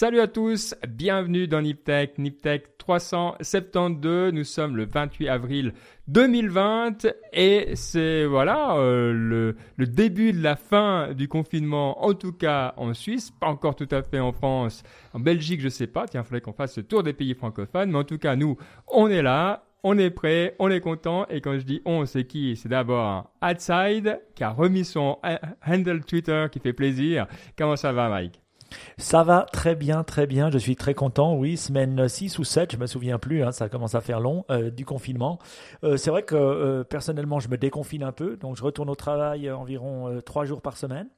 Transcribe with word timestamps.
Salut 0.00 0.20
à 0.20 0.28
tous, 0.28 0.76
bienvenue 0.88 1.48
dans 1.48 1.60
Niptech, 1.60 2.18
Niptech 2.18 2.78
372. 2.78 4.32
Nous 4.32 4.44
sommes 4.44 4.76
le 4.76 4.86
28 4.86 5.28
avril 5.28 5.74
2020 6.06 7.08
et 7.32 7.74
c'est 7.74 8.24
voilà 8.24 8.76
euh, 8.76 9.12
le, 9.12 9.56
le, 9.76 9.86
début 9.88 10.32
de 10.32 10.40
la 10.40 10.54
fin 10.54 11.12
du 11.14 11.26
confinement, 11.26 12.04
en 12.04 12.14
tout 12.14 12.30
cas 12.30 12.74
en 12.76 12.94
Suisse, 12.94 13.32
pas 13.32 13.48
encore 13.48 13.74
tout 13.74 13.88
à 13.90 14.04
fait 14.04 14.20
en 14.20 14.30
France, 14.30 14.84
en 15.14 15.18
Belgique 15.18 15.60
je 15.60 15.68
sais 15.68 15.88
pas. 15.88 16.06
Tiens, 16.06 16.20
il 16.20 16.24
faudrait 16.24 16.42
qu'on 16.42 16.52
fasse 16.52 16.74
ce 16.74 16.80
tour 16.80 17.02
des 17.02 17.12
pays 17.12 17.34
francophones, 17.34 17.90
mais 17.90 17.98
en 17.98 18.04
tout 18.04 18.18
cas 18.18 18.36
nous, 18.36 18.56
on 18.86 19.08
est 19.08 19.22
là. 19.22 19.64
On 19.82 19.98
est 19.98 20.10
prêt, 20.10 20.54
on 20.60 20.70
est 20.70 20.80
content, 20.80 21.26
et 21.28 21.40
quand 21.40 21.56
je 21.58 21.64
dis 21.64 21.82
on, 21.84 22.04
c'est 22.04 22.24
qui? 22.24 22.56
C'est 22.56 22.68
d'abord 22.68 23.32
Outside, 23.42 24.20
qui 24.36 24.44
a 24.44 24.50
remis 24.50 24.84
son 24.84 25.18
handle 25.66 26.04
Twitter, 26.04 26.46
qui 26.52 26.60
fait 26.60 26.72
plaisir. 26.72 27.26
Comment 27.56 27.76
ça 27.76 27.92
va, 27.92 28.08
Mike? 28.08 28.40
Ça 28.96 29.22
va 29.22 29.46
très 29.52 29.74
bien, 29.74 30.04
très 30.04 30.26
bien. 30.26 30.50
Je 30.50 30.58
suis 30.58 30.76
très 30.76 30.94
content. 30.94 31.34
Oui, 31.34 31.56
semaine 31.56 32.08
6 32.08 32.38
ou 32.38 32.44
7, 32.44 32.72
je 32.72 32.76
me 32.76 32.86
souviens 32.86 33.18
plus, 33.18 33.42
hein, 33.42 33.52
ça 33.52 33.68
commence 33.68 33.94
à 33.94 34.00
faire 34.00 34.20
long, 34.20 34.44
euh, 34.50 34.70
du 34.70 34.84
confinement. 34.84 35.38
Euh, 35.84 35.96
c'est 35.96 36.10
vrai 36.10 36.22
que 36.22 36.34
euh, 36.34 36.84
personnellement, 36.84 37.40
je 37.40 37.48
me 37.48 37.56
déconfine 37.56 38.02
un 38.02 38.12
peu. 38.12 38.36
Donc, 38.36 38.56
je 38.56 38.62
retourne 38.62 38.90
au 38.90 38.94
travail 38.94 39.50
environ 39.50 40.20
3 40.24 40.44
jours 40.44 40.62
par 40.62 40.76
semaine. 40.76 41.08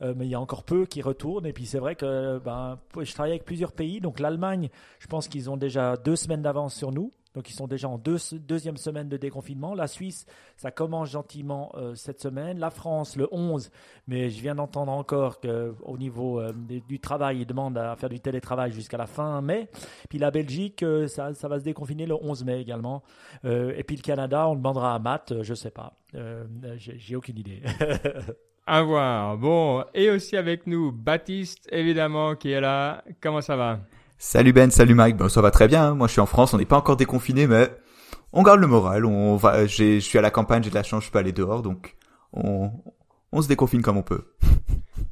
mais 0.00 0.26
il 0.26 0.30
y 0.30 0.34
a 0.34 0.40
encore 0.40 0.64
peu 0.64 0.86
qui 0.86 1.02
retournent. 1.02 1.46
Et 1.46 1.52
puis 1.52 1.66
c'est 1.66 1.78
vrai 1.78 1.94
que 1.94 2.38
ben, 2.44 2.78
je 3.00 3.12
travaille 3.12 3.32
avec 3.32 3.44
plusieurs 3.44 3.72
pays. 3.72 4.00
Donc 4.00 4.20
l'Allemagne, 4.20 4.68
je 4.98 5.06
pense 5.06 5.28
qu'ils 5.28 5.48
ont 5.50 5.56
déjà 5.56 5.96
deux 5.96 6.16
semaines 6.16 6.42
d'avance 6.42 6.74
sur 6.74 6.92
nous. 6.92 7.12
Donc 7.34 7.50
ils 7.50 7.54
sont 7.54 7.66
déjà 7.66 7.88
en 7.88 7.98
deuxième 7.98 8.76
semaine 8.76 9.08
de 9.08 9.16
déconfinement. 9.16 9.74
La 9.74 9.86
Suisse, 9.86 10.26
ça 10.56 10.70
commence 10.70 11.10
gentiment 11.10 11.72
euh, 11.74 11.94
cette 11.94 12.20
semaine. 12.20 12.58
La 12.58 12.70
France, 12.70 13.16
le 13.16 13.28
11, 13.32 13.70
mais 14.06 14.30
je 14.30 14.40
viens 14.40 14.54
d'entendre 14.54 14.92
encore 14.92 15.40
qu'au 15.40 15.98
niveau 15.98 16.40
euh, 16.40 16.52
du 16.88 17.00
travail, 17.00 17.40
ils 17.40 17.46
demandent 17.46 17.78
à 17.78 17.96
faire 17.96 18.08
du 18.08 18.20
télétravail 18.20 18.72
jusqu'à 18.72 18.96
la 18.96 19.06
fin 19.06 19.40
mai. 19.40 19.68
Puis 20.08 20.18
la 20.18 20.30
Belgique, 20.30 20.82
euh, 20.82 21.08
ça, 21.08 21.32
va 21.48 21.58
se 21.58 21.64
déconfiner 21.64 22.06
le 22.06 22.14
11 22.14 22.44
mai 22.44 22.60
également. 22.60 23.02
et 23.44 23.82
puis 23.84 23.96
le 23.96 24.02
Canada, 24.02 24.48
on 24.48 24.54
demandera 24.54 24.94
à 24.94 24.98
Matt, 24.98 25.42
je 25.42 25.54
sais 25.54 25.70
pas. 25.70 25.96
J'ai 26.76 27.16
aucune 27.16 27.38
idée. 27.38 27.62
à 28.66 28.82
voir. 28.82 29.36
Bon, 29.36 29.84
et 29.92 30.10
aussi 30.10 30.36
avec 30.36 30.66
nous, 30.66 30.92
Baptiste, 30.92 31.68
évidemment, 31.70 32.34
qui 32.36 32.52
est 32.52 32.60
là. 32.60 33.02
Comment 33.20 33.40
ça 33.40 33.56
va? 33.56 33.80
Salut 34.18 34.52
Ben, 34.52 34.70
salut 34.70 34.94
Mike. 34.94 35.16
Ben 35.16 35.28
ça 35.28 35.40
va 35.40 35.50
très 35.50 35.68
bien. 35.68 35.84
Hein. 35.84 35.94
Moi 35.94 36.06
je 36.06 36.12
suis 36.12 36.20
en 36.20 36.26
France, 36.26 36.54
on 36.54 36.58
n'est 36.58 36.64
pas 36.64 36.76
encore 36.76 36.96
déconfiné, 36.96 37.46
mais 37.46 37.70
on 38.32 38.42
garde 38.42 38.60
le 38.60 38.66
moral. 38.66 39.04
On 39.04 39.36
va, 39.36 39.66
je 39.66 39.98
suis 39.98 40.18
à 40.18 40.22
la 40.22 40.30
campagne, 40.30 40.62
j'ai 40.62 40.70
de 40.70 40.74
la 40.74 40.82
chance, 40.82 41.04
je 41.04 41.10
peux 41.10 41.18
aller 41.18 41.32
dehors, 41.32 41.62
donc 41.62 41.96
on, 42.32 42.70
on 43.34 43.42
se 43.42 43.48
déconfine 43.48 43.82
comme 43.82 43.98
on 43.98 44.02
peut. 44.02 44.24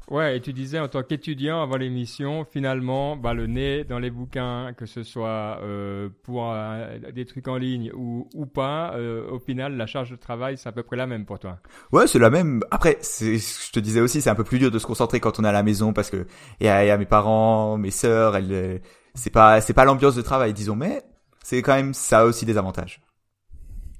Ouais, 0.09 0.37
et 0.37 0.41
tu 0.41 0.53
disais 0.53 0.79
en 0.79 0.87
tant 0.89 1.01
qu'étudiant 1.01 1.63
avant 1.63 1.77
l'émission, 1.77 2.45
finalement, 2.45 3.15
bah, 3.15 3.33
le 3.33 3.47
nez 3.47 3.83
dans 3.83 3.99
les 3.99 4.11
bouquins, 4.11 4.73
que 4.77 4.85
ce 4.85 5.01
soit 5.01 5.59
euh, 5.63 6.09
pour 6.23 6.51
euh, 6.51 6.99
des 7.11 7.25
trucs 7.25 7.47
en 7.47 7.57
ligne 7.57 7.91
ou, 7.95 8.29
ou 8.35 8.45
pas, 8.45 8.93
euh, 8.95 9.27
au 9.31 9.39
final, 9.39 9.75
la 9.75 9.87
charge 9.87 10.11
de 10.11 10.15
travail, 10.15 10.57
c'est 10.57 10.67
à 10.69 10.71
peu 10.71 10.83
près 10.83 10.97
la 10.97 11.07
même 11.07 11.25
pour 11.25 11.39
toi. 11.39 11.57
Ouais, 11.91 12.05
c'est 12.05 12.19
la 12.19 12.29
même. 12.29 12.61
Après, 12.69 12.99
je 13.01 13.71
te 13.71 13.79
disais 13.79 14.01
aussi, 14.01 14.21
c'est 14.21 14.29
un 14.29 14.35
peu 14.35 14.43
plus 14.43 14.59
dur 14.59 14.69
de 14.69 14.77
se 14.77 14.85
concentrer 14.85 15.19
quand 15.19 15.39
on 15.39 15.45
est 15.45 15.49
à 15.49 15.53
la 15.53 15.63
maison 15.63 15.93
parce 15.93 16.09
que 16.09 16.27
il 16.59 16.65
y 16.65 16.69
a, 16.69 16.97
mes 16.97 17.05
parents, 17.05 17.77
mes 17.77 17.91
sœurs, 17.91 18.35
elles, 18.35 18.81
c'est 19.15 19.31
pas, 19.31 19.61
c'est 19.61 19.73
pas 19.73 19.85
l'ambiance 19.85 20.15
de 20.15 20.21
travail, 20.21 20.53
disons, 20.53 20.75
mais 20.75 21.01
c'est 21.43 21.61
quand 21.61 21.75
même 21.75 21.93
ça 21.93 22.19
a 22.19 22.25
aussi 22.25 22.45
des 22.45 22.57
avantages. 22.57 23.01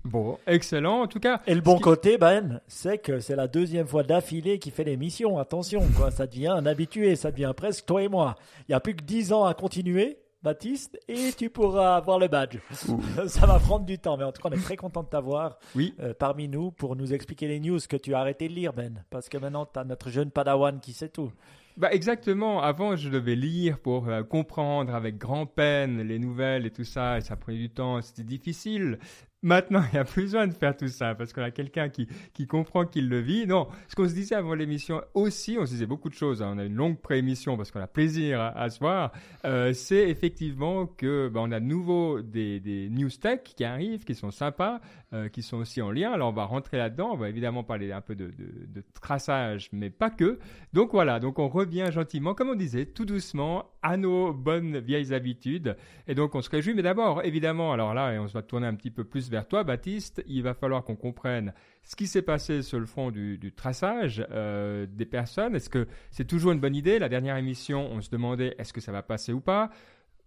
Bon, 0.05 0.37
excellent 0.47 1.01
en 1.01 1.07
tout 1.07 1.19
cas. 1.19 1.41
Et 1.47 1.55
le 1.55 1.61
bon 1.61 1.79
côté, 1.79 2.17
Ben, 2.17 2.59
c'est 2.67 2.97
que 2.97 3.19
c'est 3.19 3.35
la 3.35 3.47
deuxième 3.47 3.87
fois 3.87 4.03
d'affilée 4.03 4.59
qu'il 4.59 4.73
fait 4.73 4.83
l'émission. 4.83 5.37
Attention, 5.39 5.81
quoi, 5.95 6.11
ça 6.11 6.27
devient 6.27 6.47
un 6.47 6.65
habitué, 6.65 7.15
ça 7.15 7.31
devient 7.31 7.53
presque 7.55 7.85
toi 7.85 8.03
et 8.03 8.09
moi. 8.09 8.35
Il 8.61 8.71
n'y 8.71 8.75
a 8.75 8.79
plus 8.81 8.95
que 8.95 9.03
dix 9.03 9.31
ans 9.31 9.45
à 9.45 9.53
continuer, 9.53 10.17
Baptiste, 10.43 10.99
et 11.07 11.31
tu 11.31 11.49
pourras 11.49 11.95
avoir 11.95 12.19
le 12.19 12.27
badge. 12.27 12.57
ça 13.27 13.45
va 13.45 13.59
prendre 13.59 13.85
du 13.85 13.97
temps, 13.97 14.17
mais 14.17 14.25
en 14.25 14.33
tout 14.33 14.41
cas, 14.41 14.49
on 14.51 14.57
est 14.57 14.61
très 14.61 14.75
content 14.75 15.03
de 15.03 15.07
t'avoir 15.07 15.57
oui. 15.73 15.95
Euh, 16.01 16.13
parmi 16.13 16.49
nous 16.49 16.71
pour 16.71 16.97
nous 16.97 17.13
expliquer 17.13 17.47
les 17.47 17.61
news 17.61 17.79
que 17.87 17.95
tu 17.95 18.13
as 18.13 18.19
arrêté 18.19 18.49
de 18.49 18.53
lire, 18.53 18.73
Ben, 18.73 19.05
parce 19.09 19.29
que 19.29 19.37
maintenant, 19.37 19.65
tu 19.65 19.79
as 19.79 19.85
notre 19.85 20.09
jeune 20.09 20.31
padawan 20.31 20.81
qui 20.81 20.91
sait 20.91 21.07
tout. 21.07 21.31
Bah 21.77 21.93
exactement. 21.93 22.61
Avant, 22.61 22.97
je 22.97 23.09
devais 23.09 23.35
lire 23.35 23.79
pour 23.79 24.09
euh, 24.09 24.21
comprendre 24.23 24.93
avec 24.93 25.17
grand 25.17 25.45
peine 25.45 26.01
les 26.01 26.19
nouvelles 26.19 26.65
et 26.65 26.71
tout 26.71 26.83
ça, 26.83 27.17
et 27.17 27.21
ça 27.21 27.37
prenait 27.37 27.57
du 27.57 27.69
temps, 27.69 28.01
c'était 28.01 28.23
difficile. 28.23 28.99
Maintenant, 29.43 29.83
il 29.91 29.95
n'y 29.95 29.99
a 29.99 30.05
plus 30.05 30.23
besoin 30.23 30.47
de 30.47 30.53
faire 30.53 30.75
tout 30.75 30.87
ça 30.87 31.15
parce 31.15 31.33
qu'on 31.33 31.41
a 31.41 31.51
quelqu'un 31.51 31.89
qui, 31.89 32.07
comprend 32.47 32.85
qu'il 32.85 33.09
le 33.09 33.19
vit. 33.19 33.45
Non, 33.45 33.67
ce 33.89 33.95
qu'on 33.95 34.07
se 34.07 34.13
disait 34.13 34.35
avant 34.35 34.55
l'émission 34.55 35.01
aussi, 35.13 35.57
on 35.59 35.65
se 35.65 35.71
disait 35.71 35.85
beaucoup 35.85 36.07
de 36.07 36.13
choses. 36.13 36.41
Hein. 36.41 36.53
On 36.55 36.57
a 36.59 36.63
une 36.63 36.75
longue 36.75 36.97
pré-émission 36.97 37.57
parce 37.57 37.69
qu'on 37.69 37.81
a 37.81 37.87
plaisir 37.87 38.39
à, 38.41 38.69
se 38.69 38.79
voir. 38.79 39.11
Euh, 39.43 39.73
c'est 39.73 40.09
effectivement 40.09 40.85
que 40.85 41.27
bah, 41.27 41.41
on 41.43 41.51
a 41.51 41.59
de 41.59 41.65
nouveau 41.65 42.21
des, 42.21 42.61
des 42.61 42.89
news 42.89 43.09
tech 43.09 43.41
qui 43.43 43.65
arrivent, 43.65 44.05
qui 44.05 44.15
sont 44.15 44.31
sympas, 44.31 44.79
euh, 45.13 45.27
qui 45.27 45.41
sont 45.41 45.57
aussi 45.57 45.81
en 45.81 45.91
lien. 45.91 46.13
Alors 46.13 46.29
on 46.29 46.33
va 46.33 46.45
rentrer 46.45 46.77
là-dedans. 46.77 47.09
On 47.11 47.17
va 47.17 47.27
évidemment 47.27 47.65
parler 47.65 47.91
un 47.91 48.01
peu 48.01 48.15
de, 48.15 48.31
de, 48.37 48.83
traçage, 49.01 49.67
mais 49.73 49.89
pas 49.89 50.09
que. 50.09 50.39
Donc 50.71 50.93
voilà. 50.93 51.19
Donc 51.19 51.37
on 51.37 51.49
revient 51.49 51.89
gentiment, 51.91 52.33
comme 52.33 52.49
on 52.49 52.55
disait, 52.55 52.85
tout 52.85 53.05
doucement 53.05 53.65
à 53.81 53.97
nos 53.97 54.31
bonnes 54.31 54.79
vieilles 54.79 55.13
habitudes. 55.13 55.75
Et 56.07 56.15
donc 56.15 56.33
on 56.33 56.41
se 56.41 56.49
réjouit. 56.49 56.73
Mais 56.73 56.81
d'abord, 56.81 57.25
évidemment, 57.25 57.73
alors 57.73 57.93
là, 57.93 58.17
on 58.21 58.27
se 58.29 58.33
va 58.33 58.41
tourner 58.41 58.67
un 58.67 58.75
petit 58.75 58.91
peu 58.91 59.03
plus 59.03 59.29
vers 59.33 59.47
toi, 59.47 59.63
Baptiste, 59.63 60.23
il 60.27 60.43
va 60.43 60.53
falloir 60.53 60.83
qu'on 60.83 60.95
comprenne 60.95 61.53
ce 61.81 61.95
qui 61.95 62.05
s'est 62.05 62.21
passé 62.21 62.61
sur 62.61 62.79
le 62.79 62.85
front 62.85 63.09
du, 63.09 63.51
traçage 63.55 64.23
euh, 64.29 64.85
des 64.87 65.07
personnes. 65.07 65.55
Est-ce 65.55 65.71
que 65.71 65.87
c'est 66.11 66.25
toujours 66.25 66.51
une 66.51 66.59
bonne 66.59 66.75
idée? 66.75 66.99
La 66.99 67.09
dernière 67.09 67.35
émission, 67.37 67.89
on 67.91 67.99
se 67.99 68.11
demandait 68.11 68.53
est-ce 68.59 68.71
que 68.71 68.79
ça 68.79 68.91
va 68.91 69.01
passer 69.01 69.33
ou 69.33 69.41
pas? 69.41 69.71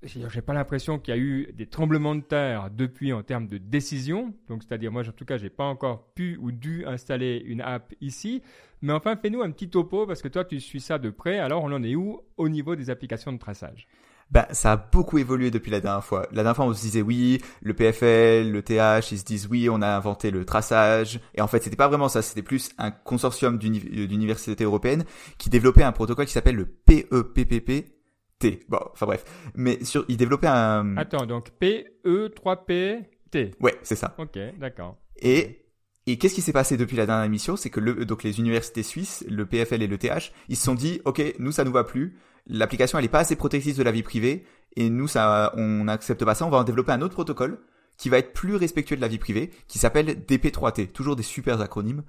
J'ai 0.02 0.42
pas 0.42 0.54
l'impression 0.54 0.98
qu'il 0.98 1.14
y 1.14 1.16
a 1.16 1.20
eu 1.20 1.52
des 1.54 1.66
tremblements 1.66 2.16
de 2.16 2.20
terre 2.20 2.68
depuis 2.70 3.12
en 3.12 3.22
termes 3.22 3.46
de 3.46 3.58
décision. 3.58 4.34
Donc, 4.48 4.64
c'est-à-dire, 4.64 4.90
moi, 4.90 5.08
en 5.08 5.12
tout 5.12 5.24
cas, 5.24 5.38
j'ai 5.38 5.50
pas 5.50 5.64
encore 5.64 6.12
pu 6.14 6.36
ou 6.40 6.50
dû 6.50 6.84
installer 6.84 7.42
une 7.46 7.60
app 7.60 7.94
ici. 8.00 8.42
Mais 8.82 8.92
enfin, 8.92 9.16
fais-nous 9.16 9.40
un 9.40 9.52
petit 9.52 9.70
topo 9.70 10.04
parce 10.04 10.20
que 10.20 10.28
toi, 10.28 10.44
tu 10.44 10.58
suis 10.60 10.80
ça 10.80 10.98
de 10.98 11.10
près. 11.10 11.38
Alors, 11.38 11.62
on 11.62 11.72
en 11.72 11.82
est 11.82 11.94
où 11.94 12.20
au 12.36 12.48
niveau 12.48 12.74
des 12.74 12.90
applications 12.90 13.32
de 13.32 13.38
traçage? 13.38 13.86
Ben, 14.30 14.46
ça 14.50 14.72
a 14.72 14.76
beaucoup 14.76 15.18
évolué 15.18 15.50
depuis 15.50 15.70
la 15.70 15.80
dernière 15.80 16.04
fois. 16.04 16.22
La 16.30 16.42
dernière 16.42 16.56
fois, 16.56 16.66
on 16.66 16.74
se 16.74 16.80
disait 16.80 17.02
oui, 17.02 17.40
le 17.62 17.74
PFL, 17.74 18.50
le 18.50 18.62
TH, 18.62 19.12
ils 19.12 19.18
se 19.18 19.24
disent 19.24 19.46
oui, 19.48 19.68
on 19.70 19.80
a 19.82 19.88
inventé 19.88 20.30
le 20.30 20.44
traçage. 20.44 21.20
Et 21.34 21.40
en 21.40 21.46
fait, 21.46 21.62
c'était 21.62 21.76
pas 21.76 21.88
vraiment 21.88 22.08
ça. 22.08 22.22
C'était 22.22 22.42
plus 22.42 22.70
un 22.78 22.90
consortium 22.90 23.58
d'universités 23.58 24.64
européennes 24.64 25.04
qui 25.38 25.48
développait 25.48 25.84
un 25.84 25.92
protocole 25.92 26.26
qui 26.26 26.32
s'appelle 26.32 26.56
le 26.56 26.66
PEPPP-T. 26.66 28.60
Bon, 28.68 28.80
enfin 28.92 29.06
bref. 29.06 29.24
Mais 29.54 29.84
sur, 29.84 30.04
il 30.08 30.16
développait 30.16 30.48
un... 30.48 30.96
Attends, 30.96 31.26
donc 31.26 31.52
PE3P-T. 31.60 33.54
Ouais, 33.60 33.78
c'est 33.82 33.96
ça. 33.96 34.14
Ok, 34.18 34.38
d'accord. 34.58 34.96
Et 35.22 35.62
et 36.08 36.18
qu'est-ce 36.18 36.34
qui 36.36 36.42
s'est 36.42 36.52
passé 36.52 36.76
depuis 36.76 36.96
la 36.96 37.04
dernière 37.04 37.24
émission? 37.24 37.56
C'est 37.56 37.70
que 37.70 37.80
le, 37.80 38.04
donc 38.06 38.22
les 38.22 38.38
universités 38.38 38.84
suisses, 38.84 39.24
le 39.28 39.44
PFL 39.44 39.82
et 39.82 39.88
le 39.88 39.98
TH, 39.98 40.32
ils 40.48 40.56
se 40.56 40.62
sont 40.62 40.74
dit, 40.74 41.00
ok, 41.04 41.34
nous 41.40 41.50
ça 41.50 41.64
nous 41.64 41.72
va 41.72 41.82
plus 41.82 42.16
l'application 42.46 42.98
elle 42.98 43.04
est 43.04 43.08
pas 43.08 43.20
assez 43.20 43.36
protectrice 43.36 43.76
de 43.76 43.82
la 43.82 43.92
vie 43.92 44.02
privée. 44.02 44.44
Et 44.76 44.90
nous 44.90 45.08
ça 45.08 45.52
on 45.56 45.84
n'accepte 45.84 46.24
pas 46.24 46.34
ça, 46.34 46.46
on 46.46 46.50
va 46.50 46.58
en 46.58 46.64
développer 46.64 46.92
un 46.92 47.02
autre 47.02 47.14
protocole 47.14 47.58
qui 47.96 48.08
va 48.08 48.18
être 48.18 48.32
plus 48.32 48.56
respectueux 48.56 48.96
de 48.96 49.00
la 49.00 49.08
vie 49.08 49.18
privée, 49.18 49.50
qui 49.68 49.78
s'appelle 49.78 50.06
DP3T, 50.28 50.88
toujours 50.88 51.16
des 51.16 51.22
super 51.22 51.60
acronymes. 51.60 52.02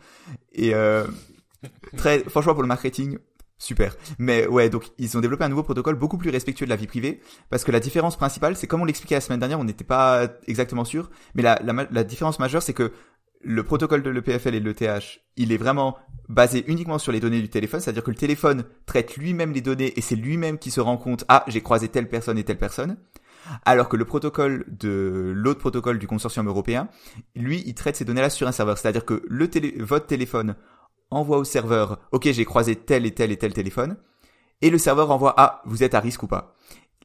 Et 0.52 0.74
euh, 0.74 1.06
très 1.98 2.20
franchement 2.20 2.54
pour 2.54 2.62
le 2.62 2.68
marketing 2.68 3.18
super. 3.58 3.96
Mais 4.20 4.46
ouais, 4.48 4.70
donc 4.70 4.92
ils 4.98 5.18
ont 5.18 5.22
développé 5.22 5.44
un 5.44 5.50
nouveau 5.50 5.64
protocole 5.64 5.96
beaucoup 5.96 6.18
plus 6.18 6.30
respectueux 6.30 6.66
de 6.66 6.70
la 6.70 6.76
vie 6.76 6.88
privée. 6.88 7.22
Parce 7.50 7.64
que 7.64 7.72
la 7.72 7.80
différence 7.80 8.16
principale, 8.16 8.56
c'est 8.56 8.68
comme 8.68 8.82
on 8.82 8.86
l'expliquait 8.86 9.16
la 9.16 9.22
semaine 9.22 9.40
dernière, 9.40 9.60
on 9.60 9.64
n'était 9.64 9.84
pas 9.84 10.28
exactement 10.46 10.86
sûr, 10.86 11.10
mais 11.36 11.42
la, 11.42 11.60
la, 11.64 11.88
la 11.90 12.04
différence 12.04 12.40
majeure 12.40 12.62
c'est 12.62 12.74
que 12.74 12.92
le 13.42 13.64
protocole 13.64 14.04
de 14.04 14.10
l'EPFL 14.10 14.56
et 14.56 14.60
de 14.60 14.66
l'ETH, 14.66 15.22
il 15.36 15.52
est 15.52 15.58
vraiment 15.58 15.98
basé 16.30 16.64
uniquement 16.68 16.98
sur 16.98 17.12
les 17.12 17.20
données 17.20 17.42
du 17.42 17.50
téléphone, 17.50 17.80
c'est-à-dire 17.80 18.04
que 18.04 18.12
le 18.12 18.18
téléphone 18.18 18.66
traite 18.86 19.16
lui-même 19.18 19.54
les 19.54 19.62
données 19.62 19.94
et 19.98 20.02
c'est 20.02 20.16
lui-même 20.16 20.58
qui 20.58 20.72
se 20.72 20.82
rend 20.82 20.98
compte, 20.98 21.24
ah, 21.30 21.44
j'ai 21.48 21.62
croisé 21.62 21.88
telle 21.88 22.10
personne 22.10 22.38
et 22.38 22.44
telle 22.44 22.58
personne. 22.58 22.98
Alors 23.64 23.88
que 23.88 23.96
le 23.96 24.04
protocole 24.04 24.66
de 24.68 25.32
l'autre 25.34 25.60
protocole 25.60 26.00
du 26.00 26.08
consortium 26.08 26.48
européen, 26.48 26.90
lui, 27.36 27.64
il 27.66 27.76
traite 27.76 27.96
ces 27.96 28.04
données-là 28.04 28.30
sur 28.30 28.48
un 28.48 28.52
serveur. 28.52 28.78
C'est-à-dire 28.78 29.06
que 29.06 29.24
le 29.26 29.50
télé, 29.50 29.76
votre 29.80 30.06
téléphone 30.06 30.56
envoie 31.12 31.38
au 31.38 31.46
serveur, 31.46 32.00
ok, 32.12 32.30
j'ai 32.32 32.44
croisé 32.44 32.76
tel 32.76 33.06
et 33.06 33.12
tel 33.12 33.32
et 33.32 33.38
tel 33.38 33.54
téléphone, 33.54 33.96
et 34.62 34.70
le 34.70 34.78
serveur 34.78 35.12
envoie, 35.12 35.34
ah, 35.38 35.62
vous 35.66 35.84
êtes 35.84 35.94
à 35.94 36.00
risque 36.02 36.24
ou 36.24 36.28
pas. 36.28 36.56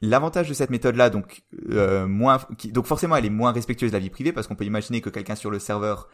L'avantage 0.03 0.49
de 0.49 0.55
cette 0.55 0.71
méthode-là, 0.71 1.11
donc 1.11 1.43
euh, 1.71 2.09
moins, 2.09 2.41
donc 2.73 2.87
forcément, 2.87 3.15
elle 3.15 3.25
est 3.25 3.31
moins 3.31 3.53
respectueuse 3.53 3.93
de 3.93 3.97
la 3.97 4.01
vie 4.01 4.11
privée 4.11 4.33
parce 4.33 4.49
qu'on 4.49 4.57
peut 4.57 4.65
imaginer 4.65 5.01
que 5.01 5.11
quelqu'un 5.11 5.37
sur 5.37 5.51
le 5.51 5.61
serveur 5.61 6.09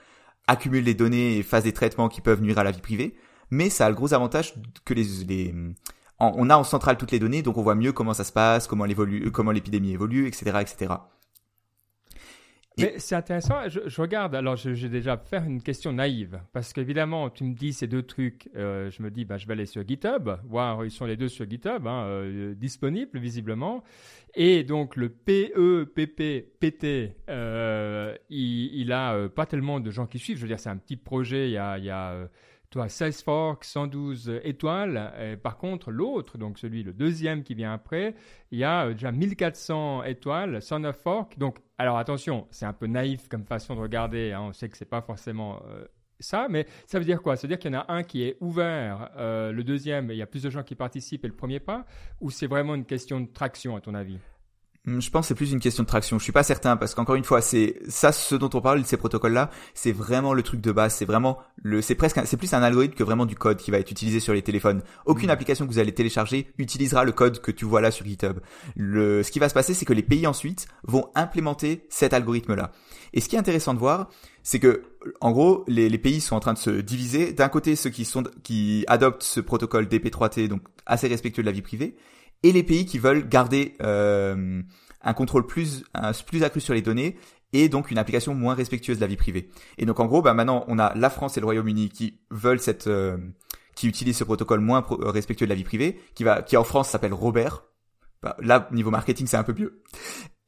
accumule 0.47 0.85
les 0.85 0.95
données 0.95 1.39
et 1.39 1.43
fasse 1.43 1.65
des 1.65 1.73
traitements 1.73 2.09
qui 2.09 2.21
peuvent 2.21 2.43
nuire 2.43 2.59
à 2.59 2.65
la 2.65 2.71
vie 2.71 2.83
privée. 2.83 3.17
Mais 3.51 3.71
ça 3.71 3.87
a 3.87 3.89
le 3.89 3.95
gros 3.95 4.13
avantage 4.13 4.55
que 4.85 4.93
les, 4.93 5.55
on 6.21 6.51
a 6.51 6.57
en 6.57 6.65
centrale 6.65 6.99
toutes 6.99 7.13
les 7.13 7.19
données, 7.19 7.43
donc 7.43 7.57
on 7.57 7.63
voit 7.63 7.75
mieux 7.75 7.93
comment 7.93 8.13
ça 8.13 8.25
se 8.25 8.33
passe, 8.33 8.67
comment 8.67 8.85
comment 9.33 9.53
l'épidémie 9.53 9.93
évolue, 9.93 10.27
etc., 10.27 10.59
etc. 10.61 10.95
Mais 12.79 12.95
c'est 12.99 13.15
intéressant, 13.15 13.69
je, 13.69 14.01
regarde, 14.01 14.35
alors 14.35 14.57
j'ai 14.57 14.89
déjà 14.89 15.17
faire 15.17 15.45
une 15.45 15.63
question 15.63 15.93
naïve, 15.93 16.41
parce 16.53 16.73
qu'évidemment, 16.73 17.31
tu 17.31 17.45
me 17.45 17.55
dis 17.55 17.73
ces 17.73 17.87
deux 17.87 18.03
trucs, 18.03 18.49
euh, 18.57 18.91
je 18.91 19.03
me 19.03 19.11
dis, 19.11 19.25
bah, 19.25 19.37
je 19.37 19.47
vais 19.47 19.55
aller 19.55 19.67
sur 19.67 19.87
GitHub, 19.87 20.31
voir, 20.45 20.85
ils 20.85 20.91
sont 20.91 21.05
les 21.07 21.17
deux 21.17 21.29
sur 21.29 21.49
GitHub, 21.49 21.87
hein, 21.87 22.05
euh, 22.05 22.55
disponibles 22.55 23.19
visiblement, 23.19 23.83
et 24.35 24.65
donc 24.65 24.97
le 24.97 25.09
PEPP-PT, 25.09 26.85
euh, 27.29 28.15
il, 28.31 28.81
il 28.81 28.93
a 28.93 29.15
euh, 29.15 29.29
pas 29.29 29.47
tellement 29.47 29.81
de 29.81 29.91
gens 29.91 30.07
qui 30.07 30.19
suivent, 30.19 30.37
je 30.37 30.43
veux 30.43 30.49
dire, 30.49 30.61
c'est 30.61 30.71
un 30.71 30.77
petit 30.77 30.97
projet, 30.97 31.49
il 31.49 31.53
y 31.53 31.59
a... 31.59 31.79
Il 31.79 31.85
y 31.85 31.91
a 31.91 32.29
toi, 32.71 32.89
16 32.89 33.23
forks, 33.23 33.65
112 33.65 34.41
étoiles. 34.45 35.13
Et 35.21 35.37
par 35.37 35.57
contre, 35.57 35.91
l'autre, 35.91 36.39
donc 36.39 36.59
celui, 36.59 36.83
le 36.83 36.93
deuxième 36.93 37.43
qui 37.43 37.55
vient 37.55 37.73
après, 37.73 38.15
il 38.51 38.59
y 38.59 38.65
a 38.65 38.87
euh, 38.87 38.93
déjà 38.93 39.11
1400 39.11 40.05
étoiles, 40.05 40.61
109 40.61 40.97
forks. 40.97 41.39
Donc, 41.39 41.59
alors 41.79 41.99
attention, 41.99 42.47
c'est 42.51 42.67
un 42.67 42.73
peu 42.73 42.87
naïf 42.87 43.29
comme 43.29 43.45
façon 43.45 43.75
de 43.75 43.81
regarder. 43.81 44.33
Hein. 44.33 44.43
On 44.49 44.53
sait 44.53 44.69
que 44.69 44.77
c'est 44.77 44.85
pas 44.85 45.01
forcément 45.01 45.63
euh, 45.69 45.87
ça, 46.21 46.49
mais 46.51 46.67
ça 46.87 46.99
veut 46.99 47.05
dire 47.05 47.23
quoi? 47.23 47.37
Ça 47.37 47.43
veut 47.43 47.49
dire 47.49 47.59
qu'il 47.59 47.73
y 47.73 47.77
en 47.77 47.81
a 47.81 47.93
un 47.93 48.03
qui 48.03 48.23
est 48.25 48.37
ouvert, 48.41 49.11
euh, 49.17 49.53
le 49.53 49.65
deuxième, 49.65 50.11
il 50.11 50.17
y 50.17 50.23
a 50.23 50.27
plus 50.27 50.43
de 50.43 50.51
gens 50.51 50.63
qui 50.63 50.75
participent 50.75 51.25
et 51.25 51.29
le 51.29 51.35
premier 51.35 51.61
pas? 51.61 51.87
Ou 52.21 52.31
c'est 52.31 52.47
vraiment 52.47 52.75
une 52.75 52.85
question 52.85 53.21
de 53.21 53.29
traction, 53.29 53.77
à 53.77 53.81
ton 53.81 53.95
avis? 53.95 54.19
Je 54.87 55.11
pense 55.11 55.25
que 55.25 55.29
c'est 55.29 55.35
plus 55.35 55.53
une 55.53 55.61
question 55.61 55.83
de 55.83 55.89
traction. 55.89 56.19
Je 56.19 56.23
suis 56.23 56.33
pas 56.33 56.43
certain 56.43 56.77
parce 56.77 56.95
qu'encore 56.95 57.17
une 57.17 57.25
fois, 57.25 57.41
c'est 57.41 57.77
ça, 57.89 58.13
ce 58.13 58.35
dont 58.35 58.51
on 58.55 58.61
parle, 58.61 58.85
ces 58.85 58.97
protocoles-là, 58.97 59.51
c'est 59.75 59.93
vraiment 59.93 60.33
le 60.33 60.43
truc 60.43 60.61
de 60.61 60.73
base. 60.73 60.95
C'est 60.95 61.05
vraiment 61.05 61.39
le, 61.57 61.83
c'est 61.83 61.95
presque, 61.95 62.21
c'est 62.25 62.37
plus 62.37 62.55
un 62.55 62.63
algorithme 62.63 62.95
que 62.95 63.05
vraiment 63.05 63.27
du 63.27 63.37
code 63.37 63.59
qui 63.59 63.71
va 63.71 63.79
être 63.79 63.91
utilisé 63.91 64.21
sur 64.21 64.33
les 64.33 64.43
téléphones. 64.43 64.83
Aucune 65.05 65.29
hmm. 65.29 65.33
application 65.33 65.67
que 65.67 65.73
vous 65.73 65.79
allez 65.79 65.93
télécharger 65.93 66.53
utilisera 66.59 67.05
le 67.05 67.13
code 67.13 67.41
que 67.41 67.51
tu 67.51 67.65
vois 67.65 67.81
là 67.81 67.91
sur 67.91 68.07
GitHub. 68.07 68.39
Le, 68.77 69.23
ce 69.23 69.31
qui 69.31 69.39
va 69.39 69.49
se 69.49 69.55
passer, 69.55 69.75
c'est 69.75 69.85
que 69.85 69.93
les 69.93 70.03
pays 70.03 70.27
ensuite 70.27 70.69
vont 70.85 71.11
implémenter 71.15 71.87
cet 71.91 72.15
algorithme-là. 72.15 72.73
Et 73.13 73.21
ce 73.21 73.29
qui 73.29 73.37
est 73.37 73.39
intéressant 73.39 73.75
de 73.75 73.79
voir, 73.79 74.09
c'est 74.49 74.61
que, 74.61 74.83
en 75.21 75.31
gros, 75.31 75.63
les, 75.69 75.99
pays 75.99 76.23
sont 76.23 76.35
en 76.35 76.41
train 76.41 76.55
de 76.55 76.59
se 76.59 76.71
diviser. 76.71 77.35
D'un 77.35 77.51
côté, 77.51 77.77
ceux 77.77 77.91
qui 77.91 78.83
adoptent 78.87 79.23
ce 79.23 79.41
protocole 79.41 79.85
DP3T, 79.85 80.49
donc 80.49 80.63
assez 80.87 81.07
respectueux 81.07 81.43
de 81.43 81.47
la 81.49 81.53
vie 81.53 81.61
privée, 81.61 81.97
et 82.43 82.53
les 82.53 82.63
pays 82.63 82.87
qui 82.87 82.99
veulent 82.99 83.29
garder 83.29 83.75
euh, 83.83 84.63
un 85.03 85.13
contrôle 85.13 85.47
plus, 85.47 85.85
plus 86.27 86.45
accru 86.45 86.63
sur 86.63 86.73
les 86.73 86.81
données 86.81 87.19
et 87.53 87.69
donc 87.69 87.91
une 87.91 87.99
application 87.99 88.35
moins 88.35 88.55
respectueuse 88.55 88.97
de 88.97 89.03
la 89.03 89.07
vie 89.07 89.19
privée. 89.19 89.51
Et 89.77 89.85
donc 89.85 90.01
en 90.01 90.07
gros, 90.07 90.23
bah 90.23 90.33
maintenant 90.33 90.65
on 90.67 90.79
a 90.79 90.95
la 90.95 91.11
France 91.11 91.37
et 91.37 91.41
le 91.41 91.45
Royaume-Uni 91.45 91.91
qui 91.91 92.19
veulent 92.31 92.61
cette, 92.61 92.87
euh, 92.87 93.19
qui 93.75 93.87
utilisent 93.87 94.17
ce 94.17 94.25
protocole 94.25 94.61
moins 94.61 94.83
respectueux 94.89 95.45
de 95.45 95.51
la 95.51 95.57
vie 95.57 95.65
privée, 95.65 96.01
qui 96.15 96.25
va, 96.25 96.41
qui 96.41 96.57
en 96.57 96.65
France 96.65 96.89
s'appelle 96.89 97.13
Robert. 97.13 97.65
Bah, 98.23 98.37
là 98.41 98.69
niveau 98.73 98.91
marketing 98.91 99.27
c'est 99.27 99.37
un 99.37 99.45
peu 99.45 99.55
mieux. 99.55 99.83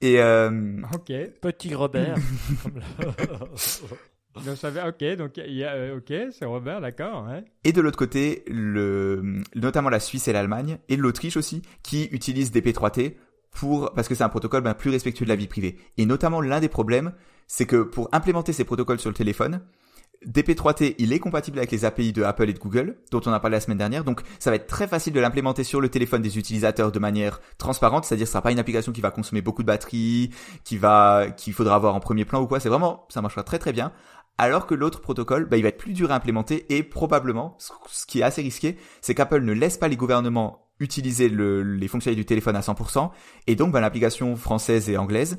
Et 0.00 0.20
euh... 0.20 0.80
ok, 0.94 1.12
petit 1.40 1.74
Robert. 1.74 2.16
Donc 4.44 4.56
ça 4.56 4.70
ok, 4.88 5.16
donc 5.16 5.32
il 5.38 5.54
y 5.54 5.64
a, 5.64 5.72
euh, 5.72 5.96
ok, 5.98 6.32
c'est 6.32 6.44
Robert, 6.44 6.80
d'accord. 6.80 7.26
Et 7.64 7.72
de 7.72 7.80
l'autre 7.80 7.98
côté, 7.98 8.44
le, 8.46 9.42
notamment 9.56 9.90
la 9.90 9.98
Suisse 9.98 10.28
et 10.28 10.32
l'Allemagne 10.32 10.78
et 10.88 10.96
l'Autriche 10.96 11.36
aussi, 11.36 11.62
qui 11.82 12.04
utilisent 12.12 12.52
DP3T 12.52 13.16
pour 13.50 13.92
parce 13.92 14.06
que 14.06 14.14
c'est 14.14 14.22
un 14.22 14.28
protocole 14.28 14.62
ben, 14.62 14.74
plus 14.74 14.90
respectueux 14.90 15.24
de 15.24 15.30
la 15.30 15.36
vie 15.36 15.48
privée. 15.48 15.78
Et 15.98 16.06
notamment 16.06 16.40
l'un 16.40 16.60
des 16.60 16.68
problèmes, 16.68 17.12
c'est 17.48 17.66
que 17.66 17.82
pour 17.82 18.08
implémenter 18.12 18.52
ces 18.52 18.64
protocoles 18.64 19.00
sur 19.00 19.10
le 19.10 19.16
téléphone, 19.16 19.62
DP3T, 20.26 20.96
il 20.98 21.12
est 21.12 21.18
compatible 21.18 21.58
avec 21.58 21.70
les 21.70 21.84
API 21.86 22.12
de 22.12 22.22
Apple 22.22 22.48
et 22.50 22.52
de 22.52 22.58
Google, 22.58 22.98
dont 23.10 23.22
on 23.24 23.32
a 23.32 23.40
parlé 23.40 23.56
la 23.56 23.60
semaine 23.60 23.78
dernière, 23.78 24.04
donc 24.04 24.20
ça 24.38 24.50
va 24.50 24.56
être 24.56 24.66
très 24.66 24.86
facile 24.86 25.14
de 25.14 25.20
l'implémenter 25.20 25.64
sur 25.64 25.80
le 25.80 25.88
téléphone 25.88 26.20
des 26.20 26.36
utilisateurs 26.36 26.92
de 26.92 26.98
manière 26.98 27.40
transparente, 27.56 28.04
c'est-à-dire 28.04 28.26
ce 28.26 28.32
sera 28.32 28.42
pas 28.42 28.52
une 28.52 28.58
application 28.58 28.92
qui 28.92 29.00
va 29.00 29.10
consommer 29.10 29.40
beaucoup 29.40 29.62
de 29.62 29.66
batterie, 29.66 30.30
qui 30.62 30.76
va, 30.76 31.28
qu'il 31.36 31.54
faudra 31.54 31.74
avoir 31.74 31.94
en 31.94 32.00
premier 32.00 32.26
plan 32.26 32.42
ou 32.42 32.46
quoi, 32.46 32.60
c'est 32.60 32.68
vraiment, 32.68 33.06
ça 33.08 33.22
marchera 33.22 33.42
très 33.44 33.58
très 33.58 33.72
bien. 33.72 33.92
Alors 34.36 34.66
que 34.66 34.74
l'autre 34.74 35.00
protocole, 35.00 35.46
bah, 35.46 35.56
il 35.56 35.62
va 35.62 35.68
être 35.68 35.78
plus 35.78 35.92
dur 35.92 36.10
à 36.12 36.14
implémenter 36.14 36.66
et 36.74 36.82
probablement, 36.82 37.56
ce 37.58 38.06
qui 38.06 38.20
est 38.20 38.22
assez 38.22 38.42
risqué, 38.42 38.76
c'est 39.00 39.14
qu'Apple 39.14 39.42
ne 39.42 39.52
laisse 39.52 39.78
pas 39.78 39.88
les 39.88 39.96
gouvernements 39.96 40.66
utiliser 40.80 41.28
les 41.28 41.88
fonctionnalités 41.88 42.22
du 42.22 42.26
téléphone 42.26 42.56
à 42.56 42.60
100%, 42.60 43.10
et 43.46 43.54
donc 43.54 43.72
bah, 43.72 43.80
l'application 43.80 44.36
française 44.36 44.88
et 44.88 44.96
anglaise 44.96 45.38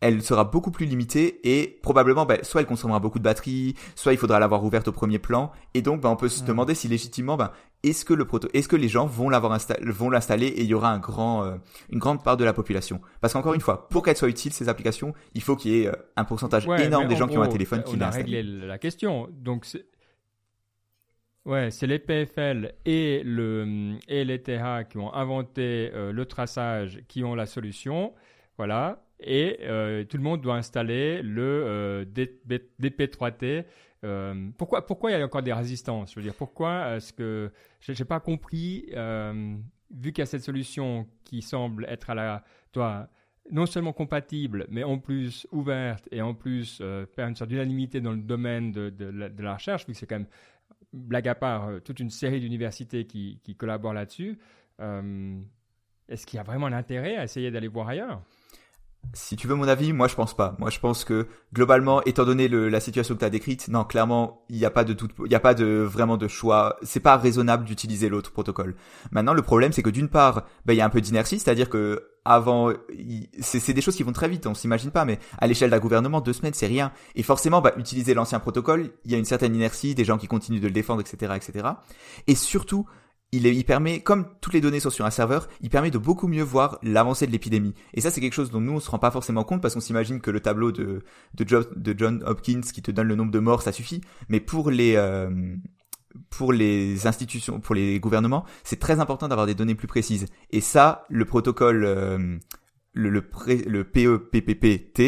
elle 0.00 0.22
sera 0.22 0.44
beaucoup 0.44 0.70
plus 0.70 0.86
limitée 0.86 1.40
et 1.44 1.78
probablement 1.82 2.26
ben, 2.26 2.38
soit 2.42 2.60
elle 2.60 2.66
consommera 2.66 3.00
beaucoup 3.00 3.18
de 3.18 3.24
batterie, 3.24 3.74
soit 3.94 4.12
il 4.12 4.18
faudra 4.18 4.38
l'avoir 4.38 4.62
ouverte 4.62 4.88
au 4.88 4.92
premier 4.92 5.18
plan. 5.18 5.52
Et 5.74 5.82
donc 5.82 6.02
ben, 6.02 6.10
on 6.10 6.16
peut 6.16 6.28
se 6.28 6.44
demander 6.44 6.74
si 6.74 6.86
légitimement 6.88 7.36
ben, 7.36 7.50
est-ce 7.82 8.04
que 8.04 8.12
le 8.12 8.24
proto 8.26 8.48
est-ce 8.52 8.68
que 8.68 8.76
les 8.76 8.88
gens 8.88 9.06
vont 9.06 9.30
l'avoir 9.30 9.58
vont 9.86 10.10
l'installer 10.10 10.46
et 10.46 10.62
il 10.62 10.66
y 10.66 10.74
aura 10.74 10.90
un 10.90 10.98
grand 10.98 11.44
euh, 11.44 11.56
une 11.90 11.98
grande 11.98 12.22
part 12.22 12.36
de 12.36 12.44
la 12.44 12.52
population? 12.52 13.00
Parce 13.20 13.32
qu'encore 13.32 13.54
une 13.54 13.60
fois 13.60 13.88
pour 13.88 14.02
qu'elles 14.02 14.16
soient 14.16 14.28
utiles 14.28 14.52
ces 14.52 14.68
applications 14.68 15.14
il 15.34 15.42
faut 15.42 15.56
qu'il 15.56 15.72
y 15.72 15.82
ait 15.82 15.86
euh, 15.88 15.92
un 16.16 16.24
pourcentage 16.24 16.66
énorme 16.78 17.08
des 17.08 17.16
gens 17.16 17.26
qui 17.26 17.38
ont 17.38 17.42
un 17.42 17.48
téléphone 17.48 17.82
qui. 17.82 17.96
On 17.96 18.00
a 18.00 18.10
réglé 18.10 18.42
la 18.42 18.78
question. 18.78 19.28
Donc 19.32 19.66
Ouais, 21.46 21.70
c'est 21.70 21.86
les 21.86 22.00
PFL 22.00 22.74
et, 22.84 23.22
le, 23.24 23.98
et 24.08 24.24
les 24.24 24.42
TH 24.42 24.88
qui 24.90 24.98
ont 24.98 25.14
inventé 25.14 25.92
euh, 25.94 26.10
le 26.10 26.26
traçage 26.26 27.02
qui 27.06 27.22
ont 27.22 27.36
la 27.36 27.46
solution. 27.46 28.14
Voilà 28.58 29.05
et 29.20 29.58
euh, 29.62 30.04
tout 30.04 30.16
le 30.16 30.22
monde 30.22 30.40
doit 30.40 30.56
installer 30.56 31.22
le 31.22 31.64
euh, 31.66 32.04
DP3T. 32.04 33.64
Euh, 34.04 34.50
pourquoi, 34.58 34.86
pourquoi 34.86 35.10
il 35.10 35.18
y 35.18 35.20
a 35.20 35.24
encore 35.24 35.42
des 35.42 35.52
résistances? 35.52 36.10
Je 36.10 36.16
veux 36.16 36.22
dire, 36.22 36.34
pourquoi 36.34 36.96
est-ce 36.96 37.12
que 37.12 37.50
je 37.80 37.92
n'ai 37.92 38.04
pas 38.04 38.20
compris, 38.20 38.86
vu 39.90 40.12
qu'il 40.12 40.18
y 40.18 40.22
a 40.22 40.26
cette 40.26 40.42
solution 40.42 41.06
qui 41.24 41.42
semble 41.42 41.86
être 41.88 42.10
à 42.10 42.14
la, 42.14 42.44
toi, 42.72 43.08
non 43.50 43.64
seulement 43.66 43.92
compatible, 43.92 44.66
mais 44.68 44.84
en 44.84 44.98
plus 44.98 45.46
ouverte 45.52 46.08
et 46.10 46.20
en 46.20 46.34
plus 46.34 46.82
faire 47.14 47.28
une 47.28 47.36
sorte 47.36 47.50
d'unanimité 47.50 48.00
dans 48.00 48.12
le 48.12 48.18
domaine 48.18 48.72
de, 48.72 48.90
de, 48.90 49.42
la, 49.42 49.54
recherche, 49.54 49.86
vu 49.86 49.92
que 49.92 49.98
c'est 49.98 50.06
quand 50.06 50.18
même, 50.18 50.28
blague 50.92 51.28
à 51.28 51.34
part, 51.34 51.70
toute 51.84 52.00
une 52.00 52.10
série 52.10 52.40
d'universités 52.40 53.06
qui, 53.06 53.40
qui 53.42 53.56
collaborent 53.56 53.94
là-dessus. 53.94 54.38
Est-ce 54.78 56.26
qu'il 56.26 56.36
y 56.36 56.40
a 56.40 56.44
vraiment 56.44 56.68
l'intérêt 56.68 57.16
à 57.16 57.24
essayer 57.24 57.50
d'aller 57.50 57.68
voir 57.68 57.88
ailleurs? 57.88 58.22
Si 59.12 59.36
tu 59.36 59.46
veux 59.46 59.54
mon 59.54 59.68
avis, 59.68 59.92
moi 59.92 60.08
je 60.08 60.14
pense 60.14 60.34
pas. 60.34 60.56
Moi 60.58 60.70
je 60.70 60.78
pense 60.78 61.04
que 61.04 61.26
globalement, 61.52 62.02
étant 62.04 62.24
donné 62.24 62.48
le, 62.48 62.68
la 62.68 62.80
situation 62.80 63.14
que 63.14 63.20
tu 63.20 63.24
as 63.24 63.30
décrite, 63.30 63.68
non, 63.68 63.84
clairement, 63.84 64.44
il 64.48 64.56
n'y 64.56 64.64
a 64.64 64.70
pas 64.70 64.84
de 64.84 64.92
tout, 64.92 65.08
il 65.24 65.32
y 65.32 65.34
a 65.34 65.40
pas 65.40 65.54
de 65.54 65.64
vraiment 65.64 66.16
de 66.16 66.28
choix. 66.28 66.76
C'est 66.82 67.00
pas 67.00 67.16
raisonnable 67.16 67.64
d'utiliser 67.64 68.08
l'autre 68.08 68.32
protocole. 68.32 68.76
Maintenant, 69.10 69.34
le 69.34 69.42
problème, 69.42 69.72
c'est 69.72 69.82
que 69.82 69.90
d'une 69.90 70.08
part, 70.08 70.44
ben, 70.64 70.74
il 70.74 70.76
y 70.76 70.80
a 70.80 70.84
un 70.84 70.90
peu 70.90 71.00
d'inertie, 71.00 71.38
c'est-à-dire 71.38 71.70
que 71.70 72.02
avant, 72.24 72.72
c'est 73.40 73.72
des 73.72 73.80
choses 73.80 73.94
qui 73.94 74.02
vont 74.02 74.12
très 74.12 74.28
vite, 74.28 74.48
on 74.48 74.54
s'imagine 74.54 74.90
pas, 74.90 75.04
mais 75.04 75.20
à 75.38 75.46
l'échelle 75.46 75.70
d'un 75.70 75.78
gouvernement, 75.78 76.20
deux 76.20 76.32
semaines, 76.32 76.54
c'est 76.54 76.66
rien. 76.66 76.90
Et 77.14 77.22
forcément, 77.22 77.60
bah, 77.60 77.72
utiliser 77.76 78.14
l'ancien 78.14 78.40
protocole, 78.40 78.90
il 79.04 79.12
y 79.12 79.14
a 79.14 79.18
une 79.18 79.24
certaine 79.24 79.54
inertie, 79.54 79.94
des 79.94 80.04
gens 80.04 80.18
qui 80.18 80.26
continuent 80.26 80.60
de 80.60 80.66
le 80.66 80.72
défendre, 80.72 81.00
etc., 81.00 81.34
etc. 81.36 81.68
Et 82.26 82.34
surtout, 82.34 82.86
il, 83.36 83.64
permet, 83.64 84.00
comme 84.00 84.26
toutes 84.40 84.52
les 84.52 84.60
données 84.60 84.80
sont 84.80 84.90
sur 84.90 85.04
un 85.04 85.10
serveur, 85.10 85.48
il 85.60 85.70
permet 85.70 85.90
de 85.90 85.98
beaucoup 85.98 86.28
mieux 86.28 86.42
voir 86.42 86.78
l'avancée 86.82 87.26
de 87.26 87.32
l'épidémie. 87.32 87.74
Et 87.94 88.00
ça, 88.00 88.10
c'est 88.10 88.20
quelque 88.20 88.34
chose 88.34 88.50
dont 88.50 88.60
nous, 88.60 88.72
on 88.72 88.80
se 88.80 88.90
rend 88.90 88.98
pas 88.98 89.10
forcément 89.10 89.44
compte 89.44 89.62
parce 89.62 89.74
qu'on 89.74 89.80
s'imagine 89.80 90.20
que 90.20 90.30
le 90.30 90.40
tableau 90.40 90.72
de, 90.72 91.02
de, 91.34 91.94
John, 91.96 92.22
Hopkins 92.26 92.60
qui 92.60 92.82
te 92.82 92.90
donne 92.90 93.08
le 93.08 93.14
nombre 93.14 93.32
de 93.32 93.38
morts, 93.38 93.62
ça 93.62 93.72
suffit. 93.72 94.00
Mais 94.28 94.40
pour 94.40 94.70
les, 94.70 94.96
euh, 94.96 95.28
pour 96.30 96.52
les 96.52 97.06
institutions, 97.06 97.60
pour 97.60 97.74
les 97.74 98.00
gouvernements, 98.00 98.44
c'est 98.64 98.80
très 98.80 99.00
important 99.00 99.28
d'avoir 99.28 99.46
des 99.46 99.54
données 99.54 99.74
plus 99.74 99.88
précises. 99.88 100.26
Et 100.50 100.60
ça, 100.60 101.04
le 101.08 101.24
protocole, 101.24 101.84
euh, 101.84 102.38
le, 102.92 103.10
le, 103.10 103.22
le 103.66 103.84
PEPPT 103.84 105.00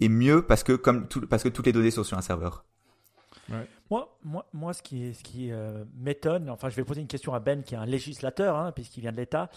est 0.00 0.08
mieux 0.08 0.42
parce 0.42 0.62
que, 0.62 0.72
comme 0.72 1.06
parce 1.28 1.42
que 1.42 1.48
toutes 1.48 1.66
les 1.66 1.72
données 1.72 1.90
sont 1.90 2.04
sur 2.04 2.18
un 2.18 2.22
serveur. 2.22 2.64
Moi, 3.90 4.16
moi, 4.22 4.46
moi, 4.52 4.72
ce 4.72 4.82
qui, 4.82 5.12
ce 5.12 5.22
qui 5.22 5.50
euh, 5.50 5.84
m'étonne, 5.96 6.48
enfin, 6.48 6.68
je 6.68 6.76
vais 6.76 6.84
poser 6.84 7.00
une 7.00 7.08
question 7.08 7.34
à 7.34 7.40
Ben, 7.40 7.62
qui 7.62 7.74
est 7.74 7.78
un 7.78 7.86
législateur, 7.86 8.56
hein, 8.56 8.70
puisqu'il 8.72 9.00
vient 9.00 9.12
de 9.12 9.16
l'État. 9.16 9.50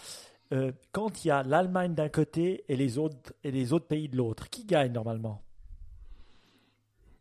Euh, 0.52 0.72
quand 0.92 1.24
il 1.24 1.28
y 1.28 1.30
a 1.30 1.42
l'Allemagne 1.44 1.94
d'un 1.94 2.08
côté 2.08 2.64
et 2.68 2.76
les 2.76 2.98
autres 2.98 3.32
et 3.44 3.52
les 3.52 3.72
autres 3.72 3.86
pays 3.86 4.08
de 4.08 4.16
l'autre, 4.16 4.50
qui 4.50 4.64
gagne 4.64 4.92
normalement? 4.92 5.40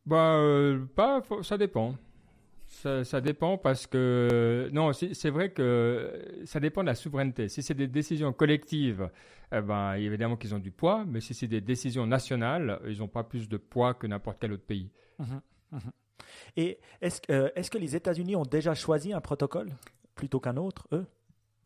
Bah, 0.07 0.35
euh, 0.37 0.83
pas, 0.95 1.21
ça 1.43 1.57
dépend. 1.57 1.95
Ça, 2.67 3.21
dépend 3.21 3.59
parce 3.59 3.85
que 3.85 4.67
non, 4.73 4.91
c'est 4.93 5.29
vrai 5.29 5.51
que 5.51 6.41
ça 6.45 6.59
dépend 6.59 6.81
de 6.81 6.87
la 6.87 6.95
souveraineté. 6.95 7.47
Si 7.47 7.61
c'est 7.61 7.75
des 7.75 7.87
décisions 7.87 8.33
collectives, 8.33 9.09
eh 9.51 9.61
ben, 9.61 9.93
évidemment 9.93 10.35
qu'ils 10.35 10.55
ont 10.55 10.59
du 10.59 10.71
poids, 10.71 11.05
mais 11.07 11.21
si 11.21 11.35
c'est 11.35 11.47
des 11.47 11.61
décisions 11.61 12.07
nationales, 12.07 12.81
ils 12.87 12.97
n'ont 12.97 13.07
pas 13.07 13.23
plus 13.23 13.47
de 13.47 13.57
poids 13.57 13.93
que 13.93 14.07
n'importe 14.07 14.37
quel 14.41 14.53
autre 14.53 14.65
pays. 14.65 14.89
Mmh 15.19 15.35
mmh 15.71 15.77
et 16.57 16.79
est-ce 17.01 17.21
euh, 17.29 17.49
est 17.55 17.69
que 17.69 17.77
les 17.77 17.95
États-Unis 17.95 18.35
ont 18.35 18.43
déjà 18.43 18.73
choisi 18.75 19.13
un 19.13 19.21
protocole 19.21 19.69
plutôt 20.15 20.39
qu'un 20.39 20.57
autre, 20.57 20.87
eux? 20.91 21.05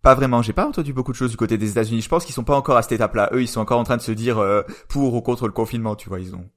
Pas 0.01 0.15
vraiment, 0.15 0.41
j'ai 0.41 0.53
pas 0.53 0.65
entendu 0.67 0.93
beaucoup 0.93 1.11
de 1.11 1.17
choses 1.17 1.31
du 1.31 1.37
côté 1.37 1.57
des 1.57 1.71
États-Unis. 1.71 2.01
Je 2.01 2.07
pense 2.09 2.23
qu'ils 2.23 2.35
sont 2.35 2.43
pas 2.43 2.55
encore 2.55 2.77
à 2.77 2.81
cette 2.81 2.93
étape-là. 2.93 3.29
Eux, 3.33 3.41
ils 3.41 3.47
sont 3.47 3.59
encore 3.59 3.79
en 3.79 3.83
train 3.83 3.97
de 3.97 4.01
se 4.01 4.11
dire 4.11 4.37
euh, 4.37 4.61
pour 4.87 5.13
ou 5.13 5.21
contre 5.21 5.47
le 5.47 5.51
confinement, 5.53 5.95
tu 5.95 6.07
vois. 6.07 6.19
Ils 6.19 6.33
ont 6.35 6.47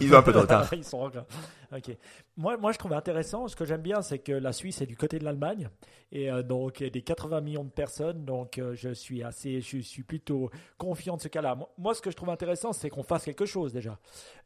Ils 0.00 0.12
ont 0.12 0.18
un 0.18 0.22
peu 0.22 0.32
de 0.32 0.38
retard. 0.38 0.66
Ils 0.72 0.82
sont 0.84 0.98
encore- 0.98 1.26
Ok. 1.70 1.94
Moi, 2.38 2.56
moi, 2.56 2.72
je 2.72 2.78
trouve 2.78 2.94
intéressant. 2.94 3.46
Ce 3.46 3.54
que 3.54 3.66
j'aime 3.66 3.82
bien, 3.82 4.00
c'est 4.00 4.18
que 4.18 4.32
la 4.32 4.52
Suisse 4.52 4.80
est 4.80 4.86
du 4.86 4.96
côté 4.96 5.18
de 5.18 5.24
l'Allemagne 5.24 5.68
et 6.10 6.30
euh, 6.32 6.42
donc 6.42 6.80
il 6.80 6.84
y 6.84 6.86
a 6.86 6.90
des 6.90 7.02
80 7.02 7.42
millions 7.42 7.62
de 7.64 7.70
personnes. 7.70 8.24
Donc, 8.24 8.58
euh, 8.58 8.74
je 8.74 8.88
suis 8.94 9.22
assez, 9.22 9.60
je 9.60 9.78
suis 9.78 10.02
plutôt 10.02 10.50
confiant 10.78 11.16
de 11.18 11.22
ce 11.22 11.28
cas-là. 11.28 11.56
Moi, 11.76 11.94
ce 11.94 12.00
que 12.00 12.10
je 12.10 12.16
trouve 12.16 12.30
intéressant, 12.30 12.72
c'est 12.72 12.88
qu'on 12.88 13.02
fasse 13.02 13.24
quelque 13.24 13.44
chose 13.46 13.72
déjà. 13.74 13.98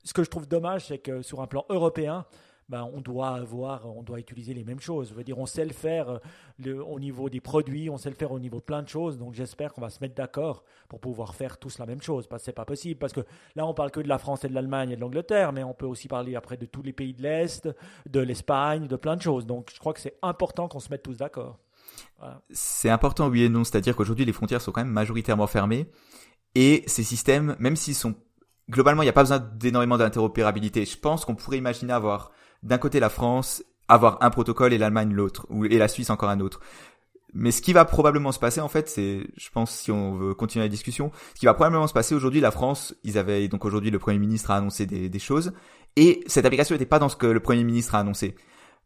Ce 0.05 0.13
que 0.13 0.25
je 0.25 0.29
trouve 0.29 0.49
dommage, 0.49 0.87
c'est 0.87 0.99
que 0.99 1.23
sur 1.23 1.41
un 1.41 1.47
plan 1.47 1.65
européen, 1.71 2.27
ben, 2.69 2.89
on 2.95 3.01
doit 3.01 3.31
avoir, 3.31 3.87
on 3.87 4.03
doit 4.03 4.19
utiliser 4.19 4.55
les 4.55 4.65
mêmes 4.65 4.81
choses. 4.81 5.15
On 5.37 5.47
sait 5.47 5.65
le 5.65 5.73
faire 5.73 6.21
euh, 6.67 6.83
au 6.83 6.99
niveau 7.01 7.29
des 7.29 7.41
produits, 7.41 7.91
on 7.91 7.97
sait 7.97 8.11
le 8.11 8.17
faire 8.17 8.33
au 8.33 8.39
niveau 8.39 8.59
de 8.59 8.65
plein 8.65 8.83
de 8.83 8.89
choses. 8.89 9.19
Donc, 9.19 9.35
j'espère 9.35 9.73
qu'on 9.73 9.81
va 9.81 9.91
se 9.91 10.01
mettre 10.01 10.15
d'accord 10.15 10.65
pour 10.89 11.01
pouvoir 11.01 11.35
faire 11.35 11.59
tous 11.59 11.79
la 11.79 11.87
même 11.87 12.03
chose. 12.03 12.27
Parce 12.27 12.43
que 12.43 12.47
c'est 12.47 12.53
pas 12.53 12.65
possible. 12.65 12.99
Parce 12.99 13.13
que 13.13 13.23
Là, 13.55 13.67
on 13.67 13.75
parle 13.75 13.91
que 13.91 14.01
de 14.01 14.09
la 14.09 14.19
France 14.19 14.45
et 14.45 14.49
de 14.49 14.55
l'Allemagne 14.55 14.91
et 14.91 14.97
de 14.97 15.01
l'Angleterre, 15.01 15.53
mais 15.53 15.63
on 15.63 15.75
peut 15.75 15.87
aussi 15.87 16.09
parler 16.09 16.37
après 16.37 16.57
de 16.57 16.67
tous 16.67 16.83
les 16.83 16.93
pays 16.93 17.13
de 17.13 17.23
l'Est, 17.23 17.69
de 18.09 18.21
l'Espagne, 18.21 18.87
de 18.87 18.97
plein 18.97 19.17
de 19.17 19.23
choses. 19.23 19.47
Donc, 19.47 19.71
je 19.73 19.79
crois 19.79 19.93
que 19.93 20.01
c'est 20.01 20.17
important 20.23 20.69
qu'on 20.69 20.81
se 20.81 20.91
mette 20.91 21.03
tous 21.03 21.17
d'accord. 21.17 21.59
C'est 22.51 22.89
important, 22.89 23.29
oui 23.29 23.43
et 23.43 23.49
non. 23.49 23.65
C'est-à-dire 23.65 23.97
qu'aujourd'hui, 23.97 24.25
les 24.25 24.33
frontières 24.33 24.61
sont 24.61 24.73
quand 24.73 24.83
même 24.83 24.93
majoritairement 24.93 25.47
fermées. 25.47 25.91
Et 26.55 26.85
ces 26.87 27.03
systèmes, 27.03 27.57
même 27.59 27.77
s'ils 27.77 27.95
sont... 27.95 28.15
Globalement, 28.71 29.03
il 29.03 29.07
n'y 29.07 29.11
a 29.11 29.13
pas 29.13 29.25
besoin 29.25 29.41
d'énormément 29.41 29.99
d'interopérabilité. 29.99 30.85
Je 30.85 30.97
pense 30.97 31.25
qu'on 31.25 31.35
pourrait 31.35 31.59
imaginer 31.59 31.93
avoir 31.93 32.31
d'un 32.63 32.79
côté 32.79 33.01
la 33.01 33.09
France, 33.09 33.63
avoir 33.89 34.19
un 34.23 34.31
protocole 34.31 34.73
et 34.73 34.79
l'Allemagne 34.79 35.13
l'autre, 35.13 35.47
ou 35.51 35.65
et 35.65 35.79
la 35.79 35.89
Suisse 35.89 36.11
encore 36.11 36.31
un 36.31 36.41
autre. 36.41 36.61
Mais 37.35 37.51
ce 37.51 37.63
qui 37.63 37.73
va 37.73 37.85
probablement 37.85 38.31
se 38.31 38.39
passer, 38.39 38.61
en 38.61 38.69
fait, 38.69 38.89
c'est, 38.89 39.27
je 39.37 39.51
pense, 39.51 39.71
si 39.71 39.91
on 39.91 40.17
veut 40.17 40.35
continuer 40.35 40.67
la 40.67 40.69
discussion, 40.69 41.11
ce 41.35 41.41
qui 41.41 41.47
va 41.47 41.55
probablement 41.55 41.87
se 41.87 41.95
passer 41.95 42.15
aujourd'hui, 42.15 42.41
la 42.41 42.51
France, 42.51 42.95
ils 43.05 43.17
avaient, 43.17 43.49
donc 43.49 43.65
aujourd'hui, 43.65 43.91
le 43.91 43.99
Premier 43.99 44.19
ministre 44.19 44.51
a 44.51 44.57
annoncé 44.57 44.85
des, 44.85 45.09
des 45.09 45.19
choses, 45.19 45.53
et 45.97 46.23
cette 46.27 46.45
application 46.45 46.75
n'était 46.75 46.85
pas 46.87 46.99
dans 46.99 47.09
ce 47.09 47.17
que 47.17 47.27
le 47.27 47.41
Premier 47.41 47.65
ministre 47.65 47.95
a 47.95 48.01
annoncé. 48.01 48.37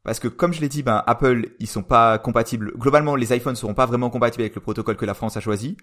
Parce 0.04 0.20
que, 0.20 0.28
comme 0.28 0.52
je 0.52 0.60
l'ai 0.60 0.68
dit, 0.68 0.84
ben, 0.84 1.02
Apple, 1.08 1.48
ils 1.58 1.66
sont 1.66 1.82
pas 1.82 2.18
compatibles. 2.18 2.72
Globalement, 2.76 3.16
les 3.16 3.34
iPhones 3.34 3.56
seront 3.56 3.74
pas 3.74 3.86
vraiment 3.86 4.08
compatibles 4.08 4.42
avec 4.42 4.54
le 4.54 4.60
protocole 4.60 4.96
que 4.96 5.04
la 5.04 5.14
France 5.14 5.36
a 5.36 5.40
choisi. 5.40 5.76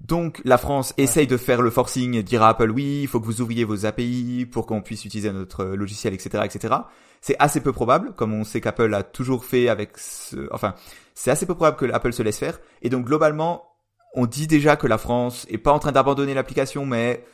Donc, 0.00 0.40
la 0.44 0.58
France 0.58 0.92
essaye 0.98 1.26
de 1.26 1.36
faire 1.36 1.62
le 1.62 1.70
forcing 1.70 2.14
et 2.14 2.22
dire 2.22 2.42
à 2.42 2.50
Apple, 2.50 2.70
oui, 2.70 3.00
il 3.02 3.08
faut 3.08 3.18
que 3.18 3.24
vous 3.24 3.40
ouvriez 3.40 3.64
vos 3.64 3.86
API 3.86 4.46
pour 4.50 4.66
qu'on 4.66 4.82
puisse 4.82 5.04
utiliser 5.04 5.32
notre 5.32 5.60
euh, 5.64 5.76
logiciel, 5.76 6.12
etc., 6.14 6.44
etc. 6.44 6.74
C'est 7.22 7.36
assez 7.38 7.60
peu 7.62 7.72
probable, 7.72 8.12
comme 8.14 8.34
on 8.34 8.44
sait 8.44 8.60
qu'Apple 8.60 8.92
a 8.94 9.02
toujours 9.02 9.44
fait 9.44 9.68
avec 9.68 9.96
ce, 9.96 10.48
enfin, 10.52 10.74
c'est 11.14 11.30
assez 11.30 11.46
peu 11.46 11.54
probable 11.54 11.76
que 11.78 11.90
Apple 11.92 12.12
se 12.12 12.22
laisse 12.22 12.38
faire. 12.38 12.60
Et 12.82 12.90
donc, 12.90 13.06
globalement, 13.06 13.64
on 14.14 14.26
dit 14.26 14.46
déjà 14.46 14.76
que 14.76 14.86
la 14.86 14.98
France 14.98 15.46
est 15.50 15.58
pas 15.58 15.72
en 15.72 15.78
train 15.78 15.92
d'abandonner 15.92 16.34
l'application, 16.34 16.84
mais 16.86 17.24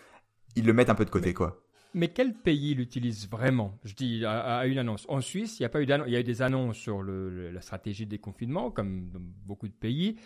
ils 0.54 0.64
le 0.64 0.72
mettent 0.72 0.90
un 0.90 0.94
peu 0.94 1.04
de 1.04 1.10
côté, 1.10 1.34
quoi. 1.34 1.58
Mais 1.94 2.08
quel 2.08 2.32
pays 2.32 2.74
l'utilise 2.74 3.28
vraiment? 3.28 3.78
Je 3.84 3.92
dis 3.94 4.24
à, 4.24 4.60
à 4.60 4.66
une 4.66 4.78
annonce. 4.78 5.04
En 5.10 5.20
Suisse, 5.20 5.60
il 5.60 5.62
y 5.62 5.66
a 5.66 5.68
pas 5.68 5.82
eu 5.82 5.84
d'annonce. 5.84 6.06
Il 6.08 6.14
y 6.14 6.16
a 6.16 6.20
eu 6.20 6.24
des 6.24 6.40
annonces 6.40 6.78
sur 6.78 7.02
le- 7.02 7.50
la 7.50 7.60
stratégie 7.60 8.06
de 8.06 8.10
déconfinement, 8.10 8.70
comme 8.70 9.10
dans 9.10 9.20
beaucoup 9.20 9.68
de 9.68 9.74
pays. 9.74 10.16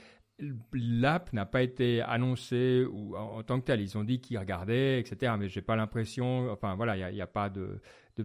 L'app 0.73 1.33
n'a 1.33 1.47
pas 1.47 1.63
été 1.63 2.03
annoncée 2.03 2.85
ou, 2.91 3.17
en, 3.17 3.43
tant 3.43 3.59
que 3.61 3.65
telle. 3.65 3.81
Ils 3.81 3.97
ont 3.97 4.05
dit 4.05 4.21
qu'ils 4.21 4.39
regardaient, 4.39 5.01
etc. 5.01 5.33
Mais 5.39 5.49
j'ai 5.49 5.63
pas 5.63 5.77
l'impression. 5.77 6.51
Enfin 6.51 6.75
voilà, 6.75 7.11
il 7.11 7.15
n'y 7.15 7.23
a, 7.23 7.27
pas 7.27 7.49
de 7.49 7.81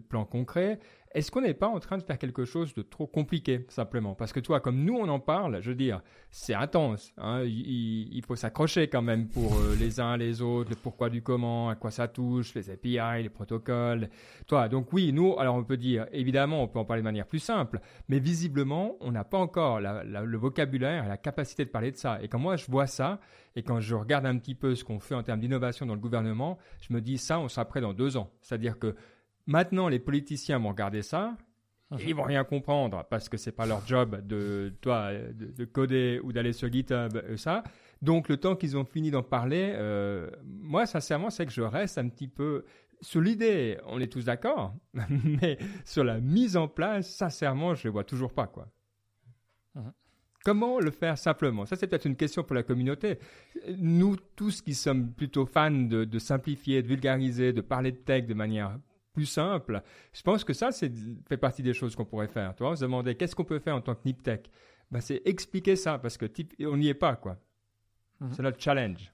plan 0.09 0.25
concret. 0.25 0.79
Est-ce 1.13 1.29
qu'on 1.29 1.41
n'est 1.41 1.53
pas 1.53 1.67
en 1.67 1.79
train 1.79 1.97
de 1.97 2.03
faire 2.03 2.17
quelque 2.17 2.45
chose 2.45 2.73
de 2.73 2.81
trop 2.81 3.05
compliqué, 3.05 3.65
simplement? 3.67 4.15
Parce 4.15 4.31
que 4.31 4.39
toi, 4.39 4.61
comme 4.61 4.83
nous, 4.83 4.95
on 4.95 5.09
en 5.09 5.19
parle, 5.19 5.61
je 5.61 5.69
veux 5.69 5.75
dire, 5.75 6.01
c'est 6.29 6.53
intense. 6.53 7.13
hein. 7.17 7.43
Il, 7.43 8.21
faut 8.25 8.35
s'accrocher 8.35 8.87
quand 8.87 9.01
même 9.01 9.27
pour 9.27 9.57
euh, 9.57 9.75
les 9.77 9.99
uns, 9.99 10.15
les 10.15 10.41
autres, 10.41 10.69
le 10.69 10.75
pourquoi 10.75 11.09
du 11.09 11.21
comment, 11.21 11.69
à 11.69 11.75
quoi 11.75 11.91
ça 11.91 12.07
touche, 12.07 12.53
les 12.55 12.69
API, 12.69 13.23
les 13.23 13.29
protocoles. 13.29 14.09
Toi, 14.47 14.69
donc 14.69 14.93
oui, 14.93 15.11
nous, 15.11 15.37
alors 15.37 15.55
on 15.55 15.63
peut 15.63 15.75
dire, 15.75 16.05
évidemment, 16.13 16.63
on 16.63 16.67
peut 16.67 16.79
en 16.79 16.85
parler 16.85 17.01
de 17.01 17.07
manière 17.07 17.27
plus 17.27 17.39
simple, 17.39 17.81
mais 18.07 18.19
visiblement, 18.19 18.95
on 19.01 19.11
n'a 19.11 19.25
pas 19.25 19.37
encore 19.37 19.81
le 19.81 20.37
vocabulaire 20.37 21.05
et 21.05 21.09
la 21.09 21.17
capacité 21.17 21.65
de 21.65 21.69
parler 21.69 21.91
de 21.91 21.97
ça. 21.97 22.21
Et 22.21 22.29
quand 22.29 22.39
moi, 22.39 22.55
je 22.55 22.67
vois 22.71 22.87
ça, 22.87 23.19
et 23.55 23.63
quand 23.63 23.81
je 23.81 23.95
regarde 23.95 24.25
un 24.25 24.37
petit 24.37 24.55
peu 24.55 24.75
ce 24.75 24.85
qu'on 24.85 24.99
fait 24.99 25.15
en 25.15 25.23
termes 25.23 25.41
d'innovation 25.41 25.85
dans 25.85 25.95
le 25.95 25.99
gouvernement, 25.99 26.57
je 26.79 26.93
me 26.93 27.01
dis, 27.01 27.17
ça, 27.17 27.39
on 27.39 27.49
sera 27.49 27.65
prêt 27.65 27.81
dans 27.81 27.93
deux 27.93 28.15
ans. 28.15 28.31
C'est-à-dire 28.41 28.79
que 28.79 28.95
maintenant, 29.47 29.87
les 29.87 29.99
politiciens 29.99 30.59
vont 30.59 30.69
regarder 30.69 31.01
ça, 31.01 31.37
et 31.99 32.07
ils 32.07 32.15
vont 32.15 32.23
rien 32.23 32.45
comprendre 32.45 33.05
parce 33.09 33.27
que 33.27 33.35
c'est 33.35 33.51
pas 33.51 33.65
leur 33.65 33.85
job 33.85 34.25
de, 34.25 34.73
toi, 34.79 35.11
de, 35.13 35.51
de 35.51 35.65
coder 35.65 36.21
ou 36.23 36.31
d'aller 36.31 36.53
sur 36.53 36.71
GitHub, 36.71 37.35
ça. 37.35 37.63
Donc, 38.01 38.29
le 38.29 38.37
temps 38.37 38.55
qu'ils 38.55 38.77
ont 38.77 38.85
fini 38.85 39.11
d'en 39.11 39.23
parler, 39.23 39.73
euh, 39.75 40.29
moi, 40.43 40.85
sincèrement, 40.85 41.29
c'est 41.29 41.45
que 41.45 41.51
je 41.51 41.61
reste 41.61 41.97
un 41.97 42.09
petit 42.09 42.27
peu 42.27 42.65
sur 43.01 43.21
l'idée. 43.21 43.77
On 43.85 43.99
est 43.99 44.11
tous 44.11 44.25
d'accord, 44.25 44.73
mais 45.09 45.57
sur 45.85 46.03
la 46.03 46.19
mise 46.19 46.57
en 46.57 46.67
place, 46.67 47.09
sincèrement, 47.09 47.75
je 47.75 47.87
ne 47.87 47.91
vois 47.91 48.03
toujours 48.03 48.33
pas, 48.33 48.47
quoi. 48.47 48.67
Mhm. 49.75 49.91
Comment 50.43 50.79
le 50.79 50.89
faire 50.89 51.19
simplement? 51.19 51.67
Ça, 51.67 51.75
c'est 51.75 51.85
peut-être 51.85 52.05
une 52.05 52.15
question 52.15 52.43
pour 52.43 52.55
la 52.55 52.63
communauté. 52.63 53.19
Nous, 53.77 54.15
tous 54.35 54.63
qui 54.63 54.73
sommes 54.73 55.11
plutôt 55.11 55.45
fans 55.45 55.69
de, 55.69 56.03
de 56.03 56.19
simplifier, 56.19 56.81
de 56.81 56.87
vulgariser, 56.87 57.53
de 57.53 57.61
parler 57.61 57.91
de 57.91 57.97
tech 57.97 58.25
de 58.25 58.33
manière 58.33 58.79
plus 59.13 59.25
simple, 59.25 59.81
je 60.13 60.21
pense 60.21 60.43
que 60.43 60.53
ça, 60.53 60.71
c'est 60.71 60.91
fait 61.27 61.37
partie 61.37 61.63
des 61.63 61.73
choses 61.73 61.95
qu'on 61.95 62.05
pourrait 62.05 62.27
faire. 62.27 62.55
Tu 62.55 62.63
vois, 62.63 62.71
on 62.71 62.75
se 62.75 62.81
demandait 62.81 63.15
qu'est-ce 63.15 63.35
qu'on 63.35 63.43
peut 63.43 63.59
faire 63.59 63.75
en 63.75 63.81
tant 63.81 63.95
que 63.95 64.01
NipTech 64.05 64.49
ben, 64.89 65.01
C'est 65.01 65.21
expliquer 65.25 65.75
ça, 65.75 65.97
parce 65.99 66.17
que 66.17 66.25
type, 66.25 66.53
on 66.61 66.77
n'y 66.77 66.87
est 66.87 66.93
pas, 66.93 67.15
quoi. 67.15 67.37
Mhm. 68.19 68.33
C'est 68.33 68.43
notre 68.43 68.61
challenge. 68.61 69.11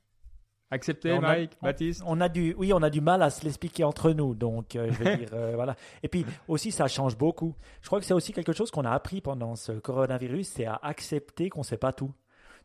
Accepté, 0.70 1.12
a- 1.12 1.22
Mike, 1.22 1.52
on- 1.62 1.66
Baptiste? 1.66 2.04
On 2.06 2.20
a 2.20 2.28
du, 2.28 2.54
oui, 2.58 2.74
on 2.74 2.84
a 2.84 2.90
du 2.90 3.00
mal 3.00 3.22
à 3.24 3.30
se 3.30 3.44
l'expliquer 3.46 3.86
entre 3.86 4.12
nous, 4.12 4.36
donc 4.36 4.76
euh, 4.76 4.92
je 4.92 5.02
vais 5.04 5.18
dire 5.18 5.30
euh, 5.34 5.54
voilà. 5.56 5.78
Et 6.04 6.10
puis 6.10 6.26
aussi, 6.50 6.72
ça 6.72 6.88
change 6.88 7.18
beaucoup. 7.18 7.56
Je 7.82 7.88
crois 7.88 8.00
que 8.02 8.06
c'est 8.06 8.14
aussi 8.14 8.34
quelque 8.34 8.52
chose 8.52 8.70
qu'on 8.70 8.84
a 8.84 8.92
appris 8.92 9.22
pendant 9.22 9.56
ce 9.56 9.72
coronavirus, 9.72 10.46
c'est 10.50 10.66
à 10.66 10.76
accepter 10.84 11.50
qu'on 11.50 11.62
ne 11.62 11.66
sait 11.66 11.78
pas 11.78 11.94
tout. 11.94 12.12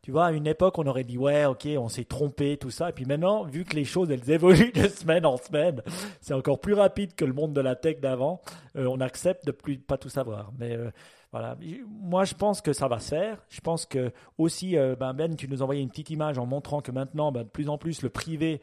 Tu 0.02 0.10
vois, 0.10 0.26
à 0.26 0.32
une 0.32 0.48
époque, 0.48 0.78
on 0.78 0.86
aurait 0.88 1.04
dit 1.04 1.16
ouais, 1.16 1.44
ok, 1.44 1.68
on 1.78 1.88
s'est 1.88 2.04
trompé, 2.04 2.56
tout 2.56 2.70
ça. 2.70 2.88
Et 2.88 2.92
puis 2.92 3.04
maintenant, 3.04 3.44
vu 3.44 3.64
que 3.64 3.76
les 3.76 3.84
choses 3.84 4.10
elles 4.10 4.28
évoluent 4.32 4.72
de 4.74 4.88
semaine 4.88 5.24
en 5.24 5.36
semaine, 5.36 5.80
c'est 6.20 6.34
encore 6.34 6.60
plus 6.60 6.74
rapide 6.74 7.14
que 7.14 7.24
le 7.24 7.32
monde 7.32 7.52
de 7.52 7.60
la 7.60 7.76
tech 7.76 8.00
d'avant. 8.00 8.40
euh, 8.76 8.86
on 8.90 9.00
accepte 9.00 9.46
de 9.46 9.52
plus 9.52 9.78
pas 9.78 9.98
tout 9.98 10.08
savoir. 10.08 10.50
Mais 10.58 10.76
euh, 10.76 10.90
voilà, 11.30 11.56
moi 11.88 12.24
je 12.24 12.34
pense 12.34 12.60
que 12.60 12.72
ça 12.72 12.88
va 12.88 12.98
se 12.98 13.10
faire. 13.10 13.38
Je 13.48 13.60
pense 13.60 13.86
que 13.86 14.10
aussi, 14.38 14.76
euh, 14.76 14.96
ben, 14.98 15.14
ben, 15.14 15.36
tu 15.36 15.46
nous 15.46 15.62
envoyais 15.62 15.82
une 15.82 15.90
petite 15.90 16.10
image 16.10 16.36
en 16.36 16.46
montrant 16.46 16.80
que 16.80 16.90
maintenant, 16.90 17.30
ben, 17.30 17.44
de 17.44 17.48
plus 17.48 17.68
en 17.68 17.78
plus, 17.78 18.02
le 18.02 18.10
privé 18.10 18.60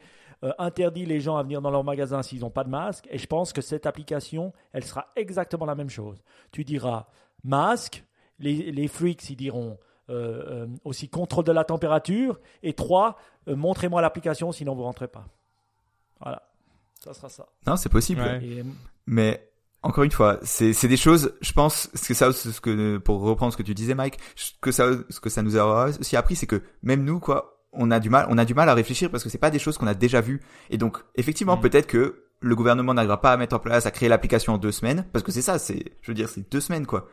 interdit 0.58 1.04
les 1.04 1.20
gens 1.20 1.36
à 1.36 1.42
venir 1.42 1.60
dans 1.60 1.70
leur 1.70 1.84
magasin 1.84 2.22
s'ils 2.22 2.40
n'ont 2.40 2.50
pas 2.50 2.64
de 2.64 2.70
masque. 2.70 3.06
Et 3.10 3.18
je 3.18 3.26
pense 3.26 3.52
que 3.52 3.60
cette 3.60 3.84
application, 3.84 4.54
elle 4.72 4.84
sera 4.84 5.08
exactement 5.14 5.66
la 5.66 5.74
même 5.74 5.90
chose. 5.90 6.22
Tu 6.50 6.64
diras 6.64 7.08
masque, 7.44 8.04
les, 8.38 8.72
les 8.72 8.88
freaks, 8.88 9.28
ils 9.28 9.36
diront 9.36 9.78
euh, 10.10 10.64
euh, 10.64 10.66
aussi 10.84 11.08
contrôle 11.08 11.44
de 11.44 11.52
la 11.52 11.64
température. 11.64 12.40
Et 12.62 12.72
trois, 12.74 13.16
euh, 13.48 13.56
montrez-moi 13.56 14.02
l'application, 14.02 14.52
sinon 14.52 14.74
vous 14.74 14.82
rentrez 14.82 15.08
pas. 15.08 15.26
Voilà, 16.20 16.42
ça 17.02 17.14
sera 17.14 17.28
ça. 17.28 17.46
Non, 17.66 17.76
c'est 17.76 17.88
possible. 17.88 18.20
Ouais. 18.20 18.44
Et, 18.44 18.64
Mais 19.06 19.50
encore 19.82 20.04
une 20.04 20.10
fois, 20.10 20.38
c'est 20.42 20.88
des 20.88 20.96
choses. 20.96 21.34
Je 21.40 21.52
pense 21.52 21.88
ce 21.94 22.08
que 22.08 22.14
ça, 22.14 22.32
ce 22.32 22.60
que 22.60 22.98
pour 22.98 23.20
reprendre 23.20 23.52
ce 23.52 23.56
que 23.56 23.62
tu 23.62 23.74
disais, 23.74 23.94
Mike, 23.94 24.18
ce 24.36 24.52
que 24.60 24.72
ça, 24.72 24.86
ce 25.08 25.20
que 25.20 25.30
ça 25.30 25.42
nous 25.42 25.56
a 25.56 25.88
aussi 25.88 26.16
appris, 26.16 26.36
c'est 26.36 26.46
que 26.46 26.62
même 26.82 27.04
nous, 27.04 27.18
quoi, 27.20 27.64
on 27.72 27.90
a 27.90 28.00
du 28.00 28.10
mal, 28.10 28.26
on 28.28 28.36
a 28.36 28.44
du 28.44 28.52
mal 28.54 28.68
à 28.68 28.74
réfléchir 28.74 29.10
parce 29.10 29.22
que 29.22 29.30
c'est 29.30 29.38
pas 29.38 29.50
des 29.50 29.58
choses 29.58 29.78
qu'on 29.78 29.86
a 29.86 29.94
déjà 29.94 30.20
vues. 30.20 30.42
Et 30.70 30.76
donc, 30.76 30.98
effectivement, 31.14 31.56
Mhm. 31.56 31.62
peut-être 31.62 31.86
que 31.86 32.24
le 32.40 32.56
gouvernement 32.56 32.94
n'arrivera 32.94 33.20
pas 33.20 33.32
à 33.32 33.36
mettre 33.36 33.54
en 33.54 33.58
place, 33.58 33.86
à 33.86 33.90
créer 33.90 34.08
l'application 34.08 34.54
en 34.54 34.58
deux 34.58 34.72
semaines, 34.72 35.06
parce 35.12 35.22
que 35.22 35.30
c'est 35.30 35.42
ça, 35.42 35.58
c'est, 35.58 35.92
je 36.02 36.10
veux 36.10 36.14
dire, 36.14 36.28
c'est 36.28 36.50
deux 36.50 36.60
semaines, 36.60 36.86
quoi. 36.86 37.06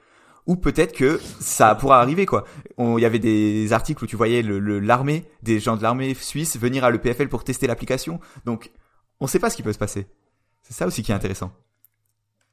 Ou 0.48 0.56
peut-être 0.56 0.94
que 0.96 1.18
ça 1.40 1.76
pourra 1.76 2.02
arriver, 2.02 2.26
quoi. 2.26 2.46
On- 2.78 2.98
Il 2.98 3.02
y 3.02 3.06
avait 3.06 3.20
des 3.20 3.74
articles 3.74 4.04
où 4.04 4.08
tu 4.08 4.16
voyais 4.16 4.42
le- 4.42 4.60
le- 4.60 4.80
l'armée, 4.80 5.26
des 5.44 5.60
gens 5.60 5.76
de 5.78 5.84
l'armée 5.84 6.14
suisse 6.14 6.58
venir 6.58 6.84
à 6.86 6.90
l'EPFL 6.92 7.28
pour 7.28 7.44
tester 7.44 7.68
l'application. 7.68 8.20
Donc, 8.46 8.72
on 9.20 9.28
sait 9.28 9.40
pas 9.40 9.50
ce 9.50 9.56
qui 9.58 9.64
peut 9.64 9.74
se 9.74 9.78
passer. 9.78 10.08
C'est 10.62 10.74
ça 10.74 10.88
aussi 10.88 11.04
qui 11.04 11.12
est 11.12 11.16
intéressant. 11.16 11.52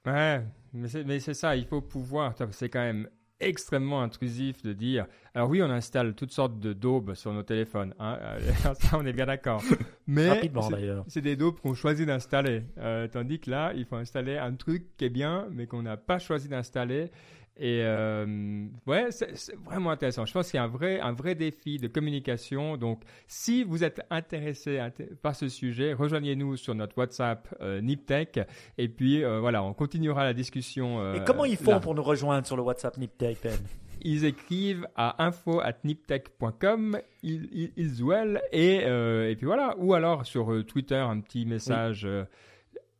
Ouais, 0.06 0.42
mais 0.72 1.20
c'est, 1.20 1.34
ça, 1.34 1.56
il 1.56 1.66
faut 1.66 1.80
pouvoir. 1.80 2.34
C'est 2.50 2.68
quand 2.68 2.80
même 2.80 3.08
extrêmement 3.40 4.02
intrusif 4.02 4.62
de 4.62 4.72
dire. 4.72 5.06
Alors 5.34 5.48
oui, 5.48 5.62
on 5.62 5.70
installe 5.70 6.14
toutes 6.14 6.30
sortes 6.32 6.58
de 6.60 6.72
daubes 6.72 7.14
sur 7.14 7.32
nos 7.32 7.42
téléphones. 7.42 7.94
Hein, 7.98 8.18
euh, 8.20 8.40
ça, 8.80 8.98
on 8.98 9.04
est 9.06 9.12
bien 9.12 9.26
d'accord. 9.26 9.62
Mais 10.06 10.28
c'est 11.08 11.20
des 11.22 11.36
daubes 11.36 11.58
qu'on 11.60 11.74
choisit 11.74 12.06
d'installer. 12.06 12.62
Euh, 12.78 13.08
tandis 13.08 13.40
que 13.40 13.50
là, 13.50 13.72
il 13.74 13.84
faut 13.86 13.96
installer 13.96 14.36
un 14.36 14.54
truc 14.54 14.96
qui 14.96 15.04
est 15.06 15.10
bien, 15.10 15.46
mais 15.52 15.66
qu'on 15.66 15.82
n'a 15.82 15.96
pas 15.96 16.18
choisi 16.18 16.48
d'installer. 16.48 17.10
Et 17.56 17.82
euh, 17.84 18.66
ouais, 18.86 19.12
c'est 19.12 19.54
vraiment 19.64 19.90
intéressant. 19.92 20.26
Je 20.26 20.32
pense 20.32 20.50
qu'il 20.50 20.58
y 20.58 20.60
a 20.60 20.64
un 20.64 20.68
vrai, 20.68 20.98
un 20.98 21.12
vrai 21.12 21.36
défi 21.36 21.78
de 21.78 21.86
communication. 21.86 22.76
Donc, 22.76 23.02
si 23.28 23.62
vous 23.62 23.84
êtes 23.84 24.00
intéressé 24.10 24.78
inté- 24.78 25.14
par 25.22 25.36
ce 25.36 25.48
sujet, 25.48 25.92
rejoignez-nous 25.92 26.56
sur 26.56 26.74
notre 26.74 26.98
WhatsApp 26.98 27.54
euh, 27.60 27.80
NipTech. 27.80 28.40
Et 28.76 28.88
puis, 28.88 29.22
euh, 29.22 29.38
voilà, 29.38 29.62
on 29.62 29.72
continuera 29.72 30.24
la 30.24 30.34
discussion. 30.34 31.00
euh, 31.00 31.14
Et 31.14 31.24
comment 31.24 31.44
ils 31.44 31.56
font 31.56 31.70
là. 31.70 31.80
pour 31.80 31.94
nous 31.94 32.02
rejoindre 32.02 32.44
sur 32.44 32.56
le 32.56 32.62
WhatsApp 32.62 32.96
NipTech, 32.98 33.38
Ben? 33.44 33.56
Ils 34.02 34.24
écrivent 34.24 34.86
à 34.96 35.24
info@niptech.com, 35.24 36.98
ils, 37.22 37.48
ils, 37.52 37.72
ils 37.76 38.02
et, 38.52 38.80
euh, 38.84 39.30
et 39.30 39.36
puis 39.36 39.46
voilà. 39.46 39.76
Ou 39.78 39.94
alors 39.94 40.26
sur 40.26 40.66
Twitter, 40.66 40.96
un 40.96 41.20
petit 41.20 41.46
message. 41.46 42.06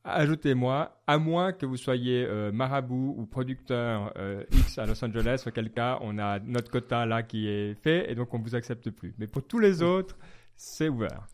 Ajoutez-moi, 0.05 1.01
à 1.07 1.19
moins 1.19 1.53
que 1.53 1.67
vous 1.67 1.77
soyez 1.77 2.25
euh, 2.25 2.53
marabout 2.53 3.15
ou 3.17 3.27
producteur 3.27 4.13
euh, 4.17 4.45
X 4.53 4.79
à 4.79 4.87
Los 4.87 5.03
Angeles, 5.05 5.45
auquel 5.47 5.71
cas 5.71 5.99
on 6.03 6.19
a 6.19 6.39
notre 6.41 6.71
quota 6.71 7.07
là 7.07 7.23
qui 7.23 7.49
est 7.49 7.75
fait 7.83 8.11
et 8.11 8.15
donc 8.15 8.33
on 8.35 8.39
vous 8.39 8.55
accepte 8.55 8.91
plus. 8.91 9.15
Mais 9.19 9.27
pour 9.27 9.43
tous 9.47 9.59
les 9.59 9.83
autres, 9.83 10.17
c'est 10.55 10.89
ouvert. 10.89 11.27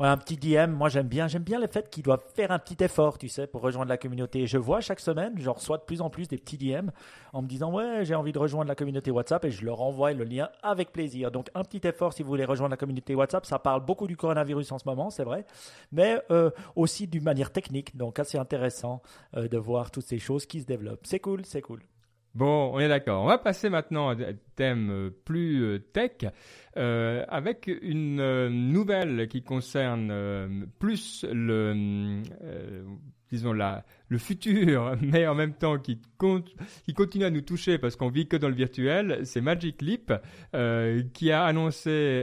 Un 0.00 0.16
petit 0.16 0.36
DM, 0.36 0.70
moi 0.70 0.88
j'aime 0.88 1.08
bien, 1.08 1.26
j'aime 1.26 1.42
bien 1.42 1.58
le 1.58 1.66
fait 1.66 1.90
qu'ils 1.90 2.04
doivent 2.04 2.22
faire 2.36 2.52
un 2.52 2.60
petit 2.60 2.84
effort, 2.84 3.18
tu 3.18 3.28
sais, 3.28 3.48
pour 3.48 3.62
rejoindre 3.62 3.88
la 3.88 3.96
communauté. 3.96 4.46
Je 4.46 4.56
vois 4.56 4.80
chaque 4.80 5.00
semaine, 5.00 5.34
je 5.36 5.50
reçois 5.50 5.76
de 5.76 5.82
plus 5.82 6.00
en 6.00 6.08
plus 6.08 6.28
des 6.28 6.38
petits 6.38 6.56
DM 6.56 6.90
en 7.32 7.42
me 7.42 7.48
disant 7.48 7.72
ouais, 7.72 8.04
j'ai 8.04 8.14
envie 8.14 8.30
de 8.30 8.38
rejoindre 8.38 8.68
la 8.68 8.76
communauté 8.76 9.10
WhatsApp 9.10 9.44
et 9.46 9.50
je 9.50 9.64
leur 9.64 9.80
envoie 9.80 10.12
le 10.12 10.22
lien 10.22 10.50
avec 10.62 10.92
plaisir. 10.92 11.32
Donc 11.32 11.48
un 11.52 11.64
petit 11.64 11.84
effort 11.84 12.12
si 12.12 12.22
vous 12.22 12.28
voulez 12.28 12.44
rejoindre 12.44 12.70
la 12.70 12.76
communauté 12.76 13.16
WhatsApp, 13.16 13.44
ça 13.44 13.58
parle 13.58 13.84
beaucoup 13.84 14.06
du 14.06 14.16
coronavirus 14.16 14.70
en 14.70 14.78
ce 14.78 14.86
moment, 14.86 15.10
c'est 15.10 15.24
vrai, 15.24 15.44
mais 15.90 16.22
euh, 16.30 16.50
aussi 16.76 17.08
d'une 17.08 17.24
manière 17.24 17.50
technique. 17.50 17.96
Donc 17.96 18.20
assez 18.20 18.38
intéressant 18.38 19.02
euh, 19.36 19.48
de 19.48 19.58
voir 19.58 19.90
toutes 19.90 20.06
ces 20.06 20.20
choses 20.20 20.46
qui 20.46 20.60
se 20.60 20.66
développent. 20.66 21.06
C'est 21.06 21.18
cool, 21.18 21.44
c'est 21.44 21.60
cool. 21.60 21.80
Bon, 22.38 22.70
on 22.72 22.78
est 22.78 22.86
d'accord. 22.86 23.24
On 23.24 23.26
va 23.26 23.38
passer 23.38 23.68
maintenant 23.68 24.10
à 24.10 24.12
un 24.12 24.34
thème 24.54 24.90
euh, 24.92 25.10
plus 25.24 25.64
euh, 25.64 25.80
tech, 25.80 26.24
euh, 26.76 27.24
avec 27.26 27.68
une 27.82 28.46
nouvelle 28.48 29.26
qui 29.26 29.42
concerne 29.42 30.68
plus 30.78 31.26
le, 31.28 32.22
disons 33.32 33.52
le 33.52 34.18
futur, 34.18 34.94
mais 35.02 35.26
en 35.26 35.34
même 35.34 35.54
temps 35.54 35.80
qui, 35.80 36.00
continue 36.94 37.24
à 37.24 37.30
nous 37.30 37.40
toucher 37.40 37.76
parce 37.76 37.96
qu'on 37.96 38.08
vit 38.08 38.28
que 38.28 38.36
dans 38.36 38.48
le 38.48 38.54
virtuel. 38.54 39.22
C'est 39.24 39.40
Magic 39.40 39.82
Leap 39.82 40.12
qui 41.12 41.32
a 41.32 41.42
annoncé, 41.42 42.22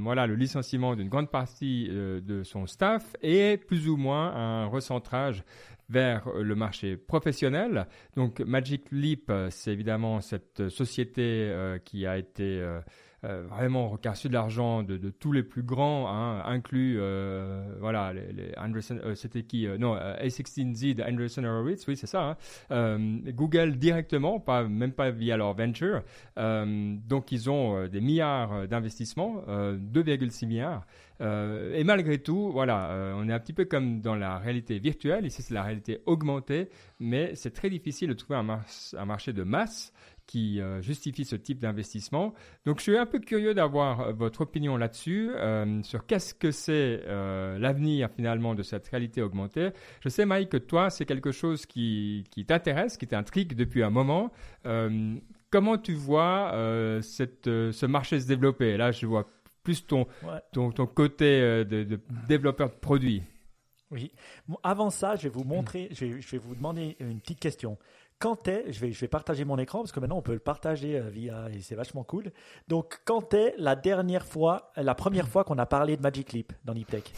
voilà, 0.00 0.26
le 0.26 0.34
licenciement 0.34 0.96
d'une 0.96 1.10
grande 1.10 1.30
partie 1.30 1.88
de 1.90 2.42
son 2.42 2.66
staff 2.66 3.14
et 3.20 3.58
plus 3.58 3.86
ou 3.86 3.98
moins 3.98 4.34
un 4.34 4.64
recentrage 4.64 5.44
vers 5.92 6.28
le 6.34 6.54
marché 6.54 6.96
professionnel. 6.96 7.86
Donc 8.16 8.40
Magic 8.40 8.86
Leap, 8.90 9.28
euh, 9.28 9.48
c'est 9.50 9.72
évidemment 9.72 10.20
cette 10.20 10.68
société 10.70 11.22
euh, 11.22 11.78
qui 11.78 12.06
a 12.06 12.16
été 12.16 12.60
euh, 12.60 12.80
euh, 13.24 13.44
vraiment 13.48 13.88
reçu 13.88 14.26
de 14.28 14.32
l'argent 14.32 14.82
de, 14.82 14.96
tous 15.10 15.30
les 15.30 15.44
plus 15.44 15.62
grands, 15.62 16.08
hein, 16.08 16.42
inclus 16.44 16.96
euh, 16.98 17.76
voilà 17.78 18.12
les, 18.12 18.32
les 18.32 18.52
Anderson, 18.56 18.98
euh, 19.04 19.14
c'était 19.14 19.44
qui 19.44 19.68
Non, 19.78 19.94
A16Z 19.94 20.94
de 20.96 21.04
Anderson 21.04 21.44
Horowitz, 21.44 21.86
oui 21.86 21.96
c'est 21.96 22.08
ça. 22.08 22.36
Hein. 22.70 22.98
Google 23.28 23.76
directement, 23.76 24.40
pas 24.40 24.64
même 24.64 24.90
pas 24.90 25.12
via 25.12 25.36
leur 25.36 25.54
venture. 25.54 26.02
donc 26.36 27.30
ils 27.30 27.48
ont 27.48 27.86
des 27.86 28.00
milliards 28.00 28.66
d'investissements, 28.66 29.44
2,6 29.46 30.46
milliards. 30.46 30.84
Euh, 31.22 31.74
et 31.74 31.84
malgré 31.84 32.18
tout, 32.18 32.50
voilà, 32.50 32.90
euh, 32.90 33.14
on 33.16 33.28
est 33.28 33.32
un 33.32 33.38
petit 33.38 33.52
peu 33.52 33.64
comme 33.64 34.00
dans 34.00 34.16
la 34.16 34.38
réalité 34.38 34.78
virtuelle. 34.78 35.24
Ici, 35.24 35.42
c'est 35.42 35.54
la 35.54 35.62
réalité 35.62 36.00
augmentée, 36.06 36.68
mais 36.98 37.34
c'est 37.36 37.52
très 37.52 37.70
difficile 37.70 38.08
de 38.08 38.14
trouver 38.14 38.38
un, 38.38 38.42
mar 38.42 38.64
un 38.96 39.04
marché 39.04 39.32
de 39.32 39.44
masse 39.44 39.92
qui 40.26 40.60
euh, 40.60 40.80
justifie 40.80 41.24
ce 41.24 41.36
type 41.36 41.60
d'investissement. 41.60 42.32
Donc, 42.64 42.78
je 42.78 42.82
suis 42.82 42.96
un 42.96 43.06
peu 43.06 43.20
curieux 43.20 43.54
d'avoir 43.54 44.12
votre 44.14 44.40
opinion 44.42 44.76
là-dessus, 44.76 45.30
sur 45.82 46.06
qu'est-ce 46.06 46.34
que 46.34 46.50
c'est 46.50 47.02
l'avenir 47.06 48.08
finalement 48.14 48.54
de 48.54 48.62
cette 48.62 48.88
réalité 48.88 49.22
augmentée. 49.22 49.70
Je 50.00 50.08
sais, 50.08 50.24
Mike, 50.24 50.50
que 50.50 50.56
toi, 50.56 50.90
c'est 50.90 51.04
quelque 51.04 51.32
chose 51.32 51.66
qui, 51.66 52.24
t'intéresse, 52.46 52.96
qui 52.96 53.06
t'intrigue 53.06 53.54
depuis 53.54 53.82
un 53.82 53.90
moment. 53.90 54.32
comment 55.50 55.76
tu 55.76 55.94
vois 55.94 56.52
ce 57.02 57.86
marché 57.86 58.20
se 58.20 58.26
développer? 58.26 58.76
Là, 58.76 58.92
je 58.92 59.06
vois 59.06 59.28
plus 59.62 59.86
ton, 59.86 60.06
ouais. 60.22 60.40
ton, 60.52 60.70
ton, 60.72 60.86
côté 60.86 61.40
euh, 61.40 61.64
de, 61.64 61.84
de, 61.84 62.00
développeur 62.28 62.68
de 62.68 62.74
produits. 62.74 63.22
Oui. 63.90 64.12
Bon, 64.48 64.58
avant 64.62 64.90
ça, 64.90 65.16
je 65.16 65.22
vais 65.24 65.28
vous 65.28 65.44
montrer, 65.44 65.88
je 65.92 66.06
vais, 66.06 66.20
je 66.20 66.30
vais, 66.30 66.38
vous 66.38 66.54
demander 66.54 66.96
une 67.00 67.20
petite 67.20 67.40
question. 67.40 67.78
Quand 68.18 68.48
est, 68.48 68.72
je 68.72 68.80
vais, 68.80 68.92
je 68.92 69.00
vais 69.00 69.08
partager 69.08 69.44
mon 69.44 69.58
écran 69.58 69.80
parce 69.80 69.92
que 69.92 70.00
maintenant 70.00 70.18
on 70.18 70.22
peut 70.22 70.32
le 70.32 70.38
partager 70.38 70.96
euh, 70.96 71.10
via, 71.10 71.50
et 71.50 71.60
c'est 71.60 71.74
vachement 71.74 72.04
cool. 72.04 72.32
Donc, 72.68 73.00
quand 73.04 73.34
est 73.34 73.54
la 73.58 73.76
dernière 73.76 74.24
fois, 74.24 74.72
la 74.76 74.94
première 74.94 75.28
fois 75.28 75.44
qu'on 75.44 75.58
a 75.58 75.66
parlé 75.66 75.96
de 75.96 76.02
Magic 76.02 76.32
Leap 76.32 76.52
dans 76.64 76.74
Niptech 76.74 77.12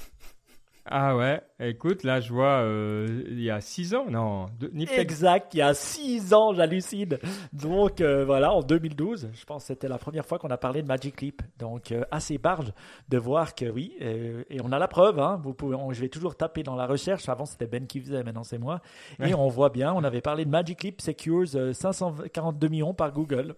ah 0.87 1.17
ouais, 1.17 1.41
écoute, 1.61 2.03
là 2.03 2.21
je 2.21 2.31
vois, 2.31 2.61
euh, 2.61 3.25
il 3.29 3.41
y 3.41 3.51
a 3.51 3.63
6 3.63 3.95
ans, 3.95 4.05
non 4.11 4.47
de, 4.61 4.71
Exact, 4.99 5.55
il 5.55 5.59
y 5.59 5.63
a 5.63 5.73
6 5.73 6.35
ans, 6.35 6.53
j'hallucine. 6.53 7.19
Donc 7.55 8.03
euh, 8.03 8.27
voilà, 8.27 8.53
en 8.53 8.61
2012, 8.61 9.31
je 9.33 9.45
pense 9.47 9.63
que 9.63 9.67
c'était 9.69 9.89
la 9.89 9.97
première 9.97 10.27
fois 10.27 10.39
qu'on 10.39 10.51
a 10.51 10.59
parlé 10.59 10.83
de 10.83 10.87
Magic 10.87 11.23
Leap. 11.23 11.41
Donc 11.59 11.91
euh, 11.91 12.05
assez 12.11 12.37
barge 12.37 12.75
de 13.09 13.17
voir 13.17 13.55
que 13.55 13.65
oui, 13.65 13.97
et 13.99 14.61
on 14.63 14.73
a 14.73 14.79
la 14.79 14.87
preuve, 14.87 15.19
hein, 15.21 15.41
vous 15.43 15.55
pouvez, 15.55 15.75
on, 15.75 15.91
je 15.95 16.03
vais 16.03 16.11
toujours 16.11 16.37
taper 16.37 16.63
dans 16.63 16.77
la 16.77 16.87
recherche, 16.87 17.31
avant 17.31 17.47
c'était 17.47 17.67
Ben 17.67 17.87
qui 17.87 17.99
faisait, 18.01 18.23
maintenant 18.23 18.45
c'est 18.45 18.59
moi. 18.59 18.83
Ouais. 19.19 19.31
Et 19.31 19.35
on 19.35 19.49
voit 19.49 19.71
bien, 19.71 19.95
on 19.95 20.05
avait 20.05 20.21
parlé 20.21 20.45
de 20.45 20.51
Magic 20.51 20.83
Leap 20.83 21.01
Secures 21.01 21.49
542 21.73 22.69
millions 22.69 22.93
par 22.93 23.11
Google. 23.11 23.55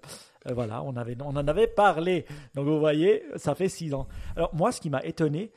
voilà, 0.48 0.80
on, 0.84 0.94
avait, 0.94 1.16
on 1.20 1.30
en 1.30 1.48
avait 1.48 1.66
parlé. 1.66 2.24
Donc 2.54 2.66
vous 2.66 2.78
voyez, 2.78 3.24
ça 3.34 3.56
fait 3.56 3.68
6 3.68 3.94
ans. 3.94 4.06
Alors 4.36 4.54
moi, 4.54 4.70
ce 4.70 4.80
qui 4.80 4.90
m'a 4.90 5.04
étonné, 5.04 5.50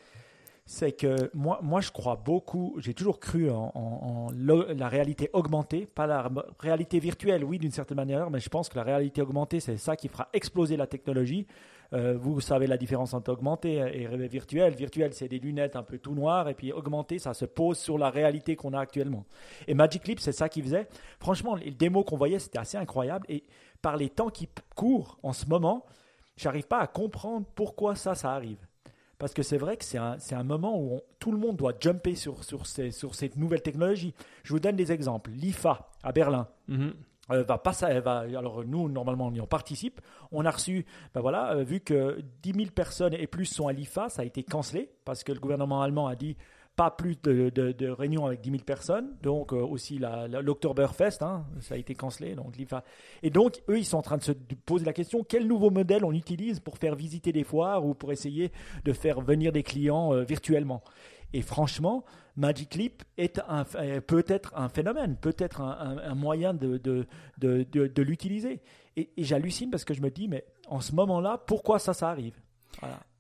c'est 0.72 0.92
que 0.92 1.32
moi, 1.34 1.60
moi, 1.64 1.82
je 1.82 1.90
crois 1.90 2.16
beaucoup, 2.16 2.76
j'ai 2.78 2.94
toujours 2.94 3.20
cru 3.20 3.50
en, 3.50 4.28
la 4.36 4.88
réalité 4.88 5.32
augmentée, 5.34 5.88
pas 5.88 6.06
la 6.06 6.30
réalité 6.60 7.00
virtuelle, 7.00 7.44
oui, 7.44 7.58
d'une 7.58 7.72
certaine 7.72 7.98
manière, 7.98 8.30
mais 8.30 8.40
je 8.40 8.50
pense 8.50 8.70
que 8.70 8.76
la 8.76 8.84
réalité 8.84 9.24
augmentée, 9.24 9.60
c'est 9.62 9.78
ça 9.78 9.96
qui 9.96 10.08
fera 10.10 10.30
exploser 10.32 10.78
la 10.78 10.86
technologie. 10.86 11.48
Euh, 11.94 12.16
vous 12.20 12.40
savez 12.40 12.68
la 12.68 12.78
différence 12.78 13.16
entre 13.16 13.32
augmenté 13.32 13.78
et 13.78 14.06
virtuel. 14.28 14.76
Virtuel, 14.76 15.12
c'est 15.16 15.28
des 15.28 15.40
lunettes 15.40 15.76
un 15.76 15.82
peu 15.82 15.98
tout 15.98 16.14
noires, 16.14 16.48
et 16.50 16.54
puis 16.54 16.72
augmenté, 16.72 17.18
ça 17.18 17.34
se 17.34 17.46
pose 17.46 17.80
sur 17.80 17.98
la 17.98 18.12
réalité 18.12 18.56
qu'on 18.56 18.74
a 18.74 18.80
actuellement. 18.80 19.26
Et 19.68 19.74
Magic 19.74 20.08
Leap, 20.08 20.20
c'est 20.20 20.34
ça 20.34 20.50
qui 20.50 20.62
faisait. 20.62 20.88
Franchement, 21.20 21.56
les 21.56 21.72
démos 21.72 22.06
qu'on 22.06 22.18
voyait, 22.18 22.38
c'était 22.38 22.60
assez 22.60 22.78
incroyable, 22.78 23.26
et 23.28 23.44
par 23.82 23.98
les 23.98 24.12
temps 24.12 24.30
qui 24.30 24.48
courent 24.76 25.18
en 25.24 25.34
ce 25.34 25.48
moment, 25.48 25.84
j'arrive 26.38 26.68
pas 26.68 26.78
à 26.78 26.86
comprendre 26.86 27.48
pourquoi 27.56 27.96
ça, 27.96 28.14
ça 28.14 28.34
arrive. 28.34 28.69
Parce 29.20 29.34
que 29.34 29.44
c'est 29.44 29.58
vrai 29.58 29.78
que 29.78 29.84
c'est 29.84 29.98
un, 29.98 30.18
un, 30.32 30.44
moment 30.44 30.80
où 30.80 30.96
on, 30.96 31.02
tout 31.20 31.32
le 31.32 31.38
monde 31.38 31.58
doit 31.58 31.74
jumper 31.80 32.16
sur, 32.16 32.44
sur, 32.44 32.66
ces, 32.66 32.90
sur 32.92 33.14
cette 33.14 33.36
nouvelle 33.36 33.62
technologie. 33.62 34.14
Je 34.44 34.54
vous 34.54 34.60
donne 34.60 34.78
des 34.78 34.92
exemples. 34.92 35.30
L'IFA 35.32 35.90
à 36.02 36.12
Berlin. 36.12 36.48
Mm 36.68 36.78
-hmm. 36.78 36.94
Euh, 37.32 37.44
va 37.44 37.58
pas, 37.60 37.72
va, 38.00 38.20
alors 38.20 38.66
nous, 38.66 38.90
normalement, 38.90 39.28
on 39.28 39.34
y 39.34 39.48
participe. 39.48 40.02
On 40.32 40.46
a 40.46 40.52
reçu, 40.52 40.86
ben 41.14 41.22
voilà, 41.22 41.54
euh, 41.54 41.64
vu 41.64 41.80
que 41.80 42.22
10 42.42 42.54
000 42.54 42.72
personnes 42.72 43.14
et 43.14 43.28
plus 43.28 43.46
sont 43.46 43.68
à 43.68 43.74
l'IFA, 43.74 44.10
ça 44.10 44.22
a 44.24 44.26
été 44.26 44.44
cancellé 44.44 44.90
parce 45.06 45.24
que 45.24 45.32
le 45.32 45.40
gouvernement 45.40 45.82
allemand 45.84 46.08
a 46.08 46.16
dit 46.16 46.36
pas 46.80 46.92
plus 46.92 47.22
de, 47.22 47.90
réunions 47.90 48.26
avec 48.26 48.40
10 48.40 48.52
000 48.52 48.64
personnes. 48.64 49.10
Donc, 49.22 49.52
euh, 49.52 49.58
aussi 49.58 50.00
l'Oktoberfest, 50.00 51.22
hein, 51.22 51.46
ça 51.60 51.76
a 51.76 51.78
été 51.78 51.94
cancellé. 51.94 52.36
Donc. 52.36 52.54
Et 53.22 53.30
donc, 53.30 53.62
eux, 53.68 53.78
ils 53.78 53.84
sont 53.84 53.98
en 53.98 54.02
train 54.02 54.16
de 54.16 54.24
se 54.24 54.32
poser 54.32 54.86
la 54.86 54.94
question 54.94 55.26
quel 55.28 55.46
nouveau 55.46 55.72
modèle 55.72 56.06
on 56.06 56.14
utilise 56.14 56.62
pour 56.62 56.78
faire 56.78 56.96
visiter 56.96 57.34
des 57.34 57.44
foires 57.44 57.86
ou 57.86 57.96
pour 57.96 58.14
essayer 58.14 58.54
de 58.86 58.94
faire 58.94 59.20
venir 59.20 59.52
des 59.52 59.62
clients 59.62 60.14
euh, 60.14 60.24
virtuellement? 60.24 60.82
Et 61.34 61.42
franchement, 61.42 62.06
Magic 62.38 62.74
Leap 62.76 63.04
est 63.18 63.42
un, 63.50 63.66
peut 63.66 64.24
être 64.30 64.54
un 64.56 64.70
phénomène, 64.70 65.18
peut 65.18 65.36
être 65.38 65.60
un, 65.60 66.16
moyen 66.16 66.54
de, 66.54 66.78
de, 66.78 67.06
de, 67.38 68.02
l'utiliser. 68.02 68.62
Et, 68.96 69.12
et 69.18 69.26
j'hallucine 69.26 69.70
parce 69.70 69.84
que 69.84 69.94
je 69.94 70.02
me 70.02 70.10
dis, 70.10 70.30
mais 70.30 70.46
en 70.70 70.80
ce 70.80 70.96
moment-là, 70.96 71.44
pourquoi 71.46 71.78
ça, 71.78 71.94
ça 71.94 72.10
arrive? 72.10 72.40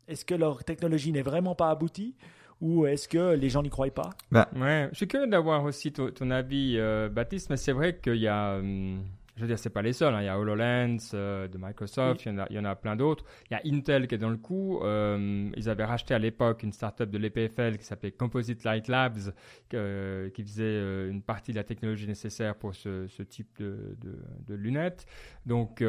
Est-ce 0.08 0.24
que 0.24 0.34
leur 0.34 0.63
technologie 0.63 1.12
n'est 1.12 1.22
vraiment 1.22 1.56
pas 1.56 1.69
aboutie? 1.69 2.15
Ou 2.62 2.86
est-ce 2.86 3.08
que 3.08 3.36
les 3.36 3.50
gens 3.50 3.63
n'y 3.63 3.69
croient 3.69 3.89
pas? 3.89 4.10
Bah. 4.32 4.50
Ouais, 4.56 4.89
je 4.91 4.98
suis 4.98 5.08
curieux 5.08 5.28
d'avoir 5.28 5.63
aussi 5.63 5.91
ton, 5.91 6.12
ton 6.12 6.30
avis, 6.32 6.76
euh, 6.78 7.10
Baptiste, 7.10 7.50
mais 7.50 7.58
c'est 7.58 7.72
vrai 7.72 7.98
qu'il 7.98 8.15
y 8.17 8.28
a. 8.28 8.58
Hum, 8.58 9.04
je 9.39 9.43
veux 9.45 9.47
dire, 9.47 9.58
c'est 9.58 9.69
pas 9.69 9.82
les 9.82 9.93
seuls. 9.93 10.13
Hein. 10.13 10.21
Il 10.21 10.25
y 10.25 10.28
a 10.28 10.38
HoloLens 10.38 10.97
euh, 11.13 11.47
de 11.47 11.58
Microsoft, 11.58 12.25
oui. 12.25 12.32
il, 12.32 12.34
y 12.34 12.36
en 12.36 12.43
a, 12.43 12.47
il 12.49 12.56
y 12.58 12.60
en 12.60 12.65
a 12.65 12.75
plein 12.75 12.97
d'autres. 12.97 13.23
Il 13.49 13.54
y 13.54 13.56
a 13.56 13.62
Intel 13.73 14.06
qui 14.06 14.15
est 14.15 14.17
dans 14.17 14.30
le 14.30 14.38
coup. 14.38 14.82
Euh, 14.84 15.49
ils 15.56 15.69
avaient 15.69 15.86
racheté 15.86 16.13
à 16.13 16.19
l'époque 16.19 16.62
une 16.62 16.73
startup 16.73 17.10
de 17.10 17.17
l'EPFL 17.17 17.78
qui 17.78 17.86
s'appelait 17.86 18.12
Composite 18.12 18.65
Light 18.65 18.89
Labs, 18.89 19.34
euh, 19.73 20.30
qui 20.32 20.43
faisait 20.43 20.63
euh, 20.65 21.10
une 21.10 21.21
partie 21.21 21.52
de 21.52 21.56
la 21.56 21.63
technologie 21.63 22.06
nécessaire 22.06 22.56
pour 22.56 22.75
ce, 22.75 23.08
ce 23.08 23.23
type 23.23 23.47
de, 23.60 23.95
de, 24.02 24.19
de, 24.45 24.56
lunettes. 24.56 25.06
Donc, 25.45 25.82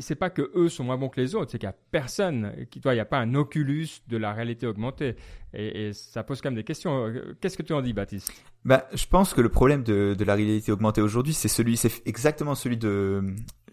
c'est 0.00 0.14
pas 0.14 0.30
que 0.30 0.50
eux 0.54 0.70
sont 0.70 0.84
moins 0.84 0.96
bons 0.96 1.10
que 1.10 1.20
les 1.20 1.34
autres, 1.34 1.50
c'est 1.50 1.58
qu'il 1.58 1.66
y 1.66 1.70
a 1.70 1.76
personne, 1.90 2.66
qui, 2.70 2.80
toi, 2.80 2.94
il 2.94 2.96
n'y 2.96 3.00
a 3.00 3.04
pas 3.04 3.18
un 3.18 3.34
Oculus 3.34 3.88
de 4.08 4.16
la 4.16 4.32
réalité 4.32 4.66
augmentée. 4.66 5.14
Et, 5.52 5.88
et 5.88 5.92
ça 5.92 6.22
pose 6.22 6.40
quand 6.40 6.48
même 6.48 6.56
des 6.56 6.64
questions. 6.64 7.12
Qu'est-ce 7.40 7.58
que 7.58 7.62
tu 7.62 7.74
en 7.74 7.82
dis, 7.82 7.92
Baptiste? 7.92 8.32
Bah, 8.64 8.86
je 8.92 9.06
pense 9.06 9.32
que 9.34 9.40
le 9.40 9.48
problème 9.48 9.82
de, 9.82 10.14
de 10.14 10.24
la 10.24 10.34
réalité 10.34 10.70
augmentée 10.72 11.00
aujourd'hui, 11.00 11.32
c'est 11.32 11.48
celui, 11.48 11.76
c'est 11.76 12.06
exactement 12.06 12.54
celui 12.54 12.76
de 12.76 13.22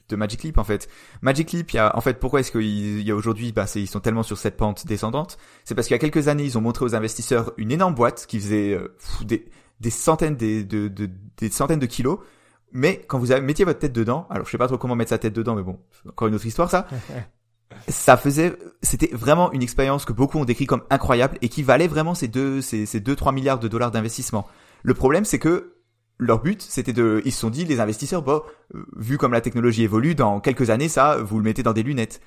de 0.09 0.15
Magic 0.15 0.43
Leap 0.43 0.57
en 0.57 0.63
fait. 0.63 0.87
Magic 1.21 1.51
Leap, 1.51 1.71
il 1.71 1.75
y 1.75 1.79
a 1.79 1.95
en 1.97 2.01
fait 2.01 2.19
pourquoi 2.19 2.39
est-ce 2.39 2.51
qu'il 2.51 3.01
y 3.01 3.11
a 3.11 3.15
aujourd'hui, 3.15 3.51
bah, 3.51 3.65
ils 3.75 3.87
sont 3.87 3.99
tellement 3.99 4.23
sur 4.23 4.37
cette 4.37 4.57
pente 4.57 4.87
descendante, 4.87 5.37
c'est 5.65 5.75
parce 5.75 5.87
qu'il 5.87 5.95
y 5.95 5.99
a 5.99 5.99
quelques 5.99 6.27
années, 6.27 6.43
ils 6.43 6.57
ont 6.57 6.61
montré 6.61 6.85
aux 6.85 6.95
investisseurs 6.95 7.51
une 7.57 7.71
énorme 7.71 7.95
boîte 7.95 8.25
qui 8.27 8.39
faisait 8.39 8.73
euh, 8.73 8.95
des, 9.21 9.49
des 9.79 9.89
centaines 9.89 10.35
des, 10.35 10.63
de, 10.63 10.87
de, 10.87 11.09
des 11.37 11.49
centaines 11.49 11.79
de 11.79 11.85
kilos. 11.85 12.19
Mais 12.73 13.03
quand 13.07 13.17
vous 13.17 13.33
mettiez 13.41 13.65
votre 13.65 13.79
tête 13.79 13.93
dedans, 13.93 14.27
alors 14.29 14.45
je 14.45 14.51
sais 14.51 14.57
pas 14.57 14.67
trop 14.67 14.77
comment 14.77 14.95
mettre 14.95 15.09
sa 15.09 15.17
tête 15.17 15.33
dedans, 15.33 15.55
mais 15.55 15.63
bon, 15.63 15.79
encore 16.07 16.27
une 16.27 16.35
autre 16.35 16.45
histoire 16.45 16.69
ça. 16.69 16.87
ça 17.87 18.17
faisait, 18.17 18.57
c'était 18.81 19.09
vraiment 19.13 19.51
une 19.51 19.61
expérience 19.61 20.05
que 20.05 20.13
beaucoup 20.13 20.37
ont 20.37 20.45
décrit 20.45 20.65
comme 20.65 20.83
incroyable 20.89 21.37
et 21.41 21.49
qui 21.49 21.63
valait 21.63 21.87
vraiment 21.87 22.15
ces 22.15 22.27
deux, 22.27 22.61
ces, 22.61 22.85
ces 22.85 22.99
deux, 22.99 23.15
trois 23.15 23.31
milliards 23.31 23.59
de 23.59 23.67
dollars 23.67 23.91
d'investissement. 23.91 24.47
Le 24.87 24.93
problème, 24.93 25.25
c'est 25.25 25.37
que 25.37 25.73
leur 26.17 26.41
but, 26.41 26.61
c'était 26.61 26.93
de, 26.93 27.21
ils 27.25 27.33
se 27.33 27.41
sont 27.41 27.49
dit, 27.49 27.65
les 27.65 27.81
investisseurs, 27.81 28.21
bon, 28.21 28.41
euh, 28.73 28.85
vu 28.95 29.17
comme 29.17 29.33
la 29.33 29.41
technologie 29.41 29.83
évolue, 29.83 30.15
dans 30.15 30.39
quelques 30.39 30.69
années, 30.69 30.87
ça, 30.87 31.17
vous 31.17 31.39
le 31.39 31.43
mettez 31.43 31.61
dans 31.61 31.73
des 31.73 31.83
lunettes. 31.83 32.21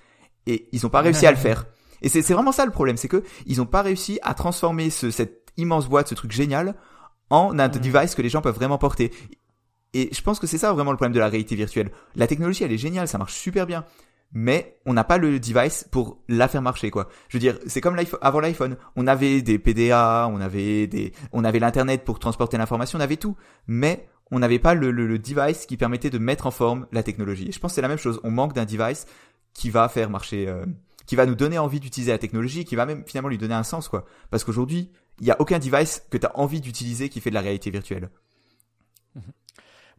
Et 0.46 0.68
ils 0.70 0.83
n'ont 0.83 0.90
pas 0.90 1.01
réussi 1.01 1.25
à 1.25 1.31
le 1.31 1.38
faire. 1.38 1.64
Et 2.03 2.11
c'est 2.11 2.20
vraiment 2.20 2.53
ça 2.53 2.66
le 2.66 2.70
problème, 2.70 2.99
c'est 2.99 3.09
que 3.09 3.25
ils 3.46 3.57
n'ont 3.57 3.66
pas 3.66 3.81
réussi 3.81 4.18
à 4.20 4.35
transformer 4.35 4.90
ce, 4.90 5.11
cette 5.11 5.53
immense 5.57 5.88
boîte, 5.88 6.09
ce 6.09 6.14
truc 6.14 6.33
génial, 6.33 6.75
en 7.31 7.59
un 7.59 7.68
device 7.70 8.14
que 8.14 8.20
les 8.20 8.29
gens 8.29 8.42
peuvent 8.42 8.57
vraiment 8.57 8.77
porter. 8.77 9.11
Et 9.94 10.11
je 10.12 10.20
pense 10.20 10.38
que 10.38 10.46
c'est 10.46 10.59
ça 10.59 10.70
vraiment 10.75 10.90
le 10.90 10.99
problème 10.99 11.14
de 11.14 11.18
la 11.18 11.29
réalité 11.29 11.57
virtuelle. 11.57 11.90
La 12.14 12.27
technologie, 12.27 12.62
elle 12.62 12.73
est 12.73 12.79
géniale, 12.79 13.09
ça 13.09 13.16
marche 13.16 13.33
super 13.33 13.64
bien. 13.64 13.87
Mais 14.33 14.79
on 14.87 14.93
n'a 14.93 15.03
pas 15.03 15.19
le 15.19 15.40
device 15.40 15.88
pour 15.90 16.23
la 16.29 16.47
faire 16.47 16.62
marcher, 16.62 16.90
quoi. 16.90 17.09
Je 17.29 17.37
veux 17.37 17.40
dire, 17.40 17.59
c'est 17.66 17.81
comme 17.81 17.97
avant 18.21 18.40
l'iPhone. 18.40 18.77
On 18.95 19.07
avait 19.07 19.43
des 19.43 19.59
PDA, 19.59 20.29
on 20.33 20.40
avait 20.40 20.87
des, 20.87 21.12
on 21.33 21.43
avait 21.43 21.59
l'internet 21.59 22.05
pour 22.05 22.21
transporter 22.21 22.57
l'information, 22.57 22.99
on 22.99 23.03
avait 23.03 23.16
tout. 23.16 23.37
Mais 23.66 24.09
on 24.31 24.38
n'avait 24.38 24.61
pas 24.61 24.75
le, 24.75 25.19
device 25.19 25.66
qui 25.66 25.77
permettait 25.77 26.11
de 26.11 26.19
mettre 26.19 26.47
en 26.47 26.51
forme 26.51 26.87
la 26.93 27.03
technologie. 27.03 27.49
Et 27.49 27.53
je 27.53 27.59
pense 27.59 27.73
que 27.73 27.75
c'est 27.77 27.83
la 27.83 27.88
même 27.88 27.99
chose. 27.99 28.21
On 28.23 28.31
manque 28.31 28.53
d'un 28.53 28.64
device 28.64 29.07
qui 29.53 29.71
va 29.71 29.88
faire 29.88 30.11
marcher, 30.11 30.47
euh, 30.47 30.64
qui 31.07 31.16
va 31.16 31.27
nous 31.27 31.35
donner 31.35 31.59
envie 31.59 31.81
d'utiliser 31.81 32.12
la 32.12 32.19
technologie, 32.19 32.64
qui 32.64 32.77
va 32.77 32.87
même 32.87 33.03
finalement 33.07 33.29
lui 33.29 33.38
donner 33.38 33.55
un 33.55 33.64
sens, 33.64 33.88
quoi. 33.88 34.05
Parce 34.31 34.45
qu'aujourd'hui, 34.45 34.90
il 35.19 35.25
n'y 35.25 35.33
a 35.33 35.40
aucun 35.40 35.59
device 35.59 36.05
que 36.09 36.16
tu 36.19 36.27
as 36.27 36.38
envie 36.38 36.61
d'utiliser 36.61 37.09
qui 37.09 37.21
fait 37.21 37.31
de 37.31 37.35
la 37.35 37.40
réalité 37.40 37.71
virtuelle. 37.71 38.11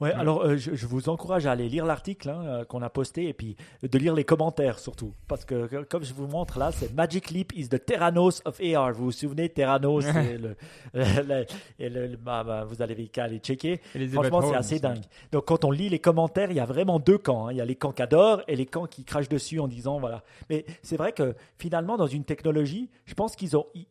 Ouais, 0.02 0.12
alors 0.14 0.42
euh, 0.44 0.58
je, 0.58 0.88
vous 0.88 1.10
encourage 1.10 1.46
à 1.46 1.52
aller 1.52 1.70
lire 1.70 1.86
l'article 1.86 2.30
hein, 2.30 2.44
euh, 2.44 2.66
qu'on 2.66 2.82
a 2.82 2.90
posté 2.90 3.28
et 3.28 3.34
puis 3.34 3.56
de 3.84 3.98
lire 4.00 4.16
les 4.16 4.24
commentaires 4.24 4.80
surtout. 4.80 5.14
Parce 5.28 5.46
que 5.46 5.84
comme 5.84 6.04
je 6.04 6.16
vous 6.16 6.26
montre 6.26 6.58
là, 6.58 6.72
c'est 6.72 6.92
Magic 6.94 7.30
Leap 7.30 7.56
is 7.56 7.70
the 7.70 7.86
Terranos 7.86 8.42
of 8.46 8.60
AR. 8.60 8.94
Vous 8.94 9.06
vous 9.06 9.12
souvenez, 9.12 9.50
Terranos, 9.50 10.04
le, 10.16 10.56
le, 10.94 12.16
bah, 12.18 12.44
bah, 12.44 12.66
vous 12.68 12.82
allez 12.82 13.08
qu'à 13.10 13.26
aller 13.26 13.38
checker. 13.38 13.80
Franchement, 14.12 14.42
c'est 14.42 14.56
assez 14.56 14.80
dingue. 14.80 15.04
Donc 15.32 15.46
quand 15.46 15.64
on 15.66 15.72
lit 15.72 15.90
les 15.90 16.00
commentaires, 16.00 16.50
il 16.50 16.58
y 16.58 16.62
a 16.62 16.66
vraiment 16.66 16.98
deux 16.98 17.20
camps. 17.20 17.48
Hein. 17.48 17.52
Il 17.52 17.58
y 17.58 17.62
a 17.62 17.66
les 17.66 17.76
camps 17.76 17.92
qui 17.92 18.02
adorent 18.02 18.42
et 18.48 18.56
les 18.56 18.66
camps 18.66 18.88
qui 18.88 19.04
crachent 19.04 19.30
dessus 19.30 19.60
en 19.60 19.68
disant 19.68 20.00
voilà. 20.00 20.24
Mais 20.50 20.66
c'est 20.82 20.98
vrai 20.98 21.12
que 21.12 21.36
finalement, 21.60 21.98
dans 21.98 22.08
une 22.08 22.24
technologie, 22.24 22.90
je 23.06 23.14
pense 23.14 23.36
qu'ils 23.36 23.56
ont 23.56 23.68
ils, 23.76 23.86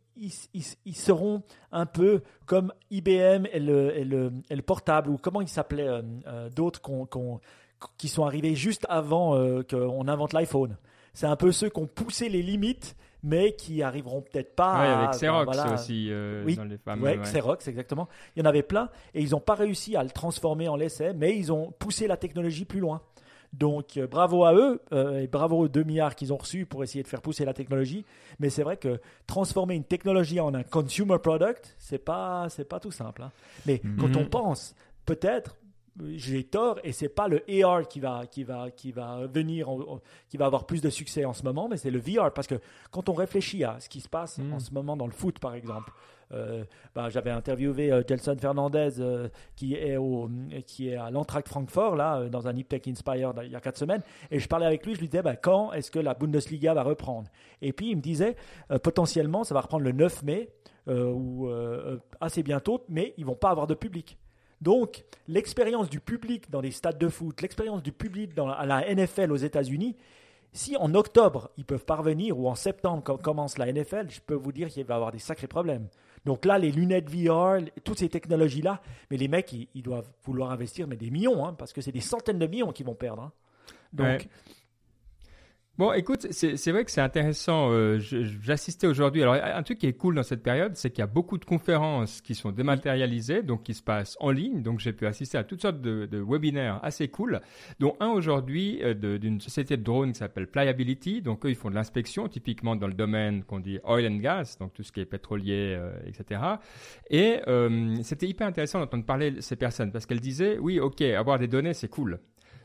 seront 0.92 1.42
un 1.72 1.86
peu 1.86 2.22
comme 2.46 2.72
IBM 2.90 3.46
et 3.52 3.60
le, 3.60 4.60
portable, 4.64 5.10
ou 5.10 5.16
comment 5.16 5.40
ils 5.40 5.48
s'appelaient 5.48 5.88
euh, 5.88 6.02
euh, 6.26 6.50
d'autres 6.50 6.80
qui 7.96 8.08
sont 8.08 8.24
arrivés 8.24 8.54
juste 8.54 8.86
avant 8.88 9.36
euh, 9.36 9.62
qu'on 9.62 10.08
invente 10.08 10.32
l'iPhone. 10.32 10.76
C'est 11.12 11.26
un 11.26 11.36
peu 11.36 11.52
ceux 11.52 11.70
qui 11.70 11.80
ont 11.80 11.86
poussé 11.86 12.28
les 12.28 12.42
limites, 12.42 12.96
mais 13.22 13.54
qui 13.54 13.82
arriveront 13.82 14.22
peut-être 14.22 14.54
pas. 14.54 14.80
Oui, 14.80 14.86
avec 14.86 15.10
Xerox 15.10 15.58
aussi, 15.74 16.10
oui, 16.44 16.56
dans 16.56 16.64
les. 16.64 17.18
Xerox, 17.18 17.66
exactement. 17.68 18.08
Il 18.36 18.40
y 18.40 18.42
en 18.42 18.48
avait 18.48 18.62
plein, 18.62 18.90
et 19.14 19.22
ils 19.22 19.30
n'ont 19.30 19.40
pas 19.40 19.54
réussi 19.54 19.96
à 19.96 20.04
le 20.04 20.10
transformer 20.10 20.68
en 20.68 20.76
l'essai, 20.76 21.12
mais 21.14 21.36
ils 21.36 21.52
ont 21.52 21.72
poussé 21.78 22.06
la 22.06 22.16
technologie 22.16 22.64
plus 22.64 22.80
loin. 22.80 23.02
Donc 23.52 23.96
euh, 23.96 24.06
bravo 24.06 24.44
à 24.44 24.54
eux 24.54 24.80
euh, 24.92 25.20
et 25.20 25.26
bravo 25.26 25.58
aux 25.58 25.68
2 25.68 25.82
milliards 25.82 26.14
qu'ils 26.14 26.32
ont 26.32 26.36
reçus 26.36 26.66
pour 26.66 26.84
essayer 26.84 27.02
de 27.02 27.08
faire 27.08 27.20
pousser 27.20 27.44
la 27.44 27.54
technologie. 27.54 28.04
Mais 28.38 28.48
c'est 28.48 28.62
vrai 28.62 28.76
que 28.76 29.00
transformer 29.26 29.74
une 29.74 29.84
technologie 29.84 30.40
en 30.40 30.54
un 30.54 30.62
consumer 30.62 31.18
product, 31.18 31.74
c'est 31.78 31.98
pas 31.98 32.48
c'est 32.48 32.68
pas 32.68 32.78
tout 32.78 32.92
simple. 32.92 33.22
Hein. 33.22 33.32
Mais 33.66 33.80
mhm. 33.82 33.96
quand 33.96 34.16
on 34.16 34.24
pense, 34.26 34.74
peut-être 35.04 35.56
j'ai 36.14 36.44
tort 36.44 36.78
et 36.84 36.92
c'est 36.92 37.08
pas 37.08 37.26
le 37.26 37.42
AR 37.62 37.86
qui 37.88 37.98
va 38.00 38.24
qui 38.26 38.44
va 38.44 38.70
qui 38.70 38.92
va 38.92 39.26
venir 39.26 39.68
qui 40.28 40.36
va 40.36 40.46
avoir 40.46 40.64
plus 40.64 40.80
de 40.80 40.88
succès 40.88 41.24
en 41.24 41.32
ce 41.32 41.42
moment 41.42 41.68
mais 41.68 41.76
c'est 41.76 41.90
le 41.90 41.98
VR 41.98 42.32
parce 42.32 42.46
que 42.46 42.54
quand 42.90 43.08
on 43.08 43.12
réfléchit 43.12 43.64
à 43.64 43.80
ce 43.80 43.88
qui 43.88 44.00
se 44.00 44.08
passe 44.08 44.38
en 44.38 44.42
mhm. 44.44 44.60
ce 44.60 44.72
moment 44.72 44.96
dans 44.96 45.06
le 45.06 45.12
foot 45.12 45.40
par 45.40 45.54
exemple 45.54 45.92
bah, 46.94 47.08
j'avais 47.08 47.30
interviewé 47.30 47.92
euh, 47.92 48.02
Gelson 48.06 48.36
Fernandez 48.40 49.00
euh, 49.00 49.28
qui, 49.56 49.74
est 49.74 49.96
au, 49.96 50.30
qui 50.66 50.88
est 50.88 50.96
à 50.96 51.10
l'Entract 51.10 51.48
Francfort, 51.48 51.96
là, 51.96 52.28
dans 52.28 52.46
un 52.46 52.54
Tech 52.62 52.82
Inspire 52.86 53.32
il 53.44 53.50
y 53.50 53.56
a 53.56 53.60
quatre 53.60 53.78
semaines. 53.78 54.02
Et 54.30 54.38
je 54.38 54.48
parlais 54.48 54.66
avec 54.66 54.84
lui, 54.86 54.94
je 54.94 55.00
lui 55.00 55.08
disais 55.08 55.22
bah, 55.22 55.36
quand 55.36 55.72
est-ce 55.72 55.90
que 55.90 55.98
la 55.98 56.14
Bundesliga 56.14 56.74
va 56.74 56.82
reprendre? 56.82 57.28
Et 57.62 57.72
puis 57.72 57.90
il 57.90 57.96
me 57.96 58.02
disait 58.02 58.36
potentiellement 58.82 59.44
ça 59.44 59.54
va 59.54 59.60
reprendre 59.60 59.84
le 59.84 59.92
9 59.92 60.22
mai 60.22 60.50
ou 60.88 61.48
assez 62.20 62.42
bientôt, 62.42 62.84
mais 62.88 63.14
ils 63.16 63.24
vont 63.24 63.34
pas 63.34 63.50
avoir 63.50 63.66
de 63.66 63.74
public. 63.74 64.18
Donc, 64.60 65.04
l'expérience 65.26 65.88
du 65.88 66.00
public 66.00 66.50
dans 66.50 66.60
les 66.60 66.70
stades 66.70 66.98
de 66.98 67.08
foot, 67.08 67.40
l'expérience 67.40 67.82
du 67.82 67.92
public 67.92 68.34
dans, 68.34 68.48
à 68.50 68.66
la 68.66 68.94
NFL 68.94 69.32
aux 69.32 69.36
États-Unis, 69.36 69.96
si 70.52 70.76
en 70.76 70.94
octobre 70.94 71.50
ils 71.56 71.64
peuvent 71.64 71.84
parvenir 71.84 72.38
ou 72.38 72.48
en 72.48 72.54
septembre 72.54 73.02
quand 73.04 73.20
commence 73.20 73.58
la 73.58 73.72
NFL, 73.72 74.06
je 74.10 74.20
peux 74.20 74.34
vous 74.34 74.52
dire 74.52 74.68
qu'il 74.68 74.84
va 74.84 74.94
y 74.94 74.96
avoir 74.96 75.12
des 75.12 75.18
sacrés 75.18 75.46
problèmes. 75.46 75.88
Donc 76.26 76.44
là, 76.44 76.58
les 76.58 76.70
lunettes 76.70 77.08
VR, 77.08 77.58
toutes 77.82 77.98
ces 77.98 78.08
technologies-là, 78.08 78.82
mais 79.10 79.16
les 79.16 79.28
mecs, 79.28 79.52
ils, 79.52 79.82
doivent 79.82 80.10
vouloir 80.24 80.50
investir 80.50 80.86
mais 80.86 80.96
des 80.96 81.10
millions, 81.10 81.46
hein, 81.46 81.54
parce 81.54 81.72
que 81.72 81.80
c'est 81.80 81.92
des 81.92 82.00
centaines 82.00 82.38
de 82.38 82.46
millions 82.46 82.72
qu'ils 82.72 82.86
vont 82.86 82.94
perdre. 82.94 83.22
Hein. 83.22 83.32
Donc, 83.92 84.28
Bon, 85.80 85.94
écoute, 85.94 86.26
c'est 86.30 86.72
vrai 86.72 86.84
que 86.84 86.90
c'est 86.90 87.00
intéressant. 87.00 87.70
Euh, 87.72 87.98
J'assistais 87.98 88.86
aujourd'hui. 88.86 89.22
Alors, 89.22 89.36
un 89.36 89.62
truc 89.62 89.78
qui 89.78 89.86
est 89.86 89.94
cool 89.94 90.14
dans 90.14 90.22
cette 90.22 90.42
période, 90.42 90.76
c'est 90.76 90.90
qu'il 90.90 90.98
y 90.98 91.02
a 91.02 91.06
beaucoup 91.06 91.38
de 91.38 91.46
conférences 91.46 92.20
qui 92.20 92.34
sont 92.34 92.52
dématérialisées, 92.52 93.42
donc 93.42 93.62
qui 93.62 93.72
se 93.72 93.82
passent 93.82 94.14
en 94.20 94.30
ligne. 94.30 94.60
Donc, 94.60 94.78
j'ai 94.78 94.92
pu 94.92 95.06
assister 95.06 95.38
à 95.38 95.42
toutes 95.42 95.62
sortes 95.62 95.80
de, 95.80 96.06
webinaires 96.22 96.80
assez 96.82 97.08
cool, 97.08 97.40
dont 97.78 97.96
un 97.98 98.08
aujourd'hui 98.08 98.80
euh, 98.82 98.92
d'une 99.16 99.40
société 99.40 99.78
de 99.78 99.82
drones 99.82 100.12
qui 100.12 100.18
s'appelle 100.18 100.48
Pliability. 100.48 101.22
Donc, 101.22 101.46
eux, 101.46 101.48
ils 101.48 101.56
font 101.56 101.70
de 101.70 101.76
l'inspection, 101.76 102.28
typiquement 102.28 102.76
dans 102.76 102.86
le 102.86 102.92
domaine 102.92 103.42
qu'on 103.44 103.60
dit 103.60 103.78
oil 103.84 104.06
and 104.06 104.16
gas, 104.16 104.58
donc 104.60 104.74
tout 104.74 104.82
ce 104.82 104.92
qui 104.92 105.00
est 105.00 105.06
pétrolier, 105.06 105.78
euh, 105.78 105.94
etc. 106.04 106.42
Et 107.08 107.40
euh, 107.48 107.96
c'était 108.02 108.28
hyper 108.28 108.46
intéressant 108.46 108.80
d'entendre 108.80 109.06
parler 109.06 109.40
ces 109.40 109.56
personnes 109.56 109.92
parce 109.92 110.04
qu'elles 110.04 110.20
disaient, 110.20 110.58
oui, 110.58 110.78
ok, 110.78 111.00
avoir 111.00 111.38
des 111.38 111.48
données, 111.48 111.72
c'est 111.72 111.88
cool. 111.88 112.20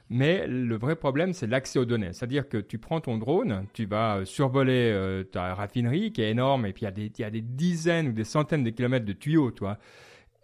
Mais 0.10 0.46
le 0.48 0.78
vrai 0.78 0.96
problème, 0.96 1.34
c'est 1.34 1.48
l'accès 1.48 1.80
aux 1.80 1.86
données. 1.86 2.14
C'est-à-dire 2.14 2.48
que 2.48 2.58
tu 2.58 2.78
prends 2.78 3.02
ton 3.02 3.18
drone, 3.18 3.66
tu 3.74 3.86
vas 3.86 4.24
survoler 4.24 4.92
euh, 4.94 5.24
ta 5.24 5.56
raffinerie 5.56 6.12
qui 6.12 6.22
est 6.22 6.30
énorme, 6.30 6.68
et 6.68 6.74
puis 6.74 6.86
il 6.86 7.12
y, 7.20 7.24
a 7.24 7.30
des 7.32 7.42
dizaines 7.42 8.10
ou 8.10 8.12
des 8.12 8.24
centaines 8.24 8.64
de 8.64 8.70
kilomètres 8.70 9.06
de 9.06 9.14
tuyaux, 9.14 9.52
toi. 9.52 9.80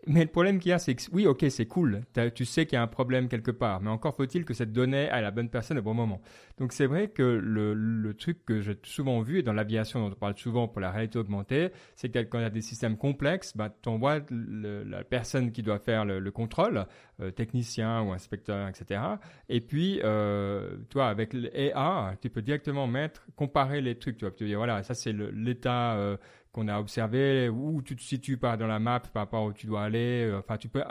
Mais 0.08 0.22
le 0.22 0.30
problème 0.32 0.60
qu'il 0.60 0.70
y 0.70 0.74
a, 0.74 0.80
c'est 0.80 0.96
que 0.96 1.02
oui, 1.12 1.28
ok, 1.28 1.46
c'est 1.50 1.68
cool. 1.68 2.02
Tu 2.34 2.46
sais 2.46 2.66
qu'il 2.66 2.76
y 2.76 2.80
a 2.80 2.82
un 2.82 2.88
problème 2.88 3.28
quelque 3.28 3.52
part, 3.52 3.82
mais 3.82 3.90
encore 3.90 4.16
faut-il 4.16 4.46
que 4.46 4.54
cette 4.54 4.74
donnée 4.74 5.08
à 5.10 5.22
la 5.22 5.30
bonne 5.30 5.50
personne 5.50 5.78
au 5.78 5.84
bon 5.84 5.94
moment. 5.94 6.22
Donc 6.58 6.74
c'est 6.74 6.88
vrai 6.88 7.10
que 7.10 7.22
le, 7.22 8.14
truc 8.16 8.44
que 8.46 8.62
j'ai 8.62 8.78
souvent 8.84 9.22
vu, 9.22 9.40
et 9.40 9.44
dans 9.44 9.54
l'aviation 9.54 10.00
dont 10.00 10.14
on 10.14 10.20
parle 10.20 10.38
souvent 10.38 10.68
pour 10.68 10.82
la 10.82 10.92
réalité 10.92 11.20
augmentée, 11.20 11.70
c'est 11.96 12.10
que 12.10 12.20
quand 12.20 12.40
il 12.40 12.44
y 12.44 12.46
a 12.46 12.50
des 12.50 12.62
systèmes 12.62 12.98
complexes, 12.98 13.56
bah, 13.56 13.74
tu 13.82 13.90
envoies 13.90 14.20
la 14.30 15.04
personne 15.04 15.52
qui 15.52 15.62
doit 15.62 15.80
faire 15.80 16.04
le, 16.04 16.32
contrôle, 16.32 16.86
euh, 17.20 17.30
technicien 17.32 18.02
ou 18.02 18.12
inspecteur, 18.12 18.68
etc. 18.68 19.02
Et 19.50 19.62
puis, 19.62 20.02
euh, 20.04 20.78
toi, 20.90 21.10
avec 21.10 21.34
l'EA, 21.34 22.16
tu 22.22 22.30
peux 22.30 22.42
directement 22.42 22.88
mettre, 22.88 23.28
comparer 23.36 23.82
les 23.82 23.98
trucs. 23.98 24.18
Tu 24.18 24.26
vas 24.26 24.32
te 24.32 24.44
dire, 24.44 24.58
voilà, 24.58 24.82
ça 24.84 24.96
c'est 24.96 25.14
l'état... 25.14 25.96
Euh, 25.96 26.18
qu'on 26.52 26.68
a 26.68 26.80
observé, 26.80 27.50
où 27.50 27.82
tu 27.82 27.96
te 27.96 28.02
situes 28.02 28.38
pas 28.38 28.58
dans 28.58 28.68
la 28.68 28.80
map 28.80 29.00
par 29.00 29.24
rapport 29.24 29.46
où 29.46 29.54
tu 29.54 29.68
dois 29.68 29.84
aller. 29.84 30.26
Euh, 30.26 30.40
enfin, 30.40 30.58
tu 30.58 30.68
peux 30.68 30.84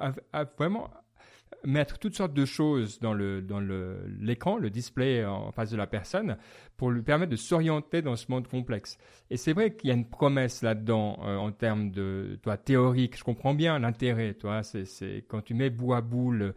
vraiment 0.58 0.90
mettre 1.64 1.98
toutes 1.98 2.14
sortes 2.14 2.32
de 2.32 2.44
choses 2.46 3.00
dans 3.00 3.12
le 3.12 3.42
dans 3.42 3.60
le 3.60 4.06
l'écran, 4.18 4.56
le 4.56 4.70
display 4.70 5.24
en 5.24 5.52
face 5.52 5.70
de 5.70 5.76
la 5.76 5.86
personne, 5.86 6.38
pour 6.76 6.90
lui 6.90 7.02
permettre 7.02 7.30
de 7.30 7.36
s'orienter 7.36 8.02
dans 8.02 8.16
ce 8.16 8.30
monde 8.30 8.48
complexe. 8.48 8.98
Et 9.28 9.36
c'est 9.36 9.52
vrai 9.52 9.74
qu'il 9.74 9.88
y 9.88 9.90
a 9.90 9.94
une 9.96 10.08
promesse 10.08 10.62
là-dedans 10.62 11.18
euh, 11.22 11.36
en 11.36 11.52
termes 11.52 11.90
de 11.90 12.38
toi 12.42 12.56
théorique. 12.56 13.18
Je 13.18 13.24
comprends 13.24 13.54
bien 13.54 13.78
l'intérêt. 13.78 14.34
Toi, 14.34 14.62
c'est 14.62 15.24
quand 15.28 15.42
tu 15.42 15.54
mets 15.54 15.70
bout 15.70 15.92
à 15.92 16.00
boule 16.00 16.54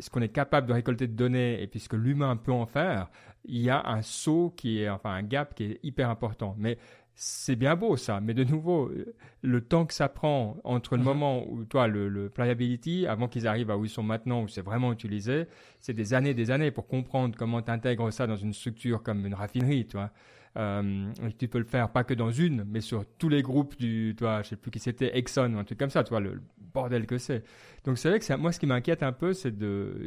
ce 0.00 0.10
qu'on 0.10 0.20
est 0.20 0.28
capable 0.28 0.66
de 0.66 0.72
récolter 0.72 1.06
de 1.06 1.14
données 1.14 1.62
et 1.62 1.66
puis 1.66 1.80
ce 1.80 1.88
que 1.88 1.96
l'humain 1.96 2.36
peut 2.36 2.52
en 2.52 2.66
faire, 2.66 3.08
il 3.44 3.60
y 3.60 3.70
a 3.70 3.86
un 3.86 4.02
saut 4.02 4.52
qui 4.56 4.80
est, 4.82 4.88
enfin 4.88 5.10
un 5.10 5.22
gap 5.22 5.54
qui 5.54 5.64
est 5.64 5.80
hyper 5.82 6.10
important. 6.10 6.54
Mais 6.58 6.78
c'est 7.18 7.56
bien 7.56 7.76
beau 7.76 7.96
ça, 7.96 8.20
mais 8.20 8.34
de 8.34 8.44
nouveau, 8.44 8.92
le 9.40 9.60
temps 9.62 9.86
que 9.86 9.94
ça 9.94 10.08
prend 10.10 10.58
entre 10.64 10.96
le 10.96 11.00
mhm. 11.00 11.08
moment 11.08 11.48
où 11.48 11.64
toi, 11.64 11.88
le, 11.88 12.10
le 12.10 12.28
pliability, 12.28 13.06
avant 13.06 13.26
qu'ils 13.26 13.46
arrivent 13.46 13.70
à 13.70 13.78
où 13.78 13.86
ils 13.86 13.90
sont 13.90 14.02
maintenant, 14.02 14.42
où 14.42 14.48
c'est 14.48 14.60
vraiment 14.60 14.92
utilisé, 14.92 15.46
c'est 15.80 15.94
des 15.94 16.12
années, 16.12 16.34
des 16.34 16.50
années 16.50 16.70
pour 16.70 16.86
comprendre 16.86 17.34
comment 17.36 17.62
tu 17.62 17.70
intègres 17.70 18.12
ça 18.12 18.26
dans 18.26 18.36
une 18.36 18.52
structure 18.52 19.02
comme 19.02 19.24
une 19.24 19.34
raffinerie, 19.34 19.86
tu 19.86 19.96
vois. 19.96 20.10
Euh, 20.56 21.12
tu 21.38 21.48
peux 21.48 21.58
le 21.58 21.64
faire 21.64 21.90
pas 21.90 22.04
que 22.04 22.14
dans 22.14 22.30
une, 22.30 22.64
mais 22.64 22.80
sur 22.80 23.04
tous 23.18 23.28
les 23.28 23.42
groupes 23.42 23.76
du, 23.78 24.14
toi, 24.16 24.42
je 24.42 24.50
sais 24.50 24.56
plus 24.56 24.70
qui 24.70 24.78
c'était, 24.78 25.16
Exxon 25.16 25.52
ou 25.54 25.58
un 25.58 25.64
truc 25.64 25.78
comme 25.78 25.90
ça, 25.90 26.02
tu 26.02 26.18
le, 26.18 26.40
bordel 26.72 27.06
que 27.06 27.18
c'est. 27.18 27.42
Donc 27.84 27.98
c'est 27.98 28.08
vrai 28.08 28.20
que 28.20 28.36
moi, 28.36 28.52
ce 28.52 28.58
qui 28.58 28.66
m'inquiète 28.66 29.02
un 29.02 29.12
peu, 29.12 29.32
c'est 29.32 29.56
de, 29.56 30.06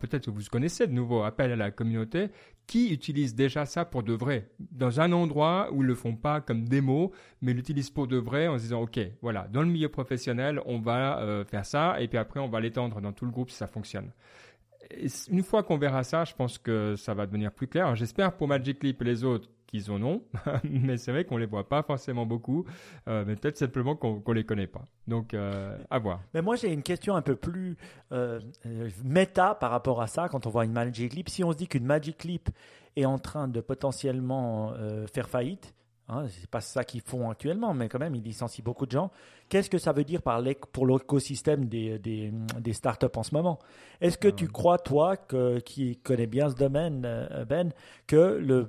peut-être 0.00 0.26
que 0.26 0.30
vous 0.30 0.42
connaissez 0.50 0.86
de 0.86 0.92
nouveau, 0.92 1.22
appel 1.22 1.52
à 1.52 1.56
la 1.56 1.70
communauté, 1.70 2.28
qui 2.66 2.92
utilise 2.92 3.34
déjà 3.34 3.66
ça 3.66 3.84
pour 3.84 4.02
de 4.02 4.12
vrai, 4.12 4.50
dans 4.58 5.00
un 5.00 5.10
endroit 5.12 5.68
où 5.72 5.82
ils 5.82 5.86
le 5.86 5.94
font 5.94 6.14
pas 6.14 6.40
comme 6.40 6.68
démo, 6.68 7.12
mais 7.40 7.52
l'utilisent 7.52 7.90
pour 7.90 8.06
de 8.06 8.16
vrai 8.16 8.46
en 8.46 8.58
se 8.58 8.64
disant, 8.64 8.82
ok, 8.82 9.00
voilà, 9.20 9.48
dans 9.52 9.62
le 9.62 9.68
milieu 9.68 9.88
professionnel, 9.88 10.60
on 10.64 10.78
va 10.78 11.20
euh, 11.20 11.44
faire 11.44 11.66
ça, 11.66 12.00
et 12.00 12.08
puis 12.08 12.18
après, 12.18 12.40
on 12.40 12.48
va 12.48 12.60
l'étendre 12.60 13.00
dans 13.00 13.12
tout 13.12 13.24
le 13.24 13.32
groupe 13.32 13.50
si 13.50 13.56
ça 13.56 13.66
fonctionne 13.66 14.10
une 15.30 15.42
fois 15.42 15.62
qu'on 15.62 15.78
verra 15.78 16.02
ça, 16.02 16.24
je 16.24 16.34
pense 16.34 16.58
que 16.58 16.96
ça 16.96 17.14
va 17.14 17.26
devenir 17.26 17.52
plus 17.52 17.66
clair. 17.66 17.94
J'espère 17.96 18.36
pour 18.36 18.48
Magic 18.48 18.82
Leap 18.82 19.00
et 19.00 19.04
les 19.04 19.24
autres 19.24 19.48
qu'ils 19.72 19.90
en 19.90 20.02
ont, 20.02 20.22
mais 20.64 20.98
c'est 20.98 21.12
vrai 21.12 21.24
qu'on 21.24 21.38
les 21.38 21.46
voit 21.46 21.68
pas 21.68 21.82
forcément 21.82 22.26
beaucoup, 22.26 22.66
euh, 23.08 23.24
mais 23.26 23.36
peut-être 23.36 23.56
simplement 23.56 23.96
qu'on 23.96 24.22
ne 24.26 24.34
les 24.34 24.44
connaît 24.44 24.66
pas. 24.66 24.84
Donc, 25.08 25.32
euh, 25.32 25.78
à 25.90 25.98
voir. 25.98 26.20
Mais 26.34 26.42
moi, 26.42 26.56
j'ai 26.56 26.72
une 26.72 26.82
question 26.82 27.16
un 27.16 27.22
peu 27.22 27.36
plus 27.36 27.76
euh, 28.12 28.38
méta 29.02 29.54
par 29.54 29.70
rapport 29.70 30.02
à 30.02 30.06
ça, 30.06 30.28
quand 30.28 30.46
on 30.46 30.50
voit 30.50 30.66
une 30.66 30.72
Magic 30.72 31.14
Leap. 31.14 31.28
Si 31.30 31.42
on 31.42 31.52
se 31.52 31.56
dit 31.56 31.68
qu'une 31.68 31.86
Magic 31.86 32.22
Leap 32.24 32.50
est 32.96 33.06
en 33.06 33.18
train 33.18 33.48
de 33.48 33.60
potentiellement 33.60 34.74
faire 35.12 35.28
faillite, 35.28 35.74
Hein, 36.08 36.26
c'est 36.28 36.50
pas 36.50 36.60
ça 36.60 36.84
qu'ils 36.84 37.00
font 37.00 37.30
actuellement, 37.30 37.72
mais 37.74 37.88
quand 37.88 38.00
même, 38.00 38.14
ils 38.14 38.22
licencient 38.22 38.64
beaucoup 38.64 38.86
de 38.86 38.90
gens. 38.90 39.10
Qu'est-ce 39.48 39.70
que 39.70 39.78
ça 39.78 39.92
veut 39.92 40.04
dire 40.04 40.20
par 40.20 40.42
pour 40.72 40.86
l'écosystème 40.86 41.66
des, 41.66 41.98
des, 41.98 42.32
des, 42.58 42.72
startups 42.72 43.06
en 43.14 43.22
ce 43.22 43.34
moment? 43.34 43.58
Est-ce 44.00 44.18
que 44.18 44.28
tu 44.28 44.48
crois, 44.48 44.78
toi, 44.78 45.16
que, 45.16 45.60
qui 45.60 45.96
connais 45.98 46.26
bien 46.26 46.50
ce 46.50 46.56
domaine, 46.56 47.02
Ben, 47.48 47.72
que 48.08 48.16
le, 48.16 48.68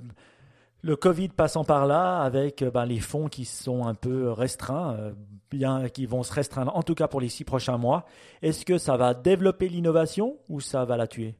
le 0.83 0.97
Covid 0.97 1.29
passant 1.29 1.63
par 1.63 1.87
là, 1.87 2.19
avec 2.21 2.61
euh, 2.61 2.69
ben, 2.69 2.85
les 2.85 2.99
fonds 2.99 3.29
qui 3.29 3.45
sont 3.45 3.87
un 3.87 3.95
peu 3.95 4.29
restreints, 4.29 4.95
euh, 4.95 5.13
bien 5.49 5.89
qui 5.89 6.05
vont 6.05 6.23
se 6.23 6.33
restreindre 6.33 6.75
en 6.75 6.83
tout 6.83 6.93
cas 6.93 7.07
pour 7.07 7.21
les 7.21 7.29
six 7.29 7.45
prochains 7.45 7.77
mois, 7.77 8.05
est-ce 8.41 8.65
que 8.65 8.77
ça 8.77 8.97
va 8.97 9.13
développer 9.13 9.69
l'innovation 9.69 10.37
ou 10.49 10.59
ça 10.59 10.83
va 10.85 10.97
la 10.97 11.07
tuer? 11.07 11.35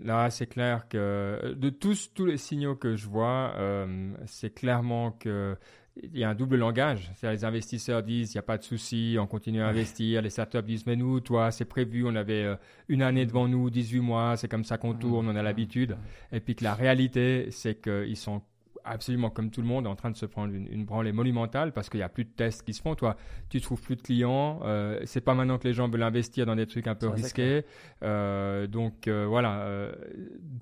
Là, 0.00 0.30
c'est 0.30 0.46
clair 0.46 0.86
que 0.88 1.54
de 1.56 1.70
tous 1.70 2.12
tous 2.14 2.26
les 2.26 2.36
signaux 2.36 2.76
que 2.76 2.94
je 2.94 3.08
vois, 3.08 3.54
euh, 3.56 4.12
c'est 4.26 4.50
clairement 4.50 5.12
que 5.12 5.56
il 6.02 6.18
y 6.18 6.24
a 6.24 6.30
un 6.30 6.34
double 6.34 6.56
langage. 6.56 7.10
les 7.22 7.44
investisseurs 7.44 8.02
disent, 8.02 8.32
il 8.34 8.36
n'y 8.36 8.40
a 8.40 8.42
pas 8.42 8.58
de 8.58 8.62
souci, 8.62 9.16
on 9.18 9.26
continue 9.26 9.62
à 9.62 9.68
investir. 9.68 10.22
Les 10.22 10.30
startups 10.30 10.62
disent, 10.62 10.86
mais 10.86 10.96
nous, 10.96 11.20
toi, 11.20 11.50
c'est 11.50 11.64
prévu, 11.64 12.06
on 12.06 12.14
avait 12.14 12.44
euh, 12.44 12.56
une 12.88 13.02
année 13.02 13.26
devant 13.26 13.48
nous, 13.48 13.70
18 13.70 14.00
mois, 14.00 14.36
c'est 14.36 14.48
comme 14.48 14.64
ça 14.64 14.78
qu'on 14.78 14.94
tourne, 14.94 15.28
on 15.28 15.36
a 15.36 15.42
l'habitude. 15.42 15.96
Et 16.32 16.40
puis 16.40 16.54
que 16.54 16.64
la 16.64 16.74
réalité, 16.74 17.48
c'est 17.50 17.80
qu'ils 17.80 18.16
sont 18.16 18.42
absolument 18.84 19.30
comme 19.30 19.50
tout 19.50 19.60
le 19.60 19.66
monde 19.66 19.86
en 19.86 19.94
train 19.94 20.10
de 20.10 20.16
se 20.16 20.26
prendre 20.26 20.52
une, 20.54 20.84
branlée 20.84 21.12
monumentale 21.12 21.72
parce 21.72 21.88
qu'il 21.88 21.98
n'y 21.98 22.04
a 22.04 22.08
plus 22.08 22.24
de 22.24 22.30
tests 22.30 22.62
qui 22.62 22.74
se 22.74 22.82
font. 22.82 22.94
Toi, 22.94 23.16
tu 23.48 23.60
trouves 23.60 23.80
plus 23.80 23.96
de 23.96 24.02
clients. 24.02 24.60
Euh, 24.64 25.00
c'est 25.04 25.20
pas 25.20 25.34
maintenant 25.34 25.58
que 25.58 25.66
les 25.66 25.74
gens 25.74 25.88
veulent 25.88 26.02
investir 26.02 26.46
dans 26.46 26.56
des 26.56 26.66
trucs 26.66 26.86
un 26.86 26.94
peu 26.94 27.08
risqués. 27.08 27.64
Euh, 28.02 28.66
donc 28.66 29.08
euh, 29.08 29.26
voilà, 29.26 29.90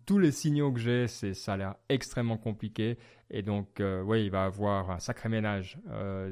tous 0.06 0.18
les 0.18 0.32
signaux 0.32 0.72
que 0.72 0.80
j'ai, 0.80 1.08
c'est 1.08 1.34
ça 1.34 1.54
a 1.54 1.56
l'air 1.56 1.74
extrêmement 1.88 2.36
compliqué. 2.36 2.98
Et 3.28 3.42
donc, 3.42 3.82
oui, 4.04 4.24
il 4.26 4.30
va 4.30 4.44
avoir 4.44 4.92
un 4.92 5.00
sacré 5.00 5.28
ménage 5.28 5.78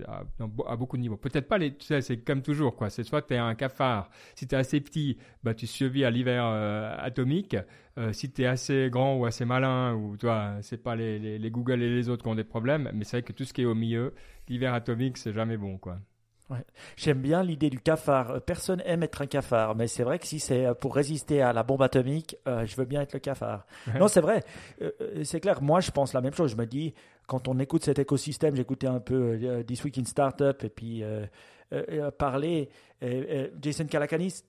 à, 0.07 0.23
à, 0.67 0.77
beaucoup 0.77 0.97
de 0.97 1.03
niveaux. 1.03 1.17
Peut-être 1.17 1.49
pas 1.49 1.59
les, 1.59 1.75
tu 1.75 1.87
sais, 1.87 2.01
c'est 2.01 2.19
comme 2.19 2.41
toujours, 2.41 2.77
quoi. 2.77 2.89
C'est 2.89 3.03
soit 3.03 3.23
tu 3.23 3.35
es 3.35 3.37
un 3.37 3.57
cafard, 3.57 4.11
si 4.37 4.47
tu 4.47 4.55
es 4.55 4.59
assez 4.59 4.81
petit, 4.81 5.19
bah, 5.43 5.55
tu 5.55 5.67
survis 5.67 6.05
à 6.05 6.11
l'hiver 6.11 6.45
atomique. 6.45 7.57
Euh, 7.97 8.13
si 8.13 8.31
tu 8.33 8.43
es 8.43 8.47
assez 8.47 8.89
grand 8.91 9.17
ou 9.17 9.25
assez 9.25 9.45
malin, 9.45 9.95
ou 9.95 10.17
toi, 10.17 10.57
c'est 10.63 10.83
pas 10.83 10.97
les, 10.97 11.19
les, 11.19 11.39
les, 11.39 11.51
Google 11.51 11.83
et 11.83 11.89
les 11.95 12.09
autres 12.09 12.25
qui 12.25 12.29
ont 12.29 12.35
des 12.35 12.45
problèmes, 12.45 12.91
mais 12.93 13.05
c'est 13.05 13.19
vrai 13.19 13.23
que 13.23 13.33
tout 13.33 13.45
ce 13.45 13.53
qui 13.53 13.63
est 13.63 13.67
au 13.67 13.75
milieu, 13.75 14.15
l'hiver 14.49 14.75
atomique, 14.75 15.17
c'est 15.17 15.33
jamais 15.33 15.57
bon, 15.57 15.79
quoi. 15.79 15.99
J'aime 16.97 17.21
bien 17.21 17.43
l'idée 17.43 17.71
du 17.71 17.81
cafard. 17.81 18.31
Euh, 18.33 18.41
personne 18.41 18.83
aime 18.85 19.03
être 19.03 19.23
un 19.23 19.27
cafard, 19.27 19.75
mais 19.75 19.89
c'est 19.89 20.03
vrai 20.03 20.19
que 20.19 20.27
si 20.27 20.41
c'est 20.41 20.67
euh, 20.67 20.75
pour 20.75 20.95
résister 20.95 21.43
à 21.43 21.53
la 21.53 21.63
bombe 21.63 21.83
atomique, 21.83 22.37
euh, 22.47 22.67
je 22.67 22.77
veux 22.77 22.85
bien 22.85 23.01
être 23.01 23.15
le 23.15 23.19
cafard. 23.19 23.67
Non, 23.99 24.09
c'est 24.09 24.21
vrai. 24.21 24.43
c'est 25.25 25.41
clair. 25.41 25.63
Moi, 25.63 25.81
je 25.81 25.91
pense 25.91 26.13
la 26.13 26.21
même 26.21 26.35
chose. 26.35 26.53
Je 26.53 26.57
me 26.57 26.67
dis, 26.67 26.95
quand 27.27 27.49
on 27.49 27.59
écoute 27.59 27.85
cet 27.85 27.99
écosystème, 27.99 28.57
j'écoutais 28.57 28.87
un 28.87 29.01
peu 29.01 29.65
This 29.67 29.85
Week 29.85 29.97
in 29.99 30.05
Startup 30.05 30.63
et 30.63 30.69
puis 30.69 31.03
parler. 32.19 32.69
Jason 33.61 33.87
Calacanis, 33.87 34.43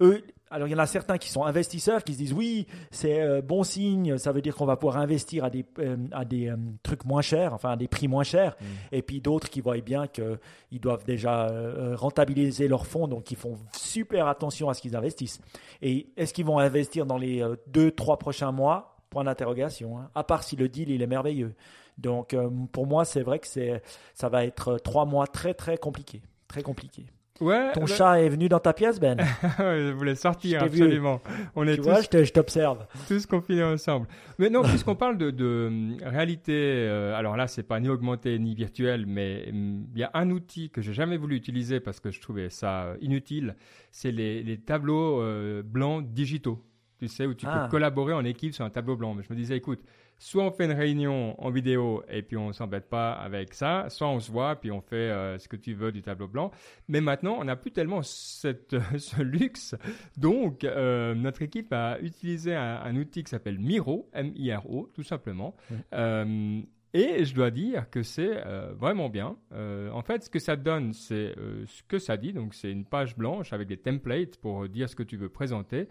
eux, 0.00 0.22
alors 0.50 0.68
il 0.68 0.70
y 0.70 0.74
en 0.74 0.78
a 0.78 0.86
certains 0.86 1.18
qui 1.18 1.30
sont 1.30 1.44
investisseurs 1.44 2.02
qui 2.02 2.14
se 2.14 2.18
disent 2.18 2.32
oui, 2.32 2.66
c'est 2.90 3.20
euh, 3.20 3.42
bon 3.42 3.62
signe, 3.62 4.18
ça 4.18 4.32
veut 4.32 4.40
dire 4.40 4.54
qu'on 4.54 4.66
va 4.66 4.76
pouvoir 4.76 4.98
investir 4.98 5.44
à 5.44 5.50
des, 5.50 5.64
euh, 5.78 5.96
à 6.12 6.24
des 6.24 6.48
euh, 6.48 6.56
trucs 6.82 7.04
moins 7.04 7.22
chers, 7.22 7.52
enfin 7.54 7.70
à 7.70 7.76
des 7.76 7.88
prix 7.88 8.08
moins 8.08 8.22
chers. 8.22 8.56
Mm. 8.60 8.64
Et 8.92 9.02
puis 9.02 9.20
d'autres 9.20 9.50
qui 9.50 9.60
voient 9.60 9.78
bien 9.78 10.06
qu'ils 10.06 10.80
doivent 10.80 11.04
déjà 11.04 11.48
rentabiliser 11.94 12.68
leurs 12.68 12.86
fonds, 12.86 13.08
donc 13.08 13.30
ils 13.30 13.36
font 13.36 13.58
super 13.72 14.26
attention 14.26 14.68
à 14.68 14.74
ce 14.74 14.82
qu'ils 14.82 14.96
investissent. 14.96 15.40
Et 15.82 16.08
est-ce 16.16 16.32
qu'ils 16.32 16.46
vont 16.46 16.58
investir 16.58 17.06
dans 17.06 17.18
les 17.18 17.44
deux, 17.66 17.90
trois 17.90 18.18
prochains 18.18 18.52
mois? 18.52 18.96
Point 19.10 19.24
d'interrogation. 19.24 19.98
Hein. 19.98 20.10
À 20.14 20.22
part 20.22 20.42
si 20.42 20.56
le 20.56 20.68
deal 20.68 20.90
il 20.90 21.00
est 21.00 21.06
merveilleux. 21.06 21.54
Donc 21.96 22.36
pour 22.72 22.86
moi, 22.86 23.04
c'est 23.04 23.22
vrai 23.22 23.38
que 23.38 23.46
c'est, 23.46 23.82
ça 24.14 24.28
va 24.28 24.44
être 24.44 24.78
trois 24.78 25.04
mois 25.04 25.26
très 25.26 25.54
très 25.54 25.78
compliqués, 25.78 26.22
très 26.46 26.62
compliqués. 26.62 27.06
Ouais, 27.40 27.72
Ton 27.72 27.86
chat 27.86 28.20
est 28.20 28.28
venu 28.28 28.48
dans 28.48 28.58
ta 28.58 28.72
pièce, 28.72 28.98
Ben 28.98 29.16
Je 29.58 29.92
voulais 29.92 30.16
sortir, 30.16 30.62
absolument. 30.62 31.20
On 31.54 31.66
est 31.66 31.76
tu 31.76 31.82
tous, 31.82 31.88
vois, 31.88 32.00
je 32.00 32.32
t'observe. 32.32 32.86
Tous 33.06 33.26
confinés 33.26 33.62
ensemble. 33.62 34.08
Mais 34.38 34.50
non, 34.50 34.62
puisqu'on 34.64 34.96
parle 34.96 35.18
de, 35.18 35.30
de 35.30 35.66
hum, 35.68 35.96
réalité, 36.04 36.52
euh, 36.54 37.14
alors 37.14 37.36
là, 37.36 37.46
c'est 37.46 37.62
pas 37.62 37.78
ni 37.78 37.88
augmenté 37.88 38.38
ni 38.38 38.54
virtuel, 38.54 39.06
mais 39.06 39.46
hum, 39.50 39.86
il 39.94 40.00
y 40.00 40.04
a 40.04 40.10
un 40.14 40.30
outil 40.30 40.70
que 40.70 40.82
j'ai 40.82 40.92
jamais 40.92 41.16
voulu 41.16 41.36
utiliser 41.36 41.80
parce 41.80 42.00
que 42.00 42.10
je 42.10 42.20
trouvais 42.20 42.50
ça 42.50 42.84
euh, 42.84 42.96
inutile. 43.00 43.54
C'est 43.92 44.10
les, 44.10 44.42
les, 44.42 44.58
tableaux 44.58 45.22
euh, 45.22 45.62
blancs 45.62 46.06
digitaux. 46.12 46.64
Tu 46.98 47.06
sais, 47.06 47.26
où 47.26 47.34
tu 47.34 47.46
peux 47.46 47.52
ah. 47.52 47.68
collaborer 47.70 48.12
en 48.12 48.24
équipe 48.24 48.52
sur 48.52 48.64
un 48.64 48.70
tableau 48.70 48.96
blanc. 48.96 49.14
Mais 49.14 49.22
je 49.22 49.32
me 49.32 49.38
disais, 49.38 49.56
écoute, 49.56 49.80
soit 50.18 50.44
on 50.44 50.50
fait 50.50 50.64
une 50.64 50.72
réunion 50.72 51.40
en 51.40 51.50
vidéo 51.50 52.02
et 52.08 52.22
puis 52.22 52.36
on 52.36 52.52
s'embête 52.52 52.88
pas 52.88 53.12
avec 53.12 53.54
ça, 53.54 53.86
soit 53.88 54.08
on 54.08 54.20
se 54.20 54.30
voit 54.30 54.56
puis 54.56 54.70
on 54.70 54.80
fait 54.80 54.96
euh, 54.96 55.38
ce 55.38 55.48
que 55.48 55.56
tu 55.56 55.74
veux 55.74 55.92
du 55.92 56.02
tableau 56.02 56.28
blanc. 56.28 56.50
Mais 56.88 57.00
maintenant, 57.00 57.36
on 57.38 57.44
n'a 57.44 57.56
plus 57.56 57.70
tellement 57.70 58.02
cette, 58.02 58.76
ce 58.98 59.22
luxe. 59.22 59.76
Donc, 60.16 60.64
euh, 60.64 61.14
notre 61.14 61.42
équipe 61.42 61.72
a 61.72 61.98
utilisé 62.00 62.54
un, 62.54 62.96
outil 62.96 63.22
qui 63.22 63.30
s'appelle 63.30 63.58
Miro, 63.58 64.08
M-I-R-O, 64.12 64.90
tout 64.92 65.02
simplement. 65.02 65.54
Euh, 65.92 66.60
et 66.94 67.24
je 67.24 67.34
dois 67.34 67.50
dire 67.50 67.88
que 67.90 68.02
c'est 68.02 68.42
vraiment 68.76 69.10
bien. 69.10 69.36
en 69.52 70.02
fait, 70.02 70.24
ce 70.24 70.30
que 70.30 70.38
ça 70.38 70.56
donne, 70.56 70.94
c'est 70.94 71.34
ce 71.66 71.82
que 71.86 71.98
ça 71.98 72.16
dit. 72.16 72.32
Donc, 72.32 72.54
c'est 72.54 72.72
une 72.72 72.86
page 72.86 73.16
blanche 73.16 73.52
avec 73.52 73.68
des 73.68 73.76
templates 73.76 74.38
pour 74.38 74.66
dire 74.68 74.88
ce 74.88 74.96
que 74.96 75.02
tu 75.02 75.18
veux 75.18 75.28
présenter. 75.28 75.86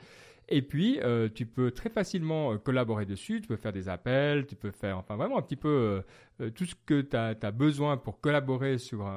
Et 0.49 0.61
puis, 0.61 0.99
euh, 1.01 1.27
tu 1.33 1.45
peux 1.45 1.71
très 1.71 1.89
facilement 1.89 2.53
euh, 2.53 2.57
collaborer 2.57 3.05
dessus, 3.05 3.41
tu 3.41 3.47
peux 3.47 3.57
faire 3.57 3.73
des 3.73 3.89
appels, 3.89 4.45
tu 4.45 4.55
peux 4.55 4.71
faire, 4.71 4.97
enfin 4.97 5.17
vraiment 5.17 5.37
un 5.37 5.41
petit 5.41 5.57
peu 5.57 6.01
euh, 6.39 6.49
tout 6.51 6.65
ce 6.65 6.75
que 6.85 7.01
tu 7.01 7.17
as, 7.17 7.51
besoin 7.51 7.97
pour 7.97 8.21
collaborer 8.21 8.77
sur 8.77 9.09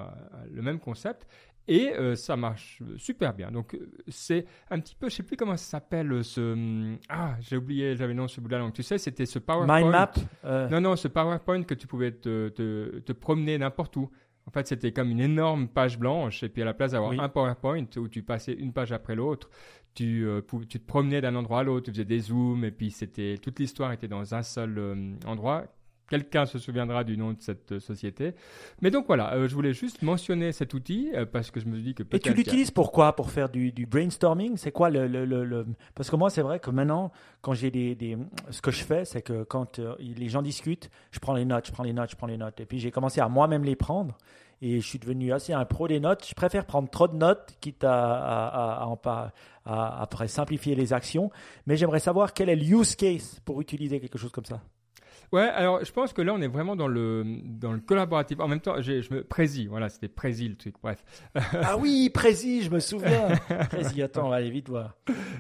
le 0.51 0.63
même 0.63 0.81
concept. 0.81 1.27
Et 1.69 1.93
ça 2.17 2.37
marche 2.37 2.83
super 2.97 3.33
bien. 3.33 3.53
Donc, 3.53 3.79
c'est 4.09 4.45
un 4.71 4.81
petit 4.81 4.97
peu, 4.97 5.09
je 5.09 5.15
sais 5.15 5.23
plus 5.23 5.37
comment 5.37 5.57
ça 5.57 5.79
s'appelle, 5.79 6.25
ce... 6.25 6.53
Hum, 6.53 6.99
ah, 7.09 7.37
j'ai 7.39 7.57
oublié, 7.57 7.95
j'avais 7.95 8.13
le 8.13 8.19
nom 8.19 8.27
ce 8.27 8.41
bout 8.41 8.49
de 8.49 8.55
la 8.55 8.59
langue. 8.59 8.73
Tu 8.73 8.83
sais, 8.83 8.99
c'était 8.99 9.27
ce 9.27 9.39
PowerPoint. 9.39 9.81
Mind 9.81 9.91
map 9.93 10.69
Non, 10.69 10.81
non, 10.81 10.97
ce 10.97 11.07
PowerPoint 11.07 11.63
que 11.63 11.75
tu 11.75 11.87
pouvais 11.87 12.11
te, 12.11 12.49
te, 12.49 12.99
te 12.99 13.13
promener 13.13 13.57
n'importe 13.57 13.97
où. 13.97 14.11
En 14.47 14.51
fait, 14.51 14.67
c'était 14.67 14.91
comme 14.91 15.11
une 15.11 15.21
énorme 15.21 15.69
page 15.69 15.97
blanche, 15.97 16.43
et 16.43 16.49
puis 16.49 16.63
à 16.63 16.65
la 16.65 16.75
place 16.75 16.91
d'avoir 16.91 17.13
un 17.13 17.29
PowerPoint 17.29 17.87
où 17.97 18.09
tu 18.09 18.25
passais 18.25 18.53
une 18.53 18.73
page 18.73 18.91
après 18.91 19.15
l'autre, 19.15 19.49
tu, 19.95 20.27
euh, 20.27 20.41
tu 20.69 20.79
te 20.79 20.87
promenais 20.87 21.21
d'un 21.21 21.35
endroit 21.35 21.61
à 21.61 21.63
l'autre, 21.63 21.87
tu 21.87 21.91
faisais 21.93 22.05
des 22.05 22.21
zooms, 22.21 22.65
et 22.65 22.71
puis 22.71 22.91
c'était 22.91 23.39
toute 23.39 23.59
l'histoire 23.59 23.93
était 23.93 24.09
dans 24.09 24.35
un 24.35 24.43
seul 24.43 24.79
euh, 24.79 25.13
endroit. 25.27 25.65
Quelqu'un 26.09 26.45
se 26.45 26.59
souviendra 26.59 27.05
du 27.05 27.17
nom 27.17 27.33
de 27.35 27.41
cette 27.41 27.71
euh, 27.71 27.79
société. 27.79 28.35
Mais 28.83 28.91
donc 28.91 29.07
voilà, 29.07 29.47
je 29.47 29.55
voulais 29.55 29.73
juste 29.73 30.03
mentionner 30.03 30.51
cet 30.51 30.75
outil 30.75 31.13
parce 31.33 31.53
que 31.53 31.61
je 31.61 31.67
me 31.67 31.79
dis 31.79 31.95
que 31.95 32.03
peut-être. 32.03 32.27
Et 32.27 32.31
tu 32.31 32.37
l'utilises 32.37 32.73
pourquoi 32.73 33.15
Pour 33.15 33.31
faire 33.31 33.49
du, 33.49 33.71
du 33.71 33.87
brainstorming? 33.87 34.57
C'est 34.57 34.73
quoi 34.73 34.91
le, 34.91 35.07
le, 35.07 35.25
le, 35.25 35.67
Parce 35.95 36.11
que 36.11 36.17
moi, 36.17 36.29
c'est 36.29 36.43
vrai 36.43 36.59
que 36.59 36.71
maintenant, 36.71 37.13
quand 37.43 37.55
j'ai 37.55 37.71
des, 37.71 37.95
des, 37.95 38.19
Ce 38.51 38.61
que 38.61 38.73
je 38.73 38.83
fais, 38.83 39.05
c'est 39.05 39.23
que 39.23 39.45
quand 39.45 39.81
les 40.01 40.29
gens 40.29 40.43
discutent, 40.43 40.91
je 41.13 41.21
prends 41.21 41.35
les 41.35 41.45
notes, 41.45 41.69
je 41.69 41.73
prends 41.73 41.85
les 41.85 41.93
notes, 41.93 42.11
je 42.11 42.17
prends 42.17 42.27
les 42.27 42.39
notes. 42.39 42.59
Et 42.59 42.67
puis 42.67 42.81
j'ai 42.81 42.91
commencé 42.91 43.21
à 43.21 43.29
moi-même 43.29 43.63
les 43.63 43.77
prendre 43.77 44.19
et 44.63 44.81
je 44.81 44.87
suis 44.87 44.99
devenu 44.99 45.33
assez 45.33 45.53
un 45.53 45.65
pro 45.65 45.89
des 45.89 46.01
notes. 46.01 46.27
Je 46.29 46.35
préfère 46.35 46.67
prendre 46.67 46.89
trop 46.91 47.09
de 47.09 47.17
notes, 47.17 47.57
quitte 47.61 47.85
à, 47.85 48.47
à, 48.85 48.99
à, 49.65 50.03
après 50.03 50.29
simplifier 50.29 50.75
les 50.75 50.93
actions. 50.93 51.31
Mais 51.67 51.77
j'aimerais 51.77 52.01
savoir 52.01 52.35
quel 52.35 52.49
est 52.49 52.57
le 52.57 52.65
use 52.65 52.95
case 52.95 53.41
pour 53.45 53.61
utiliser 53.61 54.01
quelque 54.01 54.19
chose 54.19 54.33
comme 54.33 54.45
ça. 54.45 54.61
Ouais, 55.33 55.43
alors 55.43 55.85
je 55.85 55.93
pense 55.93 56.13
que 56.13 56.23
là 56.23 56.35
on 56.35 56.41
est 56.43 56.49
vraiment 56.49 56.75
dans 56.75 56.89
le 56.89 57.23
dans 57.45 57.73
le 57.73 57.79
collaboratif. 57.79 58.41
En 58.41 58.49
même 58.49 58.61
temps, 58.61 58.81
je 58.83 59.15
me 59.15 59.23
Prési, 59.23 59.69
voilà, 59.69 59.89
c'était 59.89 60.09
Prési 60.09 60.49
le 60.49 60.57
truc. 60.57 60.75
Bref. 60.83 61.05
ah 61.35 61.77
oui, 61.77 62.11
Prési, 62.13 62.63
je 62.63 62.71
me 62.71 62.81
souviens. 62.81 63.29
Prési, 63.71 64.03
attends, 64.03 64.27
on 64.27 64.31
va 64.31 64.37
aller 64.37 64.51
vite 64.51 64.69
voir. 64.69 64.97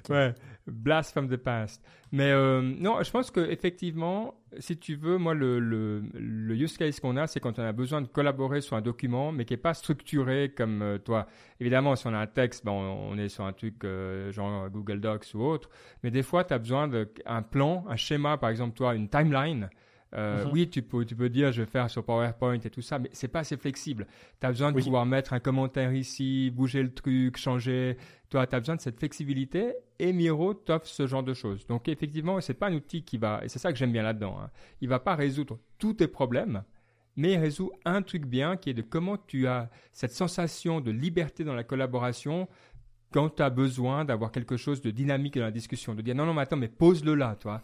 Ouais, 0.08 0.32
blast 0.70 1.12
from 1.12 1.28
the 1.28 1.36
past. 1.36 1.82
Mais 2.12 2.30
euh, 2.30 2.60
non, 2.60 3.02
je 3.02 3.10
pense 3.10 3.30
que 3.30 3.40
effectivement, 3.40 4.34
si 4.58 4.76
tu 4.76 4.96
veux, 4.96 5.18
moi 5.18 5.34
le 5.34 5.60
le, 5.60 6.02
le 6.14 6.54
use 6.54 6.76
case 6.76 6.98
qu'on 7.00 7.16
a, 7.16 7.26
c'est 7.26 7.40
quand 7.40 7.58
on 7.58 7.62
a 7.62 7.72
besoin 7.72 8.02
de 8.02 8.08
collaborer 8.08 8.60
sur 8.60 8.76
un 8.76 8.80
document, 8.80 9.32
mais 9.32 9.44
qui 9.44 9.54
est 9.54 9.58
pas 9.58 9.74
structuré 9.74 10.52
comme 10.56 10.82
euh, 10.82 10.98
toi. 10.98 11.26
Évidemment, 11.60 11.94
si 11.96 12.06
on 12.06 12.14
a 12.14 12.18
un 12.18 12.26
texte, 12.26 12.64
ben, 12.64 12.72
on, 12.72 13.16
est 13.18 13.28
sur 13.28 13.44
un 13.44 13.52
truc 13.52 13.84
euh, 13.84 14.32
genre 14.32 14.68
Google 14.70 15.00
Docs 15.00 15.34
ou 15.34 15.42
autre. 15.42 15.70
Mais 16.02 16.10
des 16.10 16.22
fois, 16.22 16.44
tu 16.44 16.54
as 16.54 16.58
besoin 16.58 16.88
d'un 16.88 17.42
plan, 17.42 17.84
un 17.88 17.96
schéma, 17.96 18.38
par 18.38 18.50
exemple, 18.50 18.76
toi, 18.76 18.94
une 18.94 19.08
timeline 19.08 19.70
Euh, 20.14 20.44
Mhm. 20.44 20.50
Oui, 20.52 20.68
tu 20.68 20.82
peux, 20.82 21.04
tu 21.04 21.14
peux 21.14 21.28
dire 21.28 21.52
je 21.52 21.62
vais 21.62 21.70
faire 21.70 21.88
sur 21.88 22.04
PowerPoint 22.04 22.54
et 22.58 22.70
tout 22.70 22.82
ça, 22.82 22.98
mais 22.98 23.08
c'est 23.12 23.28
pas 23.28 23.40
assez 23.40 23.56
flexible. 23.56 24.06
Tu 24.40 24.46
as 24.46 24.50
besoin 24.50 24.72
de 24.72 24.76
Oui. 24.76 24.82
pouvoir 24.82 25.06
mettre 25.06 25.32
un 25.32 25.38
commentaire 25.40 25.92
ici, 25.94 26.50
bouger 26.50 26.82
le 26.82 26.92
truc, 26.92 27.36
changer. 27.36 27.96
Toi, 28.28 28.46
tu 28.46 28.56
as 28.56 28.60
besoin 28.60 28.74
de 28.76 28.80
cette 28.80 28.98
flexibilité 28.98 29.72
et 30.00 30.12
Miro 30.12 30.54
t'offre 30.54 30.86
ce 30.86 31.06
genre 31.06 31.22
de 31.22 31.32
choses. 31.34 31.64
Donc, 31.66 31.88
effectivement, 31.88 32.40
c'est 32.40 32.54
pas 32.54 32.68
un 32.68 32.74
outil 32.74 33.02
qui 33.04 33.18
va, 33.18 33.40
et 33.44 33.48
c'est 33.48 33.58
ça 33.60 33.72
que 33.72 33.78
j'aime 33.78 33.92
bien 33.92 34.02
là-dedans, 34.02 34.36
hein. 34.42 34.50
il 34.80 34.88
va 34.88 34.98
pas 34.98 35.14
résoudre 35.14 35.58
tous 35.78 35.94
tes 35.94 36.08
problèmes, 36.08 36.62
mais 37.16 37.32
il 37.34 37.38
résout 37.38 37.70
un 37.84 38.02
truc 38.02 38.26
bien 38.26 38.56
qui 38.56 38.70
est 38.70 38.74
de 38.74 38.82
comment 38.82 39.16
tu 39.16 39.46
as 39.46 39.68
cette 39.92 40.12
sensation 40.12 40.80
de 40.80 40.90
liberté 40.90 41.44
dans 41.44 41.54
la 41.54 41.64
collaboration 41.64 42.48
quand 43.12 43.28
tu 43.36 43.42
as 43.42 43.50
besoin 43.50 44.04
d'avoir 44.04 44.30
quelque 44.30 44.56
chose 44.56 44.80
de 44.80 44.90
dynamique 44.92 45.34
dans 45.36 45.42
la 45.44 45.50
discussion, 45.50 45.94
de 45.96 46.02
dire 46.02 46.14
non, 46.14 46.24
non, 46.26 46.32
mais 46.34 46.42
attends, 46.42 46.56
mais 46.56 46.68
pose-le 46.68 47.14
là, 47.16 47.34
toi. 47.34 47.60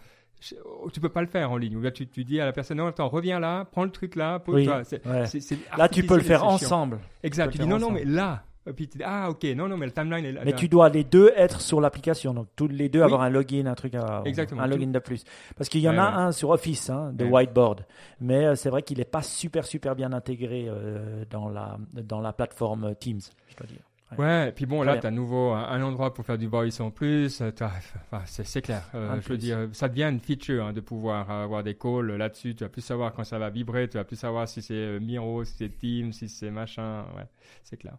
Oh, 0.64 0.90
Tu 0.90 1.00
peux 1.00 1.08
pas 1.08 1.22
le 1.22 1.26
faire 1.26 1.50
en 1.50 1.56
ligne. 1.56 1.76
Ou 1.76 1.80
là, 1.80 1.90
tu, 1.90 2.06
tu 2.06 2.24
dis 2.24 2.40
à 2.40 2.44
la 2.44 2.52
personne, 2.52 2.76
non, 2.78 2.86
attends, 2.86 3.08
reviens 3.08 3.40
là, 3.40 3.64
prends 3.64 3.84
le 3.84 3.90
truc 3.90 4.14
là, 4.16 4.38
pose 4.38 4.54
Oui, 4.56 4.64
toi. 4.66 4.84
C'est- 4.84 5.04
ouais. 5.06 5.26
c'est- 5.26 5.40
c'est 5.40 5.58
Là, 5.76 5.88
tu 5.88 6.02
peux 6.04 6.16
le 6.16 6.22
faire 6.22 6.44
ensemble. 6.44 6.98
Exact. 7.22 7.50
Tu 7.52 7.58
dis 7.58 7.66
non, 7.66 7.78
non, 7.78 7.90
mais 7.90 8.04
là. 8.04 8.42
Et 8.68 8.72
puis 8.72 8.88
tu 8.88 8.98
dis, 8.98 9.04
ah, 9.06 9.30
ok, 9.30 9.44
non, 9.56 9.68
non, 9.68 9.76
mais 9.76 9.86
le 9.86 9.92
timeline 9.92 10.24
est 10.24 10.32
là. 10.32 10.40
Mais 10.44 10.52
tu 10.52 10.66
dois 10.68 10.88
les 10.88 11.04
deux 11.04 11.30
être 11.36 11.60
sur 11.60 11.80
l'application, 11.80 12.34
donc 12.34 12.48
tous 12.56 12.66
les 12.66 12.88
deux 12.88 12.98
Oui. 12.98 13.04
avoir 13.04 13.22
un 13.22 13.30
login, 13.30 13.64
un 13.66 13.76
truc, 13.76 13.94
à, 13.94 14.22
Exactement, 14.24 14.60
un 14.62 14.64
tout. 14.68 14.72
login 14.76 14.88
de 14.90 14.98
plus. 14.98 15.22
Parce 15.56 15.68
qu'il 15.68 15.82
y 15.82 15.88
en 15.88 15.92
Ouais, 15.92 15.98
a 16.00 16.08
ouais. 16.08 16.16
un 16.24 16.32
sur 16.32 16.50
Office, 16.50 16.90
hein, 16.90 17.12
de 17.12 17.24
Ouais. 17.26 17.30
whiteboard, 17.46 17.86
mais 18.20 18.44
euh, 18.44 18.54
c'est 18.56 18.68
vrai 18.68 18.82
qu'il 18.82 18.98
n'est 18.98 19.04
pas 19.04 19.22
super 19.22 19.64
super 19.64 19.94
bien 19.94 20.12
intégré 20.12 20.66
euh, 20.68 21.24
dans 21.30 21.48
la 21.48 21.78
dans 21.92 22.20
la 22.20 22.32
plateforme 22.32 22.96
Teams, 22.98 23.20
je 23.48 23.56
dois 23.56 23.66
dire. 23.68 23.78
Ouais, 24.18 24.48
et 24.50 24.52
puis 24.52 24.66
bon, 24.66 24.82
là, 24.82 24.98
tu 24.98 25.06
as 25.06 25.10
nouveau 25.10 25.50
un, 25.50 25.64
un 25.64 25.82
endroit 25.82 26.14
pour 26.14 26.24
faire 26.24 26.38
du 26.38 26.46
voice 26.46 26.80
en 26.80 26.90
plus. 26.92 27.40
euh, 27.40 27.50
t'as- 27.50 27.72
Enfin, 28.04 28.22
c'est 28.26 28.46
c'est 28.46 28.62
clair. 28.62 28.82
Euh, 28.94 29.20
je 29.20 29.28
veux 29.28 29.36
dire, 29.36 29.68
ça 29.72 29.88
devient 29.88 30.04
une 30.04 30.20
feature 30.20 30.66
hein, 30.66 30.72
de 30.72 30.80
pouvoir 30.80 31.28
avoir 31.30 31.64
des 31.64 31.74
calls 31.74 32.12
là-dessus. 32.16 32.54
Tu 32.54 32.62
vas 32.62 32.70
plus 32.70 32.82
savoir 32.82 33.12
quand 33.12 33.24
ça 33.24 33.38
va 33.40 33.50
vibrer. 33.50 33.88
Tu 33.88 33.96
vas 33.98 34.04
plus 34.04 34.16
savoir 34.16 34.46
si 34.48 34.62
c'est 34.62 34.74
euh, 34.74 35.00
Miro, 35.00 35.42
si 35.44 35.54
c'est 35.58 35.68
Teams, 35.76 36.12
si 36.12 36.28
c'est 36.28 36.52
machin. 36.52 37.02
Ouais, 37.16 37.26
c'est 37.64 37.76
clair. 37.76 37.96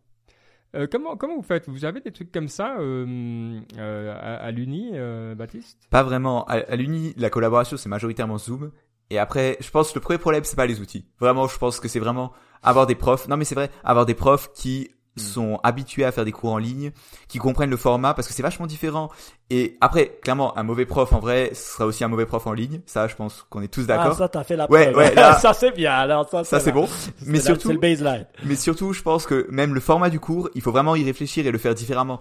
Euh, 0.76 0.88
comment, 0.90 1.18
comment 1.18 1.36
vous 1.36 1.42
faites? 1.44 1.68
Vous 1.68 1.84
avez 1.86 2.00
des 2.02 2.12
trucs 2.12 2.32
comme 2.32 2.48
ça 2.50 2.78
euh, 2.80 3.60
euh, 3.78 4.14
à, 4.14 4.36
à 4.46 4.52
l'Uni, 4.52 4.92
euh, 4.94 5.36
Baptiste? 5.36 5.88
Pas 5.90 6.04
vraiment. 6.04 6.46
À, 6.46 6.54
à 6.56 6.76
l'Uni, 6.78 7.14
la 7.18 7.30
collaboration, 7.30 7.76
c'est 7.78 7.90
majoritairement 7.90 8.38
Zoom. 8.38 8.72
Et 9.10 9.20
après, 9.20 9.58
je 9.62 9.70
pense 9.72 9.90
que 9.92 9.96
le 10.00 10.02
premier 10.02 10.20
problème, 10.20 10.44
c'est 10.44 10.58
pas 10.58 10.66
les 10.66 10.80
outils. 10.82 11.06
Vraiment, 11.20 11.48
je 11.48 11.58
pense 11.58 11.80
que 11.80 11.88
c'est 11.88 12.00
vraiment 12.00 12.32
avoir 12.64 12.86
des 12.88 12.96
profs. 12.96 13.28
Non, 13.30 13.38
mais 13.38 13.46
c'est 13.46 13.56
vrai, 13.56 13.70
avoir 13.84 14.06
des 14.06 14.14
profs 14.16 14.52
qui. 14.54 14.90
Sont 15.18 15.60
habitués 15.64 16.06
à 16.06 16.12
faire 16.12 16.26
des 16.26 16.32
cours 16.32 16.52
en 16.54 16.58
ligne, 16.58 16.92
qui 17.28 17.38
comprennent 17.40 17.70
le 17.70 17.78
format, 17.78 18.14
parce 18.14 18.28
que 18.28 18.34
c'est 18.34 18.44
vachement 18.44 18.68
différent. 18.68 19.10
Et 19.50 19.78
après, 19.82 20.18
clairement, 20.22 20.58
un 20.58 20.64
mauvais 20.64 20.86
prof, 20.86 21.14
en 21.14 21.20
vrai, 21.20 21.52
ce 21.54 21.74
sera 21.74 21.86
aussi 21.86 22.04
un 22.04 22.08
mauvais 22.10 22.26
prof 22.26 22.46
en 22.48 22.54
ligne. 22.54 22.82
Ça, 22.86 23.08
je 23.08 23.16
pense 23.16 23.46
qu'on 23.50 23.62
est 23.62 23.68
tous 23.68 23.84
Ah, 23.84 23.98
d'accord. 23.98 24.18
ça, 24.18 24.28
t'as 24.30 24.44
fait 24.44 24.56
la 24.56 24.70
Ouais, 24.70 24.92
preuve. 24.92 24.98
ouais, 24.98 25.16
là- 25.16 25.34
ça, 25.40 25.54
c'est 25.54 25.72
bien. 25.72 25.94
Alors, 25.94 26.28
ça, 26.30 26.44
ça, 26.44 26.60
c'est 26.60 26.72
bon. 26.72 26.88
Mais 27.26 27.40
surtout, 27.40 27.70
c'est 27.70 27.74
le 27.74 27.80
baseline. 27.80 28.26
Mais 28.44 28.56
surtout, 28.56 28.94
je 28.94 29.02
pense 29.02 29.26
que 29.26 29.48
même 29.50 29.74
le 29.74 29.80
format 29.80 30.10
du 30.10 30.20
cours, 30.20 30.50
il 30.56 30.62
faut 30.62 30.72
vraiment 30.72 30.96
y 30.96 31.04
réfléchir 31.04 31.48
et 31.48 31.52
le 31.52 31.58
faire 31.58 31.76
différemment. 31.76 32.20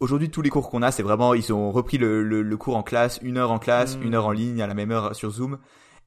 Aujourd'hui, 0.00 0.30
tous 0.30 0.42
les 0.42 0.50
cours 0.50 0.68
qu'on 0.68 0.82
a, 0.82 0.90
c'est 0.90 1.02
vraiment, 1.02 1.32
ils 1.34 1.52
ont 1.52 1.70
repris 1.70 1.96
le, 1.98 2.22
le- 2.22 2.42
le 2.42 2.56
cours 2.56 2.76
en 2.76 2.82
classe, 2.82 3.18
une 3.22 3.38
heure 3.38 3.52
en 3.52 3.58
classe, 3.58 3.96
Mm. 3.96 4.02
une 4.02 4.14
heure 4.14 4.26
en 4.26 4.32
ligne, 4.32 4.60
à 4.62 4.66
la 4.66 4.74
même 4.74 4.90
heure 4.90 5.14
sur 5.14 5.30
Zoom, 5.30 5.58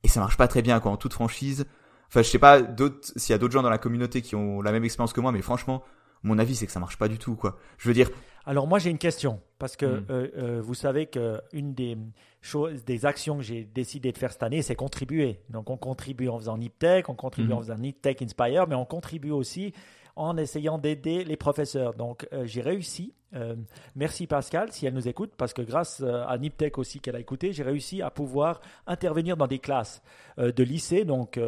et 0.03 0.07
ça 0.09 0.19
marche 0.19 0.37
pas 0.37 0.47
très 0.47 0.61
bien, 0.61 0.79
quoi, 0.79 0.91
en 0.91 0.97
toute 0.97 1.13
franchise. 1.13 1.65
Enfin, 2.09 2.21
je 2.21 2.29
sais 2.29 2.39
pas 2.39 2.61
d'autres, 2.61 2.99
s'il 3.15 3.33
y 3.33 3.35
a 3.35 3.37
d'autres 3.37 3.53
gens 3.53 3.63
dans 3.63 3.69
la 3.69 3.77
communauté 3.77 4.21
qui 4.21 4.35
ont 4.35 4.61
la 4.61 4.71
même 4.71 4.83
expérience 4.83 5.13
que 5.13 5.21
moi, 5.21 5.31
mais 5.31 5.41
franchement, 5.41 5.81
mon 6.25 6.37
avis, 6.39 6.55
c'est 6.55 6.65
que 6.65 6.71
ça 6.71 6.79
marche 6.79 6.97
pas 6.97 7.07
du 7.07 7.17
tout, 7.17 7.35
quoi. 7.35 7.57
Je 7.77 7.87
veux 7.87 7.93
dire, 7.93 8.09
Alors 8.45 8.67
moi 8.67 8.77
j'ai 8.79 8.89
une 8.91 8.97
question 8.99 9.41
parce 9.57 9.75
que 9.75 9.85
Mm. 9.85 10.05
euh, 10.09 10.27
euh, 10.37 10.61
vous 10.61 10.73
savez 10.75 11.05
que 11.07 11.41
une 11.53 11.73
des 11.73 11.97
choses, 12.41 12.83
des 12.85 13.05
actions 13.05 13.37
que 13.37 13.43
j'ai 13.43 13.63
décidé 13.63 14.11
de 14.11 14.17
faire 14.17 14.31
cette 14.31 14.43
année, 14.43 14.61
c'est 14.61 14.75
contribuer. 14.75 15.39
Donc 15.49 15.69
on 15.69 15.77
contribue 15.77 16.27
en 16.29 16.37
faisant 16.37 16.57
NipTech, 16.57 17.09
on 17.09 17.15
contribue 17.15 17.47
Mhm. 17.49 17.53
en 17.57 17.61
faisant 17.61 17.77
NipTech 17.77 18.21
Inspire, 18.21 18.67
mais 18.67 18.75
on 18.75 18.85
contribue 18.85 19.31
aussi 19.31 19.73
en 20.15 20.37
essayant 20.37 20.77
d'aider 20.77 21.23
les 21.23 21.35
professeurs. 21.35 21.93
Donc 21.93 22.27
euh, 22.33 22.45
j'ai 22.45 22.61
réussi. 22.61 23.13
euh, 23.35 23.55
merci 23.95 24.27
Pascal 24.27 24.71
si 24.71 24.85
elle 24.85 24.93
nous 24.93 25.07
écoute 25.07 25.33
parce 25.35 25.53
que 25.53 25.61
grâce 25.61 26.01
euh, 26.01 26.23
à 26.25 26.37
NipTech 26.37 26.77
aussi 26.77 26.99
qu'elle 26.99 27.15
a 27.15 27.19
écouté, 27.19 27.51
j'ai 27.51 27.63
réussi 27.63 28.01
à 28.01 28.09
pouvoir 28.09 28.61
intervenir 28.87 29.35
dans 29.35 29.47
des 29.47 29.59
classes 29.59 30.01
de 30.37 30.63
lycée, 30.63 31.05
donc 31.05 31.39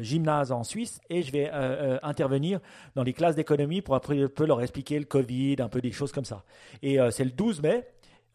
gymnase 0.00 0.52
en 0.52 0.62
Suisse, 0.62 1.00
et 1.08 1.22
je 1.22 1.32
vais 1.32 1.50
intervenir 2.02 2.60
dans 2.94 3.02
les 3.02 3.14
classes 3.14 3.34
d'économie 3.34 3.80
pour 3.80 3.94
un 3.94 4.00
peu 4.00 4.44
leur 4.44 4.60
expliquer 4.60 4.98
le 4.98 5.06
Covid, 5.06 5.56
un 5.60 5.70
peu 5.70 5.80
des 5.80 5.90
choses 5.90 6.12
comme 6.12 6.26
ça. 6.26 6.44
Et 6.82 6.98
c'est 7.10 7.24
le 7.24 7.30
12 7.30 7.62
mai 7.62 7.86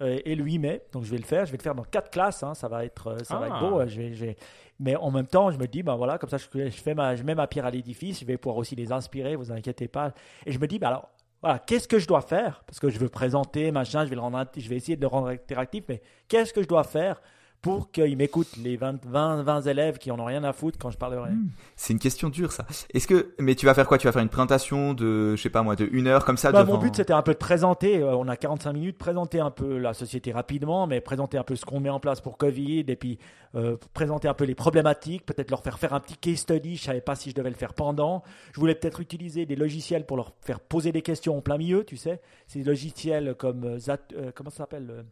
et 0.02 0.36
le 0.36 0.44
8 0.44 0.60
mai, 0.60 0.82
donc 0.92 1.04
je 1.04 1.12
vais 1.12 1.18
le 1.18 1.24
faire. 1.24 1.46
Je 1.46 1.52
vais 1.52 1.58
le 1.58 1.64
faire 1.64 1.76
dans 1.76 1.84
quatre 1.84 2.10
classes, 2.12 2.44
hein, 2.44 2.54
ça 2.54 2.68
va 2.68 2.84
être, 2.86 3.08
euh, 3.08 3.18
ça 3.24 3.38
va 3.38 3.48
Ah. 3.52 3.56
être 3.58 3.70
beau. 3.70 3.80
euh, 3.80 3.88
Je 3.88 4.02
vais, 4.02 4.14
je 4.14 4.26
vais- 4.26 4.36
Mais 4.80 4.96
en 4.98 5.10
même 5.12 5.28
temps, 5.28 5.52
je 5.52 5.58
me 5.58 5.68
dis, 5.68 5.84
ben 5.84 5.96
voilà, 5.96 6.18
comme 6.18 6.30
ça, 6.30 6.38
je, 6.38 6.46
je 6.54 6.70
fais 6.82 6.94
ma, 6.94 7.16
je 7.16 7.24
mets 7.24 7.36
ma 7.36 7.48
pierre 7.48 7.66
à 7.66 7.72
l'édifice. 7.72 8.20
Je 8.20 8.26
vais 8.26 8.38
pouvoir 8.38 8.58
aussi 8.58 8.76
les 8.76 8.92
inspirer, 8.92 9.36
vous 9.38 9.52
inquiétez 9.52 9.88
pas. 9.88 10.12
Et 10.46 10.52
je 10.52 10.60
me 10.60 10.68
dis, 10.68 10.80
ben 10.80 10.88
alors, 10.90 11.10
voilà, 11.42 11.60
qu'est-ce 11.60 11.88
que 11.88 11.98
je 12.00 12.08
dois 12.08 12.22
faire? 12.22 12.64
Parce 12.68 12.80
que 12.80 12.90
je 12.90 13.00
veux 13.00 13.08
présenter, 13.10 13.72
machin, 13.72 14.04
je 14.04 14.10
vais 14.10 14.16
le 14.16 14.22
rendre, 14.22 14.44
je 14.58 14.68
vais 14.68 14.76
essayer 14.76 14.96
de 14.98 15.02
le 15.02 15.08
rendre 15.08 15.28
interactif, 15.28 15.86
mais 15.88 16.02
qu'est-ce 16.28 16.52
que 16.54 16.62
je 16.62 16.68
dois 16.68 16.84
faire 16.84 17.22
pour 17.66 17.90
qu'ils 17.90 18.16
m'écoutent 18.16 18.58
les 18.58 18.78
20, 18.78 19.04
20, 19.08 19.42
20 19.42 19.62
élèves 19.64 19.98
qui 19.98 20.12
en 20.12 20.20
ont 20.20 20.26
rien 20.26 20.44
à 20.44 20.54
foutre 20.54 20.78
quand 20.80 20.92
je 20.92 21.00
parlerai 21.00 21.32
c'est 21.76 21.94
une 21.94 22.00
question 22.00 22.30
dure, 22.30 22.52
ça. 22.52 22.68
Est-ce 22.94 23.08
que, 23.08 23.34
mais 23.40 23.56
tu 23.56 23.66
vas 23.66 23.74
faire 23.74 23.88
quoi? 23.88 23.98
Tu 23.98 24.06
vas 24.06 24.12
faire 24.12 24.22
une 24.22 24.30
présentation 24.30 24.94
de, 24.94 25.36
je 25.36 25.42
sais 25.42 25.50
pas 25.50 25.64
moi, 25.64 25.76
de 25.76 25.90
une 25.92 26.06
heure 26.06 26.26
comme 26.26 26.38
ça 26.38 26.52
Bah, 26.52 26.62
devant... 26.62 26.74
Mon 26.74 26.80
but, 26.80 26.96
c'était 26.96 27.14
un 27.14 27.24
peu 27.24 27.34
de 27.34 27.40
présenter, 27.40 27.98
euh, 27.98 28.16
on 28.16 28.28
a 28.28 28.36
45 28.38 28.74
minutes, 28.74 28.98
présenter 29.00 29.40
un 29.40 29.50
peu 29.50 29.80
la 29.80 29.96
société 29.96 30.32
rapidement, 30.32 30.86
mais 30.86 31.02
présenter 31.02 31.40
un 31.40 31.44
peu 31.44 31.56
ce 31.56 31.66
qu'on 31.66 31.80
met 31.80 31.90
en 31.90 32.00
place 32.00 32.22
pour 32.22 32.38
Covid, 32.38 32.86
et 32.88 32.96
puis 32.96 33.18
euh, 33.56 33.78
présenter 33.94 34.28
un 34.28 34.36
peu 34.36 34.46
les 34.46 34.56
problématiques, 34.56 35.26
peut-être 35.26 35.50
leur 35.50 35.64
faire 35.64 35.80
faire 35.80 35.94
un 35.94 36.00
petit 36.00 36.18
case 36.18 36.38
study, 36.38 36.76
je 36.76 36.84
savais 36.84 37.02
pas 37.02 37.16
si 37.16 37.32
je 37.32 37.36
devais 37.36 37.50
le 37.50 37.56
faire 37.56 37.74
pendant. 37.74 38.22
Je 38.54 38.60
voulais 38.60 38.76
peut-être 38.76 39.00
utiliser 39.02 39.48
des 39.48 39.56
logiciels 39.56 40.06
pour 40.06 40.18
leur 40.18 40.34
faire 40.42 40.60
poser 40.60 40.92
des 40.92 41.02
questions 41.02 41.36
en 41.36 41.42
plein 41.42 41.58
milieu, 41.58 41.84
tu 41.84 41.98
sais. 41.98 42.22
Ces 42.46 42.64
logiciels 42.64 43.34
comme, 43.36 43.64
euh, 43.66 44.32
comment 44.36 44.52
ça 44.52 44.58
s'appelle 44.58 45.06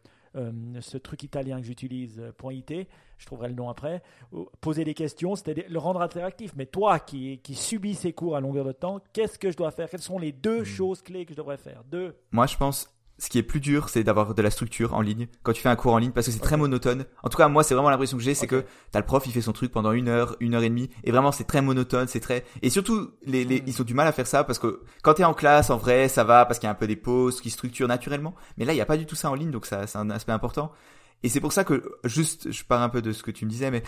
ce 0.82 0.98
truc 0.98 1.24
italien 1.24 1.60
que 1.60 1.66
j'utilise, 1.66 2.20
euh, 2.20 2.32
point 2.32 2.54
.it, 2.54 2.74
je 3.18 3.26
trouverai 3.26 3.48
le 3.50 3.54
nom 3.56 3.70
après, 3.70 4.02
poser 4.62 4.84
des 4.84 4.94
questions, 4.94 5.36
c'était 5.36 5.54
des- 5.54 5.68
le 5.70 5.80
rendre 5.80 6.02
interactif. 6.02 6.54
Mais 6.56 6.66
toi 6.66 7.00
qui, 7.00 7.40
qui 7.40 7.56
subis 7.56 7.96
ces 7.96 8.14
cours 8.14 8.36
à 8.36 8.42
longueur 8.42 8.66
de 8.66 8.72
temps, 8.72 9.00
qu'est-ce 9.14 9.38
que 9.40 9.52
je 9.52 9.58
dois 9.58 9.72
faire? 9.72 9.90
Quelles 9.90 10.02
sont 10.02 10.20
les 10.20 10.32
deux 10.32 10.64
choses 10.64 11.02
clés 11.02 11.26
que 11.26 11.34
je 11.34 11.38
devrais 11.38 11.58
faire? 11.58 11.84
Deux. 11.86 12.16
Moi, 12.32 12.48
je 12.48 12.58
pense, 12.58 12.94
ce 13.18 13.30
qui 13.30 13.38
est 13.38 13.44
plus 13.44 13.60
dur, 13.60 13.90
c'est 13.90 14.04
d'avoir 14.04 14.34
de 14.34 14.42
la 14.42 14.52
structure 14.52 14.94
en 14.94 15.02
ligne 15.02 15.28
quand 15.42 15.54
tu 15.54 15.62
fais 15.62 15.70
un 15.70 15.76
cours 15.76 15.94
en 15.94 15.98
ligne 15.98 16.12
parce 16.12 16.28
que 16.28 16.32
c'est 16.32 16.40
très 16.40 16.58
monotone. 16.58 17.06
En 17.24 17.30
tout 17.30 17.38
cas, 17.38 17.48
moi, 17.48 17.64
c'est 17.64 17.74
vraiment 17.74 17.90
l'impression 17.90 18.18
que 18.18 18.24
j'ai, 18.24 18.36
c'est 18.36 18.48
que 18.48 18.66
t'as 18.92 19.00
le 19.00 19.06
prof, 19.06 19.26
il 19.26 19.32
fait 19.32 19.42
son 19.42 19.54
truc 19.54 19.72
pendant 19.72 19.92
une 19.94 20.10
heure, 20.10 20.36
une 20.40 20.56
heure 20.56 20.64
et 20.64 20.70
demie, 20.70 20.90
et 21.04 21.12
vraiment, 21.12 21.32
c'est 21.32 21.46
très 21.46 21.62
monotone, 21.62 22.08
c'est 22.08 22.20
très, 22.20 22.44
et 22.62 22.70
surtout, 22.70 23.12
les, 23.26 23.46
les, 23.46 23.64
Mm. 23.64 23.68
ils 23.68 23.82
ont 23.82 23.86
du 23.86 23.94
mal 23.94 24.08
à 24.08 24.12
faire 24.12 24.28
ça 24.28 24.44
parce 24.44 24.60
que 24.60 24.82
quand 25.02 25.16
t'es 25.16 25.24
en 25.24 25.34
classe, 25.34 25.70
en 25.70 25.78
vrai, 25.78 26.08
ça 26.08 26.24
va 26.24 26.46
parce 26.46 26.60
qu'il 26.60 26.68
y 26.68 26.70
a 26.70 26.72
un 26.72 26.76
peu 26.76 26.88
des 26.88 26.96
pauses 26.96 27.42
qui 27.42 27.50
structurent 27.50 27.88
naturellement. 27.88 28.36
Mais 28.58 28.66
là, 28.66 28.74
il 28.74 28.78
y 28.78 28.82
a 28.82 28.86
pas 28.86 28.98
du 28.98 29.06
tout 29.06 29.16
ça 29.16 29.30
en 29.30 29.36
ligne, 29.36 29.52
donc 29.52 29.66
ça, 29.66 29.88
c'est 29.88 29.98
un 29.98 30.10
aspect 30.10 30.32
important. 30.32 30.72
Et 31.24 31.30
c'est 31.30 31.40
pour 31.40 31.54
ça 31.54 31.64
que, 31.64 31.98
juste, 32.04 32.52
je 32.52 32.64
pars 32.66 32.82
un 32.82 32.90
peu 32.90 33.02
de 33.02 33.14
ce 33.14 33.24
que 33.24 33.32
tu 33.32 33.46
me 33.46 33.50
disais, 33.50 33.72
mais 33.72 33.84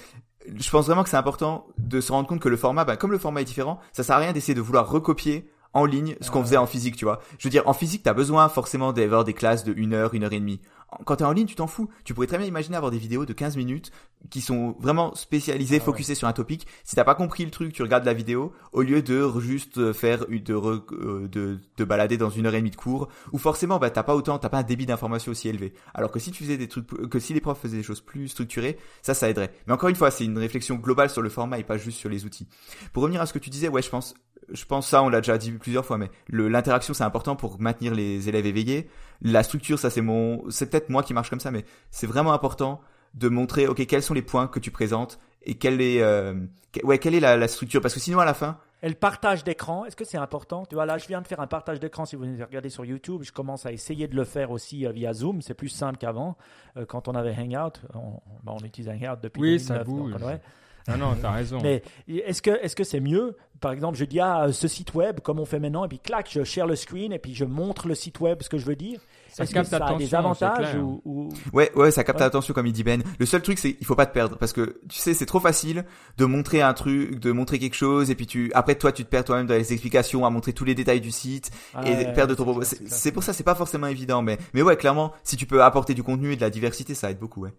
je 0.56 0.70
pense 0.70 0.86
vraiment 0.86 1.04
que 1.04 1.10
c'est 1.10 1.18
important 1.18 1.68
de 1.78 2.00
se 2.00 2.12
rendre 2.12 2.28
compte 2.28 2.40
que 2.40 2.50
le 2.50 2.56
format, 2.56 2.86
bah, 2.86 2.96
comme 2.96 3.12
le 3.12 3.18
format 3.18 3.42
est 3.42 3.46
différent, 3.46 3.80
ça 3.92 4.04
sert 4.04 4.16
à 4.16 4.20
rien 4.20 4.32
d'essayer 4.32 4.54
de 4.54 4.62
vouloir 4.62 4.90
recopier 4.90 5.50
en 5.76 5.86
ligne 5.86 6.16
ce 6.22 6.32
qu'on 6.32 6.42
faisait 6.42 6.58
en 6.58 6.66
physique, 6.66 6.96
tu 6.96 7.06
vois. 7.06 7.20
Je 7.38 7.48
veux 7.48 7.52
dire, 7.52 7.68
en 7.68 7.74
physique, 7.74 8.02
t'as 8.02 8.14
besoin 8.14 8.48
forcément 8.50 8.94
d'avoir 8.94 9.26
des 9.26 9.34
classes 9.34 9.66
de 9.66 9.74
une 9.76 9.94
heure, 9.94 10.14
une 10.14 10.24
heure 10.24 10.34
et 10.34 10.40
demie. 10.40 10.62
Quand 11.04 11.18
t'es 11.18 11.26
en 11.26 11.34
ligne, 11.34 11.48
tu 11.48 11.56
t'en 11.56 11.68
fous. 11.68 11.90
Tu 12.06 12.14
pourrais 12.14 12.28
très 12.28 12.38
bien 12.38 12.48
imaginer 12.48 12.78
avoir 12.78 12.92
des 12.92 12.98
vidéos 12.98 13.26
de 13.26 13.34
15 13.34 13.58
minutes 13.58 13.92
qui 14.30 14.42
sont 14.42 14.76
vraiment 14.80 15.14
spécialisées, 15.16 15.82
Ah 15.86 15.90
ouais. 15.92 16.16
sur 16.16 16.28
un 16.28 16.34
topic. 16.34 16.66
Si 16.84 16.96
t'as 16.96 17.04
pas 17.04 17.16
compris 17.16 17.46
le 17.46 17.52
truc, 17.52 17.74
tu 17.74 17.82
regardes 17.82 18.06
la 18.06 18.14
vidéo 18.14 18.54
au 18.72 18.82
lieu 18.82 19.02
de 19.02 19.30
juste 19.40 19.94
faire 19.94 20.26
une- 20.30 20.44
de, 20.44 20.54
re- 20.54 20.84
euh, 20.94 21.28
de, 21.28 21.60
de 21.78 21.84
balader 21.84 22.18
dans 22.18 22.30
une 22.30 22.46
heure 22.46 22.56
et 22.56 22.60
demie 22.60 22.72
de 22.72 22.76
cours. 22.76 23.08
Ou 23.32 23.38
forcément, 23.38 23.78
bah, 23.80 23.90
t'as 23.90 24.04
pas 24.04 24.16
autant, 24.16 24.38
t'as 24.40 24.50
pas 24.50 24.58
un 24.60 24.64
débit 24.64 24.86
d'information 24.86 25.32
aussi 25.32 25.50
élevé. 25.50 25.74
Alors 25.94 26.12
que 26.12 26.20
si 26.20 26.32
tu 26.32 26.44
faisais 26.44 26.58
des 26.58 26.68
trucs, 26.68 26.88
que 27.10 27.20
si 27.20 27.34
les 27.34 27.42
profs 27.42 27.60
faisaient 27.62 27.78
des 27.78 27.84
choses 27.84 28.02
plus 28.02 28.28
structurées, 28.30 28.78
ça, 29.02 29.14
ça 29.14 29.30
aiderait. 29.30 29.52
Mais 29.68 29.74
encore 29.74 29.90
une 29.90 29.96
fois, 29.96 30.12
c'est 30.12 30.26
une 30.26 30.38
réflexion 30.38 30.76
globale 30.76 31.10
sur 31.10 31.22
le 31.22 31.30
format 31.30 31.60
et 31.60 31.64
pas 31.64 31.78
juste 31.78 31.98
sur 31.98 32.10
les 32.10 32.26
outils. 32.26 32.48
Pour 32.94 33.04
revenir 33.04 33.22
à 33.22 33.26
ce 33.26 33.34
que 33.34 33.40
tu 33.40 33.50
disais, 33.50 33.68
ouais, 33.68 33.82
je 33.82 33.90
pense, 33.90 34.14
je 34.52 34.66
pense 34.66 34.88
ça, 34.88 35.02
on 35.04 35.10
l'a 35.10 35.22
déjà 35.22 35.38
dit 35.38 35.52
plusieurs 35.52 35.86
fois, 35.86 35.98
mais 35.98 36.10
l'interaction 36.30 36.94
c'est 36.94 37.04
important 37.04 37.36
pour 37.36 37.60
maintenir 37.60 37.94
les 37.96 38.30
élèves 38.30 38.46
éveillés. 38.46 38.88
La 39.22 39.44
structure, 39.44 39.80
ça 39.80 39.90
c'est 39.90 40.02
mon, 40.02 40.44
c'est 40.50 40.70
peut-être 40.70 40.90
moi 40.90 41.02
qui 41.04 41.14
marche 41.14 41.30
comme 41.30 41.40
ça, 41.40 41.52
mais 41.52 41.66
c'est 41.92 42.08
vraiment 42.08 42.34
important 42.34 42.82
de 43.16 43.30
montrer, 43.30 43.68
ok, 43.68 43.86
quels 43.88 44.04
sont 44.04 44.14
les 44.14 44.22
points 44.22 44.48
que 44.48 44.60
tu 44.60 44.72
présentes 44.72 45.20
et 45.44 45.56
quelle 45.56 45.82
est, 45.82 46.02
euh, 46.02 46.34
que- 46.72 46.86
ouais, 46.86 47.00
quelle 47.00 47.16
est 47.16 47.20
la, 47.20 47.38
la 47.38 47.48
structure, 47.48 47.82
parce 47.82 47.94
que 47.94 48.00
sinon 48.00 48.20
à 48.20 48.26
la 48.26 48.34
fin, 48.34 48.58
Et 48.84 48.90
le 48.90 48.94
partage 48.96 49.44
d'écran, 49.44 49.86
est-ce 49.86 49.96
que 49.96 50.04
c'est 50.06 50.18
important? 50.18 50.66
Tu 50.68 50.76
vois, 50.76 50.86
là, 50.86 50.98
je 51.00 51.08
viens 51.08 51.22
de 51.22 51.28
faire 51.28 51.40
un 51.40 51.48
partage 51.48 51.80
d'écran. 51.80 52.06
Si 52.06 52.16
vous 52.16 52.24
regardez 52.26 52.70
sur 52.70 52.86
YouTube, 52.86 53.22
je 53.24 53.32
commence 53.32 53.66
à 53.66 53.72
essayer 53.72 54.08
de 54.08 54.16
le 54.16 54.26
faire 54.26 54.52
aussi 54.52 54.86
euh, 54.86 54.92
via 54.92 55.12
Zoom. 55.14 55.42
C'est 55.42 55.56
plus 55.56 55.70
simple 55.70 55.98
qu'avant. 55.98 56.38
Euh, 56.78 56.86
quand 56.86 57.08
on 57.08 57.16
avait 57.16 57.34
Hangout, 57.36 57.80
on, 57.96 58.20
bon, 58.44 58.58
on 58.62 58.66
utilise 58.66 58.90
Hangout 58.90 59.20
depuis 59.24 59.42
Oui, 59.42 59.60
ça 59.60 59.80
2009, 59.84 59.88
donc 59.88 60.12
bouge. 60.12 60.22
on- 60.22 60.28
ouais. 60.28 60.42
Ah 60.88 60.98
non, 60.98 61.16
t'as 61.20 61.32
raison. 61.32 61.60
Mais 61.64 61.82
est-ce 62.08 62.44
que 62.44 62.52
est-ce 62.64 62.76
que 62.76 62.84
c'est 62.84 63.00
mieux? 63.00 63.36
Par 63.60 63.72
exemple, 63.72 63.98
je 63.98 64.06
dis 64.06 64.20
ah 64.20 64.52
ce 64.52 64.68
site 64.68 64.94
web 64.94 65.20
comme 65.20 65.40
on 65.40 65.46
fait 65.46 65.60
maintenant 65.60 65.84
et 65.84 65.88
puis 65.88 65.98
clac, 65.98 66.30
je 66.32 66.44
share 66.44 66.68
le 66.68 66.76
screen 66.76 67.12
et 67.12 67.18
puis 67.18 67.34
je 67.34 67.44
montre 67.46 67.88
le 67.88 67.96
site 67.96 68.20
web 68.20 68.44
ce 68.44 68.50
que 68.50 68.60
je 68.60 68.66
veux 68.66 68.76
dire. 68.76 69.00
Ça 69.36 69.44
Est-ce 69.44 69.52
que 69.52 69.56
capte 69.56 69.70
ça 69.70 69.86
a 69.86 69.96
des 69.98 70.16
avantages 70.16 70.76
ou, 70.76 71.02
ou- 71.04 71.30
Ouais, 71.52 71.70
ouais, 71.76 71.92
ça 71.92 72.06
capte 72.06 72.20
Ouais. 72.22 72.26
l'attention 72.26 72.54
comme 72.54 72.68
il 72.68 72.72
dit 72.72 72.84
Ben. 72.86 73.04
Le 73.20 73.26
seul 73.26 73.42
truc, 73.42 73.60
c'est 73.60 73.74
qu'il 73.74 73.86
faut 73.86 73.94
pas 73.96 74.06
te 74.06 74.14
perdre 74.14 74.38
parce 74.38 74.54
que 74.54 74.80
tu 74.88 74.98
sais, 74.98 75.14
c'est 75.14 75.26
trop 75.26 75.42
facile 75.42 75.84
de 76.18 76.24
montrer 76.24 76.62
un 76.62 76.74
truc, 76.74 77.20
de 77.20 77.34
montrer 77.34 77.60
quelque 77.60 77.76
chose 77.76 78.10
et 78.10 78.16
puis 78.16 78.28
tu, 78.28 78.50
après 78.54 78.76
toi, 78.76 78.94
tu 78.94 79.04
te 79.04 79.10
perds 79.10 79.26
toi-même 79.26 79.46
dans 79.46 79.56
les 79.56 79.74
explications, 79.74 80.26
à 80.26 80.30
montrer 80.30 80.54
tous 80.54 80.64
les 80.64 80.74
détails 80.74 81.02
du 81.02 81.12
site 81.12 81.52
et 81.84 81.90
Ouais, 81.90 82.14
perdre 82.14 82.34
ton 82.34 82.46
propos. 82.46 82.62
c'est 82.64 83.12
pour 83.12 83.24
ça, 83.24 83.34
c'est 83.34 83.44
pas 83.44 83.56
forcément 83.56 83.88
évident, 83.88 84.22
mais, 84.22 84.38
mais 84.54 84.62
ouais, 84.62 84.78
clairement, 84.78 85.12
si 85.26 85.36
tu 85.36 85.46
peux 85.46 85.62
apporter 85.62 85.94
du 85.94 86.02
contenu 86.04 86.32
et 86.32 86.36
de 86.38 86.42
la 86.42 86.50
diversité, 86.50 86.94
ça 86.96 87.12
aide 87.12 87.20
beaucoup, 87.20 87.42
ouais. 87.42 87.52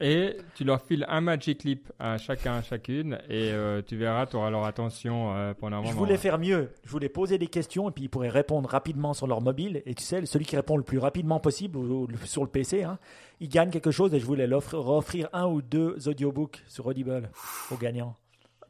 Et 0.00 0.36
tu 0.54 0.64
leur 0.64 0.82
files 0.82 1.04
un 1.08 1.20
Magic 1.20 1.60
Clip 1.60 1.90
à 1.98 2.18
chacun, 2.18 2.54
à 2.54 2.62
chacune, 2.62 3.14
et 3.28 3.50
euh, 3.52 3.82
tu 3.86 3.96
verras, 3.96 4.26
tu 4.26 4.36
auras 4.36 4.50
leur 4.50 4.64
attention 4.64 5.34
euh, 5.34 5.54
pendant 5.54 5.78
un 5.78 5.82
Je 5.82 5.88
moment. 5.88 5.98
voulais 6.00 6.16
faire 6.16 6.38
mieux. 6.38 6.70
Je 6.84 6.90
voulais 6.90 7.08
poser 7.08 7.38
des 7.38 7.46
questions 7.46 7.88
et 7.88 7.92
puis 7.92 8.04
ils 8.04 8.08
pourraient 8.08 8.28
répondre 8.28 8.68
rapidement 8.68 9.14
sur 9.14 9.26
leur 9.26 9.40
mobile. 9.40 9.82
Et 9.86 9.94
tu 9.94 10.02
sais, 10.04 10.24
celui 10.26 10.44
qui 10.44 10.56
répond 10.56 10.76
le 10.76 10.82
plus 10.82 10.98
rapidement 10.98 11.40
possible 11.40 11.78
ou- 11.78 12.04
ou 12.04 12.08
sur 12.24 12.42
le 12.42 12.48
PC, 12.48 12.82
hein, 12.82 12.98
il 13.40 13.48
gagne 13.48 13.70
quelque 13.70 13.90
chose. 13.90 14.12
Et 14.14 14.20
je 14.20 14.26
voulais 14.26 14.46
leur 14.46 14.62
offrir- 14.74 15.28
un 15.32 15.46
ou 15.46 15.62
deux 15.62 16.08
audiobooks 16.08 16.62
sur 16.66 16.86
Audible 16.86 17.30
aux 17.70 17.76
gagnants. 17.76 18.16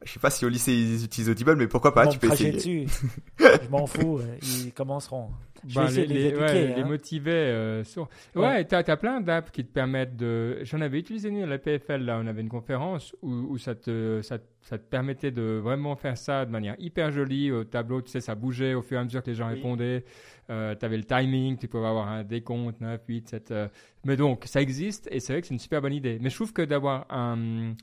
Je 0.02 0.12
sais 0.12 0.20
pas 0.20 0.30
si 0.30 0.46
au 0.46 0.48
lycée 0.48 0.72
ils 0.72 1.04
utilisent 1.04 1.28
Audible, 1.28 1.56
mais 1.56 1.66
pourquoi 1.66 1.92
pas, 1.92 2.06
tu 2.06 2.18
peux 2.18 2.28
cracher 2.28 2.54
essayer. 2.54 2.84
dessus. 2.86 3.02
je 3.38 3.68
m'en 3.68 3.86
fous. 3.86 4.18
euh, 4.18 4.36
Ils 4.64 4.72
commenceront. 4.72 5.28
Je 5.66 5.78
vais 5.78 5.84
Bah, 5.86 5.90
de 5.90 5.96
les 5.96 6.26
éduquer. 6.26 6.36
ouais, 6.40 6.66
les 6.76 6.82
hein. 6.82 6.86
motiver. 6.86 7.30
euh, 7.32 7.84
sur... 7.84 8.08
Ouais, 8.34 8.42
Ouais. 8.42 8.64
t'as 8.64 8.78
as 8.86 8.96
plein 8.96 9.20
d'apps 9.20 9.50
qui 9.50 9.64
te 9.64 9.72
permettent 9.72 10.16
de. 10.16 10.58
J'en 10.62 10.80
avais 10.80 10.98
utilisé 10.98 11.28
une 11.28 11.42
à 11.42 11.46
la 11.46 11.58
PFL, 11.58 12.02
là, 12.04 12.18
on 12.22 12.26
avait 12.26 12.40
une 12.40 12.48
conférence 12.48 13.14
où, 13.22 13.30
où 13.30 13.58
ça, 13.58 13.74
te, 13.74 14.20
ça, 14.22 14.38
ça 14.62 14.78
te 14.78 14.84
permettait 14.88 15.30
de 15.30 15.60
vraiment 15.62 15.96
faire 15.96 16.16
ça 16.16 16.44
de 16.46 16.50
manière 16.50 16.76
hyper 16.78 17.10
jolie. 17.10 17.50
Au 17.52 17.64
tableau, 17.64 18.00
tu 18.02 18.10
sais, 18.10 18.20
ça 18.20 18.34
bougeait 18.34 18.74
au 18.74 18.82
fur 18.82 18.96
et 18.98 19.00
à 19.00 19.04
mesure 19.04 19.22
que 19.22 19.30
les 19.30 19.36
gens 19.36 19.48
Oui. 19.48 19.54
répondaient. 19.54 20.04
Euh, 20.50 20.74
tu 20.74 20.84
avais 20.84 20.96
le 20.96 21.04
timing, 21.04 21.56
tu 21.58 21.68
pouvais 21.68 21.86
avoir 21.86 22.08
un 22.08 22.24
décompte, 22.24 22.80
9, 22.80 23.00
8, 23.06 23.28
7. 23.28 23.50
euh. 23.52 23.68
Mais 24.04 24.16
donc, 24.16 24.44
ça 24.46 24.60
existe 24.60 25.08
et 25.12 25.20
c'est 25.20 25.32
vrai 25.34 25.42
que 25.42 25.46
c'est 25.46 25.54
une 25.54 25.60
super 25.60 25.80
bonne 25.80 25.92
idée. 25.92 26.18
Mais 26.20 26.30
je 26.30 26.34
trouve 26.34 26.52
que 26.52 26.62
d'avoir 26.62 27.06
un. 27.10 27.74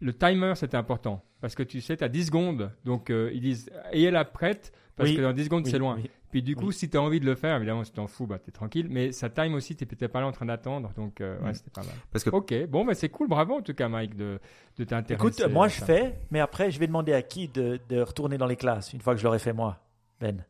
Le 0.00 0.12
timer, 0.12 0.52
c'était 0.56 0.76
important. 0.76 1.22
Parce 1.40 1.54
que 1.54 1.62
tu 1.62 1.80
sais, 1.80 1.96
tu 1.96 2.04
as 2.04 2.08
10 2.08 2.26
secondes. 2.26 2.70
Donc, 2.84 3.10
euh, 3.10 3.30
ils 3.32 3.40
disent 3.40 3.70
ayez-la 3.92 4.24
prête. 4.24 4.72
Parce 4.96 5.10
Oui. 5.10 5.16
que 5.16 5.22
dans 5.22 5.32
10 5.32 5.44
secondes, 5.44 5.64
Oui, 5.64 5.70
c'est 5.70 5.78
loin. 5.78 5.98
Puis 6.34 6.42
du 6.42 6.56
coup, 6.56 6.66
Oui. 6.66 6.74
si 6.74 6.90
tu 6.90 6.96
as 6.96 7.00
envie 7.00 7.20
de 7.20 7.26
le 7.26 7.36
faire, 7.36 7.54
évidemment, 7.58 7.84
si 7.84 7.92
tu 7.92 7.94
t'en 7.98 8.08
fous, 8.08 8.26
bah, 8.26 8.40
tu 8.42 8.48
es 8.48 8.52
tranquille. 8.52 8.88
Mais 8.90 9.12
ça 9.12 9.30
time 9.30 9.54
aussi, 9.54 9.76
tu 9.76 9.84
n'étais 9.84 10.08
pas 10.08 10.20
là 10.20 10.26
en 10.26 10.32
train 10.32 10.46
d'attendre. 10.46 10.90
Donc, 10.96 11.20
euh, 11.20 11.38
ouais, 11.40 11.50
Mm. 11.50 11.54
c'était 11.54 11.70
pas 11.70 11.82
mal. 11.82 11.94
Parce 12.10 12.24
que 12.24 12.30
Ok, 12.30 12.52
bon, 12.68 12.84
bah, 12.84 12.94
c'est 12.94 13.08
cool. 13.08 13.28
Bravo 13.28 13.54
en 13.54 13.62
tout 13.62 13.72
cas, 13.72 13.88
Mike, 13.88 14.16
de, 14.16 14.40
de 14.76 14.82
t'intéresser. 14.84 15.28
Écoute, 15.42 15.52
moi 15.52 15.68
je 15.68 15.78
ça. 15.78 15.86
fais, 15.86 16.18
mais 16.32 16.40
après 16.40 16.72
je 16.72 16.80
vais 16.80 16.88
demander 16.88 17.12
à 17.12 17.22
qui 17.22 17.46
de, 17.46 17.78
de 17.88 18.00
retourner 18.00 18.36
dans 18.36 18.46
les 18.46 18.56
classes 18.56 18.92
une 18.92 19.00
fois 19.00 19.14
que 19.14 19.20
je 19.20 19.24
l'aurai 19.24 19.38
fait 19.38 19.52
moi. 19.52 19.78
Ben. 20.20 20.44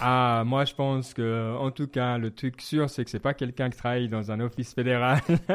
Ah, 0.00 0.44
moi, 0.46 0.64
je 0.64 0.74
pense 0.74 1.12
que, 1.14 1.56
en 1.58 1.70
tout 1.70 1.86
cas, 1.88 2.16
le 2.16 2.30
truc 2.30 2.60
sûr, 2.60 2.88
c'est 2.88 3.04
que 3.04 3.10
c'est 3.10 3.18
pas 3.18 3.34
quelqu'un 3.34 3.68
qui 3.70 3.76
travaille 3.78 4.08
dans 4.08 4.30
un 4.30 4.40
office 4.40 4.72
fédéral. 4.74 5.18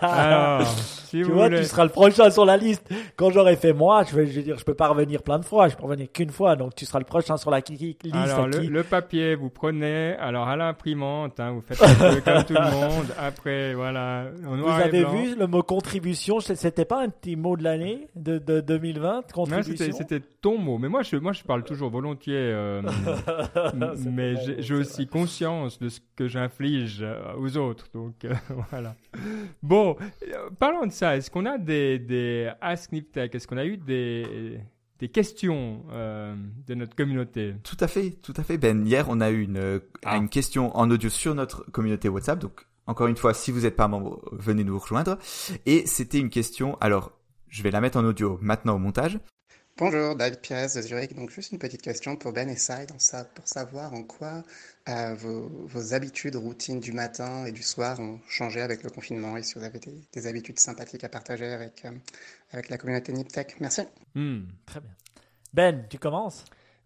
Alors, 0.00 0.66
si 0.66 1.18
tu 1.18 1.22
vous 1.24 1.34
vois, 1.34 1.46
voulez. 1.48 1.58
tu 1.60 1.64
seras 1.66 1.84
le 1.84 1.90
prochain 1.90 2.30
sur 2.30 2.44
la 2.44 2.56
liste. 2.56 2.88
Quand 3.16 3.30
j'aurai 3.30 3.56
fait 3.56 3.72
moi, 3.72 4.04
je 4.04 4.16
vais, 4.16 4.26
je 4.26 4.32
vais 4.32 4.42
dire, 4.42 4.58
je 4.58 4.64
peux 4.64 4.74
pas 4.74 4.88
revenir 4.88 5.22
plein 5.22 5.38
de 5.38 5.44
fois, 5.44 5.68
je 5.68 5.76
peux 5.76 5.84
revenir 5.84 6.08
qu'une 6.12 6.30
fois, 6.30 6.56
donc 6.56 6.74
tu 6.74 6.84
seras 6.86 6.98
le 6.98 7.04
prochain 7.04 7.36
sur 7.36 7.50
la 7.50 7.60
liste. 7.60 8.04
Alors, 8.12 8.46
le, 8.48 8.58
qui- 8.60 8.66
le 8.68 8.82
papier, 8.82 9.34
vous 9.34 9.50
prenez, 9.50 10.14
alors 10.18 10.48
à 10.48 10.56
l'imprimante, 10.56 11.38
hein, 11.40 11.52
vous 11.52 11.60
faites 11.62 11.82
un 11.82 11.94
peu 12.14 12.20
comme 12.20 12.44
tout 12.44 12.54
le 12.54 12.70
monde. 12.70 13.06
Après, 13.18 13.74
voilà, 13.74 14.24
en 14.46 14.56
Vous 14.56 14.68
et 14.68 14.82
avez 14.82 15.00
blanc. 15.04 15.12
vu 15.12 15.36
le 15.36 15.46
mot 15.46 15.62
contribution? 15.62 16.40
C'était 16.40 16.84
pas 16.84 17.02
un 17.02 17.08
petit 17.08 17.36
mot 17.36 17.56
de 17.56 17.62
l'année 17.64 18.08
de, 18.16 18.38
de 18.38 18.60
2020 18.60 19.12
Non, 19.14 19.22
Contribution? 19.32 19.92
c'était, 19.96 20.20
ton 20.40 20.58
mot. 20.58 20.78
Mais 20.78 20.88
moi 20.88 21.02
je, 21.02 21.16
moi, 21.16 21.32
je 21.32 21.42
parle 21.44 21.62
toujours 21.64 21.90
volontiers. 21.90 22.34
euh, 22.36 22.82
mais 24.10 24.34
pas 24.34 24.40
j'ai, 24.58 24.74
aussi 24.74 25.06
conscience 25.06 25.78
de 25.78 25.88
ce 25.88 26.00
que 26.16 26.28
j'inflige 26.28 27.00
euh, 27.02 27.34
aux 27.36 27.56
autres. 27.56 27.86
Donc, 27.92 28.24
euh, 28.24 28.34
voilà. 28.70 28.94
Bon, 29.62 29.96
euh, 30.00 30.50
parlons 30.58 30.86
de 30.86 30.92
ça. 30.92 31.16
Est-ce 31.16 31.30
qu'on 31.30 31.46
a 31.46 31.58
des, 31.58 31.98
des 31.98 32.50
Ask 32.60 32.92
Niptech 32.92 33.34
Est-ce 33.34 33.46
qu'on 33.46 33.56
a 33.58 33.64
eu 33.64 33.76
des, 33.76 34.58
des 34.98 35.08
questions 35.08 35.84
euh, 35.90 36.34
de 36.66 36.74
notre 36.74 36.94
communauté? 36.94 37.54
Tout 37.62 37.76
à 37.80 37.88
fait, 37.88 38.12
tout 38.22 38.34
à 38.36 38.42
fait, 38.42 38.58
Ben. 38.58 38.86
Hier, 38.86 39.06
on 39.08 39.20
a 39.20 39.30
eu 39.30 39.42
une, 39.42 39.80
Ah. 40.04 40.16
une 40.16 40.28
question 40.28 40.76
en 40.76 40.90
audio 40.90 41.10
sur 41.10 41.34
notre 41.34 41.70
communauté 41.70 42.08
WhatsApp. 42.08 42.38
Donc, 42.38 42.66
encore 42.86 43.06
une 43.06 43.16
fois, 43.16 43.34
si 43.34 43.50
vous 43.50 43.60
n'êtes 43.60 43.76
pas 43.76 43.88
membre, 43.88 44.20
venez 44.32 44.64
nous 44.64 44.78
rejoindre. 44.78 45.18
Et 45.66 45.86
c'était 45.86 46.18
une 46.18 46.30
question. 46.30 46.76
Alors, 46.80 47.12
je 47.48 47.62
vais 47.62 47.70
la 47.70 47.80
mettre 47.80 47.98
en 47.98 48.04
audio 48.04 48.38
maintenant 48.40 48.74
au 48.74 48.78
montage. 48.78 49.18
Bonjour, 49.78 50.14
David 50.14 50.40
Pires 50.40 50.68
de 50.74 50.82
Zurich. 50.82 51.14
Donc, 51.14 51.30
juste 51.30 51.50
une 51.50 51.58
petite 51.58 51.80
question 51.80 52.14
pour 52.14 52.32
Ben 52.32 52.48
et 52.48 52.56
Sai 52.56 52.86
pour 53.34 53.48
savoir 53.48 53.94
en 53.94 54.02
quoi 54.02 54.42
euh, 54.88 55.14
vos, 55.14 55.48
vos 55.66 55.94
habitudes, 55.94 56.36
routines 56.36 56.78
du 56.78 56.92
matin 56.92 57.46
et 57.46 57.52
du 57.52 57.62
soir 57.62 57.98
ont 57.98 58.20
changé 58.28 58.60
avec 58.60 58.82
le 58.82 58.90
confinement 58.90 59.36
et 59.36 59.42
si 59.42 59.54
vous 59.54 59.64
avez 59.64 59.78
des, 59.78 59.94
des 60.12 60.26
habitudes 60.26 60.58
sympathiques 60.58 61.04
à 61.04 61.08
partager 61.08 61.46
avec, 61.46 61.86
euh, 61.86 61.90
avec 62.52 62.68
la 62.68 62.76
communauté 62.76 63.12
NipTech. 63.12 63.56
Merci. 63.60 63.82
Hmm. 64.14 64.42
Très 64.66 64.80
bien. 64.80 64.90
Ben, 65.54 65.86
tu 65.88 65.98
commences? 65.98 66.44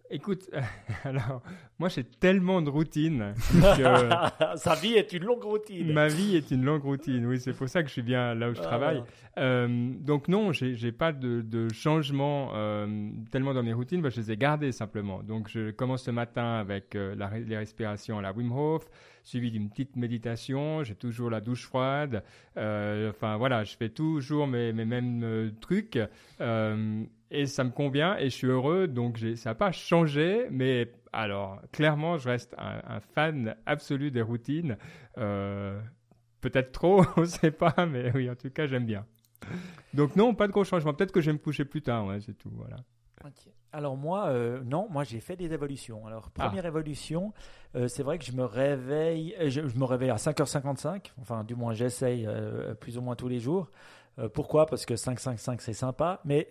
Écoute, 0.08 0.48
alors, 1.04 1.42
moi 1.78 1.88
j'ai 1.88 2.04
tellement 2.04 2.62
de 2.62 2.70
routines 2.70 3.34
que 3.52 4.56
Sa 4.56 4.74
vie 4.76 4.94
est 4.94 5.12
une 5.12 5.24
longue 5.24 5.42
routine. 5.42 5.92
ma 5.92 6.06
vie 6.06 6.36
est 6.36 6.50
une 6.52 6.64
longue 6.64 6.82
routine. 6.82 7.26
Oui, 7.26 7.40
c'est 7.40 7.52
pour 7.52 7.68
ça 7.68 7.82
que 7.82 7.88
je 7.88 7.92
suis 7.94 8.02
bien 8.02 8.34
là 8.34 8.50
où 8.50 8.54
je 8.54 8.60
Ah, 8.60 8.64
travaille. 8.66 9.02
Euh, 9.38 9.92
donc 10.00 10.28
non, 10.28 10.52
j'ai 10.52 10.92
pas 10.92 11.12
de, 11.12 11.42
de 11.42 11.72
changement 11.72 12.52
euh, 12.54 13.10
tellement 13.32 13.52
dans 13.52 13.62
mes 13.64 13.72
routines, 13.72 14.00
bah, 14.00 14.08
je 14.10 14.20
les 14.20 14.30
ai 14.32 14.36
gardées 14.36 14.72
simplement. 14.72 15.22
Donc 15.22 15.48
je 15.48 15.70
commence 15.72 16.06
le 16.06 16.12
matin 16.12 16.54
avec 16.54 16.94
euh, 16.94 17.14
la 17.16 17.38
les 17.38 17.56
respirations 17.56 18.18
à 18.18 18.22
la 18.22 18.32
Wim 18.32 18.52
Hof, 18.52 18.86
suivi 19.24 19.50
d'une 19.50 19.68
petite 19.68 19.96
méditation. 19.96 20.84
J'ai 20.84 20.94
toujours 20.94 21.30
la 21.30 21.40
douche 21.40 21.64
froide. 21.66 22.22
Enfin 22.56 23.36
voilà, 23.36 23.64
je 23.64 23.76
fais 23.76 23.88
toujours 23.88 24.46
mes, 24.46 24.72
mes 24.72 24.84
mêmes 24.84 25.52
trucs 25.60 25.98
et 27.36 27.46
ça 27.46 27.64
me 27.64 27.70
convient 27.70 28.16
et 28.16 28.30
je 28.30 28.34
suis 28.34 28.46
heureux. 28.46 28.86
Donc 28.88 29.18
ça 29.36 29.50
n'a 29.50 29.54
pas 29.54 29.72
changé, 29.72 30.46
mais 30.50 30.92
alors 31.12 31.60
clairement, 31.72 32.18
je 32.18 32.28
reste 32.28 32.54
un, 32.58 32.80
un 32.86 33.00
fan 33.00 33.56
absolu 33.66 34.10
des 34.10 34.22
routines. 34.22 34.76
Euh, 35.18 35.80
Peut-être 36.40 36.70
trop, 36.70 37.04
on 37.16 37.22
ne 37.22 37.26
sait 37.26 37.50
pas, 37.50 37.86
mais 37.86 38.12
oui, 38.14 38.30
en 38.30 38.36
tout 38.36 38.50
cas, 38.50 38.66
j'aime 38.66 38.86
bien. 38.86 39.04
Donc 39.94 40.14
non, 40.14 40.34
pas 40.34 40.46
de 40.46 40.52
gros 40.52 40.62
changements. 40.64 40.94
Peut-être 40.94 41.12
que 41.12 41.20
je 41.20 41.26
vais 41.26 41.32
me 41.32 41.38
coucher 41.38 41.64
plus 41.64 41.82
tard, 41.82 42.06
ouais, 42.06 42.20
c'est 42.20 42.36
tout. 42.38 42.50
Voilà. 42.54 42.76
Alors 43.72 43.96
moi, 43.96 44.28
euh, 44.28 44.62
non, 44.64 44.86
moi 44.90 45.04
j'ai 45.04 45.20
fait 45.20 45.36
des 45.36 45.52
évolutions. 45.52 46.06
Alors 46.06 46.30
première 46.30 46.64
évolution, 46.64 47.32
euh, 47.74 47.88
c'est 47.88 48.02
vrai 48.02 48.18
que 48.18 48.24
je 48.24 48.32
me 48.32 48.44
réveille, 48.44 49.34
je, 49.40 49.66
je 49.66 49.76
me 49.76 49.84
réveille 49.84 50.10
à 50.10 50.16
5h55, 50.16 51.12
enfin 51.20 51.42
du 51.44 51.54
moins 51.54 51.72
j'essaye 51.74 52.26
euh, 52.26 52.74
plus 52.74 52.96
ou 52.96 53.02
moins 53.02 53.16
tous 53.16 53.28
les 53.28 53.40
jours. 53.40 53.70
Euh, 54.18 54.28
pourquoi? 54.28 54.66
Parce 54.66 54.86
que 54.86 54.94
5-5-5 54.94 55.58
c'est 55.60 55.72
sympa, 55.72 56.20
mais 56.24 56.48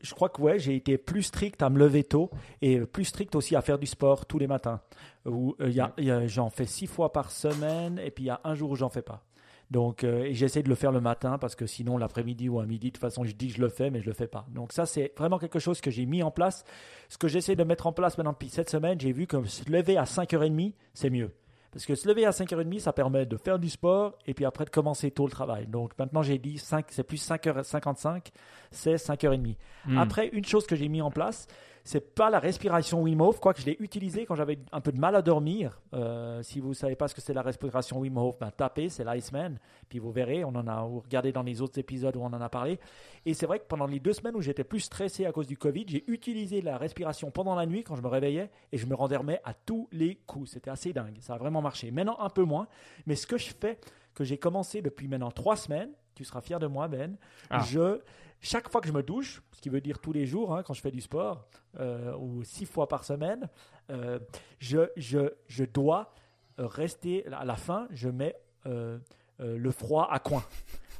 je, 0.00 0.14
crois 0.14 0.28
que 0.28 0.40
ouais, 0.40 0.58
j'ai 0.58 0.76
été 0.76 0.96
plus 0.98 1.24
strict 1.24 1.62
à 1.62 1.70
me 1.70 1.78
lever 1.78 2.04
tôt 2.04 2.30
et 2.62 2.80
plus 2.80 3.04
strict 3.04 3.34
aussi 3.34 3.56
à 3.56 3.62
faire 3.62 3.78
du 3.78 3.86
sport 3.86 4.26
tous 4.26 4.38
les 4.38 4.46
matins. 4.46 4.80
Où 5.26 5.56
euh, 5.60 6.26
j'en 6.26 6.50
fais 6.50 6.66
six 6.66 6.86
fois 6.86 7.12
par 7.12 7.30
semaine 7.30 7.98
et 7.98 8.10
puis 8.10 8.24
il 8.24 8.26
y 8.28 8.30
a 8.30 8.40
un 8.44 8.54
jour 8.54 8.70
où 8.70 8.76
j'en 8.76 8.88
fais 8.88 9.02
pas. 9.02 9.24
Donc, 9.70 10.04
euh, 10.04 10.28
j'essaie 10.30 10.62
de 10.62 10.68
le 10.68 10.74
faire 10.74 10.92
le 10.92 11.00
matin 11.00 11.38
parce 11.38 11.54
que 11.54 11.66
sinon, 11.66 11.96
l'après-midi 11.98 12.48
ou 12.48 12.60
à 12.60 12.66
midi, 12.66 12.88
de 12.88 12.92
toute 12.92 13.00
façon, 13.00 13.24
je 13.24 13.32
dis 13.32 13.50
je 13.50 13.60
le 13.60 13.68
fais, 13.68 13.90
mais 13.90 14.00
je 14.00 14.06
le 14.06 14.12
fais 14.12 14.26
pas. 14.26 14.46
Donc, 14.50 14.72
ça, 14.72 14.86
c'est 14.86 15.12
vraiment 15.16 15.38
quelque 15.38 15.58
chose 15.58 15.80
que 15.80 15.90
j'ai 15.90 16.06
mis 16.06 16.22
en 16.22 16.30
place. 16.30 16.64
Ce 17.08 17.18
que 17.18 17.28
j'essaie 17.28 17.56
de 17.56 17.64
mettre 17.64 17.86
en 17.86 17.92
place 17.92 18.18
maintenant 18.18 18.32
depuis 18.32 18.50
cette 18.50 18.70
semaine, 18.70 19.00
j'ai 19.00 19.12
vu 19.12 19.26
que 19.26 19.42
se 19.44 19.68
lever 19.70 19.96
à 19.96 20.04
5h30, 20.04 20.74
c'est 20.92 21.10
mieux. 21.10 21.30
Parce 21.74 21.86
que 21.86 21.96
se 21.96 22.06
lever 22.06 22.24
à 22.24 22.30
5h30, 22.30 22.78
ça 22.78 22.92
permet 22.92 23.26
de 23.26 23.36
faire 23.36 23.58
du 23.58 23.68
sport 23.68 24.16
et 24.28 24.32
puis 24.32 24.44
après 24.44 24.64
de 24.64 24.70
commencer 24.70 25.10
tôt 25.10 25.26
le 25.26 25.32
travail. 25.32 25.66
Donc, 25.66 25.90
maintenant, 25.98 26.22
j'ai 26.22 26.38
dit 26.38 26.56
5, 26.56 26.86
c'est 26.90 27.02
plus 27.02 27.28
5h55, 27.28 28.28
c'est 28.70 28.94
5h30. 28.94 29.56
Hmm. 29.86 29.98
Après, 29.98 30.28
une 30.28 30.44
chose 30.44 30.68
que 30.68 30.76
j'ai 30.76 30.88
mis 30.88 31.02
en 31.02 31.10
place, 31.10 31.48
c'est 31.86 32.14
pas 32.14 32.30
la 32.30 32.38
respiration 32.38 33.02
Wim 33.02 33.20
Hof, 33.20 33.40
quoique 33.40 33.60
je 33.60 33.66
l'ai 33.66 33.76
utilisé 33.78 34.24
quand 34.24 34.34
j'avais 34.34 34.58
un 34.72 34.80
peu 34.80 34.90
de 34.90 34.98
mal 34.98 35.14
à 35.14 35.20
dormir. 35.20 35.82
Euh, 35.92 36.42
si 36.42 36.58
vous 36.58 36.72
savez 36.72 36.96
pas 36.96 37.08
ce 37.08 37.14
que 37.14 37.20
c'est 37.20 37.34
la 37.34 37.42
respiration 37.42 37.98
Wim 38.00 38.16
Hof, 38.16 38.38
ben 38.38 38.50
tapez, 38.50 38.88
c'est 38.88 39.04
l'Iceman, 39.04 39.58
puis 39.90 39.98
vous 39.98 40.10
verrez, 40.10 40.44
on 40.44 40.48
en 40.48 40.66
a 40.66 40.82
vous 40.84 41.00
regardez 41.00 41.30
dans 41.30 41.42
les 41.42 41.60
autres 41.60 41.78
épisodes 41.78 42.16
où 42.16 42.20
on 42.20 42.32
en 42.32 42.40
a 42.40 42.48
parlé. 42.48 42.80
Et 43.26 43.34
c'est 43.34 43.44
vrai 43.44 43.58
que 43.58 43.66
pendant 43.66 43.86
les 43.86 44.00
deux 44.00 44.14
semaines 44.14 44.34
où 44.34 44.40
j'étais 44.40 44.64
plus 44.64 44.80
stressé 44.80 45.26
à 45.26 45.32
cause 45.32 45.46
du 45.46 45.58
Covid, 45.58 45.84
j'ai 45.86 46.10
utilisé 46.10 46.62
la 46.62 46.78
respiration 46.78 47.30
pendant 47.30 47.54
la 47.54 47.66
nuit 47.66 47.84
quand 47.84 47.96
je 47.96 48.02
me 48.02 48.08
réveillais 48.08 48.50
et 48.72 48.78
je 48.78 48.86
me 48.86 48.94
rendormais 48.94 49.42
à 49.44 49.52
tous 49.52 49.86
les 49.92 50.16
coups. 50.26 50.52
C'était 50.52 50.70
assez 50.70 50.94
dingue, 50.94 51.18
ça 51.20 51.34
a 51.34 51.38
vraiment 51.38 51.60
marché. 51.60 51.90
Maintenant 51.90 52.16
un 52.18 52.30
peu 52.30 52.44
moins, 52.44 52.66
mais 53.06 53.14
ce 53.14 53.26
que 53.26 53.36
je 53.36 53.52
fais, 53.60 53.78
que 54.14 54.24
j'ai 54.24 54.38
commencé 54.38 54.80
depuis 54.80 55.06
maintenant 55.06 55.30
trois 55.30 55.56
semaines, 55.56 55.90
tu 56.14 56.24
seras 56.24 56.40
fier 56.40 56.58
de 56.58 56.66
moi 56.66 56.88
Ben, 56.88 57.16
Ah. 57.50 57.60
je 57.60 58.00
chaque 58.40 58.68
fois 58.68 58.80
que 58.82 58.88
je 58.88 58.92
me 58.92 59.02
douche, 59.02 59.42
ce 59.52 59.60
qui 59.62 59.70
veut 59.70 59.80
dire 59.80 59.98
tous 59.98 60.12
les 60.12 60.26
jours 60.26 60.54
hein, 60.54 60.62
quand 60.62 60.74
je 60.74 60.82
fais 60.82 60.90
du 60.90 61.00
sport, 61.00 61.46
euh, 61.80 62.14
ou 62.16 62.44
six 62.44 62.66
fois 62.66 62.88
par 62.88 63.02
semaine, 63.04 63.48
euh, 63.90 64.18
je, 64.58 64.90
je, 64.96 65.30
je 65.48 65.64
dois 65.64 66.12
rester 66.58 67.26
à 67.32 67.44
la 67.44 67.56
fin, 67.56 67.88
je 67.90 68.08
mets 68.08 68.36
euh, 68.66 68.98
le 69.38 69.70
froid 69.70 70.06
à 70.10 70.18
coin. 70.18 70.44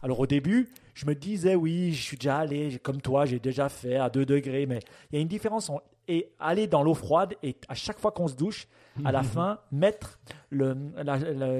Alors 0.02 0.20
au 0.20 0.26
début, 0.26 0.68
je 0.94 1.06
me 1.06 1.14
disais, 1.14 1.54
oui, 1.54 1.92
je 1.92 2.02
suis 2.02 2.16
déjà 2.16 2.38
allé, 2.38 2.78
comme 2.78 3.00
toi, 3.00 3.24
j'ai 3.24 3.38
déjà 3.38 3.68
fait 3.68 3.96
à 3.96 4.10
2 4.10 4.24
degrés, 4.26 4.66
mais 4.66 4.80
il 5.10 5.16
y 5.16 5.18
a 5.18 5.22
une 5.22 5.28
différence. 5.28 5.70
Et 6.08 6.32
aller 6.38 6.66
dans 6.66 6.82
l'eau 6.82 6.94
froide 6.94 7.34
et 7.42 7.56
à 7.68 7.74
chaque 7.74 7.98
fois 7.98 8.12
qu'on 8.12 8.28
se 8.28 8.34
douche, 8.34 8.68
à 9.04 9.12
la 9.12 9.22
fin, 9.34 9.58
mettre 9.72 10.20
le, 10.50 10.76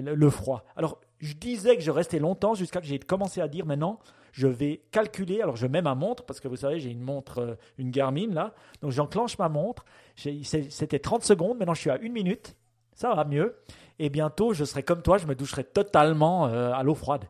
le, 0.03 0.31
froid. 0.31 0.65
Alors, 0.77 1.01
je 1.19 1.35
disais 1.35 1.77
que 1.77 1.83
je 1.83 1.91
restais 1.91 2.19
longtemps 2.19 2.55
jusqu'à 2.55 2.81
que 2.81 2.87
j'ai 2.87 2.99
commencé 2.99 3.41
à 3.41 3.49
dire 3.49 3.67
maintenant, 3.67 3.99
je 4.33 4.49
vais 4.49 4.83
calculer. 4.91 5.41
Alors, 5.41 5.57
je 5.57 5.67
mets 5.67 5.83
ma 5.83 5.95
montre 5.95 6.25
parce 6.25 6.41
que 6.41 6.49
vous 6.49 6.57
savez, 6.57 6.81
j'ai 6.81 6.91
une 6.91 7.03
montre, 7.03 7.39
euh, 7.39 7.55
une 7.79 7.91
Garmin 7.91 8.33
là. 8.33 8.53
Donc, 8.83 8.91
j'enclenche 8.91 9.39
ma 9.39 9.49
montre. 9.49 9.85
C'était 10.17 10.99
30 10.99 11.23
secondes. 11.25 11.59
Maintenant, 11.59 11.75
je 11.75 11.81
suis 11.81 11.91
à 11.91 11.99
une 11.99 12.13
minute. 12.13 12.57
Ça 12.95 13.15
va 13.15 13.25
mieux. 13.25 13.57
Et 13.99 14.11
bientôt, 14.11 14.53
je 14.53 14.65
serai 14.65 14.83
comme 14.83 15.03
toi, 15.03 15.19
je 15.19 15.27
me 15.27 15.35
doucherai 15.35 15.65
totalement 15.65 16.47
euh, 16.47 16.73
à 16.73 16.83
l'eau 16.83 16.95
froide. 16.95 17.25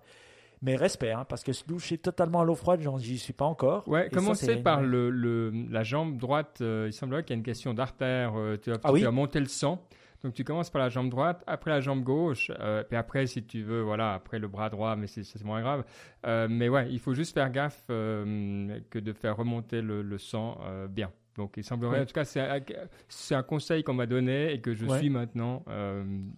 Mais 0.62 0.76
respect, 0.76 1.12
hein, 1.12 1.24
parce 1.28 1.42
que 1.42 1.52
se 1.52 1.64
doucher 1.64 1.98
totalement 1.98 2.40
à 2.40 2.44
l'eau 2.44 2.54
froide, 2.54 2.80
j'y 2.98 3.18
suis 3.18 3.32
pas 3.32 3.44
encore. 3.44 3.86
Ouais, 3.88 4.08
commencez 4.10 4.56
par 4.56 4.82
le, 4.82 5.10
le, 5.10 5.52
la 5.70 5.82
jambe 5.82 6.16
droite. 6.16 6.58
Euh, 6.60 6.86
il 6.88 6.92
semblerait 6.92 7.22
qu'il 7.22 7.34
y 7.34 7.36
a 7.36 7.38
une 7.38 7.44
question 7.44 7.74
d'artère. 7.74 8.34
tu, 8.62 8.70
ah 8.72 8.92
tu 8.92 9.06
as 9.06 9.10
monté 9.10 9.40
le 9.40 9.46
sang. 9.46 9.86
Donc 10.24 10.32
tu 10.32 10.42
commences 10.42 10.70
par 10.70 10.80
la 10.80 10.88
jambe 10.88 11.10
droite, 11.10 11.44
après 11.46 11.70
la 11.70 11.80
jambe 11.80 12.02
gauche, 12.02 12.50
euh, 12.58 12.82
puis 12.82 12.96
après 12.96 13.26
si 13.26 13.44
tu 13.44 13.62
veux, 13.62 13.82
voilà, 13.82 14.14
après 14.14 14.38
le 14.38 14.48
bras 14.48 14.70
droit, 14.70 14.96
mais 14.96 15.06
c'est 15.06 15.44
moins 15.44 15.60
grave. 15.60 15.84
Euh, 16.26 16.48
mais 16.50 16.70
ouais, 16.70 16.90
il 16.90 16.98
faut 16.98 17.12
juste 17.12 17.34
faire 17.34 17.50
gaffe 17.50 17.84
euh, 17.90 18.80
que 18.88 18.98
de 18.98 19.12
faire 19.12 19.36
remonter 19.36 19.82
le, 19.82 20.16
sang 20.16 20.58
bien. 20.88 21.12
Donc 21.36 21.54
il 21.56 21.64
semblerait, 21.64 22.00
en 22.00 22.06
tout 22.06 22.12
cas, 22.12 22.24
c'est 22.24 23.34
un, 23.34 23.42
conseil 23.42 23.82
qu'on 23.82 23.94
m'a 23.94 24.06
donné 24.06 24.52
et 24.52 24.60
que 24.60 24.74
je 24.74 24.86
suis 24.98 25.10
maintenant. 25.10 25.64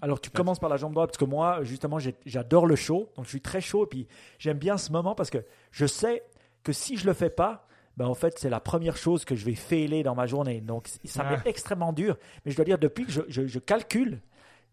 Alors 0.01 0.21
tu 0.21 0.31
commences 0.31 0.59
par 0.59 0.71
la 0.71 0.77
jambe 0.77 0.95
droite 0.95 1.11
parce 1.11 1.19
que 1.19 1.25
moi, 1.25 1.63
justement, 1.63 1.99
j'adore 2.25 2.67
le 2.67 2.77
chaud, 2.77 3.11
donc 3.17 3.27
je 3.27 3.31
suis 3.31 3.41
très 3.41 3.61
chaud 3.61 3.85
et 3.85 3.89
puis 3.89 4.07
j'aime 4.39 4.59
bien 4.59 4.79
ce 4.79 4.93
moment 4.93 5.15
parce 5.15 5.31
que 5.31 5.45
je 5.71 5.87
sais 5.87 6.23
que 6.63 6.73
si 6.73 6.97
je 6.97 7.07
le 7.07 7.13
fais 7.13 7.31
pas, 7.31 7.67
ben 7.97 8.07
en 8.07 8.15
fait, 8.15 8.39
c'est 8.39 8.51
la 8.51 8.61
première 8.61 8.97
chose 8.97 9.25
que 9.25 9.35
je 9.35 9.45
vais 9.45 9.55
failer 9.55 10.03
dans 10.03 10.15
ma 10.15 10.27
journée. 10.27 10.61
Donc, 10.61 10.89
ça 11.05 11.25
m'est 11.25 11.39
ah. 11.39 11.49
extrêmement 11.49 11.93
dur. 11.93 12.19
Mais 12.45 12.51
je 12.51 12.57
dois 12.57 12.65
dire, 12.65 12.79
depuis 12.79 13.07
que 13.07 13.13
je, 13.13 13.23
je, 13.29 13.47
je 13.47 13.59
calcule, 13.59 14.21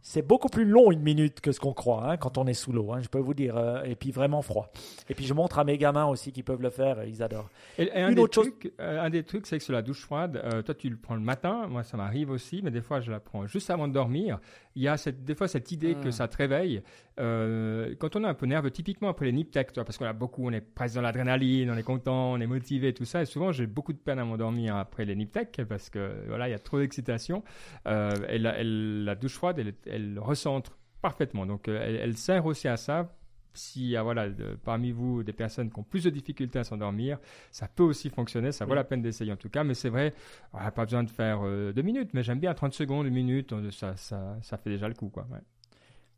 c'est 0.05 0.21
beaucoup 0.21 0.49
plus 0.49 0.65
long 0.65 0.91
une 0.91 1.01
minute 1.01 1.39
que 1.39 1.53
ce 1.53 1.61
qu'on 1.61 1.71
croit 1.71 2.11
hein, 2.11 2.17
quand 2.17 2.37
on 2.37 2.45
est 2.45 2.53
sous 2.53 2.73
l'eau, 2.73 2.91
hein, 2.91 2.99
je 3.01 3.07
peux 3.07 3.19
vous 3.19 3.33
dire. 3.33 3.55
Euh, 3.55 3.83
et 3.83 3.95
puis 3.95 4.11
vraiment 4.11 4.41
froid. 4.41 4.71
Et 5.09 5.15
puis 5.15 5.25
je 5.25 5.33
montre 5.33 5.59
à 5.59 5.63
mes 5.63 5.77
gamins 5.77 6.05
aussi 6.05 6.33
qui 6.33 6.43
peuvent 6.43 6.61
le 6.61 6.69
faire, 6.69 7.03
ils 7.05 7.23
adorent. 7.23 7.49
Et, 7.77 7.89
un, 7.93 8.11
des 8.11 8.27
trucs, 8.27 8.73
euh, 8.81 9.01
un, 9.01 9.09
des 9.09 9.23
trucs, 9.23 9.47
c'est 9.47 9.57
que 9.57 9.63
sur 9.63 9.73
la 9.73 9.81
douche 9.81 10.01
froide, 10.01 10.41
euh, 10.43 10.61
toi 10.61 10.75
tu 10.75 10.89
le 10.89 10.97
prends 10.97 11.15
le 11.15 11.21
matin, 11.21 11.67
moi 11.67 11.83
ça 11.83 11.95
m'arrive 11.95 12.29
aussi, 12.31 12.61
mais 12.61 12.69
des 12.69 12.81
fois 12.81 12.99
je 12.99 13.11
la 13.11 13.21
prends 13.21 13.47
juste 13.47 13.69
avant 13.69 13.87
de 13.87 13.93
dormir. 13.93 14.39
Il 14.75 14.81
y 14.81 14.87
a 14.87 14.97
cette, 14.97 15.23
des 15.23 15.35
fois 15.35 15.47
cette 15.47 15.71
idée 15.71 15.95
que 15.95 16.07
hmm. 16.07 16.11
ça 16.11 16.27
te 16.27 16.37
réveille. 16.37 16.81
quand 17.17 18.15
on 18.15 18.23
est 18.23 18.27
un 18.27 18.33
peu 18.33 18.45
nerveux, 18.45 18.71
typiquement 18.71 19.09
après 19.09 19.25
les 19.25 19.31
nip 19.31 19.51
parce 19.51 19.97
qu'on 19.97 20.05
a 20.05 20.13
beaucoup, 20.13 20.47
on 20.47 20.51
est 20.51 20.61
presque 20.61 20.95
dans 20.95 21.01
l'adrénaline, 21.01 21.69
on 21.69 21.77
est 21.77 21.83
content, 21.83 22.33
on 22.33 22.39
est 22.39 22.47
motivé, 22.47 22.93
tout 22.93 23.05
ça. 23.05 23.21
Et 23.21 23.25
souvent 23.25 23.51
j'ai 23.51 23.67
beaucoup 23.67 23.93
de 23.93 23.97
peine 23.97 24.19
à 24.19 24.25
m'endormir 24.25 24.75
après 24.75 25.05
les 25.05 25.15
nip 25.15 25.37
parce 25.67 25.89
que 25.89 26.25
voilà, 26.27 26.47
il 26.47 26.51
y 26.51 26.55
a 26.55 26.59
trop 26.59 26.79
d'excitation. 26.79 27.43
et 27.85 28.39
la, 28.39 28.63
la, 28.63 29.15
douche 29.15 29.35
froide, 29.35 29.59
elle, 29.59 29.73
elle 29.85 30.19
recentre 30.19 30.77
parfaitement. 31.03 31.45
Donc, 31.45 31.67
euh, 31.67 31.99
elle, 32.01 32.17
sert 32.17 32.47
aussi 32.47 32.67
à 32.67 32.77
ça. 32.77 33.13
S'il 33.53 33.87
y 33.87 33.97
a 33.97 34.03
voilà, 34.03 34.27
parmi 34.63 34.91
vous 34.91 35.23
des 35.23 35.33
personnes 35.33 35.69
qui 35.69 35.79
ont 35.79 35.83
plus 35.83 36.03
de 36.03 36.09
difficultés 36.09 36.59
à 36.59 36.63
s'endormir, 36.63 37.19
ça 37.51 37.67
peut 37.67 37.83
aussi 37.83 38.09
fonctionner. 38.09 38.51
Ça 38.51 38.65
vaut 38.65 38.75
la 38.75 38.83
peine 38.83 39.01
d'essayer 39.01 39.31
en 39.31 39.37
tout 39.37 39.49
cas. 39.49 39.63
Mais 39.63 39.73
c'est 39.73 39.89
vrai, 39.89 40.13
on 40.53 40.59
n'a 40.59 40.71
pas 40.71 40.85
besoin 40.85 41.03
de 41.03 41.09
faire 41.09 41.41
euh, 41.43 41.71
deux 41.73 41.81
minutes. 41.81 42.11
Mais 42.13 42.23
j'aime 42.23 42.39
bien 42.39 42.53
30 42.53 42.73
secondes, 42.73 43.05
une 43.05 43.13
minute. 43.13 43.53
Ça, 43.71 43.95
ça, 43.95 44.37
ça 44.41 44.57
fait 44.57 44.69
déjà 44.69 44.87
le 44.87 44.93
coup. 44.93 45.09
Quoi. 45.09 45.27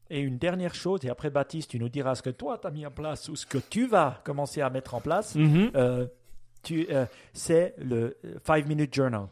Et 0.09 0.19
une 0.19 0.37
dernière 0.37 0.75
chose, 0.75 1.03
et 1.03 1.09
après 1.09 1.29
Baptiste, 1.29 1.71
tu 1.71 1.79
nous 1.79 1.89
diras 1.89 2.15
ce 2.15 2.21
que 2.21 2.29
toi 2.29 2.59
tu 2.59 2.67
as 2.67 2.71
mis 2.71 2.85
en 2.85 2.91
place 2.91 3.27
ou 3.29 3.35
ce 3.35 3.45
que 3.45 3.57
tu 3.57 3.87
vas 3.87 4.21
commencer 4.23 4.61
à 4.61 4.69
mettre 4.69 4.93
en 4.93 5.01
place. 5.01 5.35
Mm-hmm. 5.35 5.71
Euh, 5.75 6.07
c'est 7.33 7.75
le 7.77 8.17
5 8.43 8.67
Minute 8.67 8.93
Journal. 8.93 9.27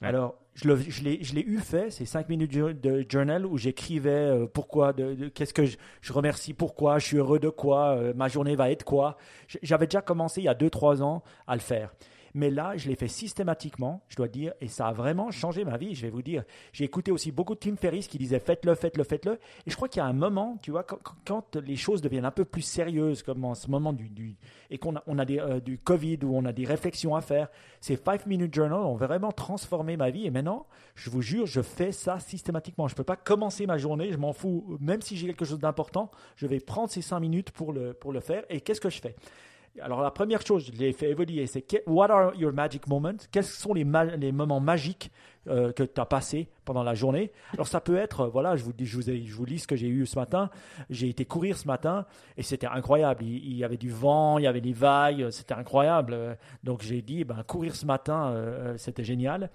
Alors, 0.00 0.36
je 0.62 1.34
l'ai 1.34 1.44
eu 1.46 1.58
fait, 1.58 1.90
c'est 1.90 2.04
5 2.04 2.28
minutes 2.28 2.52
de 2.52 3.06
journal 3.08 3.46
où 3.46 3.56
j'écrivais 3.58 4.10
euh, 4.10 4.46
pourquoi, 4.46 4.92
de, 4.92 5.28
qu'est-ce 5.28 5.54
que 5.54 5.64
je, 5.64 5.76
je, 6.00 6.12
remercie, 6.12 6.52
pourquoi, 6.52 6.98
je 6.98 7.06
suis 7.06 7.16
heureux 7.16 7.38
de 7.38 7.48
quoi, 7.48 7.96
euh, 7.96 8.12
ma 8.14 8.28
journée 8.28 8.56
va 8.56 8.70
être 8.70 8.84
quoi. 8.84 9.16
J'avais 9.62 9.86
déjà 9.86 10.02
commencé 10.02 10.40
il 10.40 10.44
y 10.44 10.48
a 10.48 10.54
2-3 10.54 11.02
ans 11.02 11.22
à 11.46 11.54
le 11.54 11.60
faire. 11.60 11.92
Mais 12.34 12.50
là, 12.50 12.76
je 12.76 12.88
l'ai 12.88 12.96
fait 12.96 13.08
systématiquement, 13.08 14.02
je 14.08 14.16
dois 14.16 14.28
dire, 14.28 14.52
et 14.60 14.68
ça 14.68 14.88
a 14.88 14.92
vraiment 14.92 15.30
changé 15.30 15.64
ma 15.64 15.76
vie, 15.76 15.94
je 15.94 16.02
vais 16.02 16.10
vous 16.10 16.22
dire. 16.22 16.44
J'ai 16.72 16.84
écouté 16.84 17.10
aussi 17.10 17.32
beaucoup 17.32 17.54
de 17.54 17.60
Tim 17.60 17.76
Ferriss 17.76 18.08
qui 18.08 18.18
disaient 18.18 18.40
faites-le, 18.40 18.74
faites-le, 18.74 19.04
faites-le. 19.04 19.38
Et 19.66 19.70
je 19.70 19.76
crois 19.76 19.88
qu'il 19.88 20.00
y 20.00 20.02
a 20.02 20.06
un 20.06 20.12
moment, 20.12 20.58
tu 20.62 20.70
vois, 20.70 20.84
quand, 20.84 21.56
les 21.56 21.76
choses 21.76 22.02
deviennent 22.02 22.24
un 22.24 22.30
peu 22.30 22.44
plus 22.44 22.62
sérieuses, 22.62 23.22
comme 23.22 23.44
en 23.44 23.54
ce 23.54 23.70
moment 23.70 23.92
du, 23.92 24.36
et 24.70 24.78
qu'on 24.78 24.96
a, 24.96 25.02
on 25.06 25.18
a 25.18 25.30
euh, 25.30 25.60
du 25.60 25.78
Covid 25.78 26.18
où 26.22 26.36
on 26.36 26.44
a 26.44 26.52
des 26.52 26.64
réflexions 26.64 27.14
à 27.14 27.20
faire, 27.20 27.48
ces 27.80 27.96
5 27.96 28.26
Minute 28.26 28.54
Journal 28.54 28.80
ont 28.80 28.96
vraiment 28.96 29.32
transformé 29.32 29.96
ma 29.96 30.10
vie. 30.10 30.26
Et 30.26 30.30
maintenant, 30.30 30.66
je 30.94 31.10
vous 31.10 31.22
jure, 31.22 31.46
je 31.46 31.62
fais 31.62 31.92
ça 31.92 32.18
systématiquement. 32.18 32.88
Je 32.88 32.94
ne 32.94 32.96
peux 32.96 33.04
pas 33.04 33.16
commencer 33.16 33.66
ma 33.66 33.78
journée, 33.78 34.12
je 34.12 34.18
m'en 34.18 34.32
fous. 34.32 34.76
Même 34.80 35.02
si 35.02 35.16
j'ai 35.16 35.26
quelque 35.26 35.44
chose 35.44 35.58
d'important, 35.58 36.10
je 36.36 36.46
vais 36.46 36.60
prendre 36.60 36.90
ces 36.90 37.02
5 37.02 37.20
minutes 37.20 37.50
pour 37.50 37.72
le, 37.72 37.94
pour 37.94 38.12
le 38.12 38.20
faire. 38.20 38.44
Et 38.48 38.60
qu'est-ce 38.60 38.80
que 38.80 38.90
je 38.90 39.00
fais? 39.00 39.14
Alors 39.80 40.02
la 40.02 40.10
première 40.10 40.44
chose, 40.44 40.70
je 40.72 40.78
l'ai 40.78 40.92
fait 40.92 41.10
évoluer, 41.10 41.46
c'est 41.46 41.82
what 41.86 42.10
are 42.10 42.34
your 42.34 42.52
magic 42.52 42.86
moments? 42.86 43.16
Quels 43.30 43.44
sont 43.44 43.74
les, 43.74 43.84
moments 43.84 44.60
magiques 44.60 45.10
euh, 45.48 45.72
que 45.72 45.82
tu 45.82 46.00
as 46.00 46.06
passés 46.06 46.48
pendant 46.64 46.82
la 46.82 46.94
journée? 46.94 47.32
Alors 47.54 47.66
ça 47.66 47.80
peut 47.80 47.96
être, 47.96 48.22
euh, 48.22 48.28
voilà, 48.28 48.56
je 48.56 48.64
vous, 48.64 48.72
je 48.78 49.34
vous, 49.34 49.44
lis 49.44 49.60
ce 49.60 49.66
que 49.66 49.76
j'ai 49.76 49.88
eu 49.88 50.06
ce 50.06 50.18
matin. 50.18 50.50
J'ai 50.90 51.08
été 51.08 51.24
courir 51.24 51.56
ce 51.56 51.66
matin 51.66 52.06
et 52.36 52.42
c'était 52.42 52.66
incroyable. 52.66 53.24
Il, 53.24 53.54
y 53.54 53.64
avait 53.64 53.76
du 53.76 53.90
vent, 53.90 54.38
il 54.38 54.44
y 54.44 54.46
avait 54.46 54.60
des 54.60 54.72
vagues, 54.72 55.30
c'était 55.30 55.54
incroyable. 55.54 56.36
Donc 56.64 56.82
j'ai 56.82 57.02
dit, 57.02 57.24
ben, 57.24 57.42
courir 57.46 57.74
ce 57.74 57.86
matin, 57.86 58.30
euh, 58.30 58.76
c'était 58.76 59.04
génial. 59.04 59.50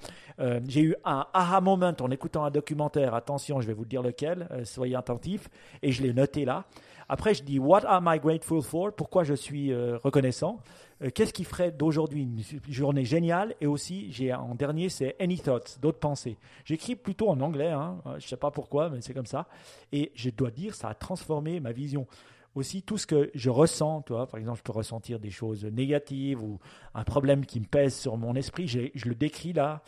j'ai 0.67 0.81
eu 0.81 0.95
un 1.03 1.25
aha 1.33 1.61
moment 1.61 1.93
en 1.99 2.11
écoutant 2.11 2.45
un 2.45 2.51
documentaire. 2.51 3.13
Attention, 3.13 3.61
je 3.61 3.67
vais 3.67 3.73
vous 3.73 3.85
dire 3.85 4.01
lequel, 4.01 4.47
soyez 4.63 4.95
attentifs. 4.95 5.49
Et 5.81 5.91
je 5.91 6.03
l'ai 6.03 6.13
noté 6.13 6.45
là. 6.45 6.65
Après, 7.13 7.35
je 7.35 7.43
dis 7.43 7.59
What 7.59 7.85
am 7.85 8.09
I 8.11 8.19
grateful 8.19 8.63
for? 8.63 8.91
Pourquoi 8.91 9.23
je 9.23 9.35
suis 9.35 9.71
euh, 9.71 9.99
reconnaissant? 10.03 10.57
Euh, 11.03 11.11
Qu'est-ce 11.13 11.31
qui 11.31 11.43
ferait 11.43 11.71
d'aujourd'hui 11.71 12.23
une 12.23 12.41
journée 12.73 13.05
géniale? 13.05 13.53
Et 13.61 13.67
aussi, 13.67 14.11
j'ai 14.11 14.33
en 14.33 14.55
dernier, 14.55 14.89
c'est 14.89 15.15
Any 15.21 15.37
thoughts, 15.37 15.77
d'autres 15.79 15.99
pensées. 15.99 16.39
J'écris 16.65 16.95
plutôt 16.95 17.29
en 17.29 17.39
anglais, 17.41 17.69
hein. 17.69 18.01
Euh, 18.07 18.17
je 18.17 18.25
ne 18.25 18.29
sais 18.29 18.37
pas 18.37 18.49
pourquoi, 18.49 18.89
mais 18.89 19.01
c'est 19.01 19.13
comme 19.13 19.27
ça. 19.27 19.47
Et 19.91 20.11
je 20.15 20.31
dois 20.31 20.49
dire, 20.49 20.73
ça 20.73 20.87
a 20.87 20.95
transformé 20.95 21.59
ma 21.59 21.71
vision 21.71 22.07
aussi 22.55 22.81
tout 22.81 22.97
ce 22.97 23.05
que 23.05 23.29
je 23.35 23.51
ressens, 23.51 24.01
toi, 24.01 24.25
par 24.25 24.39
exemple, 24.39 24.57
je 24.57 24.63
peux 24.63 24.71
ressentir 24.71 25.19
des 25.19 25.29
choses 25.29 25.65
négatives 25.65 26.41
ou 26.41 26.59
un 26.95 27.03
problème 27.03 27.45
qui 27.45 27.59
me 27.59 27.65
pèse 27.65 27.95
sur 27.95 28.17
mon 28.17 28.33
esprit, 28.35 28.67
je 28.67 29.07
le 29.07 29.15
décris 29.15 29.53
là 29.53 29.83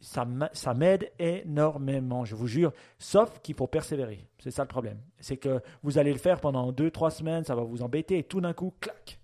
ça 0.00 0.74
m'aide 0.74 1.10
énormément, 1.18 2.24
je 2.24 2.34
vous 2.34 2.46
jure, 2.46 2.72
sauf 2.98 3.40
qu'il 3.40 3.54
faut 3.54 3.66
persévérer. 3.66 4.26
C'est 4.38 4.50
ça 4.50 4.62
le 4.62 4.68
problème. 4.68 4.98
C'est 5.18 5.36
que 5.36 5.60
vous 5.82 5.98
allez 5.98 6.12
le 6.12 6.18
faire 6.18 6.40
pendant 6.40 6.72
deux, 6.72 6.90
trois 6.90 7.10
semaines, 7.10 7.44
ça 7.44 7.54
va 7.54 7.62
vous 7.62 7.82
embêter, 7.82 8.18
et 8.18 8.24
tout 8.24 8.40
d'un 8.40 8.54
coup, 8.54 8.74
clac, 8.80 9.20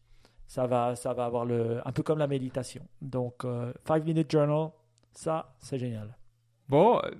ça 0.46 0.66
va, 0.66 0.94
ça 0.94 1.12
va 1.14 1.24
avoir 1.24 1.44
le, 1.44 1.80
un 1.86 1.92
peu 1.92 2.02
comme 2.02 2.18
la 2.18 2.26
méditation. 2.26 2.82
Donc, 3.00 3.42
5 3.42 3.48
euh, 3.48 4.04
Minute 4.04 4.30
Journal, 4.30 4.70
ça, 5.12 5.54
c'est 5.60 5.78
génial. 5.78 6.16
Bon, 6.68 6.98
euh, 6.98 7.10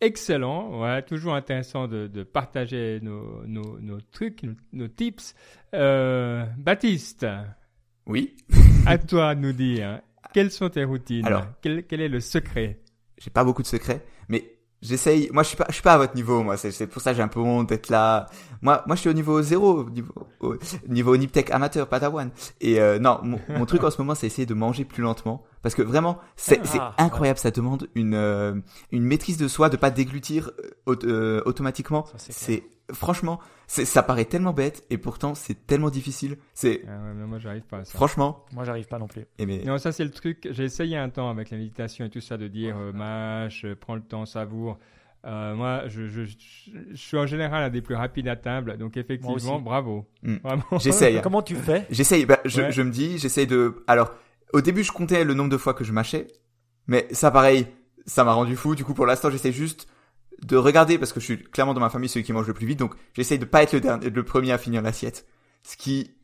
excellent. 0.00 0.80
Ouais, 0.80 1.02
toujours 1.02 1.34
intéressant 1.34 1.88
de, 1.88 2.06
de 2.06 2.22
partager 2.22 3.00
nos, 3.02 3.46
nos, 3.46 3.78
nos, 3.80 4.00
trucs, 4.00 4.44
nos, 4.72 4.88
tips. 4.88 5.34
Euh, 5.74 6.44
Baptiste. 6.58 7.26
Oui. 8.06 8.36
à 8.86 8.98
toi 8.98 9.34
de 9.34 9.40
nous 9.40 9.52
dire, 9.52 10.00
quelles 10.34 10.50
sont 10.50 10.68
tes 10.68 10.84
routines? 10.84 11.26
Alors, 11.26 11.46
quel, 11.62 11.84
quel 11.86 12.00
est 12.00 12.08
le 12.08 12.20
secret? 12.20 12.80
J'ai 13.20 13.30
pas 13.30 13.44
beaucoup 13.44 13.62
de 13.62 13.68
secrets, 13.68 14.04
mais 14.28 14.56
j'essaye. 14.82 15.28
Moi, 15.32 15.42
je 15.42 15.48
suis 15.48 15.56
pas, 15.56 15.66
je 15.68 15.74
suis 15.74 15.82
pas 15.82 15.92
à 15.92 15.98
votre 15.98 16.14
niveau. 16.14 16.42
Moi, 16.42 16.56
c'est 16.56 16.86
pour 16.86 17.02
ça 17.02 17.12
que 17.12 17.18
j'ai 17.18 17.22
un 17.22 17.28
peu 17.28 17.40
honte 17.40 17.68
d'être 17.68 17.90
là. 17.90 18.26
Moi, 18.62 18.82
moi, 18.86 18.96
je 18.96 19.02
suis 19.02 19.10
au 19.10 19.12
niveau 19.12 19.40
zéro, 19.42 19.88
niveau, 19.90 20.14
au 20.40 20.56
niveau 20.88 21.16
Niptech 21.16 21.50
amateur, 21.50 21.86
Padawan. 21.86 22.30
Et 22.60 22.80
euh, 22.80 22.98
non, 22.98 23.20
mon, 23.22 23.66
truc 23.66 23.84
en 23.84 23.90
ce 23.90 23.98
moment, 24.00 24.14
c'est 24.14 24.26
essayer 24.26 24.46
de 24.46 24.54
manger 24.54 24.84
plus 24.84 25.02
lentement, 25.02 25.44
parce 25.62 25.74
que 25.74 25.82
vraiment, 25.82 26.18
c'est 26.36 26.60
ah, 26.78 26.94
incroyable. 26.98 27.38
Ça 27.38 27.50
demande 27.50 27.88
une 27.94 28.14
euh, 28.14 28.54
une 28.92 29.04
maîtrise 29.04 29.36
de 29.36 29.48
soi, 29.48 29.68
de 29.68 29.76
pas 29.76 29.90
déglutir 29.90 30.50
euh, 30.88 31.42
automatiquement. 31.44 32.06
C'est 32.16 32.64
franchement, 32.92 33.40
ça 33.66 34.02
paraît 34.02 34.24
tellement 34.24 34.52
bête 34.52 34.84
et 34.90 34.98
pourtant 34.98 35.34
c'est 35.34 35.66
tellement 35.66 35.90
difficile. 35.90 36.36
C'est. 36.54 36.82
Ah 36.88 36.98
moi 37.26 37.38
j'arrive 37.38 37.62
pas 37.62 37.78
à 37.78 37.84
ça. 37.84 37.92
Franchement. 37.92 38.44
Moi 38.52 38.64
j'arrive 38.64 38.86
pas 38.86 38.98
non 38.98 39.06
plus. 39.06 39.26
Et 39.38 39.46
mais... 39.46 39.62
Non, 39.64 39.78
ça 39.78 39.92
c'est 39.92 40.04
le 40.04 40.10
truc. 40.10 40.48
J'ai 40.50 40.64
essayé 40.64 40.96
un 40.96 41.08
temps 41.08 41.30
avec 41.30 41.50
la 41.50 41.58
méditation 41.58 42.04
et 42.04 42.10
tout 42.10 42.20
ça 42.20 42.36
de 42.36 42.48
dire 42.48 42.76
euh, 42.78 42.92
mâche, 42.92 43.64
euh, 43.64 43.76
prends 43.78 43.94
le 43.94 44.02
temps, 44.02 44.26
savoure. 44.26 44.78
Euh, 45.26 45.54
moi, 45.54 45.82
je, 45.86 46.06
je, 46.06 46.22
je, 46.24 46.96
suis 46.96 47.18
en 47.18 47.26
général 47.26 47.62
un 47.62 47.68
des 47.68 47.82
plus 47.82 47.94
rapides 47.94 48.26
à 48.26 48.36
table, 48.36 48.78
donc 48.78 48.96
effectivement, 48.96 49.60
bravo. 49.60 50.06
Hmm. 50.22 50.36
J'essaye. 50.78 51.20
Comment 51.22 51.42
tu 51.42 51.56
fais? 51.56 51.86
J'essaye. 51.90 52.24
Bah, 52.24 52.40
je, 52.46 52.70
je 52.70 52.80
me 52.80 52.90
dis, 52.90 53.18
j'essaye 53.18 53.46
de. 53.46 53.84
Alors, 53.86 54.14
au 54.52 54.60
début, 54.60 54.84
je 54.84 54.92
comptais 54.92 55.24
le 55.24 55.34
nombre 55.34 55.50
de 55.50 55.56
fois 55.56 55.74
que 55.74 55.84
je 55.84 55.92
mâchais, 55.92 56.26
mais 56.86 57.06
ça, 57.12 57.30
pareil, 57.30 57.66
ça 58.06 58.24
m'a 58.24 58.32
rendu 58.32 58.56
fou. 58.56 58.74
Du 58.74 58.84
coup, 58.84 58.94
pour 58.94 59.06
l'instant, 59.06 59.30
j'essaie 59.30 59.52
juste 59.52 59.88
de 60.42 60.56
regarder 60.56 60.98
parce 60.98 61.12
que 61.12 61.20
je 61.20 61.24
suis 61.24 61.42
clairement 61.42 61.74
dans 61.74 61.80
ma 61.80 61.90
famille 61.90 62.08
celui 62.08 62.24
qui 62.24 62.32
mange 62.32 62.46
le 62.46 62.54
plus 62.54 62.66
vite, 62.66 62.78
donc 62.78 62.94
j'essaye 63.14 63.38
de 63.38 63.44
pas 63.44 63.62
être 63.62 63.72
le 63.72 63.80
dernier, 63.80 64.10
le 64.10 64.22
premier 64.24 64.52
à 64.52 64.58
finir 64.58 64.82
l'assiette. 64.82 65.26
Ce 65.62 65.76
qui, 65.76 66.16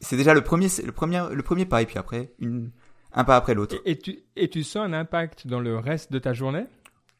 c'est 0.00 0.16
déjà 0.16 0.34
le 0.34 0.42
premier, 0.42 0.68
le 0.84 0.92
premier, 0.92 1.22
le 1.32 1.42
premier 1.42 1.66
pas, 1.66 1.82
et 1.82 1.86
puis 1.86 1.98
après, 1.98 2.32
une, 2.38 2.72
un 3.12 3.24
pas 3.24 3.36
après 3.36 3.54
l'autre. 3.54 3.76
Et, 3.84 3.98
tu, 3.98 4.18
et 4.36 4.48
tu 4.48 4.64
sens 4.64 4.84
un 4.84 4.92
impact 4.92 5.46
dans 5.46 5.60
le 5.60 5.78
reste 5.78 6.12
de 6.12 6.18
ta 6.18 6.32
journée? 6.32 6.66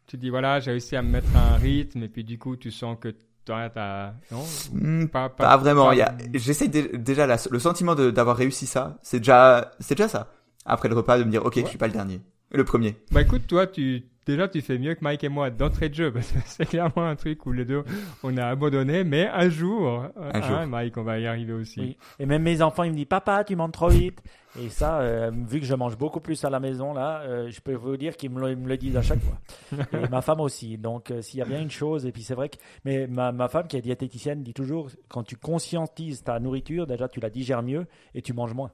Tu 0.06 0.16
dis, 0.16 0.30
voilà, 0.30 0.60
j'ai 0.60 0.72
réussi 0.72 0.96
à 0.96 1.02
me 1.02 1.10
mettre 1.10 1.28
un 1.36 1.56
rythme, 1.56 2.02
et 2.02 2.08
puis 2.08 2.24
du 2.24 2.38
coup, 2.38 2.56
tu 2.56 2.70
sens 2.70 2.96
que. 3.00 3.14
Non? 3.48 4.44
Hmm, 4.72 5.06
pas, 5.06 5.28
pas, 5.28 5.56
vraiment. 5.56 5.88
Pas... 5.88 6.12
J'essaie 6.32 6.68
déjà 6.68 7.26
le 7.26 7.58
sentiment 7.58 7.96
d'avoir 7.96 8.36
réussi 8.36 8.68
ça, 8.68 9.00
c'est 9.02 9.18
déjà, 9.18 9.72
c'est 9.80 9.96
déjà 9.96 10.08
ça. 10.08 10.30
Après 10.64 10.88
le 10.88 10.94
repas, 10.94 11.18
de 11.18 11.24
me 11.24 11.30
dire, 11.30 11.44
ok, 11.44 11.60
je 11.60 11.66
suis 11.66 11.78
pas 11.78 11.86
le 11.86 11.92
dernier, 11.92 12.20
le 12.50 12.64
premier. 12.64 12.96
Bah 13.10 13.22
écoute, 13.22 13.46
toi, 13.46 13.66
tu, 13.66 14.04
déjà 14.26 14.48
tu 14.48 14.60
fais 14.60 14.78
mieux 14.78 14.94
que 14.94 15.02
Mike 15.02 15.24
et 15.24 15.28
moi 15.28 15.50
d'entrée 15.50 15.88
de 15.88 15.94
jeu 15.94 16.12
parce 16.12 16.30
que 16.30 16.38
c'est 16.44 16.66
clairement 16.66 17.06
un 17.06 17.16
truc 17.16 17.44
où 17.46 17.52
les 17.52 17.64
deux 17.64 17.84
on 18.22 18.36
a 18.36 18.46
abandonné. 18.46 19.04
Mais 19.04 19.28
un 19.28 19.48
jour, 19.48 20.04
un 20.16 20.30
hein, 20.34 20.42
jour. 20.42 20.66
Mike 20.66 20.96
on 20.96 21.02
va 21.02 21.18
y 21.18 21.26
arriver 21.26 21.52
aussi. 21.52 21.80
Oui. 21.80 21.96
et 22.18 22.26
même 22.26 22.42
mes 22.42 22.62
enfants 22.62 22.84
ils 22.84 22.90
me 22.90 22.96
disent 22.96 23.06
papa 23.06 23.44
tu 23.44 23.56
manges 23.56 23.72
trop 23.72 23.88
vite. 23.88 24.22
Et 24.60 24.68
ça 24.68 25.00
euh, 25.00 25.30
vu 25.48 25.60
que 25.60 25.66
je 25.66 25.74
mange 25.74 25.96
beaucoup 25.96 26.20
plus 26.20 26.44
à 26.44 26.50
la 26.50 26.60
maison 26.60 26.92
là 26.92 27.22
euh, 27.22 27.50
je 27.50 27.60
peux 27.60 27.74
vous 27.74 27.96
dire 27.96 28.16
qu'ils 28.16 28.30
me, 28.30 28.54
le, 28.54 28.76
disent 28.76 28.96
à 28.96 29.02
chaque 29.02 29.20
fois. 29.20 29.38
Et 29.92 30.08
ma 30.08 30.20
femme 30.20 30.40
aussi. 30.40 30.76
Donc 30.76 31.10
euh, 31.10 31.22
s'il 31.22 31.38
y 31.38 31.42
a 31.42 31.46
bien 31.46 31.60
une 31.60 31.70
chose 31.70 32.06
et 32.06 32.12
puis 32.12 32.22
c'est 32.22 32.34
vrai 32.34 32.48
que 32.48 32.56
mais 32.84 33.06
ma, 33.06 33.32
ma 33.32 33.48
femme 33.48 33.66
qui 33.66 33.76
est 33.76 33.82
diététicienne 33.82 34.42
dit 34.42 34.54
toujours 34.54 34.88
quand 35.08 35.22
tu 35.22 35.36
conscientises 35.36 36.22
ta 36.22 36.38
nourriture 36.38 36.86
déjà 36.86 37.08
tu 37.08 37.20
la 37.20 37.30
digères 37.30 37.62
mieux 37.62 37.86
et 38.14 38.22
tu 38.22 38.34
manges 38.34 38.54
moins 38.54 38.70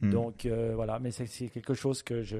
hmm. 0.00 0.10
donc 0.10 0.48
voilà 0.74 0.98
mais 0.98 1.10
c'est 1.10 1.48
quelque 1.48 1.74
chose 1.74 2.02
que 2.02 2.22
je 2.22 2.36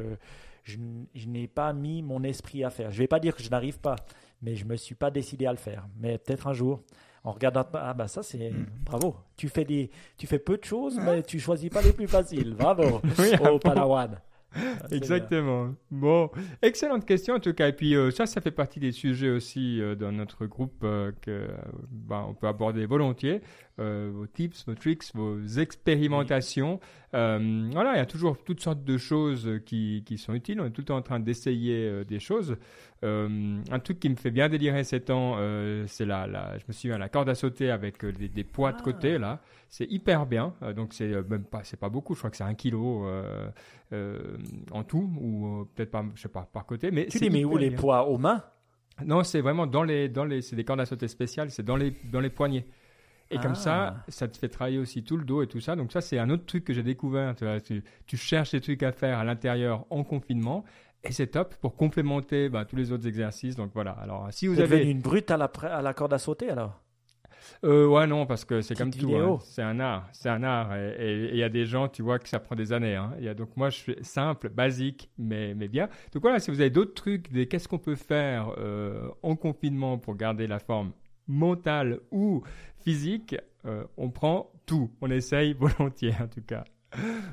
je, 0.68 1.26
n'ai 1.26 1.48
pas 1.48 1.72
mis 1.72 2.02
mon 2.02 2.22
esprit 2.22 2.64
à 2.64 2.70
faire. 2.70 2.90
Je 2.90 2.96
ne 2.96 3.00
vais 3.00 3.08
pas 3.08 3.20
dire 3.20 3.34
que 3.34 3.42
je 3.42 3.50
n'arrive 3.50 3.78
pas, 3.78 3.96
mais 4.42 4.54
je 4.54 4.64
ne 4.64 4.70
me 4.70 4.76
suis 4.76 4.94
pas 4.94 5.10
décidé 5.10 5.46
à 5.46 5.52
le 5.52 5.58
faire. 5.58 5.86
Mais 5.98 6.18
peut-être 6.18 6.46
un 6.46 6.52
jour, 6.52 6.82
en 7.24 7.32
regardant, 7.32 7.64
ah 7.74 7.94
bah 7.94 8.08
ça 8.08 8.22
c'est 8.22 8.50
mm. 8.50 8.66
bravo. 8.84 9.16
Tu 9.36 9.48
fais 9.48 9.64
des, 9.64 9.90
tu 10.16 10.26
fais 10.26 10.38
peu 10.38 10.56
de 10.56 10.64
choses, 10.64 10.98
mais 10.98 11.22
tu 11.22 11.40
choisis 11.40 11.70
pas 11.70 11.82
les 11.82 11.92
plus 11.92 12.08
faciles. 12.08 12.54
Bravo, 12.54 13.00
oui, 13.18 13.32
au 13.50 13.58
Palawan. 13.58 14.18
Exactement. 14.90 15.74
Bon, 15.90 16.30
excellente 16.62 17.04
question 17.04 17.34
en 17.34 17.40
tout 17.40 17.52
cas. 17.52 17.68
Et 17.68 17.72
puis 17.72 17.94
euh, 17.94 18.10
ça, 18.10 18.26
ça 18.26 18.40
fait 18.40 18.50
partie 18.50 18.80
des 18.80 18.92
sujets 18.92 19.28
aussi 19.28 19.80
euh, 19.80 19.94
dans 19.94 20.12
notre 20.12 20.46
groupe 20.46 20.82
euh, 20.84 21.12
que 21.20 21.48
bah, 21.90 22.24
on 22.28 22.34
peut 22.34 22.46
aborder 22.46 22.86
volontiers. 22.86 23.40
vos 23.76 24.26
tips, 24.26 24.64
vos 24.66 24.74
tricks, 24.74 25.04
vos 25.14 25.40
expérimentations. 25.46 26.80
Voilà, 27.12 27.94
il 27.94 27.96
y 27.96 28.00
a 28.00 28.06
toujours 28.06 28.42
toutes 28.42 28.60
sortes 28.60 28.84
de 28.84 28.98
choses 28.98 29.60
qui, 29.66 30.02
qui 30.04 30.18
sont 30.18 30.34
utiles. 30.34 30.60
On 30.60 30.66
est 30.66 30.70
tout 30.70 30.82
le 30.82 30.86
temps 30.86 30.96
en 30.96 31.02
train 31.02 31.20
d'essayer 31.20 32.04
des 32.04 32.20
choses. 32.20 32.56
un 33.02 33.78
truc 33.82 34.00
qui 34.00 34.08
me 34.08 34.16
fait 34.16 34.30
bien 34.30 34.48
délirer 34.48 34.84
ces 34.84 35.00
temps, 35.00 35.36
c'est 35.86 36.06
la, 36.06 36.26
la, 36.26 36.58
je 36.58 36.64
me 36.68 36.72
souviens, 36.72 36.98
la 36.98 37.08
corde 37.08 37.28
à 37.28 37.34
sauter 37.34 37.70
avec 37.70 38.04
des, 38.04 38.28
des, 38.28 38.44
poids 38.44 38.72
de 38.72 38.82
côté 38.82 39.14
ah. 39.14 39.18
là. 39.18 39.40
C'est 39.70 39.90
hyper 39.90 40.26
bien. 40.26 40.54
donc 40.74 40.94
c'est 40.94 41.08
même 41.28 41.44
pas, 41.44 41.62
c'est 41.64 41.78
pas 41.78 41.88
beaucoup. 41.88 42.14
Je 42.14 42.20
crois 42.20 42.30
que 42.30 42.36
c'est 42.36 42.44
un 42.44 42.54
kilo. 42.54 43.06
Euh, 43.92 44.36
en 44.70 44.84
tout, 44.84 45.10
ou 45.18 45.46
euh, 45.46 45.64
peut-être 45.74 45.90
pas, 45.90 46.04
je 46.14 46.20
sais 46.20 46.28
pas, 46.28 46.46
par 46.52 46.66
côté. 46.66 46.90
Mais 46.90 47.06
tu 47.06 47.18
dis, 47.18 47.30
mais 47.30 47.44
où 47.44 47.56
les 47.56 47.70
poids? 47.70 48.06
Aux 48.06 48.18
mains? 48.18 48.42
Non, 49.04 49.24
c'est 49.24 49.40
vraiment 49.40 49.66
dans 49.66 49.82
les, 49.82 50.08
dans 50.08 50.24
les, 50.24 50.42
c'est 50.42 50.56
des 50.56 50.64
cordes 50.64 50.80
à 50.80 50.86
sauter 50.86 51.08
spéciales, 51.08 51.50
c'est 51.50 51.62
dans 51.62 51.76
les, 51.76 51.94
dans 52.12 52.20
les 52.20 52.28
poignets. 52.30 52.66
Et 53.30 53.38
comme 53.38 53.54
ça, 53.54 53.96
ah. 53.98 54.04
ça 54.08 54.26
te 54.26 54.38
fait 54.38 54.48
travailler 54.48 54.78
aussi 54.78 55.02
tout 55.02 55.16
le 55.16 55.24
dos 55.24 55.42
et 55.42 55.46
tout 55.46 55.60
ça. 55.60 55.76
Donc 55.76 55.92
ça, 55.92 56.00
c'est 56.00 56.18
un 56.18 56.30
autre 56.30 56.46
truc 56.46 56.64
que 56.64 56.72
j'ai 56.72 56.82
découvert. 56.82 57.34
Tu, 57.62 57.82
tu, 58.06 58.16
cherches 58.16 58.52
des 58.52 58.60
trucs 58.60 58.82
à 58.82 58.92
faire 58.92 59.18
à 59.18 59.24
l'intérieur 59.24 59.84
en 59.90 60.02
confinement. 60.02 60.64
Et 61.04 61.12
c'est 61.12 61.28
top 61.28 61.54
pour 61.56 61.76
complémenter 61.76 62.48
bah, 62.48 62.64
tous 62.64 62.76
les 62.76 62.90
autres 62.90 63.06
exercices. 63.06 63.54
Donc 63.54 63.70
voilà. 63.74 63.92
Alors, 63.92 64.28
si 64.30 64.46
vous 64.46 64.60
avez 64.60 64.90
une 64.90 65.00
brute 65.00 65.30
à 65.30 65.36
la, 65.36 65.50
à 65.62 65.82
la 65.82 65.94
corde 65.94 66.14
à 66.14 66.18
sauter 66.18 66.50
alors? 66.50 66.80
Euh, 67.64 67.86
ouais, 67.86 68.06
non, 68.06 68.26
parce 68.26 68.44
que 68.44 68.60
c'est 68.60 68.74
comme 68.74 68.92
tout. 68.92 69.14
Hein. 69.14 69.38
C'est 69.42 69.62
un 69.62 69.80
art. 69.80 70.08
C'est 70.12 70.28
un 70.28 70.42
art. 70.42 70.74
Et 70.76 71.30
il 71.32 71.36
y 71.36 71.42
a 71.42 71.48
des 71.48 71.66
gens, 71.66 71.88
tu 71.88 72.02
vois, 72.02 72.18
que 72.18 72.28
ça 72.28 72.40
prend 72.40 72.56
des 72.56 72.72
années. 72.72 72.96
Hein. 72.96 73.12
Y 73.20 73.28
a, 73.28 73.34
donc, 73.34 73.56
moi, 73.56 73.70
je 73.70 73.76
suis 73.76 73.96
simple, 74.02 74.48
basique, 74.48 75.10
mais, 75.18 75.54
mais 75.54 75.68
bien. 75.68 75.88
Donc, 76.12 76.22
voilà, 76.22 76.40
si 76.40 76.50
vous 76.50 76.60
avez 76.60 76.70
d'autres 76.70 76.94
trucs, 76.94 77.30
des 77.32 77.46
qu'est-ce 77.46 77.68
qu'on 77.68 77.78
peut 77.78 77.96
faire 77.96 78.52
euh, 78.58 79.08
en 79.22 79.36
confinement 79.36 79.98
pour 79.98 80.16
garder 80.16 80.46
la 80.46 80.58
forme 80.58 80.92
mentale 81.28 82.00
ou 82.10 82.42
physique, 82.80 83.36
euh, 83.66 83.84
on 83.96 84.10
prend 84.10 84.50
tout. 84.66 84.90
On 85.00 85.10
essaye 85.10 85.52
volontiers, 85.58 86.14
en 86.20 86.26
tout 86.28 86.42
cas. 86.42 86.64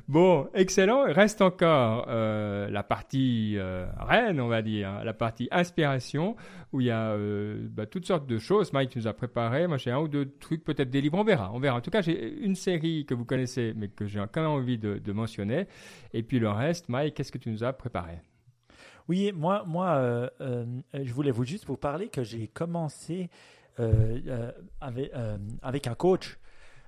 Bon, 0.09 0.49
excellent. 0.53 1.05
Reste 1.05 1.41
encore 1.41 2.07
euh, 2.09 2.69
la 2.69 2.83
partie 2.83 3.53
euh, 3.55 3.85
reine, 3.97 4.41
on 4.41 4.49
va 4.49 4.61
dire, 4.61 4.89
hein, 4.89 5.03
la 5.05 5.13
partie 5.13 5.47
inspiration, 5.49 6.35
où 6.73 6.81
il 6.81 6.87
y 6.87 6.91
a 6.91 7.15
bah, 7.69 7.85
toutes 7.85 8.05
sortes 8.05 8.27
de 8.27 8.37
choses. 8.37 8.73
Mike 8.73 8.97
nous 8.97 9.07
a 9.07 9.13
préparé. 9.13 9.65
Moi, 9.67 9.77
j'ai 9.77 9.91
un 9.91 9.99
ou 9.99 10.09
deux 10.09 10.29
trucs, 10.39 10.65
peut-être 10.65 10.89
des 10.89 10.99
livres. 10.99 11.17
On 11.17 11.23
verra. 11.23 11.51
On 11.53 11.59
verra. 11.59 11.77
En 11.77 11.81
tout 11.81 11.91
cas, 11.91 12.01
j'ai 12.01 12.37
une 12.43 12.55
série 12.55 13.05
que 13.05 13.13
vous 13.13 13.23
connaissez, 13.23 13.73
mais 13.77 13.87
que 13.87 14.05
j'ai 14.05 14.19
quand 14.31 14.41
même 14.41 14.51
envie 14.51 14.77
de, 14.77 15.11
mentionner. 15.13 15.67
Et 16.13 16.21
puis 16.21 16.39
le 16.39 16.49
reste, 16.49 16.89
Mike, 16.89 17.13
qu'est-ce 17.15 17.31
que 17.31 17.37
tu 17.37 17.49
nous 17.49 17.63
as 17.63 17.71
préparé? 17.71 18.19
Oui, 19.07 19.31
moi, 19.33 19.63
moi 19.65 20.29
je 20.41 21.13
voulais 21.13 21.31
vous 21.31 21.45
juste 21.45 21.65
vous 21.65 21.77
parler 21.77 22.09
que 22.09 22.23
j'ai 22.23 22.47
commencé 22.47 23.29
avec, 24.81 25.11
avec 25.61 25.87
un 25.87 25.95
coach 25.95 26.37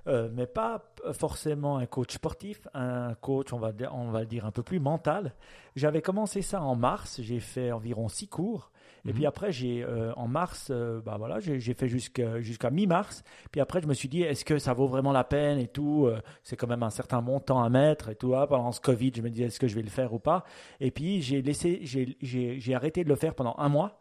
euh, 0.08 0.28
mais 0.32 0.46
pas 0.46 0.82
forcément 1.12 1.76
un 1.76 1.86
coach 1.86 2.14
sportif, 2.14 2.66
un 2.72 3.14
coach, 3.20 3.52
on 3.52 3.58
va, 3.58 3.72
on 3.92 4.10
va 4.10 4.20
le 4.20 4.26
dire, 4.26 4.46
un 4.46 4.50
peu 4.50 4.62
plus 4.62 4.80
mental. 4.80 5.34
J'avais 5.76 6.00
commencé 6.00 6.40
ça 6.40 6.62
en 6.62 6.76
mars, 6.76 7.20
j'ai 7.20 7.40
fait 7.40 7.72
environ 7.72 8.08
six 8.08 8.26
cours. 8.26 8.70
Et 9.06 9.12
puis 9.12 9.22
mhm. 9.22 9.28
après, 9.28 9.52
j'ai 9.52 9.84
euh, 9.84 10.12
en 10.14 10.26
mars, 10.26 10.68
euh, 10.70 11.00
bah 11.00 11.16
voilà, 11.18 11.38
j'ai 11.40 11.74
fait 11.74 11.88
jusqu'à 11.88 12.70
mi-mars. 12.70 13.22
Puis 13.52 13.60
après, 13.60 13.82
je 13.82 13.86
me 13.86 13.94
suis 13.94 14.08
dit, 14.08 14.22
est-ce 14.22 14.46
que 14.46 14.58
ça 14.58 14.72
vaut 14.72 14.88
vraiment 14.88 15.12
la 15.12 15.24
peine 15.24 15.58
et 15.58 15.68
tout 15.68 16.08
C'est 16.42 16.56
quand 16.56 16.66
même 16.66 16.82
un 16.82 16.90
certain 16.90 17.20
montant 17.20 17.62
à 17.62 17.68
mettre 17.68 18.08
et 18.08 18.16
tout. 18.16 18.34
Ah, 18.34 18.46
pendant 18.46 18.72
ce 18.72 18.80
Covid, 18.80 19.12
je 19.14 19.22
me 19.22 19.28
disais, 19.28 19.44
est-ce 19.44 19.60
que 19.60 19.68
je 19.68 19.74
vais 19.74 19.82
le 19.82 19.90
faire 19.90 20.14
ou 20.14 20.18
pas? 20.18 20.44
Et 20.80 20.90
puis 20.90 21.20
j'ai 21.20 21.42
laissé, 21.42 21.80
j'ai 21.82 22.74
arrêté 22.74 23.04
de 23.04 23.08
le 23.08 23.16
faire 23.16 23.34
pendant 23.34 23.54
un 23.58 23.68
mois. 23.68 24.00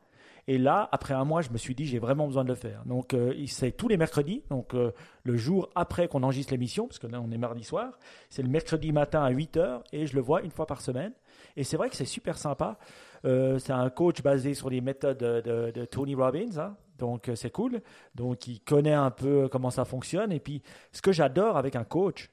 Et 0.49 0.57
là, 0.57 0.87
après 0.93 1.13
un 1.13 1.25
mois, 1.25 1.41
je 1.41 1.49
me 1.49 1.57
suis 1.57 1.75
dit, 1.75 1.85
j'ai 1.85 1.99
vraiment 1.99 2.25
besoin 2.25 2.45
de 2.45 2.49
le 2.49 2.55
faire. 2.55 2.83
Donc, 2.85 3.13
euh, 3.13 3.33
c'est 3.47 3.71
tous 3.71 3.89
les 3.89 3.97
mercredis, 3.97 4.43
donc 4.49 4.73
euh, 4.73 4.91
le 5.23 5.35
jour 5.35 5.69
après 5.75 6.07
qu'on 6.07 6.23
enregistre 6.23 6.53
l'émission, 6.53 6.87
parce 6.87 6.99
que 6.99 7.07
là, 7.07 7.19
on 7.21 7.29
est 7.31 7.37
mardi 7.37 7.65
soir. 7.65 7.99
C'est 8.29 8.43
le 8.43 8.47
mercredi 8.47 8.93
matin 8.93 9.23
à 9.23 9.29
8 9.29 9.57
h 9.57 9.81
et 9.91 10.07
je 10.07 10.15
le 10.15 10.21
vois 10.21 10.41
une 10.43 10.51
fois 10.51 10.65
par 10.65 10.79
semaine. 10.79 11.11
Et 11.57 11.65
c'est 11.65 11.75
vrai 11.75 11.89
que 11.89 11.97
c'est 11.97 12.05
super 12.05 12.37
sympa. 12.37 12.77
Euh, 13.25 13.59
c'est 13.59 13.73
un 13.73 13.89
coach 13.89 14.21
basé 14.21 14.53
sur 14.53 14.69
les 14.69 14.79
méthodes 14.79 15.17
de, 15.17 15.85
Tony 15.85 16.15
Robbins. 16.15 16.57
Hein. 16.57 16.77
donc, 16.97 17.29
c'est 17.35 17.51
cool. 17.51 17.81
Donc, 18.15 18.47
il 18.47 18.61
connaît 18.61 18.93
un 18.93 19.11
peu 19.11 19.49
comment 19.49 19.69
ça 19.69 19.83
fonctionne. 19.83 20.31
Et 20.31 20.39
puis, 20.39 20.61
ce 20.93 21.01
que 21.01 21.11
j'adore 21.11 21.57
avec 21.57 21.75
un 21.75 21.83
coach, 21.83 22.29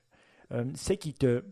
c'est 0.75 0.99
qu'il 0.99 1.15
te 1.15 1.43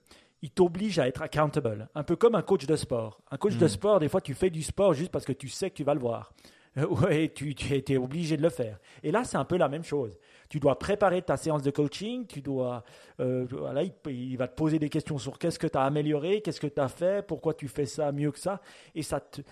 il 0.43 0.51
t'oblige 0.51 0.99
à 0.99 1.07
être 1.09 1.22
accountable, 1.22 1.88
un 1.95 2.03
peu 2.03 2.16
comme 2.16 2.34
un 2.34 2.43
coach 2.43 2.66
de 2.66 2.76
sport. 2.76 3.20
Un 3.30 3.36
coach 3.36 3.57
de 3.57 3.64
hmm. 3.64 3.68
sport, 3.68 4.01
des 4.01 4.09
fois, 4.09 4.20
tu 4.20 4.34
fais 4.34 4.51
du 4.51 4.62
sport 4.62 4.93
juste 4.93 5.11
parce 5.11 5.24
que 5.24 5.32
tu 5.32 5.49
sais 5.49 5.70
que 5.70 5.76
tu 5.76 5.84
vas 5.84 5.95
le 5.95 6.01
voir. 6.01 6.32
Ouais, 7.03 7.30
tu, 7.34 7.55
tu 7.55 7.74
été 7.74 7.99
obligé 7.99 8.38
de 8.38 8.43
le 8.43 8.49
faire. 8.49 8.78
Et 9.03 9.11
là, 9.11 9.24
c'est 9.24 9.36
un 9.36 9.45
peu 9.45 9.59
la 9.59 9.68
même 9.68 9.84
chose. 9.84 10.18
Tu 10.49 10.59
dois 10.59 10.78
préparer 10.78 11.20
ta 11.20 11.36
séance 11.36 11.62
de 11.62 11.70
coaching, 11.70 12.26
tu 12.26 12.40
dois, 12.40 12.82
euh, 13.20 13.47
voilà, 13.51 13.82
il, 14.07 14.36
va 14.36 14.49
te 14.49 14.55
poser 14.55 14.78
des 14.78 14.88
questions 14.88 15.18
sur 15.18 15.38
qu'est-ce 15.38 15.59
que 15.59 15.66
tu 15.66 15.76
as 15.76 15.82
amélioré, 15.82 16.40
qu'est-ce 16.40 16.61
que 16.61 16.66
tu 16.66 16.80
as 16.80 16.88
fait, 16.88 17.26
pourquoi 17.26 17.53
tu 17.53 17.68
fais 17.68 17.84
ça 17.84 18.11
mieux 18.11 18.30
que 18.30 18.38
ça. 18.38 18.61
Et 18.95 19.03
ça 19.03 19.20
te, 19.20 19.43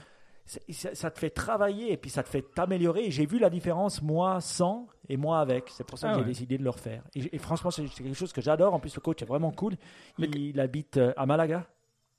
ça, 0.71 1.11
te 1.11 1.19
fait 1.19 1.31
travailler 1.31 1.93
et 1.93 1.97
puis 1.97 2.11
ça 2.11 2.23
te 2.23 2.29
fait 2.29 2.43
t'améliorer. 2.43 3.11
J'ai 3.11 3.27
vu 3.27 3.39
la 3.39 3.51
différence, 3.51 4.03
moi 4.03 4.41
sans 4.41 4.89
et 5.09 5.17
moi 5.17 5.41
avec. 5.41 5.69
C'est 5.69 5.85
pour 5.85 5.99
ça 5.99 6.09
que 6.09 6.15
ah 6.15 6.19
j'ai 6.19 6.25
décidé 6.25 6.59
de 6.59 6.65
le 6.65 6.71
refaire. 6.71 7.05
Et, 7.15 7.39
franchement, 7.39 7.71
c'est 7.71 7.85
quelque 7.85 8.15
chose 8.15 8.33
que 8.33 8.41
j'adore. 8.41 8.75
En 8.75 8.81
plus, 8.81 8.95
le 8.95 9.01
coach 9.01 9.23
est 9.23 9.27
vraiment 9.27 9.53
cool. 9.53 9.77
Il, 10.19 10.35
il 10.37 10.61
habite 10.61 10.97
euh, 10.97 11.13
à 11.17 11.27
Malaga. 11.27 11.67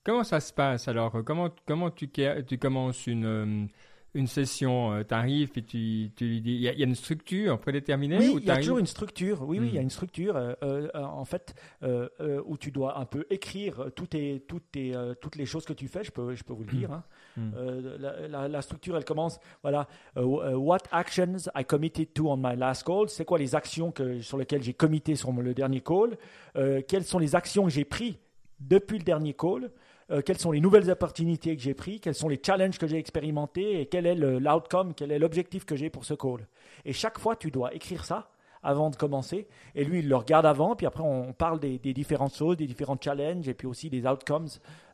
Comment 0.04 0.24
ça 0.24 0.40
se 0.40 0.52
passe 0.52 0.88
alors? 0.88 1.24
Comment, 1.26 1.50
comment 1.66 1.92
tu, 1.92 2.10
tu 2.10 2.58
commences 2.58 3.06
une 3.06 3.26
euh, 3.26 3.66
une 4.14 4.28
session, 4.28 4.92
euh, 4.92 5.04
tu 5.04 5.14
arrives 5.14 5.52
et 5.56 5.62
tu, 5.62 6.12
tu 6.16 6.26
lui 6.26 6.42
dis, 6.42 6.56
il 6.56 6.62
y, 6.62 6.68
a 6.68 6.86
une 6.86 6.96
structure 6.96 7.60
prédéterminée 7.60 8.18
Oui, 8.18 8.36
il 8.42 8.46
y 8.46 8.52
a 8.52 8.58
toujours 8.58 8.78
une 8.78 8.86
structure. 8.86 9.42
Oui, 9.48 9.60
oui, 9.60 9.68
il 9.70 9.74
y 9.74 9.78
a 9.78 9.82
hmm. 9.82 9.84
une 9.84 9.90
structure, 9.90 10.36
euh, 10.36 10.54
euh, 10.64 10.90
en 10.96 11.26
fait, 11.26 11.56
où 12.46 12.58
tu 12.58 12.72
dois 12.72 13.00
un 13.00 13.06
peu 13.06 13.26
écrire 13.30 13.86
toutes, 13.96 14.12
tes, 14.12 14.44
toutes, 14.48 14.72
tes, 14.72 14.94
toutes 15.22 15.36
les 15.36 15.46
choses 15.46 15.66
que 15.66 15.74
tu 15.74 15.88
fais. 15.88 16.04
Je 16.04 16.12
peux, 16.12 16.36
je 16.36 16.44
peux 16.44 16.54
vous 16.54 16.64
le 16.64 16.72
dire. 16.72 16.92
Hein. 16.92 17.04
Hmm. 17.38 17.52
La, 17.98 18.50
la, 18.50 18.62
structure, 18.62 18.98
elle 18.98 19.06
commence, 19.06 19.40
voilà, 19.62 19.88
what 20.18 20.80
actions 20.92 21.50
I 21.56 21.64
committed 21.64 22.12
to 22.14 22.30
on 22.30 22.36
my 22.36 22.58
last 22.58 22.84
call? 22.84 23.08
C'est 23.08 23.24
quoi 23.24 23.40
les 23.40 23.56
actions 23.56 23.94
que, 23.94 24.20
sur 24.20 24.38
lesquelles 24.38 24.64
j'ai 24.64 24.74
committé 24.74 25.16
sur 25.16 25.32
le 25.32 25.54
dernier 25.54 25.80
call? 25.80 26.18
Quelles 26.54 27.06
sont 27.06 27.20
les 27.20 27.34
actions 27.34 27.64
que 27.64 27.70
j'ai 27.70 27.86
prises 27.86 28.18
depuis 28.60 28.98
le 28.98 29.06
dernier 29.06 29.34
call? 29.34 29.72
Euh, 30.12 30.22
quelles 30.22 30.38
sont 30.38 30.52
les 30.52 30.62
nouvelles 30.62 30.90
opportunités 30.90 31.56
que 31.56 31.62
j'ai 31.62 31.74
prises, 31.74 32.00
quels 32.02 32.16
sont 32.16 32.30
les 32.30 32.40
challenges 32.44 32.78
que 32.78 32.88
j'ai 32.88 32.98
expérimentés 32.98 33.80
et 33.82 33.86
quel 33.86 34.06
est 34.06 34.16
l'outcome, 34.16 34.94
quel 34.94 35.12
est 35.12 35.20
l'objectif 35.20 35.66
que 35.66 35.76
j'ai 35.76 35.90
pour 35.90 36.06
ce 36.06 36.14
call. 36.14 36.48
Et 36.86 36.94
chaque 36.94 37.18
fois, 37.20 37.36
tu 37.36 37.52
dois 37.52 37.74
écrire 37.74 38.04
ça 38.06 38.30
avant 38.64 38.90
de 38.90 38.96
commencer. 38.96 39.48
Et 39.74 39.84
lui, 39.84 40.00
il 40.00 40.10
le 40.10 40.16
regarde 40.16 40.46
avant, 40.46 40.76
puis 40.76 40.86
après, 40.86 41.04
on 41.04 41.34
parle 41.34 41.60
des, 41.60 41.80
différentes 41.80 42.36
choses, 42.36 42.58
des 42.58 42.68
différents 42.68 42.98
challenges, 43.02 43.48
et 43.48 43.54
puis 43.54 43.68
aussi 43.68 43.90
des 43.90 44.06
outcomes 44.06 44.48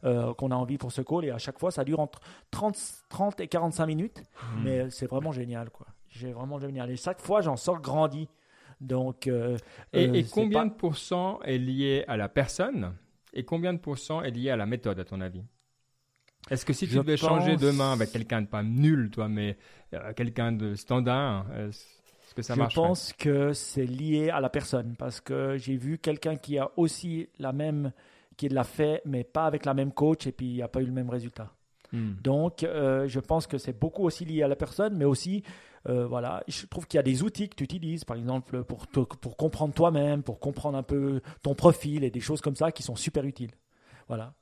euh, 0.03 0.33
qu'on 0.35 0.51
a 0.51 0.55
envie 0.55 0.77
pour 0.77 0.91
ce 0.91 1.01
call. 1.01 1.25
Et 1.25 1.31
à 1.31 1.37
chaque 1.37 1.59
fois, 1.59 1.71
ça 1.71 1.83
dure 1.83 1.99
entre 1.99 2.19
30, 2.51 2.77
30 3.09 3.41
et 3.41 3.47
45 3.47 3.85
minutes. 3.85 4.21
Mmh. 4.21 4.63
Mais 4.63 4.89
c'est 4.89 5.07
vraiment 5.07 5.31
génial, 5.31 5.69
quoi. 5.69 5.87
J'ai 6.09 6.31
vraiment 6.31 6.59
génial. 6.59 6.89
Et 6.89 6.95
chaque 6.95 7.19
fois, 7.19 7.41
j'en 7.41 7.57
sors 7.57 7.81
grandi. 7.81 8.29
Donc, 8.79 9.27
euh, 9.27 9.57
Et, 9.93 10.23
combien 10.25 10.63
pas- 10.63 10.69
de 10.69 10.73
pourcents 10.75 11.39
est 11.41 11.57
lié 11.57 12.05
à 12.07 12.15
la 12.15 12.29
personne? 12.29 12.93
Et 13.37 13.43
combien 13.45 13.73
de 13.73 13.79
pourcents 13.79 14.21
est 14.21 14.31
lié 14.31 14.49
à 14.49 14.55
la 14.57 14.65
méthode, 14.65 14.99
à 14.99 15.05
ton 15.05 15.21
avis? 15.21 15.43
Est-ce 16.49 16.65
que 16.65 16.73
si 16.73 16.87
tu 16.87 16.93
Je 16.93 16.99
devais 16.99 17.17
changer 17.17 17.53
pense- 17.53 17.61
demain 17.61 17.91
avec 17.93 18.11
quelqu'un 18.11 18.41
de 18.41 18.47
pas 18.47 18.63
nul, 18.63 19.09
toi, 19.11 19.27
mais 19.27 19.57
euh, 19.93 20.13
quelqu'un 20.13 20.51
de 20.53 20.75
standard, 20.75 21.45
est-ce 21.57 22.33
que 22.35 22.41
ça 22.41 22.53
je 22.53 22.59
marche 22.59 22.75
pense 22.75 23.13
que 23.13 23.51
c'est 23.53 23.85
lié 23.85 24.29
à 24.29 24.39
la 24.39 24.49
personne 24.49 24.95
parce 24.97 25.19
que 25.21 25.57
j'ai 25.57 25.75
vu 25.75 25.97
quelqu'un 25.97 26.35
qui 26.37 26.57
a 26.57 26.69
aussi 26.77 27.27
la 27.39 27.51
même, 27.51 27.91
qui 28.37 28.47
l'a 28.49 28.63
fait, 28.63 29.01
mais 29.05 29.23
pas 29.25 29.45
avec 29.45 29.65
la 29.65 29.73
même 29.73 29.91
coach 29.91 30.25
et 30.27 30.31
puis 30.31 30.47
il 30.53 30.57
n'a 30.59 30.67
pas 30.69 30.81
eu 30.81 30.85
le 30.85 30.91
même 30.93 31.09
résultat. 31.09 31.51
Donc, 31.93 32.63
euh, 32.63 33.07
je 33.07 33.19
pense 33.21 33.47
que 33.47 33.57
c'est 33.57 33.77
beaucoup 33.79 34.03
aussi 34.03 34.25
lié 34.25 34.43
à 34.43 34.47
la 34.49 34.57
personne, 34.57 34.97
mais 34.97 35.05
aussi, 35.05 35.41
euh, 35.89 36.05
voilà, 36.07 36.43
je 36.47 36.65
trouve 36.65 36.85
qu'il 36.87 36.97
y 36.97 36.99
a 36.99 37.03
des 37.03 37.23
outils 37.23 37.49
que 37.49 37.55
tu 37.55 37.63
utilises, 37.63 38.03
par 38.03 38.17
exemple, 38.17 38.63
pour, 38.63 38.87
te- 38.87 38.99
pour 38.99 39.37
comprendre 39.37 39.73
toi-même, 39.73 40.23
pour 40.23 40.39
comprendre 40.39 40.77
un 40.77 40.83
peu 40.83 41.21
ton 41.41 41.55
profil 41.55 42.03
et 42.03 42.09
des 42.11 42.19
choses 42.19 42.41
comme 42.41 42.55
ça 42.55 42.71
qui 42.71 42.83
sont 42.83 42.95
super 42.95 43.23
utiles. 43.25 43.51
Voilà. 44.07 44.33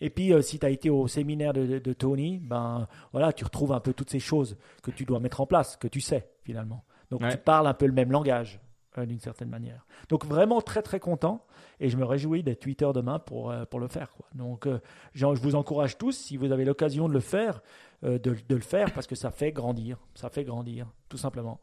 Et 0.00 0.10
puis, 0.10 0.32
euh, 0.32 0.42
si 0.42 0.58
tu 0.58 0.66
as 0.66 0.70
été 0.70 0.88
au 0.90 1.06
séminaire 1.08 1.52
de, 1.52 1.66
de- 1.66 1.78
de 1.78 1.92
Tony, 1.92 2.38
ben 2.38 2.86
voilà, 3.12 3.32
tu 3.32 3.44
retrouves 3.44 3.72
un 3.72 3.80
peu 3.80 3.92
toutes 3.92 4.10
ces 4.10 4.20
choses 4.20 4.56
que 4.82 4.90
tu 4.90 5.04
dois 5.04 5.20
mettre 5.20 5.40
en 5.40 5.46
place, 5.46 5.76
que 5.76 5.88
tu 5.88 6.00
sais 6.00 6.28
finalement. 6.44 6.84
Donc, 7.10 7.22
Ouais. 7.22 7.30
tu 7.30 7.38
parles 7.38 7.66
un 7.66 7.74
peu 7.74 7.86
le 7.86 7.92
même 7.92 8.10
langage, 8.12 8.60
d'une 9.04 9.18
certaine 9.20 9.50
manière. 9.50 9.84
Donc, 10.08 10.24
vraiment 10.24 10.62
très 10.62 10.80
très 10.80 11.00
content. 11.00 11.44
Et 11.80 11.90
je 11.90 11.96
me 11.98 12.04
réjouis 12.04 12.42
d'être 12.42 12.60
Twitter 12.60 12.88
demain 12.94 13.18
pour, 13.18 13.50
euh, 13.50 13.64
pour 13.66 13.80
le 13.80 13.88
faire. 13.88 14.12
Quoi. 14.12 14.26
Donc, 14.34 14.66
euh, 14.66 14.78
je 15.12 15.26
vous 15.26 15.54
encourage 15.56 15.98
tous, 15.98 16.12
si 16.12 16.36
vous 16.38 16.52
avez 16.52 16.64
l'occasion 16.64 17.08
de 17.08 17.12
le 17.12 17.20
faire, 17.20 17.60
euh, 18.04 18.18
de, 18.18 18.34
de 18.48 18.54
le 18.54 18.60
faire 18.62 18.92
parce 18.94 19.06
que 19.06 19.14
ça 19.14 19.30
fait 19.30 19.52
grandir. 19.52 19.98
Ça 20.14 20.30
fait 20.30 20.44
grandir, 20.44 20.86
tout 21.10 21.18
simplement. 21.18 21.60